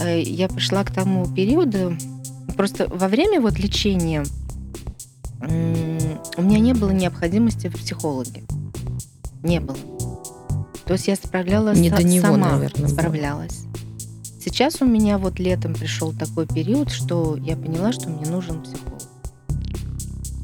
Э, 0.00 0.20
я 0.20 0.48
пришла 0.48 0.82
к 0.84 0.92
тому 0.92 1.26
периоду, 1.26 1.96
просто 2.56 2.88
во 2.88 3.08
время 3.08 3.40
вот 3.40 3.58
лечения 3.58 4.24
у 6.36 6.42
меня 6.42 6.58
не 6.58 6.72
было 6.72 6.90
необходимости 6.90 7.68
в 7.68 7.74
психологе 7.74 8.42
не 9.44 9.60
было. 9.60 9.76
То 10.84 10.94
есть 10.94 11.08
я 11.08 11.16
справлялась 11.16 11.78
не 11.78 11.90
со- 11.90 11.96
до 11.96 12.02
него, 12.02 12.26
сама, 12.26 12.52
наверное, 12.52 12.88
справлялась. 12.88 13.60
Сейчас 14.44 14.82
у 14.82 14.84
меня 14.84 15.16
вот 15.16 15.38
летом 15.38 15.74
пришел 15.74 16.12
такой 16.12 16.46
период, 16.46 16.90
что 16.90 17.36
я 17.36 17.56
поняла, 17.56 17.92
что 17.92 18.10
мне 18.10 18.26
нужен 18.28 18.62
психолог. 18.62 19.02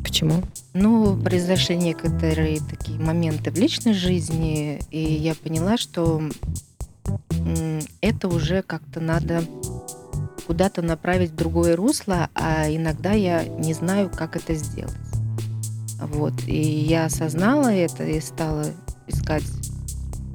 Почему? 0.03 0.43
Ну, 0.73 1.17
произошли 1.17 1.77
некоторые 1.77 2.61
такие 2.61 2.99
моменты 2.99 3.51
в 3.51 3.57
личной 3.57 3.93
жизни, 3.93 4.81
и 4.91 4.99
я 5.01 5.35
поняла, 5.35 5.77
что 5.77 6.23
это 8.01 8.29
уже 8.29 8.63
как-то 8.63 9.01
надо 9.01 9.45
куда-то 10.47 10.83
направить 10.83 11.31
в 11.31 11.37
другое 11.37 11.77
русло, 11.77 12.29
а 12.35 12.69
иногда 12.69 13.13
я 13.13 13.45
не 13.45 13.75
знаю, 13.75 14.11
как 14.11 14.37
это 14.37 14.55
сделать. 14.55 14.97
Вот. 16.01 16.35
И 16.47 16.61
я 16.61 17.07
осознала 17.07 17.69
это 17.69 18.05
и 18.05 18.21
стала 18.21 18.67
искать, 19.07 19.45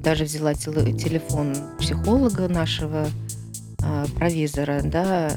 даже 0.02 0.24
взяла 0.24 0.54
телефон 0.54 1.54
психолога 1.78 2.48
нашего, 2.48 3.08
а, 3.82 4.06
провизора, 4.16 4.80
да, 4.82 5.32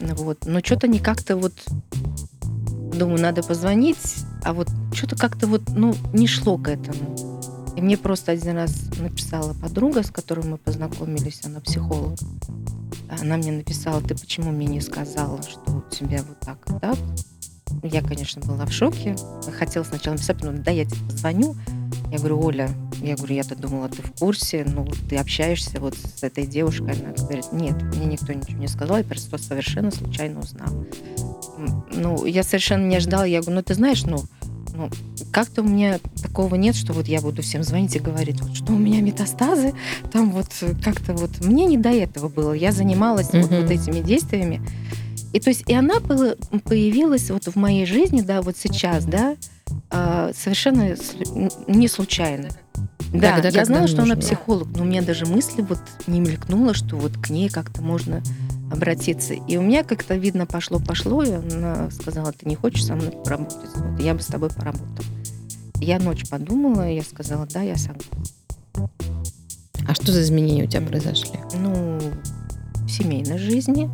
вот. 0.00 0.46
Но 0.46 0.60
что-то 0.60 0.86
не 0.86 0.98
как-то 0.98 1.36
вот, 1.36 1.52
думаю, 2.94 3.20
надо 3.20 3.42
позвонить, 3.42 4.24
а 4.44 4.52
вот 4.52 4.68
что-то 4.92 5.16
как-то 5.16 5.46
вот, 5.46 5.62
ну, 5.68 5.94
не 6.12 6.26
шло 6.26 6.58
к 6.58 6.68
этому. 6.68 7.40
И 7.76 7.80
мне 7.80 7.96
просто 7.96 8.32
один 8.32 8.56
раз 8.56 8.72
написала 9.00 9.54
подруга, 9.54 10.04
с 10.04 10.10
которой 10.10 10.46
мы 10.46 10.58
познакомились, 10.58 11.40
она 11.44 11.60
психолог. 11.60 12.16
Она 13.20 13.36
мне 13.36 13.50
написала, 13.50 14.00
ты 14.00 14.14
почему 14.14 14.52
мне 14.52 14.66
не 14.66 14.80
сказала, 14.80 15.42
что 15.42 15.72
у 15.72 15.82
тебя 15.90 16.22
вот 16.22 16.38
так 16.40 16.58
так? 16.80 16.96
Я, 17.82 18.02
конечно, 18.02 18.40
была 18.42 18.66
в 18.66 18.72
шоке. 18.72 19.16
Хотела 19.58 19.84
сначала 19.84 20.14
написать, 20.14 20.42
но 20.42 20.52
да, 20.52 20.70
я 20.70 20.84
тебе 20.84 21.00
позвоню. 21.08 21.56
Я 22.10 22.18
говорю, 22.18 22.40
Оля, 22.44 22.70
я 23.02 23.16
говорю, 23.16 23.34
я-то 23.34 23.56
думала, 23.56 23.88
ты 23.88 24.02
в 24.02 24.12
курсе, 24.12 24.64
ну, 24.66 24.86
ты 25.08 25.16
общаешься 25.16 25.80
вот 25.80 25.94
с 25.96 26.22
этой 26.22 26.46
девушкой. 26.46 26.94
Она 26.94 27.12
говорит, 27.12 27.52
нет, 27.52 27.74
мне 27.94 28.06
никто 28.06 28.32
ничего 28.32 28.58
не 28.58 28.68
сказал, 28.68 28.98
я 28.98 29.04
просто 29.04 29.36
совершенно 29.38 29.90
случайно 29.90 30.40
узнала. 30.40 30.86
Ну, 31.92 32.24
я 32.24 32.42
совершенно 32.42 32.86
не 32.86 32.96
ожидала. 32.96 33.24
Я 33.24 33.40
говорю, 33.40 33.56
ну, 33.56 33.62
ты 33.62 33.74
знаешь, 33.74 34.04
ну, 34.04 34.22
ну, 34.74 34.90
как-то 35.32 35.62
у 35.62 35.64
меня 35.64 35.98
такого 36.22 36.56
нет, 36.56 36.74
что 36.74 36.92
вот 36.92 37.06
я 37.06 37.20
буду 37.20 37.42
всем 37.42 37.62
звонить 37.62 37.94
и 37.96 38.00
говорить, 38.00 38.40
вот, 38.40 38.56
что 38.56 38.72
у 38.72 38.78
меня 38.78 39.00
метастазы, 39.00 39.72
там 40.12 40.32
вот 40.32 40.48
как-то 40.82 41.12
вот 41.14 41.44
мне 41.44 41.66
не 41.66 41.78
до 41.78 41.90
этого 41.90 42.28
было. 42.28 42.52
Я 42.52 42.72
занималась 42.72 43.30
mm-hmm. 43.30 43.42
вот, 43.42 43.50
вот 43.50 43.70
этими 43.70 44.00
действиями. 44.00 44.62
И 45.34 45.40
то 45.40 45.50
есть 45.50 45.64
и 45.66 45.74
она 45.74 45.96
появилась 45.98 47.28
вот 47.28 47.44
в 47.46 47.56
моей 47.56 47.86
жизни, 47.86 48.20
да, 48.20 48.40
вот 48.40 48.56
сейчас, 48.56 49.04
да, 49.04 49.36
а, 49.90 50.30
совершенно 50.32 50.94
не 51.66 51.88
случайно. 51.88 52.48
Да, 53.12 53.34
когда, 53.34 53.48
я 53.48 53.64
знала, 53.64 53.88
что 53.88 53.98
нужно. 53.98 54.14
она 54.14 54.22
психолог, 54.22 54.68
но 54.76 54.84
у 54.84 54.86
меня 54.86 55.02
даже 55.02 55.26
мысли 55.26 55.62
вот 55.62 55.80
не 56.06 56.20
мелькнуло, 56.20 56.72
что 56.72 56.96
вот 56.96 57.18
к 57.18 57.30
ней 57.30 57.48
как-то 57.48 57.82
можно 57.82 58.22
обратиться. 58.72 59.34
И 59.34 59.56
у 59.56 59.62
меня 59.62 59.82
как-то, 59.82 60.14
видно, 60.14 60.46
пошло-пошло, 60.46 61.24
и 61.24 61.32
она 61.32 61.90
сказала, 61.90 62.32
ты 62.32 62.48
не 62.48 62.54
хочешь 62.54 62.84
со 62.84 62.94
мной 62.94 63.10
поработать? 63.10 63.70
Вот, 63.74 64.00
я 64.00 64.14
бы 64.14 64.22
с 64.22 64.26
тобой 64.26 64.50
поработала. 64.50 65.08
Я 65.80 65.98
ночь 65.98 66.28
подумала, 66.28 66.88
я 66.88 67.02
сказала, 67.02 67.46
да, 67.46 67.62
я 67.62 67.76
согласна. 67.76 68.08
А 69.88 69.94
что 69.94 70.12
за 70.12 70.22
изменения 70.22 70.62
у 70.62 70.68
тебя 70.68 70.86
произошли? 70.86 71.40
Ну, 71.54 71.98
в 72.86 72.88
семейной 72.88 73.38
жизни. 73.38 73.90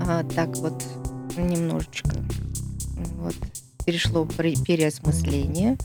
А, 0.00 0.24
так 0.24 0.56
вот, 0.56 0.84
немножечко. 1.36 2.16
Вот, 3.18 3.34
перешло 3.84 4.26
переосмысление. 4.26 5.76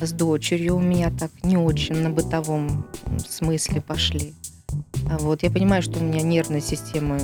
С 0.00 0.12
дочерью 0.12 0.76
у 0.76 0.80
меня 0.80 1.10
так 1.10 1.30
не 1.42 1.56
очень 1.56 1.96
на 1.96 2.10
бытовом 2.10 2.86
смысле 3.26 3.80
пошли. 3.80 4.34
А 5.10 5.18
вот 5.18 5.42
я 5.42 5.50
понимаю, 5.50 5.82
что 5.82 5.98
у 5.98 6.02
меня 6.02 6.22
нервная 6.22 6.60
система 6.60 7.18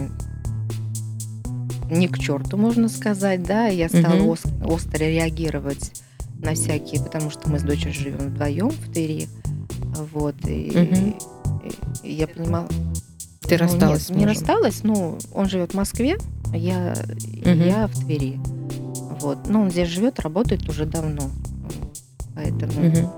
не 1.91 2.09
к 2.09 2.19
черту, 2.19 2.57
можно 2.57 2.89
сказать, 2.89 3.43
да, 3.43 3.67
я 3.67 3.89
стала 3.89 4.21
угу. 4.23 4.31
остро, 4.31 4.53
остро 4.65 4.99
реагировать 4.99 6.03
на 6.43 6.55
всякие, 6.55 7.03
потому 7.03 7.31
что 7.31 7.49
мы 7.49 7.59
с 7.59 7.63
дочерью 7.63 7.93
живем 7.93 8.31
вдвоем 8.31 8.71
в 8.71 8.93
Твери, 8.93 9.29
вот, 10.13 10.37
и, 10.47 10.71
угу. 10.71 11.17
и, 12.03 12.09
и 12.09 12.15
я 12.15 12.27
понимала... 12.27 12.69
Ты 13.47 13.57
ну, 13.57 13.61
рассталась 13.61 14.09
нет, 14.09 14.19
не 14.19 14.27
рассталась, 14.27 14.83
ну, 14.83 15.19
он 15.33 15.49
живет 15.49 15.73
в 15.73 15.77
Москве, 15.77 16.17
а 16.53 16.57
я, 16.57 16.95
угу. 17.43 17.51
я 17.51 17.87
в 17.87 17.93
Твери, 17.93 18.41
вот, 19.21 19.49
но 19.49 19.63
он 19.63 19.71
здесь 19.71 19.89
живет, 19.89 20.21
работает 20.21 20.69
уже 20.69 20.87
давно, 20.87 21.31
поэтому... 22.35 22.89
Угу. 22.89 23.13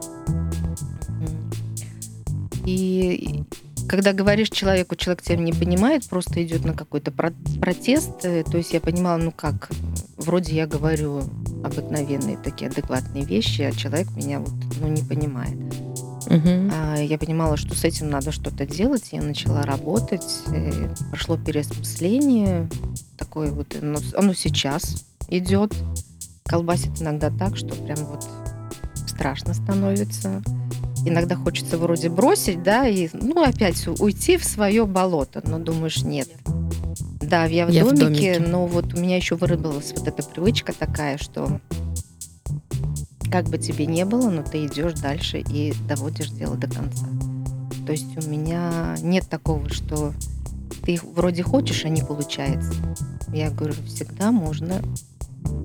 И 2.66 3.44
когда 3.88 4.12
говоришь 4.12 4.50
человеку, 4.50 4.96
человек 4.96 5.22
тебя 5.22 5.36
не 5.36 5.52
понимает, 5.52 6.08
просто 6.08 6.44
идет 6.44 6.64
на 6.64 6.74
какой-то 6.74 7.12
протест. 7.12 8.24
Э, 8.24 8.42
то 8.42 8.58
есть 8.58 8.72
я 8.72 8.80
понимала, 8.80 9.16
ну 9.18 9.30
как, 9.30 9.70
вроде 10.16 10.56
я 10.56 10.66
говорю 10.66 11.22
обыкновенные 11.62 12.36
такие 12.36 12.68
адекватные 12.68 13.24
вещи, 13.24 13.62
а 13.62 13.72
человек 13.72 14.10
меня 14.16 14.40
вот, 14.40 14.52
ну, 14.80 14.88
не 14.88 15.02
понимает. 15.02 15.56
Угу. 16.26 17.02
Я 17.02 17.18
понимала, 17.18 17.56
что 17.56 17.74
с 17.74 17.84
этим 17.84 18.10
надо 18.10 18.32
что-то 18.32 18.66
делать. 18.66 19.08
Я 19.12 19.22
начала 19.22 19.62
работать. 19.62 20.40
Э, 20.48 20.94
прошло 21.10 21.36
переосмысление. 21.36 22.68
Такое 23.16 23.50
вот, 23.50 23.76
оно, 23.80 23.98
оно 24.14 24.34
сейчас 24.34 25.04
идет. 25.28 25.72
Колбасит 26.44 27.00
иногда 27.00 27.30
так, 27.30 27.56
что 27.56 27.74
прям 27.74 27.98
вот 28.06 28.24
страшно 29.06 29.54
становится 29.54 30.42
иногда 31.04 31.36
хочется 31.36 31.78
вроде 31.78 32.08
бросить, 32.08 32.62
да, 32.62 32.86
и, 32.88 33.08
ну, 33.12 33.42
опять 33.42 33.86
уйти 33.86 34.36
в 34.36 34.44
свое 34.44 34.86
болото, 34.86 35.42
но 35.46 35.58
думаешь, 35.58 36.02
нет. 36.02 36.28
Да, 37.20 37.44
я 37.46 37.66
в, 37.66 37.70
я 37.70 37.84
домике, 37.84 37.96
в 37.96 37.98
домике, 37.98 38.38
но 38.40 38.66
вот 38.66 38.94
у 38.94 38.98
меня 38.98 39.16
еще 39.16 39.36
выработалась 39.36 39.92
вот 39.96 40.06
эта 40.06 40.22
привычка 40.22 40.72
такая, 40.72 41.18
что 41.18 41.60
как 43.30 43.46
бы 43.46 43.58
тебе 43.58 43.86
не 43.86 44.04
было, 44.04 44.30
но 44.30 44.42
ты 44.42 44.66
идешь 44.66 44.94
дальше 44.94 45.40
и 45.40 45.72
доводишь 45.88 46.30
дело 46.30 46.56
до 46.56 46.68
конца. 46.68 47.06
То 47.86 47.92
есть 47.92 48.26
у 48.26 48.28
меня 48.28 48.96
нет 49.00 49.28
такого, 49.28 49.68
что 49.68 50.12
ты 50.84 51.00
вроде 51.14 51.42
хочешь, 51.42 51.84
а 51.84 51.88
не 51.88 52.02
получается. 52.02 52.72
Я 53.32 53.50
говорю, 53.50 53.74
всегда 53.86 54.32
можно 54.32 54.80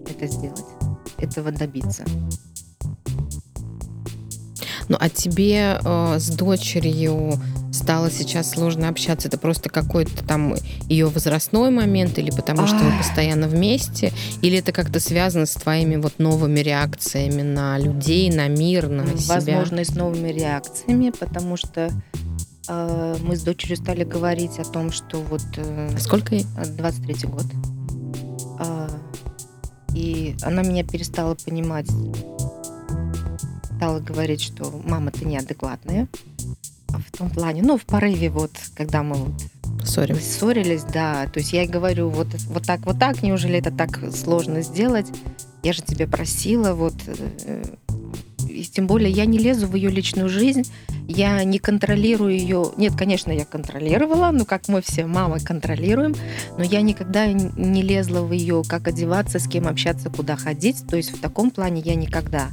это 0.08 0.28
сделать, 0.28 0.66
этого 1.18 1.52
добиться. 1.52 2.04
Ну, 4.90 4.98
а 5.00 5.10
тебе 5.10 5.80
э, 5.82 6.20
с 6.20 6.30
дочерью 6.36 7.40
стало 7.72 8.12
сейчас 8.12 8.52
сложно 8.52 8.90
общаться? 8.90 9.28
Это 9.28 9.38
просто 9.38 9.70
какой-то 9.70 10.26
там 10.26 10.56
ее 10.88 11.08
возрастной 11.08 11.72
момент, 11.72 12.18
или 12.18 12.32
потому 12.32 12.68
что 12.68 12.78
вы 12.78 12.98
постоянно 12.98 13.48
вместе, 13.48 14.12
или 14.42 14.58
это 14.58 14.72
как-то 14.72 15.00
связано 15.00 15.46
с 15.46 15.54
твоими 15.54 15.96
вот 15.96 16.20
новыми 16.20 16.60
реакциями 16.60 17.42
на 17.42 17.78
людей, 17.78 18.32
на 18.32 18.48
мир, 18.48 18.90
на 18.90 19.06
себя? 19.18 19.36
Возможно, 19.36 19.80
и 19.80 19.86
с 19.86 19.96
новыми 19.96 20.30
реакциями, 20.30 21.12
потому 21.18 21.58
что 21.58 21.92
э, 22.68 23.16
мы 23.22 23.36
с 23.36 23.42
дочерью 23.42 23.78
стали 23.78 24.04
говорить 24.04 24.60
о 24.60 24.64
том, 24.64 24.92
что 24.92 25.20
вот... 25.22 25.44
Э, 25.58 25.90
а 25.96 26.00
сколько 26.00 26.36
ей? 26.36 26.46
23 26.78 27.28
год. 27.28 27.46
Э, 28.60 28.90
и 29.96 30.36
она 30.44 30.62
меня 30.64 30.84
перестала 30.84 31.36
понимать 31.36 31.88
стала 33.82 34.00
говорить, 34.00 34.44
что 34.44 34.80
мама, 34.86 35.10
ты 35.10 35.26
неадекватная. 35.26 36.08
В 37.00 37.18
том 37.18 37.30
плане, 37.30 37.62
ну, 37.62 37.78
в 37.78 37.86
порыве 37.86 38.30
вот, 38.30 38.52
когда 38.76 39.04
мы 39.04 39.16
вот 39.16 39.42
ссорились. 39.84 40.38
ссорились, 40.38 40.84
да. 40.84 41.28
То 41.28 41.40
есть 41.40 41.54
я 41.54 41.68
говорю, 41.68 42.10
вот, 42.10 42.28
вот 42.48 42.64
так, 42.64 42.82
вот 42.86 43.00
так, 43.00 43.24
неужели 43.24 43.60
это 43.60 43.72
так 43.72 44.00
сложно 44.14 44.62
сделать? 44.62 45.08
Я 45.64 45.74
же 45.74 45.82
тебя 45.82 46.08
просила, 46.08 46.74
вот. 46.74 46.96
Э, 47.08 47.64
и 48.50 48.64
тем 48.64 48.88
более 48.88 49.10
я 49.10 49.26
не 49.26 49.38
лезу 49.38 49.68
в 49.68 49.76
ее 49.76 49.90
личную 49.90 50.30
жизнь, 50.30 50.64
я 51.08 51.44
не 51.44 51.60
контролирую 51.60 52.34
ее. 52.34 52.72
Нет, 52.78 52.94
конечно, 52.96 53.32
я 53.32 53.46
контролировала, 53.46 54.32
ну, 54.32 54.46
как 54.46 54.68
мы 54.68 54.82
все 54.82 55.06
мамы 55.06 55.40
контролируем, 55.40 56.16
но 56.58 56.64
я 56.64 56.82
никогда 56.82 57.28
не 57.28 57.82
лезла 57.82 58.22
в 58.22 58.32
ее, 58.32 58.64
как 58.68 58.88
одеваться, 58.88 59.40
с 59.40 59.48
кем 59.48 59.68
общаться, 59.68 60.10
куда 60.10 60.36
ходить. 60.36 60.86
То 60.88 60.98
есть 60.98 61.12
в 61.12 61.22
таком 61.22 61.52
плане 61.52 61.82
я 61.84 61.96
никогда. 61.96 62.50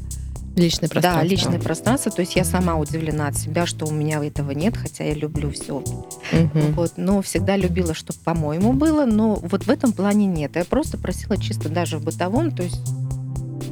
Личное 0.59 0.89
пространство. 0.89 1.23
Да, 1.23 1.29
личное 1.29 1.59
пространство. 1.59 2.13
То 2.13 2.21
есть 2.21 2.37
я 2.37 2.45
сама 2.45 2.77
удивлена 2.77 3.29
от 3.29 3.37
себя, 3.37 3.67
что 3.67 3.87
у 3.87 3.93
меня 3.93 4.25
этого 4.25 4.51
нет, 4.51 4.77
хотя 4.77 5.05
я 5.05 5.15
люблю 5.15 5.51
все. 5.51 5.77
Угу. 5.77 6.61
Вот, 6.75 6.93
но 6.97 7.23
всегда 7.23 7.57
любила, 7.57 7.95
чтобы 7.95 8.19
по-моему 8.25 8.73
было, 8.73 9.05
но 9.05 9.37
вот 9.37 9.65
в 9.65 9.71
этом 9.71 9.93
плане 9.93 10.27
нет. 10.27 10.57
Я 10.57 10.65
просто 10.65 10.99
просила 10.99 11.37
чисто 11.37 11.69
даже 11.69 11.99
в 11.99 12.05
бытовом, 12.05 12.51
то 12.51 12.63
есть 12.63 12.81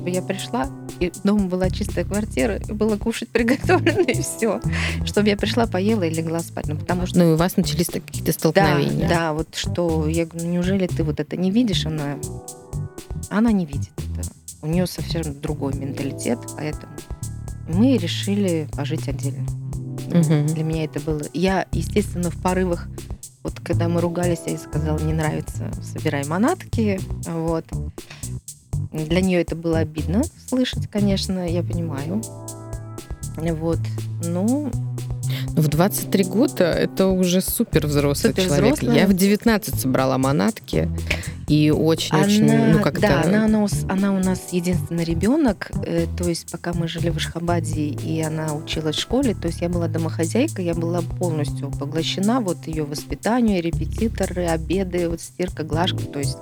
я 0.06 0.22
пришла, 0.22 0.70
и 1.00 1.12
дома 1.24 1.46
была 1.46 1.68
чистая 1.68 2.04
квартира, 2.04 2.56
и 2.56 2.72
было 2.72 2.96
кушать 2.96 3.28
приготовлено, 3.32 4.02
и 4.02 4.22
все. 4.22 4.60
Чтобы 5.04 5.28
я 5.28 5.36
пришла, 5.36 5.66
поела 5.66 6.04
и 6.04 6.14
легла 6.14 6.40
спать. 6.40 6.68
Ну, 6.68 6.76
потому 6.76 7.06
что... 7.06 7.18
Ну, 7.18 7.30
и 7.30 7.34
у 7.34 7.36
вас 7.36 7.56
начались 7.56 7.86
какие-то 7.86 8.32
столкновения. 8.32 9.08
Да, 9.08 9.14
да, 9.14 9.32
вот 9.32 9.54
что, 9.54 10.06
я 10.08 10.26
говорю, 10.26 10.48
неужели 10.48 10.86
ты 10.86 11.02
вот 11.02 11.20
это 11.20 11.36
не 11.36 11.50
видишь? 11.50 11.86
Она, 11.86 12.16
она 13.30 13.52
не 13.52 13.66
видит 13.66 13.90
это 13.96 14.35
у 14.66 14.68
нее 14.68 14.86
совсем 14.86 15.40
другой 15.40 15.74
менталитет, 15.74 16.38
поэтому 16.56 16.92
мы 17.68 17.96
решили 17.96 18.68
пожить 18.72 19.08
отдельно. 19.08 19.46
Угу. 20.08 20.54
Для 20.54 20.64
меня 20.64 20.84
это 20.84 21.00
было... 21.00 21.22
Я, 21.32 21.66
естественно, 21.72 22.30
в 22.30 22.36
порывах, 22.42 22.88
вот 23.42 23.60
когда 23.60 23.88
мы 23.88 24.00
ругались, 24.00 24.40
я 24.46 24.52
ей 24.52 24.58
сказала, 24.58 24.98
не 24.98 25.12
нравится, 25.12 25.70
собирай 25.82 26.24
манатки, 26.26 27.00
вот. 27.26 27.64
Для 28.92 29.20
нее 29.20 29.40
это 29.40 29.54
было 29.56 29.78
обидно 29.78 30.22
слышать, 30.48 30.88
конечно, 30.90 31.48
я 31.48 31.62
понимаю. 31.62 32.22
Вот. 33.36 33.78
Ну, 34.24 34.70
в 35.50 35.68
23 35.68 36.24
года 36.24 36.64
это 36.64 37.06
уже 37.06 37.40
супер 37.40 37.86
взрослый 37.86 38.32
супер 38.32 38.44
человек. 38.44 38.82
Я 38.82 39.06
в 39.06 39.14
19 39.14 39.80
собрала 39.80 40.18
манатки. 40.18 40.88
И 41.48 41.70
очень-очень, 41.70 42.50
она, 42.50 42.72
ну 42.72 42.82
как-то... 42.82 43.02
Да, 43.02 43.22
она, 43.22 43.44
она, 43.44 43.66
она 43.88 44.12
у 44.12 44.18
нас 44.18 44.48
единственный 44.50 45.04
ребенок, 45.04 45.70
э, 45.84 46.06
то 46.18 46.28
есть 46.28 46.50
пока 46.50 46.72
мы 46.72 46.88
жили 46.88 47.08
в 47.08 47.18
Ашхабаде, 47.18 47.86
и 47.86 48.20
она 48.20 48.52
училась 48.52 48.96
в 48.96 49.00
школе, 49.00 49.32
то 49.32 49.46
есть 49.46 49.60
я 49.60 49.68
была 49.68 49.86
домохозяйка, 49.86 50.60
я 50.60 50.74
была 50.74 51.02
полностью 51.02 51.70
поглощена 51.70 52.40
вот 52.40 52.66
ее 52.66 52.82
воспитанию, 52.82 53.62
репетиторы, 53.62 54.46
обеды, 54.46 55.08
вот 55.08 55.20
стирка, 55.20 55.62
глажка, 55.62 56.02
то 56.02 56.18
есть, 56.18 56.38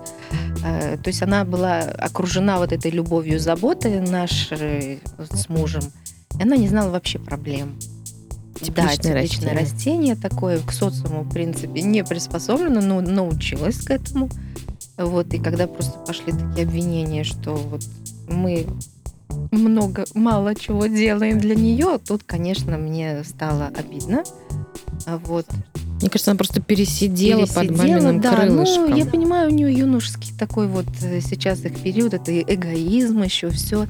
э, 0.65 0.97
то 0.97 1.09
есть 1.09 1.23
она 1.23 1.45
была 1.45 1.81
окружена 1.81 2.57
вот 2.57 2.73
этой 2.73 2.91
любовью, 2.91 3.39
заботой 3.39 4.01
нашей 4.01 5.01
с 5.19 5.51
мужем. 5.51 5.83
И 6.39 6.43
она 6.43 6.57
не 6.57 6.69
знала 6.69 6.91
вообще 6.91 7.19
проблем. 7.19 7.79
Тепличное 8.55 9.15
да, 9.15 9.23
тепличное 9.23 9.53
растение. 9.53 9.61
растение 9.61 10.17
такое 10.17 10.61
к 10.61 10.73
социуму, 10.73 11.23
в 11.23 11.31
принципе, 11.31 11.83
не 11.83 12.05
приспособлено, 12.05 12.81
но 12.81 13.01
научилась 13.01 13.79
к 13.79 13.91
этому. 13.91 14.31
Вот, 14.97 15.33
и 15.35 15.39
когда 15.39 15.67
просто 15.67 15.99
пошли 16.07 16.33
такие 16.33 16.67
обвинения, 16.67 17.25
что 17.25 17.55
вот 17.55 17.83
мы 18.29 18.67
много, 19.51 20.05
мало 20.15 20.55
чего 20.55 20.87
делаем 20.87 21.39
для 21.39 21.55
нее, 21.55 21.99
тут, 21.99 22.23
конечно, 22.25 22.77
мне 22.79 23.25
стало 23.25 23.67
обидно. 23.77 24.23
А 25.07 25.19
Вот. 25.19 25.47
Мне 26.01 26.11
кажется, 26.11 26.33
она 26.33 26.39
просто 26.39 26.61
пересидела, 26.61 27.47
под 27.47 27.69
Пересидела, 27.69 27.77
маминым 27.77 28.21
да, 28.21 28.37
крылышком. 28.37 28.91
Ну, 28.91 28.97
я 28.97 29.07
понимаю, 29.07 29.51
у 29.51 29.55
нее 29.55 29.73
юношеский 29.73 30.33
такой 30.39 30.67
вот 30.67 30.87
э, 31.03 31.21
сейчас 31.21 31.65
их 31.65 31.81
период, 31.81 32.15
это 32.15 32.39
эгоизм 32.41 33.23
еще 33.23 33.49
все. 33.51 33.87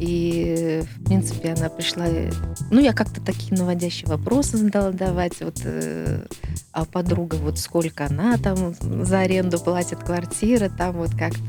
И, 0.00 0.82
в 0.82 1.04
принципе, 1.04 1.52
она 1.52 1.68
пришла... 1.68 2.06
э, 2.08 2.32
Ну, 2.70 2.80
я 2.80 2.94
как-то 2.94 3.20
такие 3.20 3.54
наводящие 3.56 4.08
вопросы 4.08 4.56
стала 4.68 4.92
давать. 4.92 5.40
Вот, 5.40 5.60
э, 5.64 6.24
а 6.72 6.86
подруга, 6.86 7.34
вот 7.34 7.58
сколько 7.58 8.06
она 8.06 8.38
там 8.38 8.74
за 9.04 9.20
аренду 9.20 9.60
платит 9.60 9.98
квартиры, 9.98 10.70
там 10.70 10.96
вот 10.96 11.10
как-то. 11.10 11.40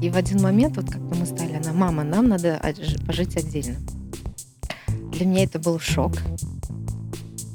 И 0.00 0.10
в 0.10 0.16
один 0.16 0.40
момент, 0.42 0.76
вот 0.76 0.86
как-то 0.86 1.14
мы 1.16 1.26
стали, 1.26 1.54
она, 1.54 1.72
мама, 1.72 2.04
нам 2.04 2.28
надо 2.28 2.60
пожить 3.06 3.36
отдельно. 3.36 3.76
Для 5.12 5.26
меня 5.26 5.44
это 5.44 5.58
был 5.58 5.80
шок. 5.80 6.12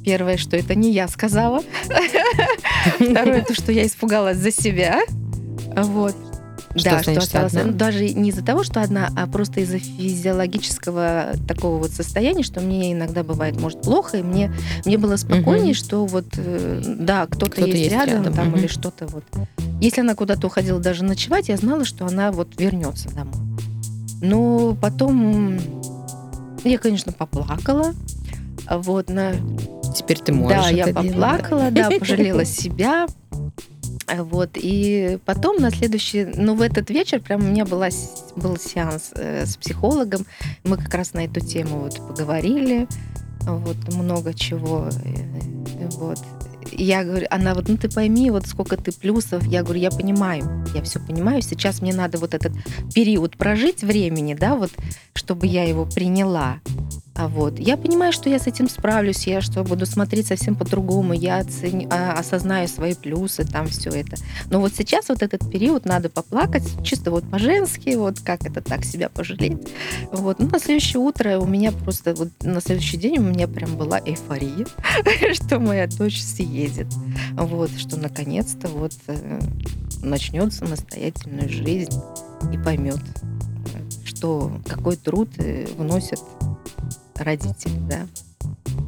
Первое, 0.04 0.38
что 0.38 0.56
это 0.58 0.76
не 0.76 0.92
я 0.92 1.08
сказала. 1.08 1.62
Второе, 3.00 3.44
то, 3.44 3.54
что 3.54 3.72
я 3.72 3.86
испугалась 3.86 4.38
за 4.38 4.52
себя. 4.52 5.02
Вот. 5.76 6.16
Что 6.78 6.90
да, 6.92 7.04
значит 7.04 7.12
что 7.12 7.22
осталась 7.22 7.54
одна? 7.54 7.72
ну, 7.72 7.78
даже 7.78 8.10
не 8.10 8.30
из-за 8.30 8.44
того, 8.44 8.64
что 8.64 8.82
одна, 8.82 9.10
а 9.16 9.28
просто 9.28 9.62
из-за 9.62 9.80
физиологического 9.80 11.34
такого 11.48 11.78
вот 11.78 11.92
состояния, 11.92 12.44
что 12.44 12.60
мне 12.62 12.94
иногда 12.94 13.24
бывает, 13.24 13.60
может, 13.60 13.82
плохо, 13.82 14.18
и 14.18 14.22
мне, 14.24 14.52
мне 14.86 14.98
было 14.98 15.16
спокойнее, 15.16 15.72
Мгм. 15.72 15.74
что 15.74 16.06
вот, 16.06 16.26
э, 16.38 16.82
да, 17.00 17.26
кто-то, 17.26 17.52
Кто-то 17.52 17.68
есть, 17.68 17.80
есть 17.80 17.92
рядом, 17.92 18.24
рядом, 18.24 18.34
там, 18.34 18.48
мгм. 18.50 18.58
или 18.60 18.68
что-то 18.68 19.08
вот. 19.08 19.24
Если 19.82 20.02
она 20.02 20.16
куда-то 20.16 20.48
уходила 20.48 20.80
даже 20.80 21.04
ночевать, 21.04 21.50
я 21.50 21.58
знала, 21.58 21.86
что 21.86 22.06
она 22.06 22.32
вот 22.32 22.50
вернется 22.60 23.10
домой. 23.10 23.36
Но 24.22 24.76
потом 24.80 25.60
я, 26.64 26.78
конечно, 26.78 27.12
поплакала. 27.12 27.94
Вот, 28.70 29.10
на 29.10 29.34
Теперь 29.96 30.20
ты 30.20 30.34
можешь 30.34 30.64
да, 30.64 30.70
я 30.70 30.86
делать, 30.92 31.12
поплакала, 31.12 31.72
да, 31.72 31.90
пожалела 32.00 32.46
себя. 32.46 33.08
А 34.08 34.24
Вот, 34.24 34.52
и 34.56 35.20
потом 35.26 35.58
на 35.62 35.70
следующий, 35.70 36.26
ну, 36.26 36.56
в 36.56 36.62
этот 36.62 36.90
вечер 36.90 37.20
прям 37.20 37.42
у 37.42 37.48
меня 37.48 37.66
была, 37.66 37.90
был 38.38 38.58
сеанс 38.58 39.12
э, 39.16 39.46
с 39.46 39.58
психологом. 39.58 40.26
Мы 40.64 40.78
как 40.78 40.94
раз 40.94 41.14
на 41.14 41.26
эту 41.26 41.42
тему 41.42 41.80
вот 41.80 41.98
поговорили, 41.98 42.88
вот, 43.42 43.76
много 43.94 44.34
чего. 44.34 44.88
э, 45.04 45.90
Вот. 45.92 46.20
Я 46.72 47.04
говорю, 47.04 47.28
она 47.30 47.54
вот, 47.54 47.68
ну 47.68 47.78
ты 47.78 47.90
пойми, 47.90 48.30
вот 48.32 48.48
сколько 48.48 48.78
ты 48.78 48.92
плюсов. 48.92 49.46
Я 49.46 49.64
говорю, 49.64 49.80
я 49.80 49.92
понимаю, 49.92 50.66
я 50.74 50.82
все 50.84 51.00
понимаю. 51.00 51.42
Сейчас 51.42 51.82
мне 51.82 51.94
надо 51.94 52.18
вот 52.18 52.34
этот 52.34 52.54
период 52.94 53.38
прожить 53.38 53.84
времени, 53.84 54.34
да, 54.34 54.56
вот, 54.56 54.72
чтобы 55.14 55.48
я 55.48 55.64
его 55.64 55.86
приняла. 55.86 56.60
А 57.18 57.28
вот 57.28 57.58
я 57.58 57.78
понимаю, 57.78 58.14
что 58.14 58.30
я 58.30 58.38
с 58.38 58.46
этим 58.46 58.70
справлюсь, 58.70 59.26
я 59.26 59.42
что 59.42 59.64
буду 59.64 59.88
смотреть 59.88 60.28
совсем 60.28 60.56
по-другому, 60.56 61.14
я 61.14 61.40
оцени- 61.40 61.88
а, 61.90 62.14
осознаю 62.14 62.68
свои 62.68 62.94
плюсы, 62.94 63.44
там 63.44 63.68
все 63.68 63.90
это. 63.90 64.18
Но 64.52 64.60
вот 64.60 64.74
сейчас 64.78 65.10
вот 65.10 65.24
этот 65.24 65.50
период 65.52 65.86
надо 65.86 66.10
поплакать, 66.10 66.64
чисто 66.84 67.10
вот 67.10 67.28
по-женски, 67.28 67.96
вот 67.96 68.20
как 68.20 68.46
это 68.46 68.62
так 68.62 68.86
себя 68.86 69.10
пожалеть. 69.10 69.58
Вот. 70.12 70.38
Ну, 70.38 70.48
на 70.48 70.60
следующее 70.60 71.00
утро 71.00 71.40
у 71.40 71.48
меня 71.48 71.72
просто, 71.72 72.14
вот 72.14 72.30
на 72.44 72.62
следующий 72.62 72.98
день 72.98 73.18
у 73.18 73.24
меня 73.24 73.48
прям 73.48 73.78
была 73.78 74.00
эйфория, 74.00 74.68
что 75.34 75.60
моя 75.60 75.88
дочь 75.88 76.22
съедет. 76.22 76.88
Вот, 77.34 77.72
что 77.80 77.98
наконец-то 77.98 78.68
вот 78.68 78.94
э, 79.08 79.40
начнет 80.04 80.54
самостоятельную 80.54 81.50
жизнь 81.50 82.00
и 82.54 82.58
поймет, 82.60 83.00
что 84.06 84.52
какой 84.68 84.98
труд 84.98 85.30
э, 85.38 85.66
вносят 85.78 86.20
родители, 87.20 87.80
да. 87.90 88.08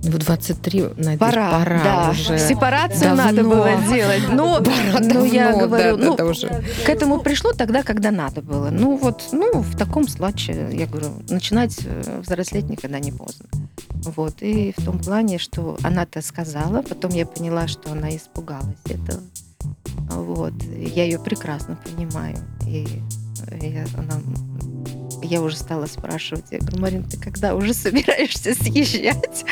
В 0.04 0.18
23, 0.18 0.86
Надя, 0.98 1.18
Пора, 1.18 1.52
пора 1.52 1.84
да. 1.84 2.10
уже. 2.12 2.40
Сепарацию 2.40 3.16
Давно. 3.16 3.24
надо 3.24 3.44
было 3.44 3.70
делать. 3.90 4.24
Но, 4.32 4.64
Пора 4.64 5.00
но 5.02 5.26
я 5.26 5.52
давно, 5.52 5.68
говорю, 5.68 5.98
да, 5.98 6.04
ну, 6.06 6.14
это 6.14 6.26
уже. 6.26 6.48
к 6.86 6.90
этому 6.90 7.20
пришло 7.20 7.52
тогда, 7.52 7.84
когда 7.84 8.12
надо 8.12 8.42
было. 8.42 8.70
Ну 8.70 8.96
вот, 8.96 9.30
ну 9.32 9.62
в 9.62 9.78
таком 9.78 10.08
случае, 10.08 10.70
я 10.74 10.86
говорю, 10.88 11.10
начинать 11.30 11.78
э, 11.84 12.22
взрослеть 12.22 12.70
никогда 12.70 13.00
не 13.00 13.12
поздно. 13.12 13.48
Вот, 14.06 14.42
и 14.42 14.74
в 14.78 14.86
том 14.86 15.00
плане, 15.00 15.38
что 15.38 15.78
она-то 15.84 16.22
сказала, 16.22 16.82
потом 16.82 17.12
я 17.12 17.26
поняла, 17.26 17.68
что 17.68 17.92
она 17.92 18.16
испугалась 18.16 18.78
этого. 18.86 19.22
Вот, 20.12 20.54
я 20.64 21.04
ее 21.04 21.20
прекрасно 21.20 21.78
понимаю. 21.84 22.38
И 22.66 22.88
я, 23.62 23.86
она, 23.98 24.22
я 25.24 25.42
уже 25.42 25.58
стала 25.58 25.86
спрашивать, 25.86 26.46
я 26.52 26.60
говорю, 26.60 26.80
Марин, 26.80 27.04
ты 27.04 27.18
когда 27.18 27.56
уже 27.56 27.74
собираешься 27.74 28.54
съезжать? 28.54 29.46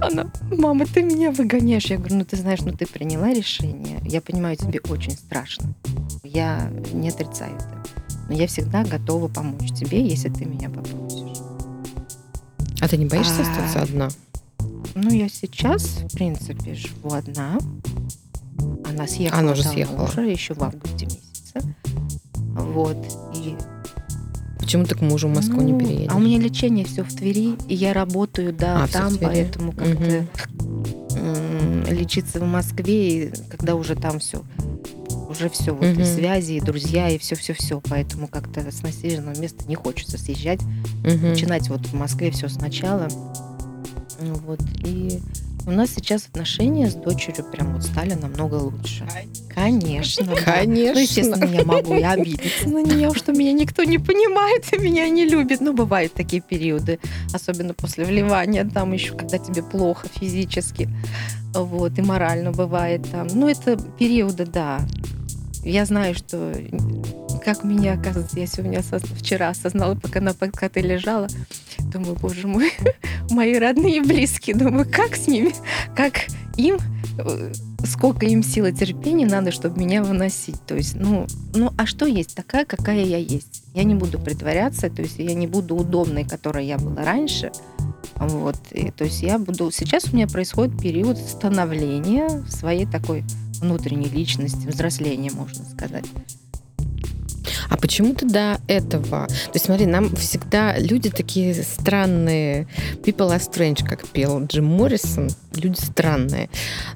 Она, 0.00 0.30
мама, 0.50 0.86
ты 0.86 1.02
меня 1.02 1.30
выгоняешь. 1.30 1.86
Я 1.86 1.98
говорю, 1.98 2.16
ну 2.16 2.24
ты 2.24 2.36
знаешь, 2.36 2.60
ну 2.60 2.72
ты 2.72 2.86
приняла 2.86 3.32
решение. 3.32 4.00
Я 4.04 4.20
понимаю, 4.20 4.56
тебе 4.56 4.80
очень 4.88 5.12
страшно. 5.12 5.74
Я 6.22 6.70
не 6.92 7.08
отрицаю 7.08 7.56
это. 7.56 7.84
Но 8.28 8.34
я 8.34 8.46
всегда 8.46 8.84
готова 8.84 9.28
помочь 9.28 9.72
тебе, 9.72 10.06
если 10.06 10.28
ты 10.28 10.44
меня 10.44 10.68
попросишь. 10.68 11.38
А 12.80 12.88
ты 12.88 12.96
не 12.96 13.06
боишься 13.06 13.40
А, 13.40 13.42
остаться 13.42 13.82
одна? 13.82 14.08
Ну, 14.94 15.10
я 15.10 15.28
сейчас, 15.28 15.84
в 15.84 16.14
принципе, 16.14 16.74
живу 16.74 17.12
одна. 17.12 17.58
Она 18.88 19.06
съехала 19.06 19.40
Она 19.40 19.52
уже 19.52 19.62
съехала. 19.64 20.06
мужа 20.06 20.22
еще 20.22 20.54
в 20.54 20.62
августе 20.62 21.06
месяце. 21.06 21.74
Вот. 22.34 22.96
И 23.34 23.56
Почему 24.68 24.84
ты 24.84 24.94
к 24.96 25.00
мужу 25.00 25.28
в 25.28 25.34
Москву 25.34 25.62
не 25.62 25.72
Ну, 25.72 25.78
переедешь? 25.80 26.12
А 26.12 26.16
у 26.16 26.20
меня 26.20 26.38
лечение 26.38 26.84
все 26.84 27.02
в 27.02 27.08
Твери, 27.08 27.56
и 27.68 27.74
я 27.74 27.94
работаю, 27.94 28.52
да, 28.52 28.84
А, 28.84 28.86
там, 28.86 29.16
поэтому 29.18 29.72
как-то 29.72 30.26
м, 31.16 31.84
лечиться 31.86 32.38
в 32.38 32.46
Москве, 32.46 33.28
и 33.28 33.32
когда 33.50 33.76
уже 33.76 33.94
там 33.96 34.18
все, 34.18 34.42
уже 35.30 35.48
все, 35.48 35.72
вот 35.72 35.86
Мгм. 35.86 36.02
и 36.02 36.04
связи, 36.04 36.52
и 36.52 36.60
друзья, 36.60 37.08
и 37.08 37.16
все-все-все, 37.16 37.80
поэтому 37.88 38.28
как-то 38.28 38.60
с 38.70 38.82
насиженного 38.82 39.38
места 39.40 39.64
не 39.66 39.74
хочется 39.74 40.18
съезжать, 40.18 40.60
Мгм. 41.02 41.30
начинать 41.30 41.70
вот 41.70 41.86
в 41.86 41.94
Москве 41.94 42.30
все 42.30 42.50
сначала. 42.50 43.08
Вот, 44.20 44.60
и 44.84 45.22
у 45.68 45.70
нас 45.70 45.90
сейчас 45.94 46.26
отношения 46.26 46.88
с 46.88 46.94
дочерью 46.94 47.44
прям 47.44 47.74
вот 47.74 47.82
стали 47.84 48.14
намного 48.14 48.54
лучше. 48.54 49.06
Конечно. 49.54 50.24
да. 50.24 50.40
Конечно. 50.40 50.94
Ну, 50.94 51.00
естественно, 51.00 51.44
я 51.44 51.62
могу 51.62 51.94
и 51.94 52.02
обидеться 52.02 52.70
на 52.70 52.82
нее, 52.82 53.12
что 53.14 53.32
меня 53.32 53.52
никто 53.52 53.84
не 53.84 53.98
понимает 53.98 54.64
и 54.72 54.78
меня 54.78 55.06
не 55.10 55.26
любит. 55.26 55.60
Ну, 55.60 55.74
бывают 55.74 56.14
такие 56.14 56.40
периоды, 56.40 56.98
особенно 57.34 57.74
после 57.74 58.06
вливания, 58.06 58.64
там 58.64 58.92
еще, 58.92 59.12
когда 59.12 59.36
тебе 59.36 59.62
плохо 59.62 60.08
физически, 60.08 60.88
вот, 61.52 61.98
и 61.98 62.02
морально 62.02 62.52
бывает 62.52 63.06
там. 63.10 63.26
Ну, 63.26 63.46
это 63.46 63.76
периоды, 63.98 64.46
да. 64.46 64.80
Я 65.64 65.84
знаю, 65.84 66.14
что 66.14 66.54
как 67.48 67.64
меня, 67.64 67.94
оказывается, 67.94 68.38
я 68.38 68.46
сегодня 68.46 68.80
осозна- 68.80 69.14
вчера 69.14 69.48
осознала, 69.48 69.94
пока 69.94 70.20
на 70.20 70.34
пока 70.34 70.68
лежала, 70.74 71.28
думаю, 71.78 72.14
боже 72.20 72.46
мой, 72.46 72.72
мои 73.30 73.54
родные 73.54 73.96
и 73.96 74.00
близкие, 74.00 74.54
думаю, 74.54 74.86
как 74.86 75.16
с 75.16 75.28
ними, 75.28 75.54
как 75.96 76.26
им 76.58 76.76
э, 77.18 77.52
сколько 77.86 78.26
им 78.26 78.42
силы 78.42 78.72
терпения 78.72 79.24
надо, 79.24 79.50
чтобы 79.50 79.80
меня 79.80 80.02
выносить. 80.02 80.60
То 80.66 80.76
есть, 80.76 80.94
ну, 80.94 81.26
ну, 81.54 81.72
а 81.78 81.86
что 81.86 82.04
есть 82.04 82.34
такая, 82.34 82.66
какая 82.66 83.02
я 83.02 83.16
есть? 83.16 83.62
Я 83.72 83.84
не 83.84 83.94
буду 83.94 84.18
притворяться, 84.18 84.90
то 84.90 85.00
есть 85.00 85.18
я 85.18 85.32
не 85.32 85.46
буду 85.46 85.74
удобной, 85.74 86.24
которой 86.24 86.66
я 86.66 86.76
была 86.76 87.02
раньше. 87.02 87.50
Вот. 88.16 88.58
И, 88.72 88.90
то 88.90 89.04
есть 89.04 89.22
я 89.22 89.38
буду... 89.38 89.70
Сейчас 89.70 90.12
у 90.12 90.14
меня 90.14 90.26
происходит 90.26 90.78
период 90.78 91.16
становления 91.16 92.28
своей 92.46 92.84
такой 92.84 93.24
внутренней 93.62 94.10
личности, 94.10 94.66
взросления, 94.66 95.30
можно 95.32 95.64
сказать. 95.64 96.04
А 97.68 97.76
почему 97.76 98.14
ты 98.14 98.26
до 98.26 98.58
этого? 98.66 99.26
То 99.26 99.52
есть 99.54 99.66
смотри, 99.66 99.86
нам 99.86 100.14
всегда 100.16 100.78
люди 100.78 101.10
такие 101.10 101.54
странные. 101.54 102.66
People 103.04 103.28
are 103.28 103.40
strange, 103.40 103.86
как 103.86 104.06
пел 104.08 104.44
Джим 104.44 104.66
Моррисон. 104.66 105.28
Люди 105.54 105.78
странные. 105.78 106.48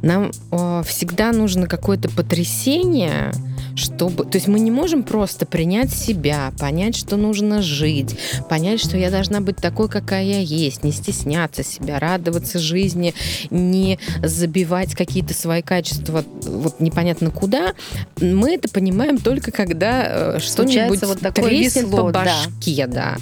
Нам 0.03 0.31
э, 0.51 0.82
всегда 0.86 1.32
нужно 1.32 1.66
какое-то 1.66 2.09
потрясение, 2.09 3.32
чтобы... 3.77 4.24
То 4.24 4.36
есть 4.36 4.49
мы 4.49 4.61
не 4.61 4.70
можем 4.70 5.03
просто 5.03 5.47
принять 5.47 5.93
себя, 5.93 6.53
понять, 6.59 6.97
что 6.97 7.16
нужно 7.16 7.62
жить, 7.62 8.16
понять, 8.49 8.81
что 8.81 8.97
я 8.97 9.11
должна 9.11 9.40
быть 9.40 9.57
такой, 9.57 9.89
какая 9.89 10.24
я 10.24 10.39
есть, 10.39 10.85
не 10.85 10.93
стесняться 10.93 11.62
себя, 11.62 11.99
радоваться 11.99 12.59
жизни, 12.59 13.15
не 13.51 13.99
забивать 14.23 14.94
какие-то 14.94 15.35
свои 15.35 15.62
качества 15.62 16.24
вот 16.43 16.81
непонятно 16.81 17.31
куда. 17.31 17.74
Мы 18.20 18.55
это 18.55 18.69
понимаем 18.69 19.19
только 19.19 19.51
когда 19.51 20.36
э, 20.36 20.39
что-нибудь 20.40 21.03
вот 21.03 21.20
такое 21.20 21.44
треснет 21.44 21.86
весло, 21.86 22.07
по 22.07 22.12
башке, 22.12 22.86
да. 22.86 22.86
да. 22.86 23.16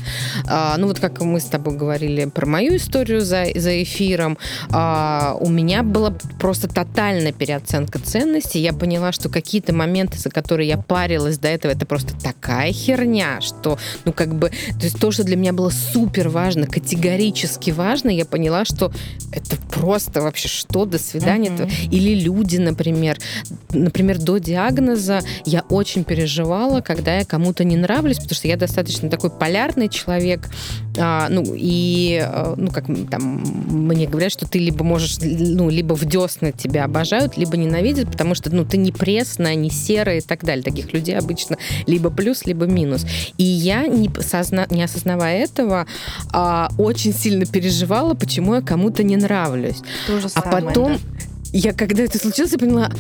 А, 0.47 0.77
ну 0.79 0.87
вот 0.89 1.01
как 1.01 1.21
мы 1.21 1.41
с 1.41 1.45
тобой 1.45 1.77
говорили 1.77 2.27
про 2.27 2.47
мою 2.47 2.77
историю 2.77 3.21
за, 3.21 3.47
за 3.55 3.83
эфиром, 3.83 4.39
а, 4.71 5.37
у 5.41 5.49
меня 5.49 5.83
была 5.83 6.13
просто 6.39 6.69
тотальная 6.69 7.33
переоценка 7.33 7.99
ценностей. 7.99 8.61
Я 8.61 8.73
поняла, 8.73 9.13
что 9.13 9.29
какие-то 9.29 9.75
моменты, 9.75 10.19
за 10.19 10.31
которые 10.41 10.69
я 10.69 10.79
парилась 10.79 11.39
до 11.39 11.49
этого, 11.49 11.73
это 11.73 11.85
просто 11.85 12.15
такая 12.19 12.73
херня, 12.73 13.41
что, 13.41 13.79
ну, 14.05 14.13
как 14.13 14.35
бы, 14.35 14.49
то 14.49 14.85
есть 14.85 14.99
то, 14.99 15.11
что 15.11 15.23
для 15.23 15.37
меня 15.37 15.53
было 15.53 15.71
супер 15.71 16.29
важно, 16.29 16.67
категорически 16.67 17.71
важно, 17.71 18.09
я 18.09 18.25
поняла, 18.25 18.65
что 18.65 18.91
это 19.33 19.57
просто 19.71 20.23
вообще 20.23 20.49
что, 20.49 20.85
до 20.87 20.99
свидания. 20.99 21.51
Mm-hmm. 21.51 21.89
Или 21.91 22.21
люди, 22.21 22.57
например. 22.57 23.19
Например, 23.71 24.19
до 24.19 24.39
диагноза 24.39 25.21
я 25.45 25.63
очень 25.69 26.05
переживала, 26.05 26.81
когда 26.81 27.19
я 27.19 27.25
кому-то 27.25 27.65
не 27.65 27.77
нравлюсь, 27.77 28.17
потому 28.17 28.35
что 28.35 28.49
я 28.49 28.57
достаточно 28.57 29.11
такой 29.11 29.31
полярный 29.31 29.89
человек, 29.89 30.49
а, 30.99 31.29
ну, 31.29 31.55
и, 31.55 32.21
а, 32.23 32.55
ну, 32.57 32.71
как 32.71 32.87
там, 33.11 33.43
мне 33.69 34.07
говорят, 34.07 34.33
что 34.33 34.49
ты 34.49 34.59
либо 34.59 34.85
можешь, 34.85 35.19
ну, 35.21 35.69
либо 35.69 35.95
в 35.95 36.05
десны 36.05 36.53
тебя 36.53 36.85
обожают, 36.85 37.37
либо 37.37 37.57
ненавидят, 37.57 38.11
потому 38.11 38.35
что, 38.35 38.55
ну, 38.55 38.65
ты 38.65 38.77
не 38.77 38.93
пресная, 38.93 39.55
не 39.55 39.71
серая 39.71 40.21
так 40.31 40.45
далее. 40.45 40.63
Таких 40.63 40.93
людей 40.93 41.19
обычно 41.19 41.57
либо 41.89 42.09
плюс, 42.09 42.47
либо 42.47 42.67
минус. 42.67 43.05
И 43.37 43.43
я, 43.43 43.89
не, 43.89 44.09
созна... 44.21 44.67
не 44.71 44.85
осознавая 44.85 45.43
этого, 45.43 45.87
а, 46.33 46.71
очень 46.79 47.13
сильно 47.13 47.47
переживала, 47.47 48.15
почему 48.15 48.55
я 48.55 48.63
кому-то 48.63 49.03
не 49.03 49.17
нравлюсь. 49.17 49.83
То 50.07 50.21
же 50.21 50.29
а 50.35 50.41
потом... 50.41 50.93
Да 50.93 50.99
я 51.53 51.73
когда 51.73 52.05
это 52.05 52.19
случилось, 52.19 52.53
я 52.53 52.59
поняла, 52.59 52.91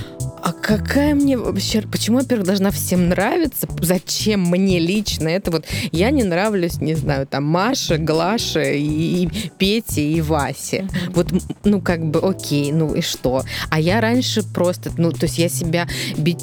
а 0.43 0.53
какая 0.53 1.15
мне 1.15 1.37
вообще, 1.37 1.83
почему 1.83 2.19
я, 2.19 2.23
во-первых, 2.23 2.47
должна 2.47 2.71
всем 2.71 3.09
нравиться? 3.09 3.69
Зачем 3.81 4.43
мне 4.43 4.79
лично 4.79 5.29
это? 5.29 5.51
Вот 5.51 5.67
я 5.93 6.11
не 6.11 6.25
нравлюсь, 6.25 6.81
не 6.81 6.95
знаю, 6.95 7.27
там, 7.27 7.45
Маше, 7.45 7.99
Глаше 7.99 8.79
и, 8.79 9.25
и 9.25 9.51
Пете 9.59 10.03
и 10.03 10.21
Васе. 10.21 10.79
Mm-hmm. 10.79 11.13
Вот, 11.15 11.29
ну, 11.65 11.81
как 11.81 12.05
бы, 12.05 12.21
окей, 12.21 12.73
ну 12.73 12.95
и 12.95 13.03
что? 13.03 13.45
А 13.71 13.79
я 13.79 14.01
раньше 14.01 14.43
просто, 14.43 14.91
ну, 14.97 15.13
то 15.13 15.27
есть 15.27 15.39
я 15.39 15.49
себя, 15.49 15.87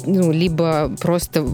ну, 0.06 0.32
либо 0.32 0.94
просто, 1.00 1.46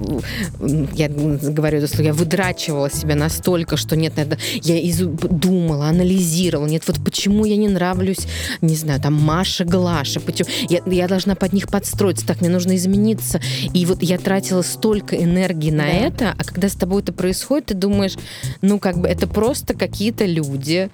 я 0.95 1.09
говорю 1.09 1.79
это 1.79 1.89
слово, 1.89 2.03
я 2.03 2.13
выдрачивала 2.13 2.91
себя 2.91 3.15
настолько, 3.17 3.77
что 3.77 3.97
нет, 3.97 4.15
это, 4.17 4.39
я 4.63 4.79
из, 4.79 4.99
думала, 4.99 5.87
анализировала, 5.87 6.67
нет, 6.67 6.85
вот 6.87 7.03
почему 7.03 7.45
я 7.45 7.57
не 7.57 7.69
нравлюсь, 7.69 8.27
не 8.61 8.77
знаю, 8.77 9.01
там, 9.01 9.15
Маше, 9.15 9.65
Глаше, 9.65 10.21
почему 10.21 10.44
я, 10.69 10.81
я 10.87 11.09
должна 11.09 11.35
под 11.35 11.53
них 11.53 11.69
подстроиться, 11.69 12.27
так, 12.27 12.41
мне 12.41 12.51
нужно 12.51 12.77
измениться. 12.77 13.41
И 13.73 13.87
вот 13.87 14.03
я 14.03 14.19
тратила 14.19 14.63
столько 14.63 15.17
энергии 15.17 15.71
на 15.71 15.85
да. 15.85 15.91
это, 15.91 16.35
а 16.39 16.45
когда 16.45 16.69
с 16.69 16.75
тобой 16.75 17.03
это 17.03 17.13
происходит, 17.13 17.67
ты 17.67 17.75
думаешь, 17.75 18.15
ну, 18.63 18.79
как 18.79 18.99
бы 18.99 19.09
это 19.09 19.27
просто 19.27 19.75
какие-то 19.75 20.25
люди, 20.25 20.91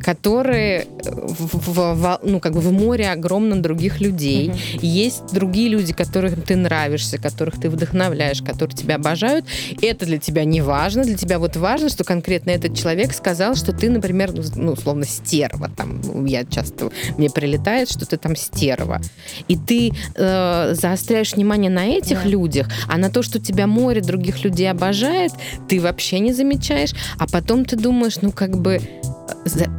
которые 0.00 0.86
в, 1.02 1.58
в, 1.58 1.94
в, 1.94 2.20
ну, 2.22 2.40
как 2.40 2.52
бы 2.52 2.60
в 2.60 2.72
море 2.72 3.10
огромном 3.10 3.62
других 3.62 4.00
людей. 4.00 4.50
Угу. 4.50 4.58
Есть 4.82 5.32
другие 5.32 5.68
люди, 5.68 5.92
которым 5.92 6.42
ты 6.42 6.56
нравишься, 6.56 7.18
которых 7.18 7.60
ты 7.60 7.70
вдохновляешь, 7.70 8.42
которые 8.42 8.76
тебя 8.76 8.96
обожают. 8.96 9.46
Это 9.80 10.06
для 10.06 10.18
тебя 10.18 10.44
не 10.44 10.60
важно. 10.60 11.04
Для 11.04 11.16
тебя 11.16 11.38
вот 11.38 11.56
важно, 11.56 11.88
что 11.88 12.04
конкретно 12.04 12.50
этот 12.50 12.76
человек 12.76 13.12
сказал, 13.12 13.54
что 13.54 13.72
ты, 13.72 13.90
например, 13.90 14.32
ну, 14.56 14.72
условно, 14.72 15.04
стерва. 15.04 15.70
Там, 15.76 16.24
я 16.24 16.44
часто, 16.44 16.90
мне 17.16 17.30
прилетает, 17.30 17.90
что 17.90 18.06
ты 18.06 18.16
там 18.16 18.36
стерва 18.36 18.93
этого. 18.94 19.14
И 19.48 19.56
ты 19.56 19.92
э, 20.14 20.74
заостряешь 20.74 21.34
внимание 21.34 21.70
на 21.70 21.86
этих 21.86 22.22
да. 22.22 22.28
людях, 22.28 22.68
а 22.88 22.98
на 22.98 23.10
то, 23.10 23.22
что 23.22 23.38
тебя 23.38 23.66
море 23.66 24.00
других 24.00 24.44
людей 24.44 24.70
обожает, 24.70 25.32
ты 25.68 25.80
вообще 25.80 26.18
не 26.18 26.32
замечаешь. 26.32 26.92
А 27.18 27.26
потом 27.26 27.64
ты 27.64 27.76
думаешь, 27.76 28.16
ну 28.20 28.32
как 28.32 28.60
бы 28.60 28.80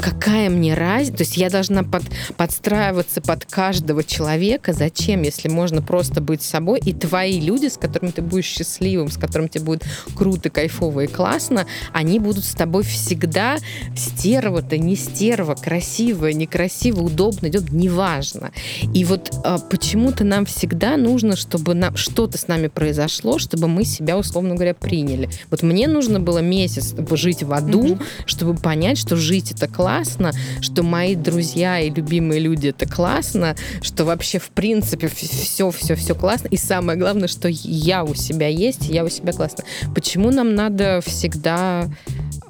какая 0.02 0.50
мне 0.50 0.74
разница? 0.74 1.18
То 1.18 1.24
есть 1.24 1.38
я 1.38 1.50
должна 1.50 1.84
под, 1.84 2.04
подстраиваться 2.38 3.22
под 3.22 3.46
каждого 3.46 4.04
человека. 4.04 4.74
Зачем, 4.74 5.22
если 5.22 5.50
можно 5.50 5.82
просто 5.82 6.22
быть 6.22 6.42
собой, 6.42 6.80
и 6.84 6.94
твои 6.94 7.40
люди, 7.40 7.68
с 7.68 7.78
которыми 7.78 8.12
ты 8.12 8.22
будешь 8.22 8.46
счастливым, 8.46 9.10
с 9.10 9.18
которыми 9.18 9.48
тебе 9.48 9.64
будет 9.64 9.84
круто, 10.16 10.50
кайфово 10.50 11.02
и 11.02 11.08
классно, 11.08 11.66
они 11.94 12.20
будут 12.20 12.46
с 12.46 12.54
тобой 12.54 12.84
всегда 12.84 13.58
стерва-то, 13.96 14.78
не 14.78 14.96
стерва, 14.96 15.56
красивая, 15.56 16.34
некрасиво, 16.34 17.02
удобно, 17.02 17.48
идет, 17.48 17.72
неважно. 17.72 18.52
И 18.94 19.05
вот 19.06 19.32
а, 19.44 19.60
почему-то 19.60 20.24
нам 20.24 20.46
всегда 20.46 20.98
нужно, 20.98 21.36
чтобы 21.36 21.74
нам, 21.74 21.96
что-то 21.96 22.38
с 22.38 22.48
нами 22.48 22.68
произошло, 22.68 23.38
чтобы 23.40 23.68
мы 23.68 23.86
себя, 23.86 24.18
условно 24.18 24.56
говоря, 24.56 24.74
приняли. 24.74 25.30
Вот 25.50 25.64
мне 25.64 25.88
нужно 25.88 26.20
было 26.20 26.40
месяц 26.40 26.94
жить 27.12 27.44
в 27.44 27.54
аду, 27.54 27.86
mm-hmm. 27.86 28.04
чтобы 28.26 28.56
понять, 28.56 28.98
что 28.98 29.16
жить 29.16 29.52
это 29.52 29.68
классно, 29.68 30.32
что 30.62 30.84
мои 30.84 31.16
друзья 31.16 31.80
и 31.80 31.90
любимые 31.90 32.40
люди 32.40 32.68
это 32.68 32.88
классно, 32.88 33.56
что 33.82 34.06
вообще 34.06 34.40
в 34.40 34.50
принципе 34.50 35.08
все, 35.08 35.72
все, 35.72 35.96
все 35.96 36.16
классно. 36.16 36.48
И 36.50 36.58
самое 36.58 36.98
главное, 36.98 37.28
что 37.28 37.48
я 37.50 38.04
у 38.04 38.14
себя 38.16 38.48
есть, 38.48 38.88
я 38.88 39.04
у 39.04 39.10
себя 39.10 39.34
классно. 39.34 39.64
Почему 39.94 40.32
нам 40.32 40.56
надо 40.56 41.02
всегда 41.06 41.90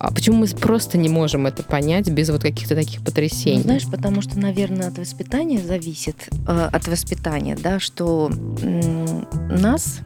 а 0.06 0.12
почему 0.12 0.38
мы 0.38 0.48
просто 0.48 1.00
не 1.00 1.10
можем 1.10 1.48
это 1.48 1.64
понять 1.64 2.10
без 2.12 2.30
вот 2.30 2.44
каких-то 2.44 2.76
таких 2.76 3.02
потрясений? 3.02 3.58
Ну, 3.58 3.64
знаешь, 3.64 3.88
потому 3.90 4.22
что, 4.22 4.38
наверное, 4.38 4.90
от 4.90 5.00
воспитания 5.00 5.60
зависит, 5.60 6.30
э, 6.48 6.70
от 6.72 6.88
воспитания, 6.88 7.58
да, 7.60 7.80
что 7.80 8.30
нас 8.30 10.02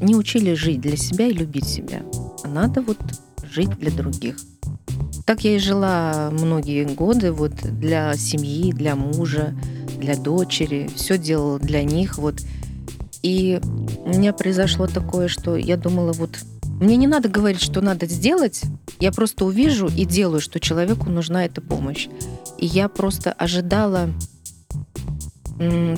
не 0.00 0.14
учили 0.14 0.54
жить 0.54 0.80
для 0.80 0.96
себя 0.96 1.26
и 1.26 1.34
любить 1.34 1.66
себя. 1.66 2.00
А 2.44 2.48
надо 2.48 2.80
вот 2.80 2.96
жить 3.52 3.78
для 3.78 3.90
других. 3.90 4.36
Так 5.26 5.44
я 5.44 5.56
и 5.56 5.58
жила 5.58 6.30
многие 6.32 6.84
годы 6.84 7.30
вот 7.30 7.52
для 7.62 8.16
семьи, 8.16 8.72
для 8.72 8.96
мужа, 8.96 9.54
для 9.98 10.16
дочери. 10.16 10.88
Все 10.96 11.18
делала 11.18 11.58
для 11.58 11.82
них. 11.82 12.16
Вот. 12.16 12.40
И 13.22 13.60
у 14.06 14.08
меня 14.08 14.32
произошло 14.32 14.86
такое, 14.86 15.28
что 15.28 15.56
я 15.56 15.76
думала, 15.76 16.12
вот 16.12 16.38
мне 16.80 16.96
не 16.96 17.06
надо 17.06 17.28
говорить, 17.28 17.62
что 17.62 17.80
надо 17.80 18.06
сделать. 18.06 18.62
Я 19.00 19.12
просто 19.12 19.44
увижу 19.44 19.88
и 19.88 20.04
делаю, 20.04 20.40
что 20.40 20.60
человеку 20.60 21.08
нужна 21.08 21.44
эта 21.44 21.60
помощь. 21.60 22.08
И 22.58 22.66
я 22.66 22.88
просто 22.88 23.32
ожидала 23.32 24.10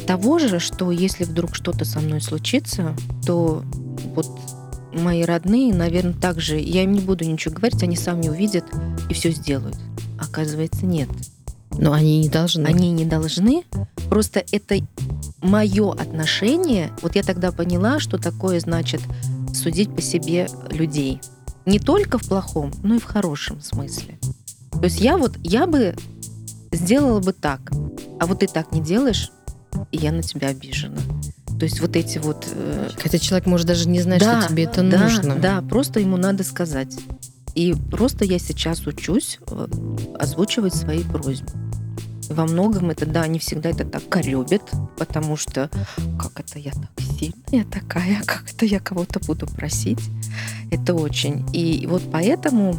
того 0.07 0.39
же, 0.39 0.61
что 0.61 0.93
если 0.93 1.25
вдруг 1.25 1.57
что-то 1.57 1.85
со 1.85 1.99
мной 2.01 2.21
случится, 2.21 2.95
то 3.27 3.65
вот 4.15 4.29
мои 4.93 5.25
родные, 5.25 5.75
наверное, 5.75 6.15
также, 6.15 6.59
я 6.59 6.85
им 6.85 6.93
не 6.93 7.01
буду 7.01 7.25
ничего 7.25 7.55
говорить, 7.55 7.83
они 7.83 7.97
сами 7.97 8.29
увидят 8.29 8.65
и 9.09 9.15
все 9.15 9.31
сделают. 9.33 9.77
Оказывается, 10.19 10.87
нет. 10.87 11.09
Но 11.73 11.93
они 11.93 12.21
не 12.21 12.29
должны. 12.29 12.67
Они 12.67 12.91
не 12.91 13.05
должны. 13.05 13.65
Просто 14.09 14.45
это 14.53 14.77
мое 15.43 15.93
отношение. 15.93 16.91
Вот 17.03 17.15
я 17.15 17.23
тогда 17.23 17.53
поняла, 17.53 18.01
что 18.01 18.19
такое 18.19 18.61
значит 18.61 19.01
судить 19.59 19.94
по 19.94 20.01
себе 20.01 20.48
людей. 20.70 21.20
Не 21.66 21.78
только 21.78 22.18
в 22.18 22.26
плохом, 22.26 22.72
но 22.82 22.94
и 22.94 22.98
в 22.98 23.05
хорошем 23.05 23.60
смысле. 23.60 24.18
То 24.72 24.85
есть 24.85 25.01
я 25.01 25.18
вот, 25.18 25.36
я 25.43 25.66
бы 25.66 25.94
сделала 26.72 27.20
бы 27.20 27.32
так, 27.32 27.60
а 28.20 28.26
вот 28.26 28.40
ты 28.40 28.47
так 28.47 28.72
не 28.72 28.80
делаешь, 28.80 29.30
и 29.90 29.98
я 29.98 30.12
на 30.12 30.22
тебя 30.22 30.48
обижена. 30.48 30.98
То 31.59 31.64
есть 31.64 31.80
вот 31.80 31.97
эти 31.97 32.18
вот... 32.18 32.47
Э, 32.52 32.90
Хотя 32.97 33.18
человек 33.18 33.47
может 33.47 33.66
даже 33.66 33.89
не 33.89 34.01
знать, 34.01 34.20
да, 34.20 34.40
что 34.40 34.51
тебе 34.51 34.64
это 34.64 34.89
да, 34.89 35.02
нужно. 35.02 35.36
Да, 35.36 35.60
просто 35.62 35.98
ему 36.01 36.16
надо 36.16 36.44
сказать. 36.44 36.97
И 37.55 37.74
просто 37.90 38.24
я 38.24 38.39
сейчас 38.39 38.86
учусь 38.86 39.40
э, 39.51 39.66
озвучивать 40.18 40.74
свои 40.74 41.02
просьбы. 41.02 41.51
Во 42.29 42.45
многом 42.45 42.91
это, 42.91 43.07
да, 43.07 43.27
не 43.27 43.39
всегда 43.39 43.71
это 43.71 43.85
так 43.85 44.09
коребит, 44.09 44.63
потому 44.97 45.37
что 45.37 45.71
как 46.19 46.41
это 46.41 46.59
я 46.59 46.73
так 46.73 46.91
сильная 47.19 47.65
такая, 47.65 48.23
как 48.27 48.45
это 48.53 48.67
я 48.67 48.81
кого-то 48.81 49.21
буду 49.21 49.47
просить. 49.47 50.01
Это 50.71 50.95
очень. 50.95 51.45
И 51.53 51.87
вот 51.87 52.03
поэтому 52.13 52.77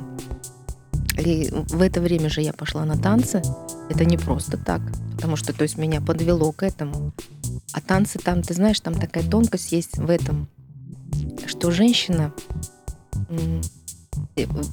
и 1.19 1.49
в 1.51 1.81
это 1.81 2.01
время 2.01 2.29
же 2.29 2.41
я 2.41 2.53
пошла 2.53 2.85
на 2.85 2.97
танцы. 2.97 3.41
Это 3.89 4.05
не 4.05 4.17
просто 4.17 4.57
так, 4.57 4.81
потому 5.15 5.35
что, 5.35 5.53
то 5.53 5.63
есть, 5.63 5.77
меня 5.77 6.01
подвело 6.01 6.51
к 6.51 6.63
этому. 6.63 7.11
А 7.73 7.81
танцы 7.81 8.19
там, 8.19 8.41
ты 8.41 8.53
знаешь, 8.53 8.79
там 8.79 8.93
такая 8.93 9.23
тонкость 9.23 9.71
есть 9.71 9.97
в 9.97 10.09
этом, 10.09 10.47
что 11.45 11.71
женщина 11.71 12.31
э, 13.29 13.61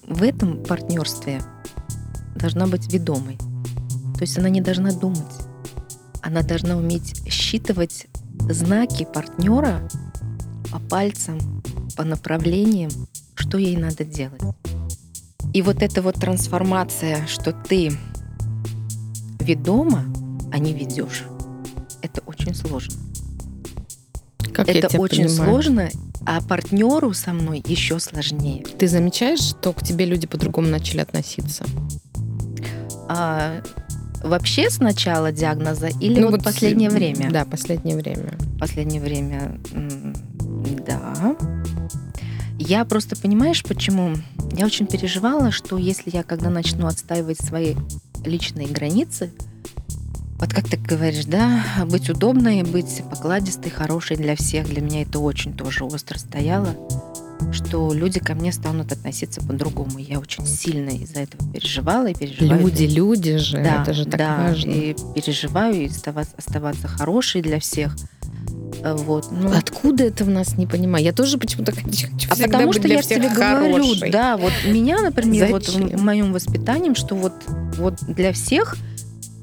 в 0.07 0.23
этом 0.23 0.63
партнерстве 0.63 1.43
должна 2.37 2.67
быть 2.67 2.93
ведомой. 2.93 3.39
То 4.17 4.23
есть 4.23 4.39
она 4.39 4.49
не 4.49 4.61
должна 4.61 4.93
думать. 4.93 5.21
Она 6.23 6.43
должна 6.43 6.77
уметь 6.77 7.23
считывать 7.31 8.07
знаки 8.51 9.07
партнера 9.13 9.89
по 10.73 10.79
пальцам, 10.81 11.63
по 11.97 12.05
направлениям, 12.05 12.91
что 13.35 13.59
ей 13.59 13.77
надо 13.77 14.05
делать. 14.05 14.43
И 15.53 15.63
вот 15.63 15.83
эта 15.83 16.03
вот 16.03 16.17
трансформация, 16.17 17.27
что 17.27 17.53
ты 17.53 17.93
ведома, 19.41 20.05
а 20.53 20.59
не 20.59 20.73
ведешь, 20.73 21.25
это 22.03 22.21
очень 22.27 22.55
сложно. 22.55 22.95
Как 24.53 24.69
это 24.69 24.99
очень 24.99 25.27
понимаю. 25.27 25.51
сложно, 25.51 25.91
а 26.25 26.41
партнеру 26.41 27.13
со 27.13 27.33
мной 27.33 27.63
еще 27.67 27.99
сложнее. 28.01 28.65
Ты 28.79 28.89
замечаешь, 28.89 29.41
что 29.41 29.73
к 29.73 29.83
тебе 29.83 30.07
люди 30.07 30.27
по-другому 30.27 30.69
начали 30.69 31.01
относиться? 31.01 31.65
А, 33.09 33.63
вообще 34.27 34.71
с 34.71 34.79
начала 34.79 35.33
диагноза 35.33 35.89
или 35.89 36.21
Ну 36.21 36.31
вот 36.31 36.45
последнее 36.45 36.91
время? 36.91 37.31
Да, 37.31 37.45
последнее 37.45 37.97
время. 37.97 38.35
Последнее 38.59 39.01
время, 39.01 39.59
да. 40.87 41.37
Я 42.59 42.85
просто, 42.85 43.17
понимаешь, 43.17 43.63
почему? 43.63 44.15
Я 44.53 44.67
очень 44.67 44.87
переживала, 44.87 45.51
что 45.51 45.77
если 45.77 46.11
я 46.11 46.23
когда 46.23 46.49
начну 46.51 46.87
отстаивать 46.87 47.41
свои 47.41 47.75
личные 48.25 48.67
границы, 48.67 49.31
вот 50.39 50.53
как 50.53 50.69
ты 50.69 50.77
говоришь, 50.77 51.25
да, 51.27 51.63
быть 51.87 52.11
удобной, 52.11 52.63
быть 52.63 53.03
покладистой, 53.11 53.71
хорошей 53.71 54.17
для 54.17 54.37
всех, 54.37 54.69
для 54.69 54.83
меня 54.83 55.03
это 55.03 55.19
очень 55.19 55.55
тоже 55.55 55.85
остро 55.85 56.19
стояло, 56.19 56.77
что 57.53 57.93
люди 57.93 58.21
ко 58.21 58.35
мне 58.35 58.53
станут 58.53 58.93
относиться 58.93 59.41
по-другому. 59.41 59.99
Я 59.99 60.19
очень 60.19 60.47
сильно 60.47 60.91
из-за 60.91 61.21
этого 61.21 61.51
переживала 61.53 62.07
и 62.07 62.15
переживаю. 62.15 62.61
Люди, 62.61 62.85
люди 62.85 63.37
же, 63.37 63.63
Да, 63.63 63.83
это 63.83 63.93
же 63.95 64.05
так 64.05 64.19
да, 64.19 64.37
важно. 64.49 64.71
и 64.71 64.97
переживаю, 65.15 65.75
и 65.75 65.87
оставаться, 65.89 66.35
оставаться 66.37 66.89
хорошей 66.89 67.43
для 67.43 67.61
всех. 67.61 67.97
Э, 68.83 68.95
Вот. 68.95 69.31
Ну, 69.31 69.51
Откуда 69.57 70.05
это 70.05 70.25
в 70.25 70.29
нас 70.29 70.57
не 70.59 70.67
понимаю? 70.67 71.05
Я 71.05 71.13
тоже 71.13 71.39
почему-то 71.39 71.73
хочу, 71.75 72.09
а 72.31 72.37
потому 72.37 72.73
что 72.73 72.89
я 72.89 73.03
тебе 73.03 73.29
говорю, 73.29 73.95
да, 74.11 74.37
вот 74.37 74.53
меня, 74.67 75.01
например, 75.01 75.51
вот 75.51 75.67
Зачем? 75.67 75.89
в 75.89 76.03
моем 76.03 76.33
воспитании, 76.33 76.95
что 76.95 77.15
вот, 77.15 77.35
вот 77.77 77.95
для 78.09 78.33
всех 78.33 78.77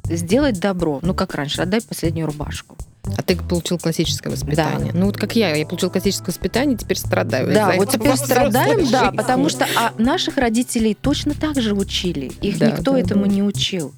сделать 0.09 0.59
добро, 0.59 0.99
ну 1.01 1.13
как 1.13 1.33
раньше, 1.35 1.61
отдай 1.61 1.81
последнюю 1.81 2.27
рубашку. 2.27 2.75
А 3.17 3.21
ты 3.21 3.35
получил 3.35 3.77
классическое 3.77 4.31
воспитание. 4.31 4.91
Ну 4.93 5.07
вот 5.07 5.17
как 5.17 5.35
я, 5.35 5.55
я 5.55 5.65
получил 5.65 5.89
классическое 5.89 6.27
воспитание, 6.27 6.77
теперь 6.77 6.97
страдаю. 6.97 7.53
Да, 7.53 7.73
вот 7.75 7.89
теперь 7.89 8.15
страдаем, 8.15 8.89
да, 8.89 9.05
жизни. 9.05 9.17
потому 9.17 9.49
что 9.49 9.67
а 9.75 9.93
наших 9.97 10.37
родителей 10.37 10.95
точно 10.99 11.33
так 11.33 11.61
же 11.61 11.73
учили. 11.73 12.31
Их 12.41 12.57
Да, 12.59 12.67
никто 12.71 12.93
да, 12.93 12.99
этому 12.99 13.25
да. 13.25 13.31
не 13.31 13.43
учил. 13.43 13.93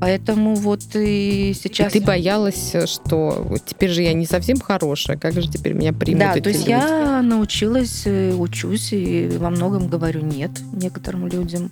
Поэтому 0.00 0.54
вот 0.54 0.82
и 0.94 1.50
И 1.50 1.54
сейчас... 1.54 1.92
ты 1.92 2.00
боялась, 2.00 2.74
что 2.86 3.44
вот 3.48 3.64
теперь 3.64 3.90
же 3.90 4.02
я 4.02 4.12
не 4.12 4.26
совсем 4.26 4.60
хорошая, 4.60 5.16
как 5.16 5.34
же 5.34 5.48
теперь 5.48 5.72
меня 5.72 5.92
примут 5.92 6.20
Да, 6.20 6.32
эти 6.32 6.42
то 6.42 6.48
есть 6.50 6.60
люди? 6.60 6.70
я 6.70 7.22
научилась, 7.22 8.02
э, 8.04 8.34
учусь 8.34 8.92
и 8.92 9.30
во 9.38 9.50
многом 9.50 9.88
говорю 9.88 10.20
нет 10.22 10.50
некоторым 10.72 11.26
людям. 11.28 11.70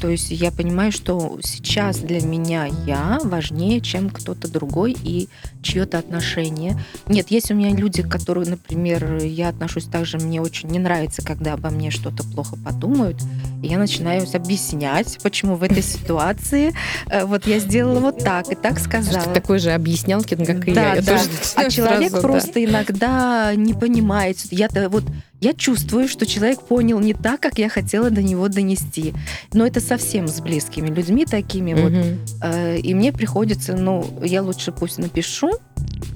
То 0.00 0.08
есть 0.08 0.30
я 0.30 0.52
понимаю, 0.52 0.92
что 0.92 1.38
сейчас 1.42 1.98
для 1.98 2.20
меня 2.20 2.66
я 2.86 3.18
важнее, 3.24 3.80
чем 3.80 4.10
кто-то 4.10 4.48
другой 4.48 4.96
и 5.02 5.28
чье-то 5.62 5.98
отношение. 5.98 6.80
Нет, 7.06 7.30
есть 7.30 7.50
у 7.50 7.54
меня 7.54 7.70
люди, 7.74 8.02
которые, 8.02 8.48
например, 8.48 9.16
я 9.24 9.48
отношусь 9.48 9.84
так 9.84 10.06
же, 10.06 10.18
мне 10.18 10.40
очень 10.40 10.68
не 10.68 10.78
нравится, 10.78 11.22
когда 11.22 11.54
обо 11.54 11.70
мне 11.70 11.90
что-то 11.90 12.22
плохо 12.24 12.56
подумают. 12.56 13.16
И 13.62 13.66
я 13.68 13.78
начинаю 13.78 14.26
объяснять, 14.32 15.18
почему 15.22 15.56
в 15.56 15.62
этой 15.62 15.82
ситуации 15.82 16.72
э, 17.10 17.24
вот 17.24 17.46
я 17.46 17.58
сделала 17.58 17.98
вот 17.98 18.18
так 18.18 18.50
и 18.52 18.54
так 18.54 18.76
ты 18.76 18.84
сказала. 18.84 19.32
такой 19.34 19.58
же 19.58 19.72
объяснялкин, 19.72 20.44
как 20.46 20.68
и 20.68 20.72
Да, 20.72 20.90
я. 20.90 20.94
я 20.96 21.02
да. 21.02 21.18
тоже 21.18 21.30
А 21.56 21.70
человек 21.70 22.10
сразу, 22.10 22.14
да. 22.14 22.20
просто 22.20 22.64
иногда 22.64 23.54
не 23.56 23.74
понимает. 23.74 24.38
Я-то 24.52 24.88
вот 24.88 25.04
я 25.40 25.54
чувствую, 25.54 26.08
что 26.08 26.26
человек 26.26 26.62
понял 26.62 26.98
не 27.00 27.14
так, 27.14 27.40
как 27.40 27.58
я 27.58 27.68
хотела 27.68 28.10
до 28.10 28.22
него 28.22 28.48
донести. 28.48 29.14
Но 29.52 29.66
это 29.66 29.80
совсем 29.80 30.26
с 30.28 30.40
близкими 30.40 30.88
людьми 30.88 31.24
такими 31.24 31.74
вот. 31.74 31.92
Мгм. 31.92 32.18
Э, 32.42 32.78
И 32.78 32.94
мне 32.94 33.12
приходится, 33.12 33.76
ну, 33.76 34.04
я 34.22 34.42
лучше 34.42 34.72
пусть 34.72 34.98
напишу, 34.98 35.50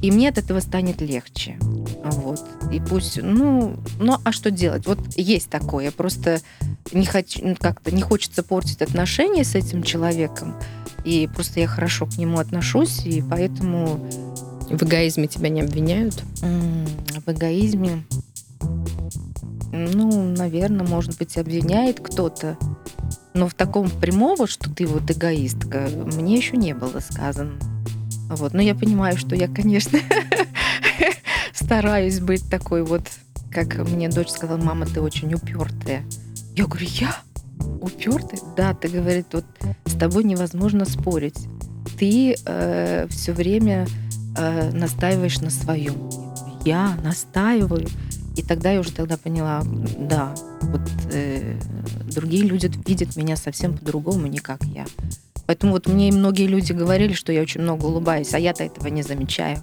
и 0.00 0.10
мне 0.10 0.28
от 0.28 0.38
этого 0.38 0.60
станет 0.60 1.00
легче. 1.00 1.56
Вот. 1.60 2.40
И 2.72 2.80
пусть, 2.80 3.22
ну, 3.22 3.76
ну, 4.00 4.18
а 4.24 4.32
что 4.32 4.50
делать? 4.50 4.86
Вот 4.86 4.98
есть 5.16 5.48
такое. 5.48 5.92
Просто 5.92 6.40
не 6.92 7.06
хочу, 7.06 7.40
ну, 7.46 7.56
как-то 7.58 7.94
не 7.94 8.02
хочется 8.02 8.42
портить 8.42 8.82
отношения 8.82 9.44
с 9.44 9.54
этим 9.54 9.82
человеком. 9.84 10.56
И 11.04 11.28
просто 11.32 11.60
я 11.60 11.66
хорошо 11.68 12.06
к 12.06 12.16
нему 12.18 12.38
отношусь, 12.38 13.06
и 13.06 13.22
поэтому 13.22 14.00
В 14.70 14.82
эгоизме 14.84 15.26
тебя 15.28 15.48
не 15.48 15.60
обвиняют? 15.60 16.22
В 16.40 17.30
эгоизме, 17.30 18.04
ну, 19.72 20.22
наверное, 20.22 20.86
может 20.86 21.16
быть, 21.18 21.38
обвиняет 21.38 22.00
кто-то. 22.00 22.58
Но 23.34 23.48
в 23.48 23.54
таком 23.54 23.88
прямого, 23.88 24.46
что 24.46 24.72
ты 24.72 24.86
вот 24.86 25.10
эгоистка, 25.10 25.88
мне 26.16 26.36
еще 26.36 26.56
не 26.56 26.74
было 26.74 27.00
сказано. 27.00 27.54
Вот. 28.28 28.52
Но 28.52 28.60
я 28.60 28.74
понимаю, 28.74 29.16
что 29.16 29.34
я, 29.34 29.48
конечно, 29.48 29.98
стараюсь 31.54 32.20
быть 32.20 32.48
такой 32.50 32.82
вот, 32.82 33.02
как 33.50 33.76
мне 33.88 34.08
дочь 34.08 34.28
сказала, 34.28 34.58
мама, 34.58 34.86
ты 34.86 35.00
очень 35.00 35.32
упертая. 35.32 36.04
Я 36.54 36.66
говорю, 36.66 36.86
я 36.90 37.16
упертая? 37.80 38.40
Да, 38.56 38.74
ты 38.74 38.88
говорит, 38.88 39.26
вот 39.32 39.44
с 39.86 39.94
тобой 39.94 40.24
невозможно 40.24 40.84
спорить. 40.84 41.46
Ты 41.98 42.34
все 43.08 43.32
время 43.32 43.86
э, 44.36 44.70
настаиваешь 44.72 45.40
на 45.40 45.50
своем. 45.50 46.10
Я 46.64 46.96
настаиваю. 47.02 47.88
И 48.36 48.42
тогда 48.42 48.72
я 48.72 48.80
уже 48.80 48.92
тогда 48.92 49.16
поняла, 49.16 49.62
да, 49.98 50.34
вот 50.62 50.80
э, 51.12 51.58
другие 52.14 52.44
люди 52.44 52.70
видят 52.86 53.16
меня 53.16 53.36
совсем 53.36 53.76
по-другому, 53.76 54.26
не 54.26 54.38
как 54.38 54.64
я. 54.64 54.86
Поэтому 55.46 55.72
вот 55.72 55.86
мне 55.86 56.12
многие 56.12 56.46
люди 56.46 56.72
говорили, 56.72 57.12
что 57.12 57.32
я 57.32 57.42
очень 57.42 57.60
много 57.60 57.86
улыбаюсь, 57.86 58.32
а 58.32 58.38
я-то 58.38 58.64
этого 58.64 58.88
не 58.88 59.02
замечаю. 59.02 59.62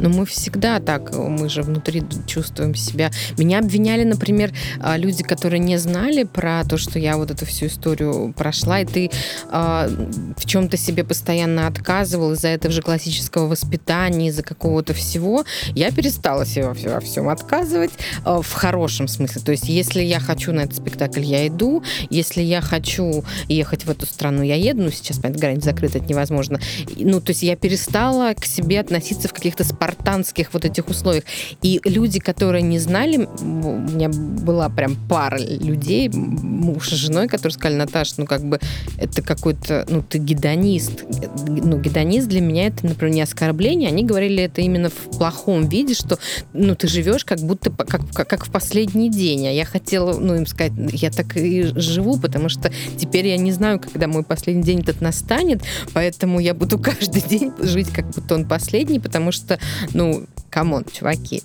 Но 0.00 0.08
мы 0.08 0.26
всегда 0.26 0.80
так, 0.80 1.14
мы 1.14 1.48
же 1.48 1.62
внутри 1.62 2.02
чувствуем 2.26 2.74
себя. 2.74 3.10
Меня 3.38 3.58
обвиняли, 3.58 4.04
например, 4.04 4.52
а, 4.80 4.96
люди, 4.96 5.22
которые 5.22 5.60
не 5.60 5.78
знали 5.78 6.24
про 6.24 6.64
то, 6.64 6.76
что 6.76 6.98
я 6.98 7.16
вот 7.16 7.30
эту 7.30 7.46
всю 7.46 7.66
историю 7.66 8.32
прошла, 8.36 8.80
и 8.80 8.84
ты 8.84 9.10
а, 9.50 9.88
в 10.36 10.46
чем-то 10.46 10.76
себе 10.76 11.04
постоянно 11.04 11.66
отказывал 11.66 12.32
из-за 12.32 12.48
этого 12.48 12.72
же 12.72 12.82
классического 12.82 13.46
воспитания, 13.46 14.28
из-за 14.28 14.42
какого-то 14.42 14.94
всего. 14.94 15.44
Я 15.74 15.90
перестала 15.90 16.44
себе 16.46 16.66
во, 16.66 16.74
во 16.74 17.00
всем 17.00 17.28
отказывать 17.28 17.92
а, 18.24 18.42
в 18.42 18.52
хорошем 18.52 19.08
смысле. 19.08 19.40
То 19.42 19.52
есть, 19.52 19.68
если 19.68 20.02
я 20.02 20.20
хочу 20.20 20.52
на 20.52 20.60
этот 20.60 20.76
спектакль, 20.76 21.22
я 21.22 21.46
иду. 21.46 21.82
Если 22.10 22.42
я 22.42 22.60
хочу 22.60 23.24
ехать 23.48 23.84
в 23.84 23.90
эту 23.90 24.06
страну, 24.06 24.42
я 24.42 24.56
еду. 24.56 24.82
Ну, 24.82 24.90
сейчас, 24.90 25.18
понятно, 25.18 25.40
граница 25.40 25.70
закрыта, 25.70 25.98
это 25.98 26.06
невозможно. 26.06 26.60
Ну, 26.96 27.20
то 27.20 27.30
есть 27.30 27.42
я 27.42 27.56
перестала 27.56 28.34
к 28.34 28.44
себе 28.44 28.80
относиться 28.80 29.28
в 29.28 29.32
каких-то 29.54 29.64
спартанских 29.74 30.52
вот 30.52 30.64
этих 30.64 30.88
условиях. 30.88 31.24
И 31.62 31.80
люди, 31.84 32.18
которые 32.18 32.62
не 32.62 32.78
знали, 32.78 33.28
у 33.40 33.78
меня 33.78 34.08
была 34.08 34.68
прям 34.68 34.96
пара 35.08 35.38
людей, 35.38 36.08
муж 36.08 36.88
с 36.88 36.92
женой, 36.92 37.28
которые 37.28 37.52
сказали, 37.52 37.78
Наташа, 37.78 38.14
ну 38.18 38.26
как 38.26 38.44
бы 38.44 38.58
это 38.98 39.22
какой-то, 39.22 39.86
ну 39.88 40.02
ты 40.02 40.18
гедонист. 40.18 41.04
Ну 41.46 41.78
гедонист 41.78 42.28
для 42.28 42.40
меня 42.40 42.66
это, 42.66 42.86
например, 42.86 43.14
не 43.14 43.22
оскорбление. 43.22 43.88
Они 43.88 44.04
говорили 44.04 44.42
это 44.42 44.60
именно 44.60 44.90
в 44.90 45.16
плохом 45.16 45.68
виде, 45.68 45.94
что 45.94 46.18
ну 46.52 46.74
ты 46.74 46.88
живешь 46.88 47.24
как 47.24 47.40
будто 47.40 47.70
как, 47.70 48.08
как, 48.12 48.28
как 48.28 48.46
в 48.46 48.50
последний 48.50 49.10
день. 49.10 49.46
А 49.46 49.52
я 49.52 49.64
хотела, 49.64 50.18
ну 50.18 50.34
им 50.34 50.46
сказать, 50.46 50.72
я 50.92 51.10
так 51.10 51.36
и 51.36 51.62
живу, 51.76 52.18
потому 52.18 52.48
что 52.48 52.72
теперь 52.96 53.28
я 53.28 53.36
не 53.36 53.52
знаю, 53.52 53.78
когда 53.78 54.08
мой 54.08 54.24
последний 54.24 54.62
день 54.62 54.80
этот 54.80 55.00
настанет, 55.00 55.62
поэтому 55.92 56.40
я 56.40 56.54
буду 56.54 56.78
каждый 56.82 57.22
день 57.22 57.52
жить, 57.60 57.90
как 57.92 58.10
будто 58.10 58.34
он 58.34 58.46
последний, 58.46 58.98
потому 58.98 59.32
что, 59.32 59.43
ну, 59.92 60.24
come 60.50 60.69
on, 60.69 60.84
чуваки, 60.84 61.42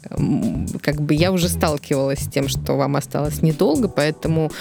как 0.82 1.02
бы 1.02 1.16
я 1.16 1.32
уже 1.32 1.50
сталкивалась 1.50 2.20
с 2.20 2.28
тем, 2.28 2.48
что 2.48 2.74
вам 2.74 2.96
осталось 2.96 3.42
недолго, 3.42 3.88
поэтому 3.88 4.52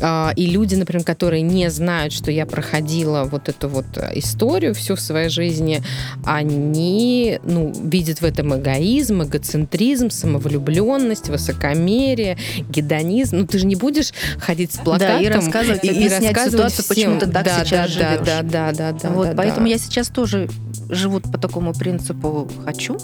а, 0.00 0.32
и 0.36 0.46
люди, 0.46 0.76
например, 0.76 1.04
которые 1.04 1.42
не 1.42 1.68
знают, 1.70 2.12
что 2.12 2.30
я 2.30 2.46
проходила 2.46 3.24
вот 3.24 3.48
эту 3.48 3.68
вот 3.68 3.86
э, 3.96 4.12
историю 4.14 4.74
всю 4.74 4.94
в 4.94 5.00
своей 5.00 5.28
жизни, 5.28 5.82
они, 6.24 7.40
ну, 7.42 7.72
видят 7.84 8.20
в 8.20 8.24
этом 8.24 8.56
эгоизм, 8.56 9.24
эгоцентризм, 9.24 10.10
самовлюбленность, 10.10 11.28
высокомерие, 11.28 12.38
гедонизм. 12.68 13.38
Ну, 13.38 13.46
ты 13.46 13.58
же 13.58 13.66
не 13.66 13.74
будешь 13.74 14.12
ходить 14.38 14.72
с 14.72 14.78
плакатом 14.78 15.16
Да, 15.16 15.20
и 15.20 15.28
рассказывать, 15.28 15.80
объяснять 15.80 16.38
ситуацию, 16.50 16.84
почему 16.88 17.18
ты 17.18 17.26
так 17.26 17.44
да, 17.44 17.64
сейчас 17.64 17.70
да, 17.70 17.86
живешь. 17.88 18.26
Да, 18.26 18.42
да, 18.42 18.72
да, 18.72 18.92
да. 18.92 19.10
вот, 19.10 19.30
да, 19.30 19.34
поэтому 19.36 19.66
да. 19.66 19.72
я 19.72 19.78
сейчас 19.78 20.08
тоже 20.08 20.48
живу 20.88 21.20
по 21.20 21.38
такому 21.38 21.72
принципу 21.72 22.48
«хочу». 22.64 22.98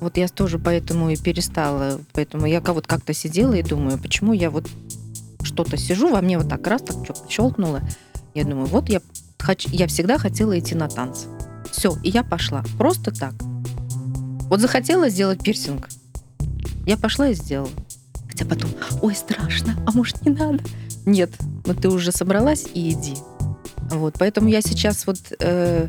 Вот 0.00 0.16
я 0.16 0.28
тоже 0.28 0.58
поэтому 0.58 1.10
и 1.10 1.16
перестала. 1.16 2.00
Поэтому 2.12 2.46
я 2.46 2.60
вот 2.60 2.86
как-то 2.86 3.14
сидела 3.14 3.54
и 3.54 3.62
думаю, 3.62 3.98
почему 3.98 4.32
я 4.32 4.50
вот 4.50 4.68
что-то 5.42 5.76
сижу, 5.76 6.10
во 6.10 6.20
мне 6.20 6.36
вот 6.38 6.48
так 6.48 6.66
раз 6.66 6.82
так 6.82 6.96
чё- 7.06 7.14
щелкнуло. 7.28 7.80
Я 8.34 8.44
думаю, 8.44 8.66
вот 8.66 8.88
я, 8.88 9.00
хоч- 9.38 9.66
я 9.68 9.86
всегда 9.86 10.18
хотела 10.18 10.58
идти 10.58 10.74
на 10.74 10.88
танцы. 10.88 11.26
Все, 11.70 11.96
и 12.02 12.10
я 12.10 12.22
пошла. 12.24 12.64
Просто 12.76 13.12
так. 13.12 13.34
Вот 14.48 14.60
захотела 14.60 15.08
сделать 15.08 15.42
пирсинг. 15.42 15.88
Я 16.86 16.96
пошла 16.96 17.28
и 17.28 17.34
сделала. 17.34 17.70
Хотя 18.28 18.44
потом, 18.44 18.70
ой, 19.00 19.14
страшно, 19.14 19.74
а 19.86 19.92
может 19.92 20.24
не 20.26 20.32
надо? 20.32 20.58
Нет, 21.06 21.30
но 21.66 21.74
ты 21.74 21.88
уже 21.88 22.10
собралась 22.12 22.66
и 22.74 22.90
иди. 22.90 23.14
Вот, 23.92 24.14
поэтому 24.18 24.48
я 24.48 24.60
сейчас 24.60 25.06
вот 25.06 25.18
э, 25.38 25.88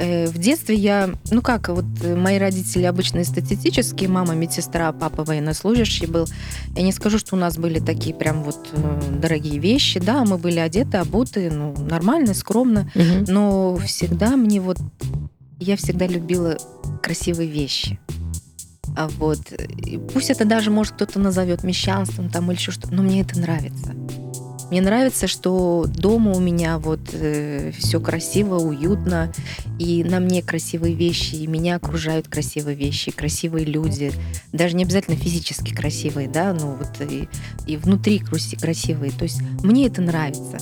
в 0.00 0.38
детстве 0.38 0.76
я, 0.76 1.10
ну 1.30 1.42
как, 1.42 1.68
вот 1.68 1.84
мои 2.02 2.38
родители 2.38 2.84
обычно 2.84 3.22
статистические, 3.24 4.08
мама 4.08 4.34
медсестра, 4.34 4.92
папа 4.92 5.24
военнослужащий 5.24 6.06
был. 6.06 6.26
Я 6.74 6.82
не 6.82 6.92
скажу, 6.92 7.18
что 7.18 7.36
у 7.36 7.38
нас 7.38 7.58
были 7.58 7.80
такие 7.80 8.14
прям 8.14 8.42
вот 8.42 8.68
э, 8.72 9.00
дорогие 9.20 9.58
вещи, 9.58 10.00
да, 10.00 10.24
мы 10.24 10.38
были 10.38 10.58
одеты, 10.58 10.96
обуты, 10.96 11.50
ну 11.50 11.74
нормально, 11.78 12.32
скромно, 12.34 12.90
угу. 12.94 13.24
но 13.30 13.76
всегда 13.76 14.36
мне 14.36 14.60
вот, 14.60 14.78
я 15.58 15.76
всегда 15.76 16.06
любила 16.06 16.56
красивые 17.02 17.50
вещи. 17.50 17.98
А 18.96 19.08
вот, 19.08 19.52
и 19.52 19.98
пусть 19.98 20.30
это 20.30 20.44
даже, 20.44 20.70
может, 20.70 20.94
кто-то 20.94 21.20
назовет 21.20 21.62
мещанством 21.62 22.28
там 22.28 22.50
или 22.50 22.58
еще 22.58 22.72
что-то, 22.72 22.94
но 22.94 23.02
мне 23.02 23.20
это 23.20 23.38
нравится. 23.38 23.94
Мне 24.70 24.82
нравится, 24.82 25.26
что 25.26 25.86
дома 25.88 26.30
у 26.30 26.38
меня 26.38 26.78
вот 26.78 27.00
э, 27.12 27.72
все 27.76 28.00
красиво, 28.00 28.56
уютно, 28.56 29.32
и 29.80 30.04
на 30.04 30.20
мне 30.20 30.42
красивые 30.42 30.94
вещи, 30.94 31.34
и 31.34 31.46
меня 31.48 31.74
окружают 31.74 32.28
красивые 32.28 32.76
вещи, 32.76 33.10
красивые 33.10 33.64
люди, 33.64 34.12
даже 34.52 34.76
не 34.76 34.84
обязательно 34.84 35.16
физически 35.16 35.74
красивые, 35.74 36.28
да, 36.28 36.52
но 36.52 36.76
вот 36.76 37.00
и, 37.00 37.28
и 37.66 37.76
внутри 37.76 38.20
красивые. 38.20 39.10
То 39.10 39.24
есть 39.24 39.40
мне 39.64 39.88
это 39.88 40.02
нравится. 40.02 40.58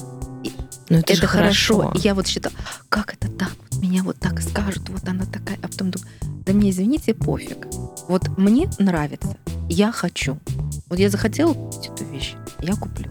Но 0.88 0.98
это, 0.98 1.12
это 1.12 1.26
хорошо. 1.26 1.80
хорошо. 1.82 2.00
Я 2.02 2.14
вот 2.14 2.26
считаю, 2.26 2.54
как 2.88 3.12
это 3.12 3.30
так? 3.30 3.52
Вот 3.70 3.82
меня 3.82 4.02
вот 4.02 4.18
так 4.18 4.40
скажут, 4.40 4.88
вот 4.88 5.06
она 5.06 5.26
такая, 5.26 5.58
а 5.62 5.68
потом 5.68 5.90
думаю, 5.90 6.08
да 6.46 6.54
мне, 6.54 6.70
извините, 6.70 7.12
пофиг. 7.12 7.66
Вот 8.08 8.38
мне 8.38 8.70
нравится, 8.78 9.36
я 9.68 9.92
хочу. 9.92 10.38
Вот 10.88 10.98
я 10.98 11.10
захотела 11.10 11.52
купить 11.52 11.90
эту 11.90 12.04
вещь, 12.06 12.36
я 12.60 12.74
куплю 12.74 13.10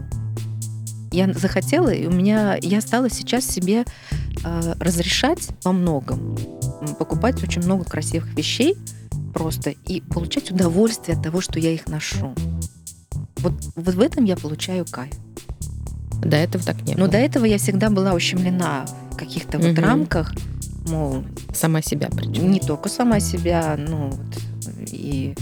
я 1.10 1.32
захотела, 1.32 1.88
и 1.88 2.06
у 2.06 2.12
меня 2.12 2.58
я 2.60 2.80
стала 2.80 3.10
сейчас 3.10 3.44
себе 3.44 3.84
э, 4.44 4.74
разрешать 4.78 5.48
во 5.64 5.72
многом 5.72 6.36
покупать 6.98 7.42
очень 7.42 7.62
много 7.62 7.84
красивых 7.84 8.32
вещей 8.34 8.76
просто 9.34 9.70
и 9.70 10.00
получать 10.00 10.50
удовольствие 10.50 11.16
от 11.16 11.22
того, 11.22 11.40
что 11.40 11.58
я 11.58 11.72
их 11.72 11.86
ношу. 11.86 12.34
Вот, 13.38 13.52
вот 13.76 13.94
в 13.94 14.00
этом 14.00 14.24
я 14.24 14.36
получаю 14.36 14.84
кайф. 14.90 15.14
До 16.22 16.36
этого 16.36 16.64
так 16.64 16.82
не 16.82 16.94
было. 16.94 17.04
Но 17.04 17.10
до 17.10 17.18
этого 17.18 17.44
я 17.44 17.58
всегда 17.58 17.90
была 17.90 18.12
ущемлена 18.12 18.86
в 19.12 19.16
каких-то 19.16 19.58
угу. 19.58 19.68
вот 19.68 19.78
рамках, 19.78 20.32
мол... 20.88 21.24
Сама 21.54 21.82
себя 21.82 22.08
причем. 22.10 22.50
Не 22.50 22.60
только 22.60 22.88
сама 22.88 23.20
себя, 23.20 23.76
ну 23.78 24.10
вот, 24.10 24.42
и 24.90 25.34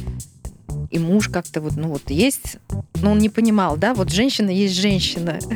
и 0.90 0.98
муж 0.98 1.28
как-то 1.28 1.60
вот, 1.60 1.76
ну 1.76 1.88
вот 1.88 2.10
есть, 2.10 2.58
но 2.96 3.12
он 3.12 3.18
не 3.18 3.28
понимал, 3.28 3.76
да, 3.76 3.94
вот 3.94 4.10
женщина 4.10 4.50
есть 4.50 4.74
женщина. 4.74 5.38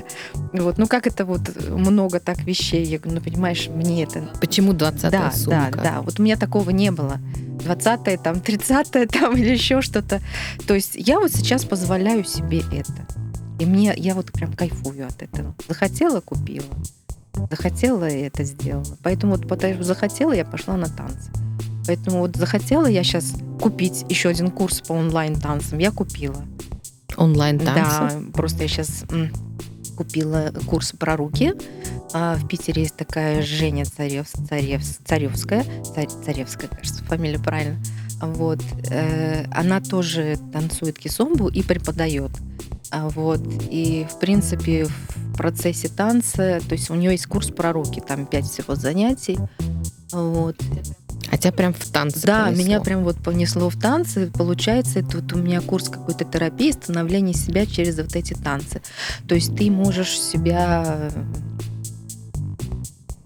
Вот, 0.52 0.78
ну 0.78 0.88
как 0.88 1.06
это 1.06 1.24
вот 1.24 1.42
много 1.68 2.18
так 2.18 2.42
вещей? 2.42 2.84
Я 2.84 2.98
говорю, 2.98 3.20
ну 3.20 3.24
понимаешь, 3.24 3.68
мне 3.68 4.02
это... 4.02 4.28
Почему 4.40 4.72
20 4.72 5.10
Да, 5.10 5.30
сумка? 5.30 5.70
да, 5.76 5.82
да. 5.82 6.02
Вот 6.02 6.18
у 6.18 6.22
меня 6.24 6.36
такого 6.36 6.70
не 6.70 6.90
было. 6.90 7.20
20-е, 7.60 8.18
там, 8.18 8.36
30-е, 8.36 9.06
там, 9.20 9.36
или 9.36 9.50
еще 9.50 9.80
что-то. 9.80 10.20
То 10.66 10.74
есть 10.74 10.92
я 10.94 11.20
вот 11.20 11.32
сейчас 11.32 11.64
позволяю 11.64 12.24
себе 12.24 12.62
это. 12.72 13.06
И 13.60 13.66
мне, 13.66 13.94
я 13.96 14.14
вот 14.14 14.32
прям 14.32 14.52
кайфую 14.54 15.06
от 15.06 15.22
этого. 15.22 15.54
Захотела, 15.68 16.20
купила. 16.20 16.66
Захотела, 17.50 18.08
и 18.08 18.22
это 18.22 18.42
сделала. 18.44 18.96
Поэтому 19.02 19.36
вот 19.36 19.46
потому 19.46 19.82
захотела, 19.82 20.32
я 20.32 20.44
пошла 20.44 20.76
на 20.76 20.88
танцы. 20.88 21.30
Поэтому 21.86 22.20
вот 22.20 22.36
захотела 22.36 22.86
я 22.86 23.02
сейчас 23.02 23.34
купить 23.60 24.04
еще 24.08 24.28
один 24.28 24.50
курс 24.50 24.80
по 24.80 24.92
онлайн-танцам. 24.92 25.78
Я 25.78 25.90
купила. 25.90 26.44
Онлайн-танцы? 27.16 27.74
Да, 27.74 28.22
просто 28.32 28.62
я 28.62 28.68
сейчас 28.68 29.04
купила 29.96 30.52
курс 30.66 30.92
про 30.92 31.16
руки. 31.16 31.52
А 32.12 32.36
в 32.36 32.48
Питере 32.48 32.82
есть 32.82 32.96
такая 32.96 33.42
Женя 33.42 33.84
Царев, 33.84 34.28
Царев, 34.48 34.82
Царевская, 35.04 35.64
Царь, 35.94 36.08
Царевская, 36.24 36.68
кажется, 36.68 37.04
фамилия 37.04 37.38
правильно. 37.38 37.78
Вот. 38.20 38.60
Э, 38.90 39.44
она 39.52 39.80
тоже 39.80 40.38
танцует 40.52 40.98
кисомбу 40.98 41.48
и 41.48 41.62
преподает. 41.62 42.30
А 42.90 43.08
вот. 43.08 43.40
И, 43.70 44.06
в 44.10 44.18
принципе, 44.18 44.84
в 44.84 45.36
процессе 45.36 45.88
танца, 45.88 46.60
то 46.66 46.72
есть 46.72 46.90
у 46.90 46.94
нее 46.94 47.12
есть 47.12 47.26
курс 47.26 47.48
про 47.48 47.72
руки, 47.72 48.00
там 48.00 48.26
пять 48.26 48.46
всего 48.46 48.74
занятий. 48.74 49.38
Вот. 50.12 50.56
А 51.30 51.36
тебя 51.36 51.52
прям 51.52 51.74
в 51.74 51.84
танцы 51.86 52.26
Да, 52.26 52.46
понесло. 52.46 52.64
меня 52.64 52.80
прям 52.80 53.04
вот 53.04 53.16
понесло 53.18 53.68
в 53.68 53.76
танцы. 53.76 54.30
Получается, 54.32 55.00
это 55.00 55.18
вот 55.18 55.32
у 55.32 55.38
меня 55.38 55.60
курс 55.60 55.88
какой-то 55.88 56.24
терапии, 56.24 56.72
становления 56.72 57.34
себя 57.34 57.66
через 57.66 57.96
вот 57.98 58.16
эти 58.16 58.34
танцы. 58.34 58.82
То 59.28 59.34
есть 59.34 59.54
ты 59.56 59.70
можешь 59.70 60.20
себя 60.20 61.10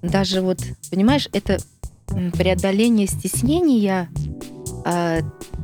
даже 0.02 0.42
вот, 0.42 0.58
понимаешь, 0.90 1.28
это 1.32 1.58
преодоление 2.06 3.06
стеснения 3.06 4.08
э, 4.84 5.22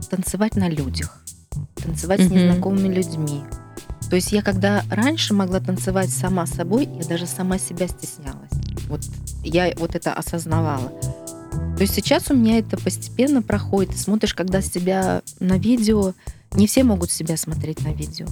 танцевать 0.08 0.56
на 0.56 0.68
людях, 0.68 1.22
танцевать 1.76 2.20
mm-hmm. 2.20 2.28
с 2.28 2.30
незнакомыми 2.30 2.94
людьми. 2.94 3.42
То 4.08 4.16
есть 4.16 4.32
я 4.32 4.42
когда 4.42 4.82
раньше 4.90 5.34
могла 5.34 5.60
танцевать 5.60 6.10
сама 6.10 6.46
собой, 6.46 6.88
я 6.98 7.04
даже 7.04 7.26
сама 7.26 7.58
себя 7.58 7.86
стеснялась. 7.86 8.50
Вот 8.88 9.02
я 9.44 9.72
вот 9.76 9.94
это 9.94 10.12
осознавала. 10.12 10.92
То 11.80 11.84
есть 11.84 11.94
сейчас 11.94 12.30
у 12.30 12.34
меня 12.34 12.58
это 12.58 12.76
постепенно 12.76 13.40
проходит. 13.40 13.92
Ты 13.92 13.98
смотришь, 13.98 14.34
когда 14.34 14.60
себя 14.60 15.22
на 15.38 15.56
видео, 15.56 16.12
не 16.52 16.66
все 16.66 16.84
могут 16.84 17.10
себя 17.10 17.38
смотреть 17.38 17.80
на 17.82 17.94
видео. 17.94 18.26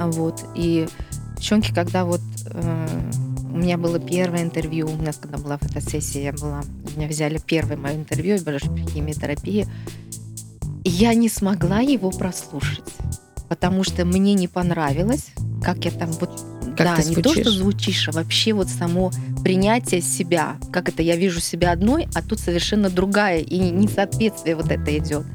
А 0.00 0.10
вот. 0.10 0.44
И 0.56 0.88
девчонки, 1.36 1.72
когда 1.72 2.04
вот 2.04 2.20
э, 2.46 3.10
у 3.52 3.58
меня 3.58 3.78
было 3.78 4.00
первое 4.00 4.42
интервью, 4.42 4.88
у 4.90 4.96
меня 4.96 5.12
когда 5.12 5.38
была 5.38 5.56
фотосессия, 5.58 6.20
я 6.20 6.32
была, 6.32 6.64
меня 6.96 7.06
взяли 7.06 7.38
первое 7.38 7.76
мое 7.76 7.94
интервью, 7.94 8.34
я 8.34 8.42
была 8.42 8.58
при 8.58 8.84
химиотерапии, 8.84 9.68
я 10.82 11.14
не 11.14 11.28
смогла 11.28 11.78
его 11.78 12.10
прослушать, 12.10 12.92
потому 13.48 13.84
что 13.84 14.04
мне 14.04 14.34
не 14.34 14.48
понравилось, 14.48 15.26
как 15.62 15.84
я 15.84 15.92
там 15.92 16.10
вот 16.10 16.59
как 16.84 16.96
да, 16.96 17.02
ты 17.02 17.10
не 17.10 17.16
то, 17.16 17.34
что 17.34 17.50
звучишь, 17.50 18.08
а 18.08 18.12
вообще 18.12 18.54
вот 18.54 18.68
само 18.68 19.10
принятие 19.44 20.00
себя. 20.00 20.56
Как 20.72 20.88
это 20.88 21.02
я 21.02 21.16
вижу 21.16 21.38
себя 21.40 21.72
одной, 21.72 22.08
а 22.14 22.22
тут 22.22 22.40
совершенно 22.40 22.88
другая, 22.88 23.40
и 23.40 23.58
несоответствие 23.58 24.56
вот 24.56 24.70
это 24.70 24.96
идет. 24.96 25.26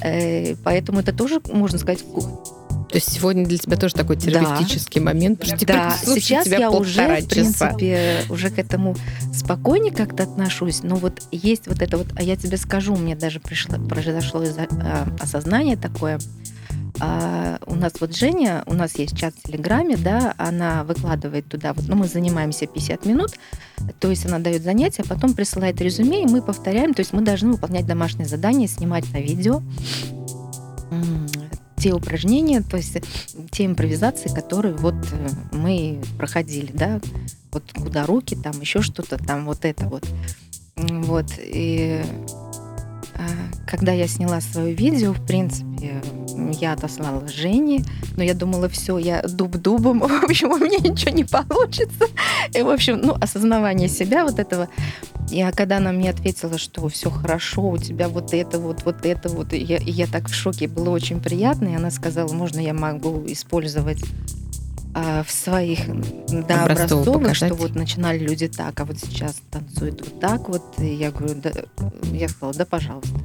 Э, 0.00 0.54
поэтому 0.64 1.00
это 1.00 1.12
тоже, 1.12 1.42
можно 1.52 1.78
сказать, 1.78 2.02
то 2.02 2.94
есть 2.94 3.12
сегодня 3.12 3.44
для 3.44 3.58
тебя 3.58 3.76
тоже 3.76 3.94
такой 3.94 4.16
терапевтический 4.16 5.00
да. 5.00 5.06
момент, 5.06 5.40
потому 5.40 5.58
что 5.58 5.66
да. 5.66 5.94
сейчас 6.06 6.46
тебя 6.46 6.58
я 6.58 6.70
уже, 6.70 7.20
в 7.20 7.28
принципе, 7.28 8.22
уже 8.30 8.48
к 8.48 8.58
этому 8.58 8.96
спокойнее 9.34 9.92
как-то 9.92 10.22
отношусь, 10.22 10.82
но 10.82 10.96
вот 10.96 11.20
есть 11.30 11.66
вот 11.66 11.82
это 11.82 11.98
вот, 11.98 12.06
а 12.16 12.22
я 12.22 12.34
тебе 12.36 12.56
скажу, 12.56 12.96
мне 12.96 13.14
даже 13.14 13.40
пришло, 13.40 13.76
произошло 13.78 14.42
а, 14.80 15.06
осознание 15.20 15.76
такое, 15.76 16.18
а 17.00 17.58
у 17.66 17.74
нас 17.74 17.94
вот 18.00 18.14
Женя, 18.14 18.62
у 18.66 18.74
нас 18.74 18.98
есть 18.98 19.16
чат 19.16 19.34
в 19.34 19.42
Телеграме, 19.42 19.96
да, 19.96 20.34
она 20.38 20.84
выкладывает 20.84 21.48
туда, 21.48 21.72
вот, 21.72 21.86
ну, 21.88 21.96
мы 21.96 22.06
занимаемся 22.06 22.66
50 22.66 23.06
минут, 23.06 23.32
то 24.00 24.10
есть 24.10 24.26
она 24.26 24.38
дает 24.38 24.62
занятия, 24.62 25.04
потом 25.04 25.34
присылает 25.34 25.80
резюме, 25.80 26.22
и 26.22 26.26
мы 26.26 26.42
повторяем, 26.42 26.94
то 26.94 27.00
есть 27.00 27.12
мы 27.12 27.22
должны 27.22 27.52
выполнять 27.52 27.86
домашние 27.86 28.26
задания, 28.26 28.66
снимать 28.66 29.12
на 29.12 29.18
видео 29.18 29.62
те 31.78 31.92
упражнения, 31.94 32.62
то 32.62 32.76
есть 32.76 32.98
те 33.50 33.66
импровизации, 33.66 34.28
которые 34.28 34.74
вот 34.74 34.96
э, 35.12 35.28
мы 35.52 36.00
проходили, 36.16 36.72
да, 36.72 37.00
вот 37.52 37.62
куда 37.72 38.04
руки, 38.04 38.36
там 38.36 38.60
еще 38.60 38.82
что-то, 38.82 39.16
там 39.16 39.46
вот 39.46 39.64
это 39.64 39.86
вот. 39.86 40.04
Вот, 40.76 41.26
и 41.38 42.02
когда 43.66 43.92
я 43.92 44.08
сняла 44.08 44.40
свое 44.40 44.74
видео, 44.74 45.12
в 45.12 45.24
принципе, 45.24 46.02
я 46.60 46.72
отослала 46.72 47.26
Жене, 47.28 47.84
но 48.16 48.22
я 48.22 48.34
думала, 48.34 48.68
все, 48.68 48.98
я 48.98 49.22
дуб 49.22 49.56
дубом, 49.56 50.00
в 50.08 50.24
общем, 50.24 50.50
у 50.50 50.58
меня 50.58 50.78
ничего 50.78 51.10
не 51.10 51.24
получится. 51.24 52.06
И, 52.54 52.62
в 52.62 52.68
общем, 52.68 53.00
ну, 53.02 53.14
осознавание 53.20 53.88
себя 53.88 54.24
вот 54.24 54.38
этого. 54.38 54.68
И 55.30 55.44
когда 55.54 55.76
она 55.76 55.92
мне 55.92 56.10
ответила, 56.10 56.58
что 56.58 56.88
все 56.88 57.10
хорошо, 57.10 57.68
у 57.68 57.78
тебя 57.78 58.08
вот 58.08 58.32
это 58.32 58.58
вот, 58.58 58.84
вот 58.84 59.04
это 59.04 59.28
вот, 59.28 59.52
я, 59.52 59.78
я 59.78 60.06
так 60.06 60.28
в 60.28 60.34
шоке, 60.34 60.68
было 60.68 60.90
очень 60.90 61.20
приятно, 61.20 61.68
и 61.68 61.74
она 61.74 61.90
сказала, 61.90 62.32
можно 62.32 62.60
я 62.60 62.72
могу 62.72 63.24
использовать 63.26 64.02
а, 64.94 65.22
в 65.22 65.30
своих 65.30 65.80
да, 66.46 66.64
образцовых, 66.64 67.34
что 67.34 67.54
вот 67.54 67.74
начинали 67.74 68.18
люди 68.18 68.48
так, 68.48 68.78
а 68.80 68.84
вот 68.84 68.98
сейчас 68.98 69.40
танцуют 69.50 70.00
вот 70.00 70.20
так 70.20 70.48
вот. 70.48 70.62
И 70.78 70.94
я 70.94 71.10
говорю, 71.10 71.40
да, 71.40 71.52
я 72.12 72.28
сказала, 72.28 72.54
да, 72.54 72.64
пожалуйста. 72.64 73.18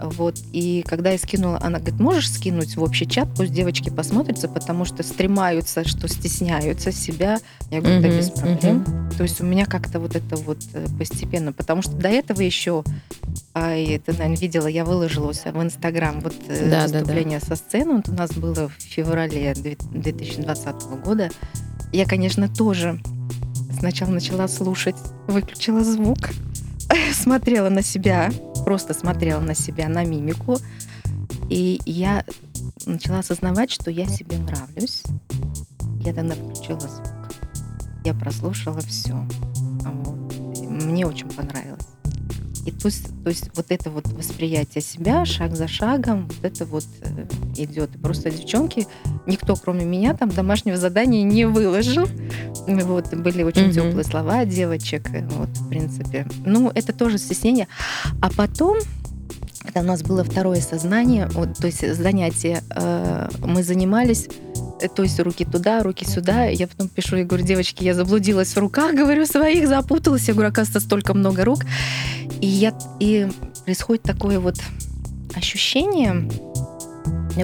Вот. 0.00 0.36
И 0.52 0.82
когда 0.86 1.10
я 1.10 1.18
скинула, 1.18 1.58
она 1.62 1.78
говорит, 1.78 1.98
можешь 2.00 2.30
скинуть 2.30 2.76
в 2.76 2.82
общий 2.82 3.08
чат, 3.08 3.28
пусть 3.36 3.52
девочки 3.52 3.90
посмотрятся, 3.90 4.48
потому 4.48 4.84
что 4.84 5.02
стремаются, 5.02 5.86
что 5.88 6.06
стесняются 6.08 6.92
себя. 6.92 7.38
Я 7.70 7.80
говорю, 7.80 8.02
да, 8.02 8.08
без 8.08 8.30
проблем. 8.30 8.84
То 9.16 9.22
есть 9.22 9.40
у 9.40 9.44
меня 9.44 9.64
как-то 9.66 9.98
вот 9.98 10.14
это 10.16 10.36
вот 10.36 10.58
э, 10.74 10.86
постепенно, 10.98 11.52
потому 11.52 11.82
что 11.82 11.92
до 11.92 12.08
этого 12.08 12.40
еще 12.42 12.84
А, 13.54 13.74
и 13.74 13.98
ты, 13.98 14.12
наверное, 14.12 14.36
видела, 14.36 14.66
я 14.66 14.84
выложила 14.84 15.30
у 15.30 15.32
себя 15.32 15.52
в 15.52 15.62
Инстаграм 15.62 16.20
вот 16.20 16.34
э, 16.48 16.70
Да, 16.70 16.88
да, 16.88 16.98
выступление 16.98 17.40
со 17.40 17.56
сцены. 17.56 17.96
Вот 17.96 18.08
у 18.08 18.12
нас 18.12 18.32
было 18.32 18.68
в 18.68 18.82
феврале 18.82 19.54
две- 19.54 19.76
2020 19.92 20.82
года. 21.04 21.30
Я, 21.92 22.04
конечно, 22.04 22.48
тоже 22.48 23.00
сначала 23.78 24.10
начала 24.10 24.48
слушать, 24.48 24.96
выключила 25.26 25.82
звук, 25.84 26.18
смотрела 27.14 27.68
на 27.68 27.82
себя, 27.82 28.30
просто 28.66 28.94
смотрела 28.94 29.38
на 29.38 29.54
себя, 29.54 29.88
на 29.88 30.04
мимику. 30.04 30.58
И 31.48 31.80
я 31.86 32.24
начала 32.84 33.20
осознавать, 33.20 33.70
что 33.70 33.92
я 33.92 34.08
себе 34.08 34.38
нравлюсь. 34.38 35.04
Я 36.00 36.12
тогда 36.12 36.34
включила 36.34 36.80
звук. 36.80 37.30
Я 38.04 38.12
прослушала 38.12 38.80
все. 38.80 39.14
Мне 40.68 41.06
очень 41.06 41.28
понравилось. 41.28 41.86
И 42.66 42.72
то 42.72 42.86
есть, 42.86 43.06
то 43.22 43.30
есть 43.30 43.50
вот 43.54 43.66
это 43.68 43.90
вот 43.90 44.08
восприятие 44.08 44.82
себя 44.82 45.24
шаг 45.24 45.54
за 45.56 45.68
шагом, 45.68 46.26
вот 46.26 46.44
это 46.44 46.64
вот 46.66 46.84
э, 47.00 47.26
идет. 47.56 47.90
Просто 48.02 48.30
девчонки, 48.30 48.86
никто 49.26 49.54
кроме 49.54 49.84
меня 49.84 50.14
там 50.14 50.28
домашнего 50.30 50.76
задания 50.76 51.22
не 51.22 51.44
выложил. 51.46 52.06
Вот, 52.66 53.14
были 53.14 53.44
очень 53.44 53.66
Мгм. 53.66 53.72
теплые 53.72 54.04
слова 54.04 54.44
девочек, 54.44 55.08
вот, 55.30 55.48
в 55.50 55.68
принципе. 55.68 56.26
Ну, 56.44 56.70
это 56.74 56.92
тоже 56.92 57.18
стеснение. 57.18 57.68
А 58.20 58.30
потом, 58.30 58.78
когда 59.62 59.80
у 59.80 59.84
нас 59.84 60.02
было 60.02 60.24
второе 60.24 60.60
сознание, 60.60 61.28
вот, 61.28 61.56
то 61.56 61.66
есть 61.68 61.86
занятие, 61.94 62.62
э, 62.70 63.28
мы 63.44 63.62
занимались 63.62 64.28
то 64.94 65.02
есть 65.02 65.18
руки 65.20 65.44
туда, 65.44 65.82
руки 65.82 66.04
сюда. 66.04 66.44
Я 66.46 66.66
потом 66.66 66.88
пишу, 66.88 67.16
я 67.16 67.24
говорю, 67.24 67.44
девочки, 67.44 67.84
я 67.84 67.94
заблудилась 67.94 68.54
в 68.54 68.58
руках, 68.58 68.94
говорю, 68.96 69.26
своих, 69.26 69.68
запуталась. 69.68 70.28
Я 70.28 70.34
говорю, 70.34 70.50
оказывается, 70.50 70.86
столько 70.86 71.14
много 71.14 71.44
рук. 71.44 71.60
И, 72.40 72.46
я, 72.46 72.76
и 73.00 73.28
происходит 73.64 74.02
такое 74.02 74.40
вот 74.40 74.56
ощущение 75.34 76.28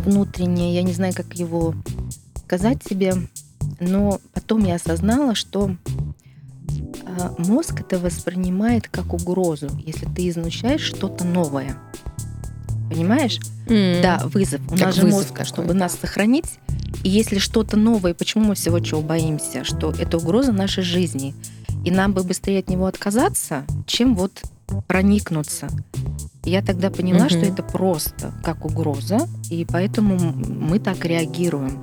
внутреннее, 0.00 0.74
я 0.74 0.82
не 0.82 0.92
знаю, 0.92 1.12
как 1.14 1.34
его 1.34 1.74
сказать 2.46 2.82
себе, 2.88 3.14
но 3.80 4.20
потом 4.32 4.64
я 4.64 4.76
осознала, 4.76 5.34
что 5.34 5.76
а, 7.04 7.34
мозг 7.38 7.80
это 7.80 7.98
воспринимает 7.98 8.88
как 8.88 9.12
угрозу, 9.12 9.68
если 9.84 10.06
ты 10.06 10.28
изучаешь 10.28 10.80
что-то 10.80 11.24
новое. 11.24 11.76
Понимаешь? 12.92 13.38
М. 13.68 14.02
Да, 14.02 14.20
вызов. 14.24 14.60
У 14.66 14.70
Как 14.70 14.80
нас 14.80 14.94
же 14.96 15.06
мозг, 15.06 15.28
такой. 15.28 15.44
чтобы 15.46 15.74
нас 15.74 15.96
сохранить. 16.00 16.58
И 17.04 17.08
если 17.08 17.38
что-то 17.38 17.76
новое, 17.76 18.14
почему 18.14 18.44
мы 18.44 18.54
всего 18.54 18.78
чего 18.80 19.00
боимся? 19.02 19.64
Что 19.64 19.90
это 19.92 20.18
угроза 20.18 20.52
нашей 20.52 20.82
жизни. 20.84 21.34
И 21.84 21.90
нам 21.90 22.12
бы 22.12 22.22
быстрее 22.22 22.60
от 22.60 22.68
него 22.68 22.86
отказаться, 22.86 23.64
чем 23.86 24.14
вот 24.14 24.42
проникнуться. 24.86 25.68
Я 26.44 26.62
тогда 26.62 26.90
поняла, 26.90 27.20
Мгм. 27.26 27.28
что 27.30 27.38
это 27.40 27.62
просто 27.62 28.32
как 28.44 28.64
угроза, 28.64 29.28
и 29.50 29.64
поэтому 29.64 30.18
мы 30.18 30.78
так 30.78 31.04
реагируем. 31.04 31.78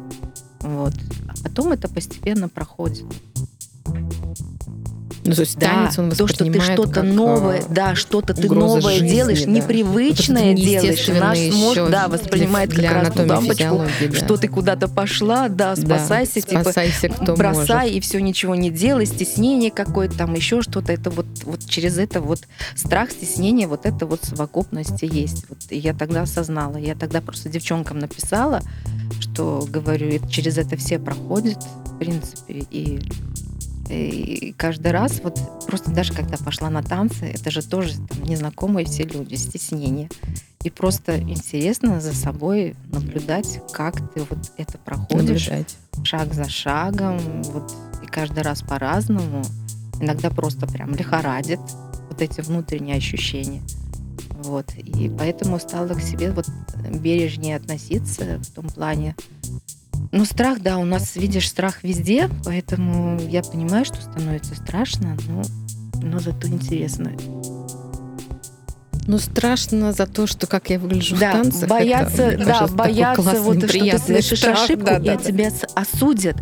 Вот. 0.62 0.94
А 1.28 1.34
потом 1.44 1.72
это 1.72 1.88
постепенно 1.88 2.50
проходит. 2.50 3.06
Ну, 5.30 5.36
то 5.36 5.42
есть 5.42 5.60
танец 5.60 6.00
он 6.00 6.10
то, 6.10 6.28
что 6.28 6.44
ты 6.44 6.60
что-то 6.60 7.04
новое, 7.04 7.60
э, 7.60 7.64
да, 7.70 7.94
что-то 7.94 8.34
ты 8.34 8.50
новое 8.50 8.98
жизни, 8.98 9.10
делаешь, 9.10 9.44
да. 9.44 9.52
непривычное 9.52 10.54
Вот 10.54 10.60
это 10.60 10.70
делаешь. 10.70 11.08
И 11.08 11.12
наш 11.12 11.40
мозг, 11.54 11.92
да, 11.92 12.08
воспринимает 12.08 12.70
для 12.70 12.90
как 12.90 13.04
раз 13.04 13.14
ту 13.14 13.28
лампочку, 13.28 13.84
да. 14.02 14.16
что 14.16 14.38
ты 14.38 14.48
куда-то 14.48 14.88
пошла, 14.88 15.48
да, 15.48 15.76
Да, 15.76 15.98
спасайся, 16.00 16.42
типа, 16.42 16.62
спасайся, 16.62 17.10
кто 17.10 17.36
бросай 17.36 17.88
может. 17.88 17.96
и 17.96 18.00
все 18.00 18.20
ничего 18.20 18.56
не 18.56 18.72
делай, 18.72 19.06
стеснение 19.06 19.70
какое-то 19.70 20.18
там, 20.18 20.34
еще 20.34 20.64
что-то. 20.64 20.92
Это 20.92 21.12
вот, 21.12 21.28
вот 21.44 21.64
через 21.68 22.00
это 22.00 22.22
вот 22.22 22.42
страх, 22.76 23.12
стеснение, 23.12 23.68
вот 23.68 23.86
это 23.86 24.08
вот 24.08 24.24
совокупности 24.24 25.06
есть. 25.06 25.46
Вот 25.48 25.60
и 25.70 25.78
я 25.78 25.94
тогда 25.94 26.24
осознала, 26.24 26.78
я 26.78 26.96
тогда 26.96 27.22
просто 27.22 27.50
девчонкам 27.50 28.00
написала, 28.00 28.62
что 29.20 29.68
говорю, 29.70 30.20
через 30.28 30.58
это 30.58 30.76
все 30.78 30.98
проходят, 30.98 31.58
в 31.86 32.00
принципе, 32.00 32.66
и 32.72 33.00
и 33.90 34.54
каждый 34.58 34.92
раз, 34.92 35.20
вот 35.24 35.40
просто 35.66 35.92
даже 35.92 36.14
когда 36.14 36.38
пошла 36.38 36.70
на 36.70 36.84
танцы, 36.84 37.26
это 37.26 37.52
же 37.52 37.68
тоже 37.68 37.96
там, 37.96 38.24
незнакомые 38.24 38.86
все 38.86 39.04
люди, 39.04 39.36
стеснение. 39.36 40.10
И 40.64 40.70
просто 40.70 41.20
интересно 41.20 42.02
за 42.02 42.14
собой 42.14 42.76
наблюдать, 42.92 43.62
как 43.72 43.96
ты 44.14 44.22
вот 44.22 44.52
это 44.58 44.78
проходишь 44.78 45.48
Наблюдать. 45.48 45.78
шаг 46.04 46.34
за 46.34 46.50
шагом, 46.50 47.42
вот, 47.44 47.74
и 48.04 48.08
каждый 48.08 48.44
раз 48.44 48.62
по-разному. 48.62 49.44
Иногда 50.02 50.30
просто 50.30 50.68
прям 50.68 50.94
лихорадит 50.96 51.60
вот 52.10 52.22
эти 52.22 52.42
внутренние 52.42 52.98
ощущения. 52.98 53.62
Вот. 54.44 54.74
И 54.76 55.10
поэтому 55.10 55.60
стала 55.60 55.94
к 55.94 56.02
себе 56.02 56.32
вот 56.32 56.46
бережнее 57.02 57.58
относиться 57.58 58.40
в 58.40 58.48
том 58.52 58.68
плане. 58.68 59.16
Ну, 60.12 60.26
страх, 60.26 60.60
да, 60.62 60.78
у 60.80 60.86
нас, 60.86 61.16
видишь, 61.16 61.48
страх 61.50 61.84
везде, 61.84 62.30
поэтому 62.44 63.20
я 63.30 63.44
понимаю, 63.44 63.86
что 63.86 64.02
становится 64.02 64.56
страшно, 64.56 65.16
но, 65.28 65.44
но 66.02 66.20
зато 66.20 66.48
интересно. 66.48 67.12
Ну, 69.06 69.18
страшно 69.20 69.92
за 69.94 70.06
то, 70.08 70.26
что 70.28 70.48
как 70.48 70.70
я 70.72 70.80
выгляжу 70.80 71.16
в 71.16 71.20
Да, 71.20 71.34
танцах. 71.34 71.70
бояться, 71.70 72.24
это, 72.24 72.46
да, 72.46 72.54
кажется, 72.54 72.76
бояться, 72.76 73.22
классный, 73.24 73.42
вот, 73.42 73.58
что 73.70 73.80
ты 73.80 73.98
совершишь 74.00 74.40
страх. 74.40 74.64
ошибку, 74.64 74.86
Да, 74.86 74.98
и 74.98 75.04
да, 75.06 75.16
да. 75.16 75.24
тебя 75.24 75.50
с- 75.52 75.68
осудят. 75.76 76.38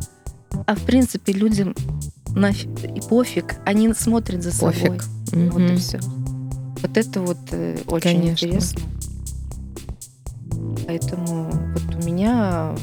А 0.65 0.75
в 0.75 0.81
принципе 0.83 1.33
людям 1.33 1.75
нафиг 2.29 2.69
и 2.85 3.01
пофиг, 3.01 3.55
они 3.65 3.93
смотрят 3.93 4.43
за 4.43 4.51
собой. 4.53 4.73
Пофиг. 4.73 5.03
Вот 5.51 5.61
и 5.61 5.75
все. 5.77 5.99
Вот 6.81 6.95
это 6.97 7.21
вот 7.21 7.37
э, 7.51 7.77
очень 7.87 8.19
Конечно. 8.21 8.45
интересно. 8.45 8.81
Поэтому 10.85 11.51
вот 11.73 11.95
у 11.95 12.05
меня, 12.05 12.75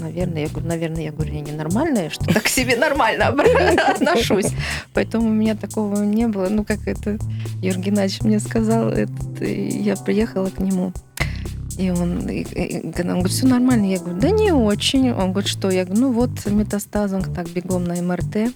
наверное, 0.00 0.42
я 0.42 0.48
говорю, 0.48 0.66
наверное, 0.68 1.02
я 1.04 1.12
говорю, 1.12 1.34
я 1.34 1.40
ненормальная, 1.40 2.10
что 2.10 2.24
так 2.26 2.42
к 2.44 2.48
себе 2.48 2.76
нормально 2.76 3.28
отношусь. 3.88 4.48
Поэтому 4.94 5.28
у 5.28 5.32
меня 5.32 5.54
такого 5.54 6.02
не 6.02 6.26
было. 6.28 6.48
Ну, 6.48 6.64
как 6.64 6.86
это 6.86 7.18
Юрий 7.62 7.80
Геннадьевич 7.80 8.22
мне 8.22 8.40
сказал, 8.40 8.92
я 9.40 9.96
приехала 9.96 10.50
к 10.50 10.58
нему. 10.58 10.92
И 11.78 11.90
он, 11.90 12.26
и- 12.28 12.40
и 12.42 12.86
он 12.86 12.90
говорит, 12.92 13.28
все 13.32 13.46
нормально, 13.46 13.84
я 13.86 13.98
говорю, 13.98 14.18
да 14.18 14.30
не 14.30 14.50
очень. 14.52 15.10
Он 15.12 15.32
говорит, 15.32 15.50
что? 15.50 15.70
Я 15.70 15.84
говорю, 15.84 16.00
ну 16.02 16.12
вот 16.12 16.46
метастаз, 16.46 17.12
он 17.12 17.22
так 17.22 17.48
бегом 17.50 17.84
на 17.84 18.00
МРТ. 18.00 18.52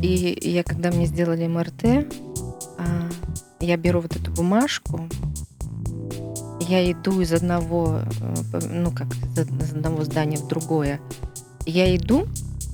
И 0.00 0.38
я, 0.42 0.62
когда 0.62 0.90
мне 0.90 1.06
сделали 1.06 1.46
МРТ, 1.46 2.06
а, 2.78 3.08
я 3.60 3.76
беру 3.76 4.00
вот 4.00 4.14
эту 4.16 4.30
бумажку, 4.32 5.08
я 6.62 6.90
иду 6.90 7.20
из 7.20 7.32
одного, 7.32 8.00
э, 8.52 8.60
ну 8.70 8.90
как, 8.90 9.08
из 9.14 9.38
од- 9.38 9.62
из 9.62 9.72
одного 9.72 10.04
здания 10.04 10.36
в 10.38 10.46
другое. 10.48 11.00
Я 11.66 11.94
иду, 11.96 12.26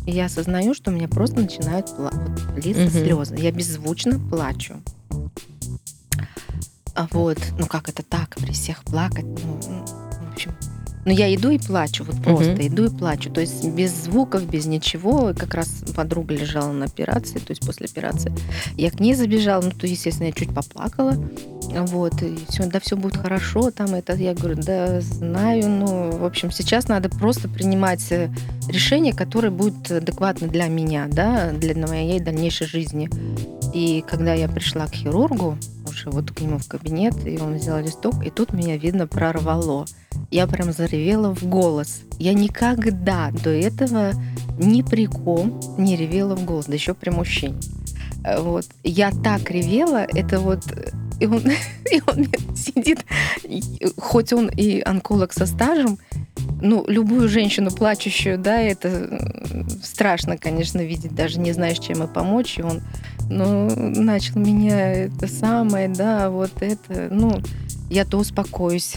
и 0.06 0.12
я 0.12 0.26
осознаю, 0.26 0.74
что 0.74 0.90
у 0.90 0.94
меня 0.94 1.08
просто 1.08 1.40
начинают 1.40 1.86
пла- 1.88 2.12
литься 2.56 2.82
Мгм. 2.82 2.90
слезы. 2.90 3.36
Я 3.36 3.52
беззвучно 3.52 4.18
плачу. 4.18 4.74
А 6.94 7.06
вот, 7.12 7.38
ну 7.58 7.66
как 7.66 7.88
это 7.88 8.02
так, 8.02 8.36
при 8.36 8.52
всех 8.52 8.82
плакать, 8.84 9.24
ну, 9.24 9.60
ну, 9.68 9.86
в 9.86 10.32
общем. 10.32 10.52
Но 11.04 11.12
я 11.12 11.32
иду 11.34 11.48
и 11.50 11.58
плачу, 11.58 12.04
вот 12.04 12.20
просто 12.22 12.52
Мгм. 12.52 12.66
иду 12.66 12.84
и 12.86 12.90
плачу. 12.90 13.30
То 13.30 13.40
есть 13.40 13.64
без 13.68 13.92
звуков, 14.04 14.44
без 14.46 14.66
ничего. 14.66 15.32
Как 15.36 15.54
раз 15.54 15.68
подруга 15.94 16.34
лежала 16.34 16.72
на 16.72 16.84
операции, 16.86 17.38
то 17.38 17.50
есть 17.52 17.64
после 17.64 17.86
операции. 17.86 18.32
Я 18.76 18.90
к 18.90 19.00
ней 19.00 19.14
забежала, 19.14 19.62
ну, 19.62 19.70
то, 19.70 19.86
естественно, 19.86 20.26
я 20.26 20.32
чуть 20.32 20.52
поплакала. 20.54 21.16
Вот, 21.70 22.22
и 22.22 22.38
все, 22.48 22.66
да, 22.66 22.80
все 22.80 22.96
будет 22.96 23.16
хорошо, 23.16 23.70
там 23.70 23.94
это, 23.94 24.14
я 24.14 24.34
говорю, 24.34 24.56
да, 24.62 25.00
знаю, 25.00 25.68
ну, 25.68 26.10
в 26.10 26.24
общем, 26.24 26.50
сейчас 26.50 26.88
надо 26.88 27.08
просто 27.08 27.48
принимать 27.48 28.10
э, 28.10 28.30
решение, 28.68 29.12
которое 29.12 29.50
будет 29.50 29.90
адекватно 29.90 30.48
для 30.48 30.68
меня, 30.68 31.06
да, 31.10 31.52
для 31.52 31.74
моей 31.86 32.20
дальнейшей 32.20 32.66
жизни. 32.66 33.10
И 33.74 34.02
когда 34.08 34.32
я 34.32 34.48
пришла 34.48 34.86
к 34.86 34.94
хирургу, 34.94 35.58
уже 35.86 36.10
вот 36.10 36.30
к 36.30 36.40
нему 36.40 36.58
в 36.58 36.66
кабинет, 36.66 37.14
и 37.26 37.38
он 37.38 37.56
взял 37.56 37.78
листок, 37.78 38.24
и 38.24 38.30
тут 38.30 38.52
меня, 38.52 38.76
видно, 38.76 39.06
прорвало. 39.06 39.84
Я 40.30 40.46
прям 40.46 40.72
заревела 40.72 41.34
в 41.34 41.44
голос. 41.44 42.00
Я 42.18 42.32
никогда 42.34 43.30
до 43.30 43.50
этого 43.50 44.12
ни 44.58 44.82
при 44.82 45.06
ком 45.06 45.60
не 45.76 45.96
ревела 45.96 46.34
в 46.34 46.44
голос, 46.44 46.66
да 46.66 46.74
еще 46.74 46.94
при 46.94 47.10
мужчине. 47.10 47.56
Э, 48.24 48.40
Вот. 48.40 48.66
Я 48.82 49.10
так 49.10 49.50
ревела, 49.50 50.04
это 50.08 50.40
вот... 50.40 50.62
э, 51.20 51.24
И 51.24 51.26
он, 51.26 51.42
и 51.92 52.02
он 52.06 52.26
сидит, 52.54 53.04
хоть 53.96 54.32
он 54.32 54.48
и 54.48 54.80
онколог 54.80 55.32
со 55.32 55.46
стажем, 55.46 55.98
ну, 56.60 56.84
любую 56.88 57.28
женщину 57.28 57.70
плачущую, 57.70 58.38
да, 58.38 58.60
это 58.60 58.88
э, 58.88 59.62
страшно, 59.82 60.36
конечно, 60.36 60.80
видеть, 60.80 61.14
даже 61.14 61.38
не 61.40 61.52
знаешь, 61.52 61.78
чем 61.78 62.02
и 62.02 62.06
помочь. 62.12 62.58
И 62.58 62.62
он, 62.62 62.82
ну, 63.28 63.68
начал 63.76 64.38
меня 64.40 64.92
это 64.92 65.26
самое, 65.28 65.88
да, 65.88 66.30
вот 66.30 66.52
это, 66.60 67.08
ну, 67.10 67.40
я 67.90 68.04
то 68.04 68.18
успокоюсь, 68.18 68.94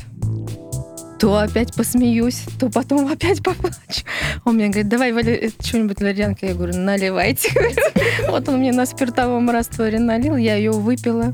то 1.19 1.37
опять 1.37 1.73
посмеюсь, 1.75 2.43
то 2.59 2.69
потом 2.69 3.07
опять 3.11 3.43
поплачу. 3.43 4.03
Он 4.43 4.55
мне 4.55 4.67
говорит, 4.67 4.89
давай 4.89 5.11
вали- 5.11 5.53
что-нибудь 5.63 5.99
валерьянка. 6.01 6.47
Я 6.47 6.55
говорю, 6.55 6.75
наливайте. 6.77 7.49
Вот 8.27 8.47
он 8.49 8.59
мне 8.59 8.71
на 8.71 8.85
спиртовом 8.85 9.49
растворе 9.49 9.99
налил, 9.99 10.35
я 10.35 10.55
ее 10.55 10.71
выпила. 10.71 11.33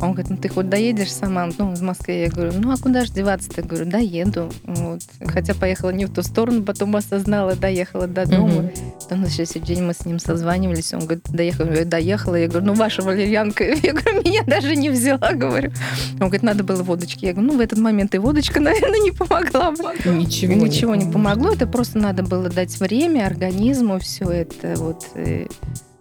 Он 0.00 0.12
говорит, 0.12 0.30
ну 0.30 0.36
ты 0.36 0.48
хоть 0.48 0.68
доедешь 0.68 1.12
сама? 1.12 1.48
Ну, 1.58 1.74
в 1.74 1.82
Москве. 1.82 2.24
Я 2.24 2.30
говорю, 2.30 2.52
ну 2.58 2.72
а 2.72 2.76
куда 2.76 3.04
же 3.04 3.12
деваться-то? 3.12 3.60
Я 3.60 3.66
говорю, 3.66 3.86
доеду. 3.86 4.52
Вот. 4.64 5.00
Хотя 5.26 5.54
поехала 5.54 5.90
не 5.90 6.06
в 6.06 6.12
ту 6.12 6.22
сторону, 6.22 6.62
потом 6.62 6.96
осознала, 6.96 7.54
доехала 7.54 8.06
до 8.06 8.26
дома. 8.26 8.64
Угу. 8.64 8.72
Потом 9.02 9.20
на 9.22 9.28
следующий 9.28 9.60
день 9.60 9.82
мы 9.82 9.94
с 9.94 10.04
ним 10.04 10.18
созванивались. 10.18 10.92
Он 10.94 11.00
говорит, 11.00 11.24
доехала. 11.30 11.72
Я 11.72 11.84
доехала. 11.84 12.36
Я 12.36 12.48
говорю, 12.48 12.66
ну 12.66 12.74
ваша 12.74 13.02
валерьянка. 13.02 13.64
Я 13.84 13.92
говорю, 13.92 14.22
меня 14.22 14.42
даже 14.44 14.76
не 14.76 14.90
взяла, 14.90 15.32
говорю. 15.32 15.72
Он 16.14 16.26
говорит, 16.26 16.42
надо 16.42 16.64
было 16.64 16.82
водочки. 16.82 17.26
Я 17.26 17.32
говорю, 17.32 17.52
ну 17.52 17.58
в 17.58 17.60
этот 17.60 17.78
момент 17.78 18.14
и 18.14 18.18
водочка, 18.18 18.60
наверное, 18.60 19.00
не 19.00 19.10
помогла 19.10 19.72
бы. 19.72 19.84
Ничего, 20.04 20.54
Ничего 20.54 20.94
не, 20.94 21.04
не 21.04 21.12
помогло. 21.12 21.52
Это 21.52 21.66
просто 21.66 21.98
надо 21.98 22.22
было 22.22 22.48
дать 22.48 22.78
время 22.80 23.26
организму, 23.26 23.98
все 23.98 24.28
это 24.30 24.74
вот. 24.76 25.06
Э, 25.14 25.46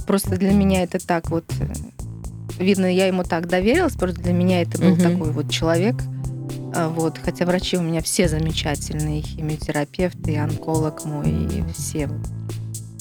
просто 0.05 0.38
для 0.38 0.51
меня 0.51 0.84
это 0.84 1.05
так 1.05 1.30
вот 1.30 1.45
э, 1.60 1.65
видно, 2.59 2.85
я 2.85 3.07
ему 3.07 3.23
так 3.23 3.47
доверилась, 3.47 3.93
просто 3.93 4.21
для 4.21 4.34
меня 4.34 4.61
это 4.61 4.80
был 4.80 4.93
угу. 4.93 5.01
такой 5.01 5.31
вот 5.31 5.49
человек. 5.49 5.95
А, 6.75 6.89
вот, 6.89 7.19
хотя 7.23 7.45
врачи 7.45 7.77
у 7.77 7.81
меня 7.81 8.01
все 8.01 8.27
замечательные, 8.27 9.21
химиотерапевт, 9.21 10.27
и 10.27 10.35
онколог 10.35 11.05
мой, 11.05 11.30
и 11.30 11.63
все. 11.73 12.09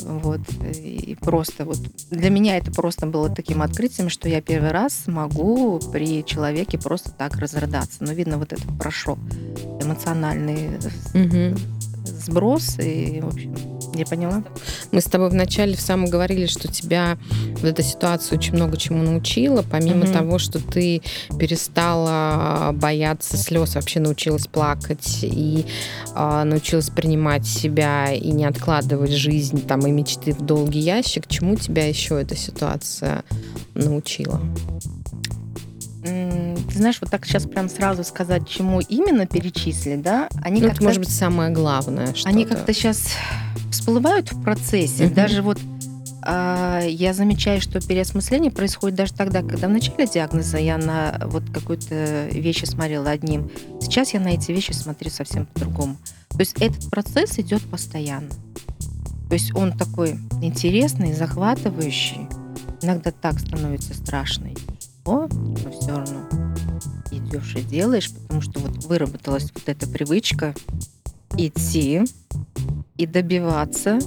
Вот, 0.04 0.40
и 0.64 1.16
просто 1.20 1.64
вот 1.64 1.78
для 2.10 2.28
меня 2.28 2.56
это 2.56 2.72
просто 2.72 3.06
было 3.06 3.30
таким 3.30 3.62
открытием, 3.62 4.08
что 4.08 4.28
я 4.28 4.40
первый 4.40 4.72
раз 4.72 5.04
могу 5.06 5.78
при 5.92 6.24
человеке 6.24 6.76
просто 6.76 7.12
так 7.12 7.36
разрыдаться. 7.36 7.98
Но 8.00 8.12
видно, 8.12 8.38
вот 8.38 8.52
это 8.52 8.66
прошел 8.78 9.16
эмоциональный 9.80 10.78
угу. 11.14 11.56
сброс, 12.04 12.78
и, 12.78 13.20
в 13.22 13.28
общем, 13.28 13.54
я 13.94 14.06
поняла. 14.06 14.42
Мы 14.90 15.00
с 15.00 15.04
тобой 15.04 15.30
вначале 15.30 15.76
в 15.76 15.80
самом 15.80 16.08
говорили, 16.08 16.46
что 16.46 16.68
тебя 16.68 17.18
вот 17.54 17.64
эта 17.64 17.82
ситуация 17.82 18.38
очень 18.38 18.54
много 18.54 18.76
чему 18.76 19.02
научила, 19.02 19.62
помимо 19.62 20.04
mm 20.04 20.12
того, 20.12 20.38
что 20.38 20.58
ты 20.58 21.00
перестала 21.38 22.72
бояться 22.74 23.38
слез, 23.38 23.76
вообще 23.76 23.98
научилась 23.98 24.46
плакать 24.46 25.20
и 25.22 25.64
э, 26.14 26.42
научилась 26.44 26.90
принимать 26.90 27.46
себя 27.46 28.12
и 28.12 28.30
не 28.30 28.44
откладывать 28.44 29.12
жизнь 29.12 29.66
там 29.66 29.86
и 29.86 29.90
мечты 29.90 30.32
в 30.32 30.42
долгий 30.42 30.80
ящик. 30.80 31.26
Чему 31.28 31.56
тебя 31.56 31.88
еще 31.88 32.20
эта 32.20 32.36
ситуация 32.36 33.24
научила? 33.74 34.40
Ты 36.02 36.78
знаешь, 36.78 36.98
вот 37.00 37.10
так 37.10 37.24
сейчас 37.24 37.44
прям 37.44 37.68
сразу 37.68 38.02
сказать, 38.02 38.48
чему 38.48 38.80
именно 38.80 39.26
перечислить, 39.26 40.02
да? 40.02 40.28
Они 40.42 40.60
ну, 40.60 40.68
это 40.68 40.82
может 40.82 40.98
быть 41.00 41.12
самое 41.12 41.50
главное. 41.50 42.14
Что 42.14 42.28
они 42.28 42.44
как-то 42.44 42.72
сейчас 42.72 43.14
всплывают 43.70 44.32
в 44.32 44.42
процессе. 44.42 45.06
Угу. 45.06 45.14
Даже 45.14 45.42
вот 45.42 45.58
а, 46.24 46.80
я 46.80 47.14
замечаю, 47.14 47.60
что 47.60 47.80
переосмысление 47.80 48.50
происходит 48.50 48.96
даже 48.96 49.12
тогда, 49.12 49.42
когда 49.42 49.68
в 49.68 49.70
начале 49.70 50.06
диагноза 50.06 50.58
я 50.58 50.78
на 50.78 51.20
вот 51.26 51.44
какую-то 51.52 52.28
вещи 52.30 52.64
смотрела 52.64 53.10
одним. 53.10 53.50
Сейчас 53.80 54.14
я 54.14 54.20
на 54.20 54.28
эти 54.28 54.52
вещи 54.52 54.72
смотрю 54.72 55.10
совсем 55.10 55.46
по-другому. 55.46 55.96
То 56.30 56.40
есть 56.40 56.60
этот 56.60 56.88
процесс 56.90 57.38
идет 57.38 57.62
постоянно. 57.62 58.30
То 59.28 59.34
есть 59.34 59.54
он 59.54 59.72
такой 59.72 60.18
интересный, 60.42 61.12
захватывающий. 61.12 62.28
Иногда 62.82 63.10
так 63.10 63.38
становится 63.40 63.94
страшно. 63.94 64.48
О, 65.04 65.26
но 65.30 65.70
все 65.72 65.96
равно 65.96 66.28
идешь 67.10 67.54
и 67.56 67.62
делаешь, 67.62 68.10
потому 68.12 68.40
что 68.40 68.60
вот 68.60 68.84
выработалась 68.84 69.50
вот 69.54 69.64
эта 69.66 69.88
привычка 69.88 70.54
идти 71.36 72.02
и 72.96 73.06
добиваться. 73.06 73.98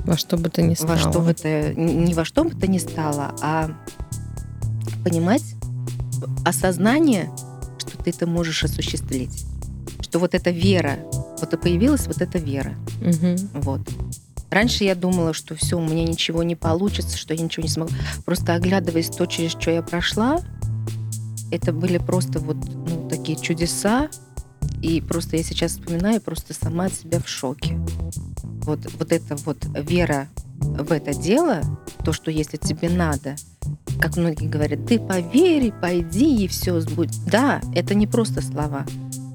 Во 0.00 0.16
что 0.16 0.36
бы 0.36 0.50
то 0.50 0.62
ни 0.62 0.74
стало. 0.74 0.90
Во 0.90 0.98
что 0.98 1.20
бы 1.20 1.34
то, 1.34 1.74
не 1.74 2.14
во 2.14 2.24
что 2.24 2.44
бы 2.44 2.50
то 2.50 2.66
ни 2.66 2.78
стало, 2.78 3.34
а 3.40 3.70
понимать 5.02 5.54
осознание, 6.44 7.30
что 7.78 7.96
ты 7.98 8.10
это 8.10 8.26
можешь 8.26 8.64
осуществить. 8.64 9.46
Что 10.00 10.18
вот 10.18 10.34
эта 10.34 10.50
вера, 10.50 10.98
вот 11.40 11.52
и 11.52 11.56
появилась 11.56 12.06
вот 12.06 12.20
эта 12.20 12.38
вера. 12.38 12.74
Угу. 13.00 13.62
Вот. 13.62 13.80
Раньше 14.54 14.84
я 14.84 14.94
думала, 14.94 15.34
что 15.34 15.56
все, 15.56 15.76
у 15.76 15.84
меня 15.84 16.04
ничего 16.04 16.44
не 16.44 16.54
получится, 16.54 17.18
что 17.18 17.34
я 17.34 17.42
ничего 17.42 17.64
не 17.64 17.68
смогу. 17.68 17.90
Просто 18.24 18.54
оглядываясь 18.54 19.08
то, 19.08 19.26
через 19.26 19.50
что 19.50 19.72
я 19.72 19.82
прошла, 19.82 20.40
это 21.50 21.72
были 21.72 21.98
просто 21.98 22.38
вот 22.38 22.58
ну, 22.72 23.08
такие 23.08 23.36
чудеса, 23.36 24.08
и 24.80 25.00
просто 25.00 25.36
я 25.36 25.42
сейчас 25.42 25.72
вспоминаю, 25.72 26.20
просто 26.20 26.54
сама 26.54 26.84
от 26.84 26.94
себя 26.94 27.18
в 27.18 27.28
шоке. 27.28 27.74
Вот, 28.62 28.78
вот 28.96 29.10
эта 29.10 29.34
вот 29.34 29.58
вера 29.74 30.28
в 30.60 30.92
это 30.92 31.14
дело, 31.14 31.62
то, 32.04 32.12
что 32.12 32.30
если 32.30 32.56
тебе 32.56 32.88
надо, 32.88 33.34
как 34.00 34.16
многие 34.16 34.46
говорят, 34.46 34.86
ты 34.86 35.00
поверь, 35.00 35.72
пойди, 35.72 36.44
и 36.44 36.46
все 36.46 36.80
будет. 36.80 37.12
Да, 37.26 37.60
это 37.74 37.96
не 37.96 38.06
просто 38.06 38.40
слова. 38.40 38.86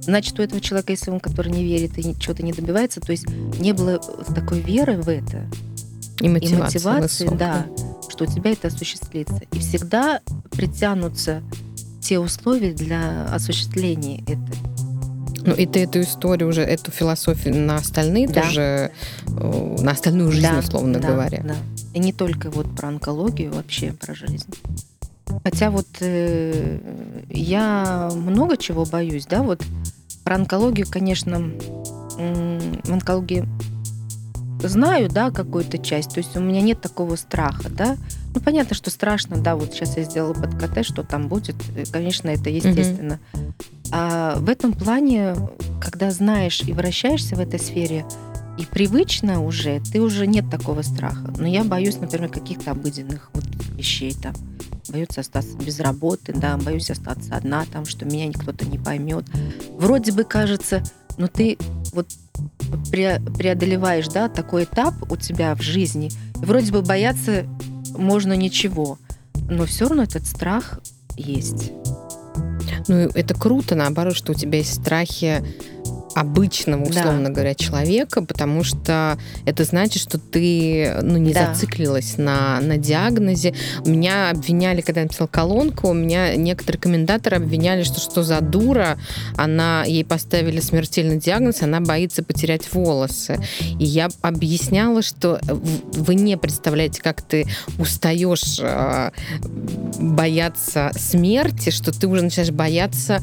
Значит, 0.09 0.39
у 0.39 0.43
этого 0.43 0.59
человека, 0.59 0.91
если 0.91 1.11
он, 1.11 1.19
который 1.19 1.51
не 1.51 1.63
верит 1.63 1.97
и 1.97 2.15
чего-то 2.19 2.43
не 2.43 2.51
добивается, 2.51 2.99
то 2.99 3.11
есть 3.11 3.27
не 3.59 3.73
было 3.73 3.99
такой 4.33 4.59
веры 4.59 4.97
в 4.97 5.07
это. 5.07 5.45
И 6.19 6.27
мотивации, 6.27 6.79
и 6.79 6.85
мотивации 6.85 7.27
да, 7.27 7.67
что 8.09 8.25
у 8.25 8.27
тебя 8.27 8.51
это 8.51 8.67
осуществится. 8.67 9.41
И 9.51 9.59
всегда 9.59 10.21
притянутся 10.51 11.43
те 12.01 12.19
условия 12.19 12.73
для 12.73 13.25
осуществления 13.25 14.21
этого. 14.21 14.57
Ну, 15.45 15.53
и 15.53 15.65
ты 15.65 15.83
эту 15.83 16.01
историю 16.01 16.49
уже, 16.49 16.61
эту 16.61 16.91
философию 16.91 17.55
на 17.55 17.75
остальные 17.75 18.27
да. 18.27 18.41
тоже, 18.41 18.91
э, 19.27 19.75
на 19.79 19.91
остальную 19.91 20.31
жизнь, 20.31 20.47
да, 20.47 20.59
условно 20.59 20.99
да, 20.99 21.07
говоря. 21.07 21.41
Да. 21.43 21.55
И 21.93 21.99
не 21.99 22.13
только 22.13 22.49
вот 22.49 22.75
про 22.75 22.89
онкологию, 22.89 23.53
вообще 23.53 23.93
про 23.93 24.13
жизнь. 24.13 24.47
Хотя 25.43 25.69
вот 25.69 25.87
э, 26.01 26.79
я 27.29 28.09
много 28.13 28.57
чего 28.57 28.85
боюсь, 28.85 29.25
да, 29.27 29.43
вот 29.43 29.61
про 30.23 30.35
онкологию, 30.35 30.87
конечно, 30.89 31.51
в 32.17 32.91
онкологии 32.91 33.45
знаю, 34.67 35.09
да, 35.09 35.31
какую-то 35.31 35.77
часть, 35.77 36.13
то 36.13 36.17
есть 36.17 36.35
у 36.35 36.41
меня 36.41 36.61
нет 36.61 36.81
такого 36.81 37.15
страха, 37.15 37.69
да. 37.69 37.97
Ну, 38.35 38.41
понятно, 38.41 38.75
что 38.75 38.91
страшно, 38.91 39.37
да, 39.37 39.55
вот 39.55 39.73
сейчас 39.73 39.97
я 39.97 40.03
сделала 40.03 40.33
под 40.33 40.55
КТ, 40.55 40.85
что 40.85 41.03
там 41.03 41.27
будет, 41.27 41.55
э, 41.75 41.85
конечно, 41.91 42.29
это 42.29 42.49
естественно. 42.49 43.19
Mm-hmm. 43.33 43.53
А 43.91 44.35
в 44.37 44.49
этом 44.49 44.73
плане, 44.73 45.35
когда 45.81 46.11
знаешь 46.11 46.61
и 46.61 46.73
вращаешься 46.73 47.35
в 47.35 47.39
этой 47.39 47.59
сфере, 47.59 48.05
и 48.59 48.65
привычно 48.65 49.41
уже, 49.41 49.79
ты 49.79 50.01
уже 50.01 50.27
нет 50.27 50.49
такого 50.49 50.81
страха. 50.81 51.33
Но 51.37 51.47
я 51.47 51.63
боюсь, 51.63 51.97
например, 51.97 52.29
каких-то 52.29 52.71
обыденных 52.71 53.29
вот 53.33 53.45
вещей 53.77 54.13
там. 54.13 54.33
Боюсь 54.89 55.17
остаться 55.17 55.55
без 55.57 55.79
работы, 55.79 56.33
да, 56.33 56.57
боюсь 56.57 56.91
остаться 56.91 57.37
одна 57.37 57.65
там, 57.71 57.85
что 57.85 58.03
меня 58.03 58.29
кто-то 58.33 58.65
не 58.65 58.77
поймет. 58.77 59.23
Вроде 59.77 60.11
бы 60.11 60.25
кажется, 60.25 60.83
но 61.17 61.27
ты 61.27 61.57
вот 61.93 62.07
преодолеваешь, 62.91 64.09
да, 64.09 64.27
такой 64.27 64.65
этап 64.65 64.93
у 65.09 65.15
тебя 65.15 65.55
в 65.55 65.61
жизни, 65.61 66.11
вроде 66.35 66.73
бы 66.73 66.81
бояться 66.81 67.45
можно 67.97 68.33
ничего, 68.33 68.97
но 69.49 69.65
все 69.65 69.87
равно 69.87 70.03
этот 70.03 70.25
страх 70.27 70.81
есть. 71.15 71.71
Ну, 72.89 72.95
это 72.95 73.35
круто, 73.35 73.75
наоборот, 73.75 74.15
что 74.15 74.33
у 74.33 74.35
тебя 74.35 74.57
есть 74.57 74.81
страхи 74.81 75.43
обычного, 76.15 76.83
условно 76.83 77.25
да. 77.25 77.29
говоря, 77.29 77.55
человека, 77.55 78.23
потому 78.23 78.63
что 78.63 79.17
это 79.45 79.63
значит, 79.63 80.01
что 80.01 80.17
ты 80.17 80.97
ну, 81.01 81.17
не 81.17 81.33
да. 81.33 81.53
зациклилась 81.53 82.17
на, 82.17 82.59
на 82.61 82.77
диагнозе. 82.77 83.53
Меня 83.85 84.31
обвиняли, 84.31 84.81
когда 84.81 85.01
я 85.01 85.05
написала 85.05 85.27
колонку, 85.27 85.89
у 85.89 85.93
меня 85.93 86.35
некоторые 86.35 86.81
комментаторы 86.81 87.37
обвиняли, 87.37 87.83
что 87.83 87.99
что 87.99 88.23
за 88.23 88.41
дура, 88.41 88.97
она, 89.35 89.83
ей 89.85 90.03
поставили 90.03 90.59
смертельный 90.59 91.17
диагноз, 91.17 91.61
она 91.61 91.79
боится 91.79 92.23
потерять 92.23 92.73
волосы. 92.73 93.39
И 93.79 93.85
я 93.85 94.09
объясняла, 94.21 95.01
что 95.01 95.39
вы 95.43 96.15
не 96.15 96.37
представляете, 96.37 97.01
как 97.01 97.21
ты 97.21 97.45
устаешь 97.77 98.59
э, 98.59 99.11
бояться 99.99 100.91
смерти, 100.97 101.69
что 101.69 101.91
ты 101.91 102.07
уже 102.07 102.23
начинаешь 102.23 102.51
бояться 102.51 103.21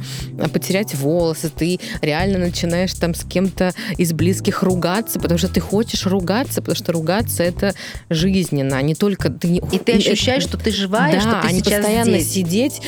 потерять 0.53 0.95
волосы, 0.95 1.51
ты 1.51 1.79
реально 2.01 2.39
начинаешь 2.39 2.76
начинаешь 2.77 2.95
там 2.95 3.15
с 3.15 3.25
кем-то 3.25 3.73
из 3.97 4.13
близких 4.13 4.63
ругаться, 4.63 5.19
потому 5.19 5.39
что 5.39 5.49
ты 5.49 5.61
хочешь 5.61 6.07
ругаться, 6.07 6.61
потому 6.61 6.77
что 6.77 6.93
ругаться 6.93 7.43
это 7.43 7.75
жизненно, 8.11 8.77
а 8.77 8.83
не 8.83 8.95
только 8.95 9.31
ты 9.31 9.49
не... 9.49 9.63
И 9.73 9.79
ты 9.79 9.95
ощущаешь, 9.95 10.45
это... 10.45 10.57
что 10.57 10.65
ты 10.65 10.71
живая, 10.71 11.15
да, 11.15 11.21
что 11.21 11.31
ты 11.43 11.49
а 11.49 11.53
не 11.53 11.63
постоянно 11.63 12.19
здесь. 12.19 12.33
сидеть. 12.33 12.83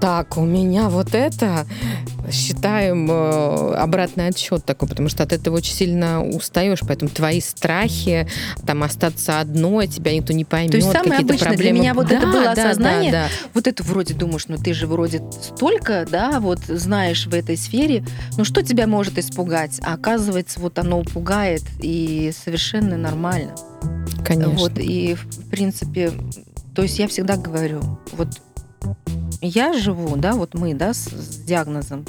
Так, 0.00 0.36
у 0.36 0.44
меня 0.44 0.88
вот 0.88 1.14
это 1.14 1.66
считаем 2.32 3.10
э, 3.10 3.74
обратный 3.74 4.28
отсчет 4.28 4.64
такой, 4.64 4.88
потому 4.88 5.08
что 5.08 5.22
от 5.22 5.32
этого 5.32 5.56
очень 5.56 5.74
сильно 5.74 6.24
устаешь, 6.24 6.80
поэтому 6.86 7.10
твои 7.10 7.40
страхи, 7.40 8.28
там 8.66 8.82
остаться 8.82 9.40
одной, 9.40 9.86
тебя 9.86 10.14
никто 10.14 10.32
не 10.32 10.44
поймет, 10.44 10.72
То 10.72 10.76
есть 10.76 10.90
самое 10.90 11.20
обычное 11.20 11.48
проблемы. 11.48 11.62
для 11.62 11.72
меня 11.72 11.94
вот 11.94 12.08
да, 12.08 12.16
это 12.16 12.26
было 12.26 12.42
да, 12.44 12.52
осознание, 12.52 13.12
да, 13.12 13.24
да. 13.24 13.48
вот 13.54 13.66
это 13.66 13.82
вроде 13.82 14.14
думаешь, 14.14 14.46
ну 14.48 14.56
ты 14.56 14.74
же 14.74 14.86
вроде 14.86 15.22
столько, 15.42 16.06
да, 16.10 16.40
вот 16.40 16.60
знаешь 16.68 17.26
в 17.26 17.34
этой 17.34 17.56
сфере, 17.56 18.04
ну 18.36 18.44
что 18.44 18.62
тебя 18.62 18.86
может 18.86 19.18
испугать? 19.18 19.80
А 19.82 19.94
оказывается, 19.94 20.60
вот 20.60 20.78
оно 20.78 21.02
пугает 21.02 21.62
и 21.80 22.32
совершенно 22.44 22.96
нормально. 22.96 23.54
Конечно. 24.24 24.54
Вот, 24.54 24.78
и 24.78 25.14
в 25.14 25.50
принципе, 25.50 26.12
то 26.74 26.82
есть 26.82 26.98
я 26.98 27.08
всегда 27.08 27.36
говорю, 27.36 27.80
вот 28.12 28.28
я 29.40 29.72
живу, 29.72 30.16
да, 30.16 30.34
вот 30.34 30.54
мы, 30.54 30.74
да, 30.74 30.94
с, 30.94 31.08
с 31.08 31.36
диагнозом, 31.44 32.04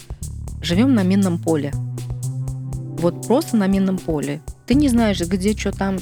живем 0.62 0.94
на 0.96 1.04
минном 1.04 1.40
поле. 1.40 1.72
Вот 3.00 3.28
просто 3.28 3.56
на 3.56 3.68
минном 3.68 3.98
поле. 3.98 4.42
Ты 4.66 4.74
не 4.74 4.90
знаешь, 4.90 5.20
где 5.22 5.56
что 5.56 5.72
там 5.72 5.98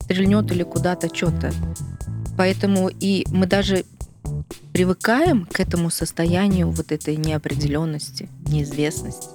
стрельнет 0.00 0.50
или 0.50 0.62
куда-то 0.62 1.14
что-то. 1.14 1.52
Поэтому 2.36 2.88
и 2.88 3.26
мы 3.30 3.46
даже 3.46 3.84
привыкаем 4.72 5.46
к 5.46 5.60
этому 5.60 5.90
состоянию 5.90 6.70
вот 6.70 6.92
этой 6.92 7.16
неопределенности, 7.16 8.28
неизвестности. 8.46 9.28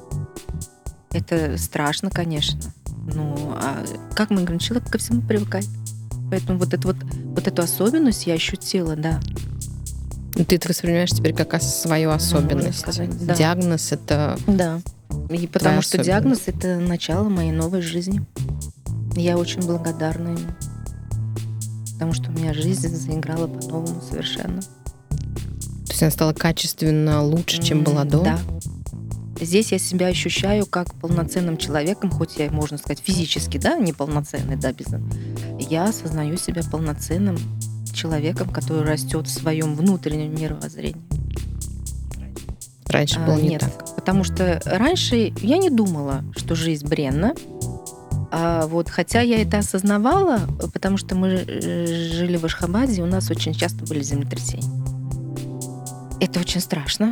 Это 1.12 1.58
страшно, 1.58 2.10
конечно. 2.10 2.60
Ну, 3.14 3.54
а 3.56 3.84
как 4.14 4.30
мы 4.30 4.42
говорим, 4.42 4.60
человек 4.60 4.90
ко 4.90 4.98
всему 4.98 5.22
привыкает. 5.22 5.68
Поэтому 6.30 6.60
вот, 6.60 6.74
это 6.74 6.88
вот, 6.88 6.98
вот 7.24 7.48
эту 7.48 7.62
особенность 7.62 8.28
я 8.28 8.34
ощутила, 8.34 8.96
да. 8.96 9.20
Ну, 10.38 10.46
ты 10.46 10.58
это 10.58 10.70
воспринимаешь 10.70 11.10
теперь 11.10 11.34
как 11.34 11.60
свою 11.62 12.12
особенность. 12.12 12.80
Сказать, 12.80 13.26
да. 13.26 13.36
Диагноз 13.36 13.92
это. 13.92 14.38
Да. 14.46 14.80
И 15.32 15.48
потому 15.48 15.82
что 15.82 15.98
диагноз 15.98 16.44
это 16.46 16.78
начало 16.78 17.28
моей 17.28 17.52
новой 17.52 17.82
жизни. 17.82 18.22
Я 19.16 19.38
очень 19.38 19.62
благодарна 19.62 20.30
ему. 20.30 20.52
Потому 21.94 22.14
что 22.14 22.30
у 22.30 22.34
меня 22.34 22.54
жизнь 22.54 22.88
заиграла 22.88 23.48
по-новому 23.48 24.00
совершенно. 24.08 24.62
То 24.62 25.90
есть 25.90 26.04
она 26.04 26.12
стала 26.12 26.34
качественно 26.34 27.24
лучше, 27.24 27.60
чем 27.60 27.84
была 27.84 28.04
до? 28.04 28.22
Да. 28.22 28.40
Здесь 29.42 29.72
я 29.72 29.80
себя 29.80 30.08
ощущаю 30.08 30.68
как 30.68 30.94
полноценным 30.96 31.58
человеком, 31.58 32.12
хоть 32.12 32.38
я, 32.38 32.52
можно 32.52 32.78
сказать, 32.78 33.02
физически, 33.04 33.58
да, 33.58 33.78
неполноценный, 33.78 34.56
да, 34.56 34.72
без... 34.72 34.88
Я 35.60 35.86
осознаю 35.86 36.38
себя 36.38 36.62
полноценным 36.72 37.38
человеком, 37.98 38.50
который 38.50 38.84
растет 38.84 39.28
в 39.28 39.32
своем 39.32 39.76
внутреннем 39.76 40.34
мировоззрении. 40.40 41.02
Раньше 42.90 43.20
было 43.20 43.36
а, 43.36 43.42
не 43.42 43.50
нет, 43.50 43.62
так. 43.62 43.96
Потому 43.96 44.24
что 44.24 44.62
раньше 44.66 45.34
я 45.42 45.58
не 45.58 45.70
думала, 45.70 46.24
что 46.36 46.56
жизнь 46.56 46.88
бренна. 46.88 47.36
А 48.32 48.68
вот, 48.68 48.90
хотя 48.90 49.22
я 49.22 49.42
это 49.42 49.60
осознавала, 49.60 50.42
потому 50.74 50.98
что 50.98 51.16
мы 51.16 51.28
э, 51.28 51.86
жили 52.14 52.38
в 52.38 52.46
Ашхабаде, 52.46 53.00
и 53.00 53.02
у 53.02 53.06
нас 53.06 53.30
очень 53.30 53.54
часто 53.54 53.86
были 53.86 54.02
землетрясения. 54.02 54.70
Это 56.20 56.40
очень 56.40 56.62
страшно. 56.62 57.12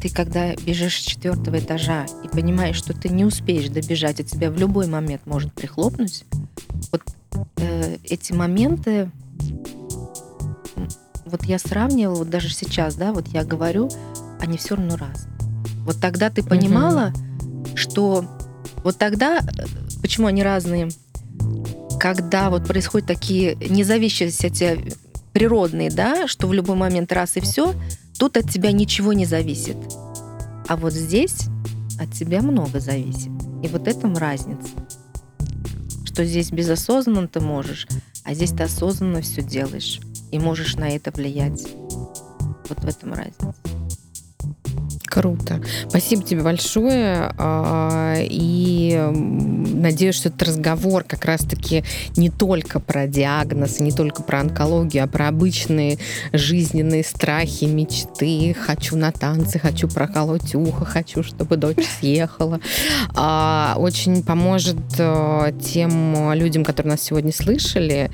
Ты 0.00 0.10
когда 0.10 0.54
бежишь 0.54 1.00
с 1.00 1.04
четвертого 1.04 1.58
этажа 1.58 2.06
и 2.24 2.28
понимаешь, 2.28 2.76
что 2.76 2.92
ты 2.94 3.08
не 3.08 3.24
успеешь 3.24 3.68
добежать, 3.68 4.20
а 4.20 4.24
тебя 4.24 4.50
в 4.50 4.56
любой 4.56 4.86
момент 4.86 5.22
может 5.26 5.52
прихлопнуть, 5.52 6.24
вот 6.92 7.02
э, 7.56 7.96
эти 8.04 8.32
моменты, 8.32 9.10
вот 11.28 11.44
я 11.44 11.58
сравнивала, 11.58 12.16
вот 12.16 12.30
даже 12.30 12.50
сейчас, 12.50 12.94
да, 12.94 13.12
вот 13.12 13.28
я 13.28 13.44
говорю, 13.44 13.90
они 14.40 14.56
все 14.58 14.76
равно 14.76 14.96
разные. 14.96 15.32
Вот 15.84 16.00
тогда 16.00 16.30
ты 16.30 16.42
понимала, 16.42 17.12
mm-hmm. 17.12 17.76
что 17.76 18.24
вот 18.84 18.98
тогда, 18.98 19.40
почему 20.02 20.26
они 20.26 20.42
разные, 20.42 20.88
когда 21.98 22.50
вот 22.50 22.66
происходят 22.66 23.06
такие 23.06 23.54
независящие 23.56 24.94
природные, 25.32 25.90
да, 25.90 26.26
что 26.26 26.46
в 26.46 26.52
любой 26.52 26.76
момент 26.76 27.12
раз 27.12 27.36
и 27.36 27.40
все, 27.40 27.74
Тут 28.18 28.36
от 28.36 28.50
тебя 28.50 28.72
ничего 28.72 29.12
не 29.12 29.24
зависит. 29.24 29.76
А 30.66 30.76
вот 30.76 30.92
здесь 30.92 31.46
от 32.00 32.12
тебя 32.12 32.42
много 32.42 32.80
зависит. 32.80 33.30
И 33.62 33.68
вот 33.68 33.86
этом 33.86 34.16
разница. 34.16 34.70
Что 36.04 36.24
здесь 36.24 36.50
безосознанно 36.50 37.28
ты 37.28 37.40
можешь, 37.40 37.86
а 38.24 38.34
здесь 38.34 38.50
ты 38.50 38.64
осознанно 38.64 39.20
все 39.20 39.42
делаешь 39.42 40.00
и 40.30 40.38
можешь 40.38 40.76
на 40.76 40.88
это 40.90 41.10
влиять. 41.10 41.66
Вот 42.68 42.78
в 42.80 42.86
этом 42.86 43.14
разница. 43.14 43.54
Круто. 45.18 45.60
Спасибо 45.88 46.22
тебе 46.22 46.42
большое. 46.42 47.34
А, 47.38 48.14
и 48.20 48.96
надеюсь, 49.12 50.14
что 50.14 50.28
этот 50.28 50.44
разговор 50.44 51.02
как 51.02 51.24
раз-таки 51.24 51.82
не 52.14 52.30
только 52.30 52.78
про 52.78 53.08
диагноз, 53.08 53.80
не 53.80 53.90
только 53.90 54.22
про 54.22 54.38
онкологию, 54.38 55.02
а 55.02 55.08
про 55.08 55.26
обычные 55.26 55.98
жизненные 56.32 57.02
страхи, 57.02 57.64
мечты. 57.64 58.54
Хочу 58.54 58.96
на 58.96 59.10
танцы, 59.10 59.58
хочу 59.58 59.88
проколоть 59.88 60.54
ухо, 60.54 60.84
хочу, 60.84 61.24
чтобы 61.24 61.56
дочь 61.56 61.84
съехала. 61.98 62.60
А, 63.16 63.74
очень 63.76 64.22
поможет 64.22 64.78
а, 65.00 65.50
тем 65.50 66.32
людям, 66.32 66.62
которые 66.62 66.92
нас 66.92 67.02
сегодня 67.02 67.32
слышали, 67.32 68.08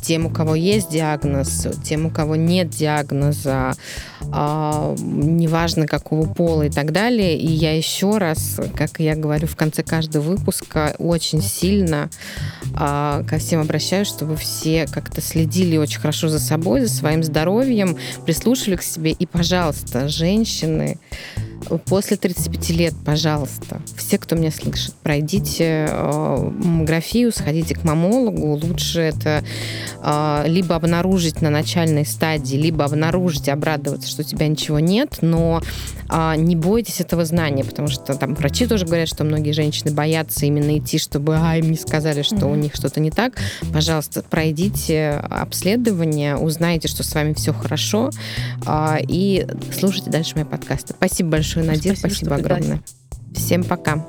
тем, 0.00 0.26
у 0.26 0.30
кого 0.30 0.54
есть 0.54 0.90
диагноз, 0.90 1.66
тем, 1.84 2.06
у 2.06 2.10
кого 2.10 2.36
нет 2.36 2.70
диагноза, 2.70 3.74
неважно, 4.22 5.88
какого 5.90 6.32
пола 6.32 6.62
и 6.62 6.70
так 6.70 6.92
далее. 6.92 7.36
И 7.36 7.48
я 7.48 7.76
еще 7.76 8.16
раз, 8.16 8.60
как 8.76 9.00
я 9.00 9.16
говорю 9.16 9.48
в 9.48 9.56
конце 9.56 9.82
каждого 9.82 10.22
выпуска, 10.22 10.94
очень 10.98 11.42
сильно 11.42 12.08
а, 12.74 13.24
ко 13.24 13.38
всем 13.38 13.60
обращаюсь, 13.60 14.06
чтобы 14.06 14.36
все 14.36 14.86
как-то 14.86 15.20
следили 15.20 15.76
очень 15.76 16.00
хорошо 16.00 16.28
за 16.28 16.38
собой, 16.38 16.82
за 16.82 16.88
своим 16.88 17.24
здоровьем, 17.24 17.96
прислушивали 18.24 18.76
к 18.76 18.82
себе. 18.82 19.10
И, 19.10 19.26
пожалуйста, 19.26 20.08
женщины, 20.08 20.98
после 21.86 22.16
35 22.16 22.70
лет, 22.70 22.94
пожалуйста, 23.04 23.80
все, 23.96 24.18
кто 24.18 24.36
меня 24.36 24.50
слышит, 24.50 24.94
пройдите 25.02 25.86
э, 25.88 26.36
маммографию, 26.36 27.32
сходите 27.32 27.74
к 27.74 27.84
мамологу. 27.84 28.56
Лучше 28.56 29.00
это 29.00 29.44
э, 30.02 30.44
либо 30.46 30.74
обнаружить 30.76 31.42
на 31.42 31.50
начальной 31.50 32.06
стадии, 32.06 32.56
либо 32.56 32.84
обнаружить 32.84 33.48
и 33.48 33.50
обрадоваться, 33.50 34.08
что 34.08 34.22
у 34.22 34.24
тебя 34.24 34.48
ничего 34.48 34.80
нет, 34.80 35.18
но 35.20 35.62
э, 36.08 36.34
не 36.36 36.56
бойтесь 36.56 37.00
этого 37.00 37.24
знания, 37.24 37.64
потому 37.64 37.88
что 37.88 38.14
там 38.14 38.34
врачи 38.34 38.66
тоже 38.66 38.86
говорят, 38.86 39.08
что 39.08 39.24
многие 39.24 39.52
женщины 39.52 39.92
боятся 39.92 40.46
именно 40.46 40.78
идти, 40.78 40.98
чтобы 40.98 41.36
а, 41.36 41.56
им 41.56 41.70
не 41.70 41.76
сказали, 41.76 42.22
что 42.22 42.36
mm-hmm. 42.36 42.52
у 42.52 42.54
них 42.56 42.74
что-то 42.74 43.00
не 43.00 43.10
так. 43.10 43.34
Пожалуйста, 43.72 44.22
пройдите 44.22 45.22
обследование, 45.30 46.36
узнайте, 46.36 46.88
что 46.88 47.02
с 47.02 47.14
вами 47.14 47.34
все 47.34 47.52
хорошо, 47.52 48.10
и 49.08 49.46
слушайте 49.78 50.10
дальше 50.10 50.34
мои 50.36 50.44
подкасты. 50.44 50.94
Спасибо 50.96 51.30
большое 51.30 51.49
большой, 51.54 51.64
Надир. 51.64 51.96
Спасибо, 51.96 52.26
спасибо 52.26 52.36
огромное. 52.36 52.82
Всем. 53.34 53.64
Пока. 53.64 54.06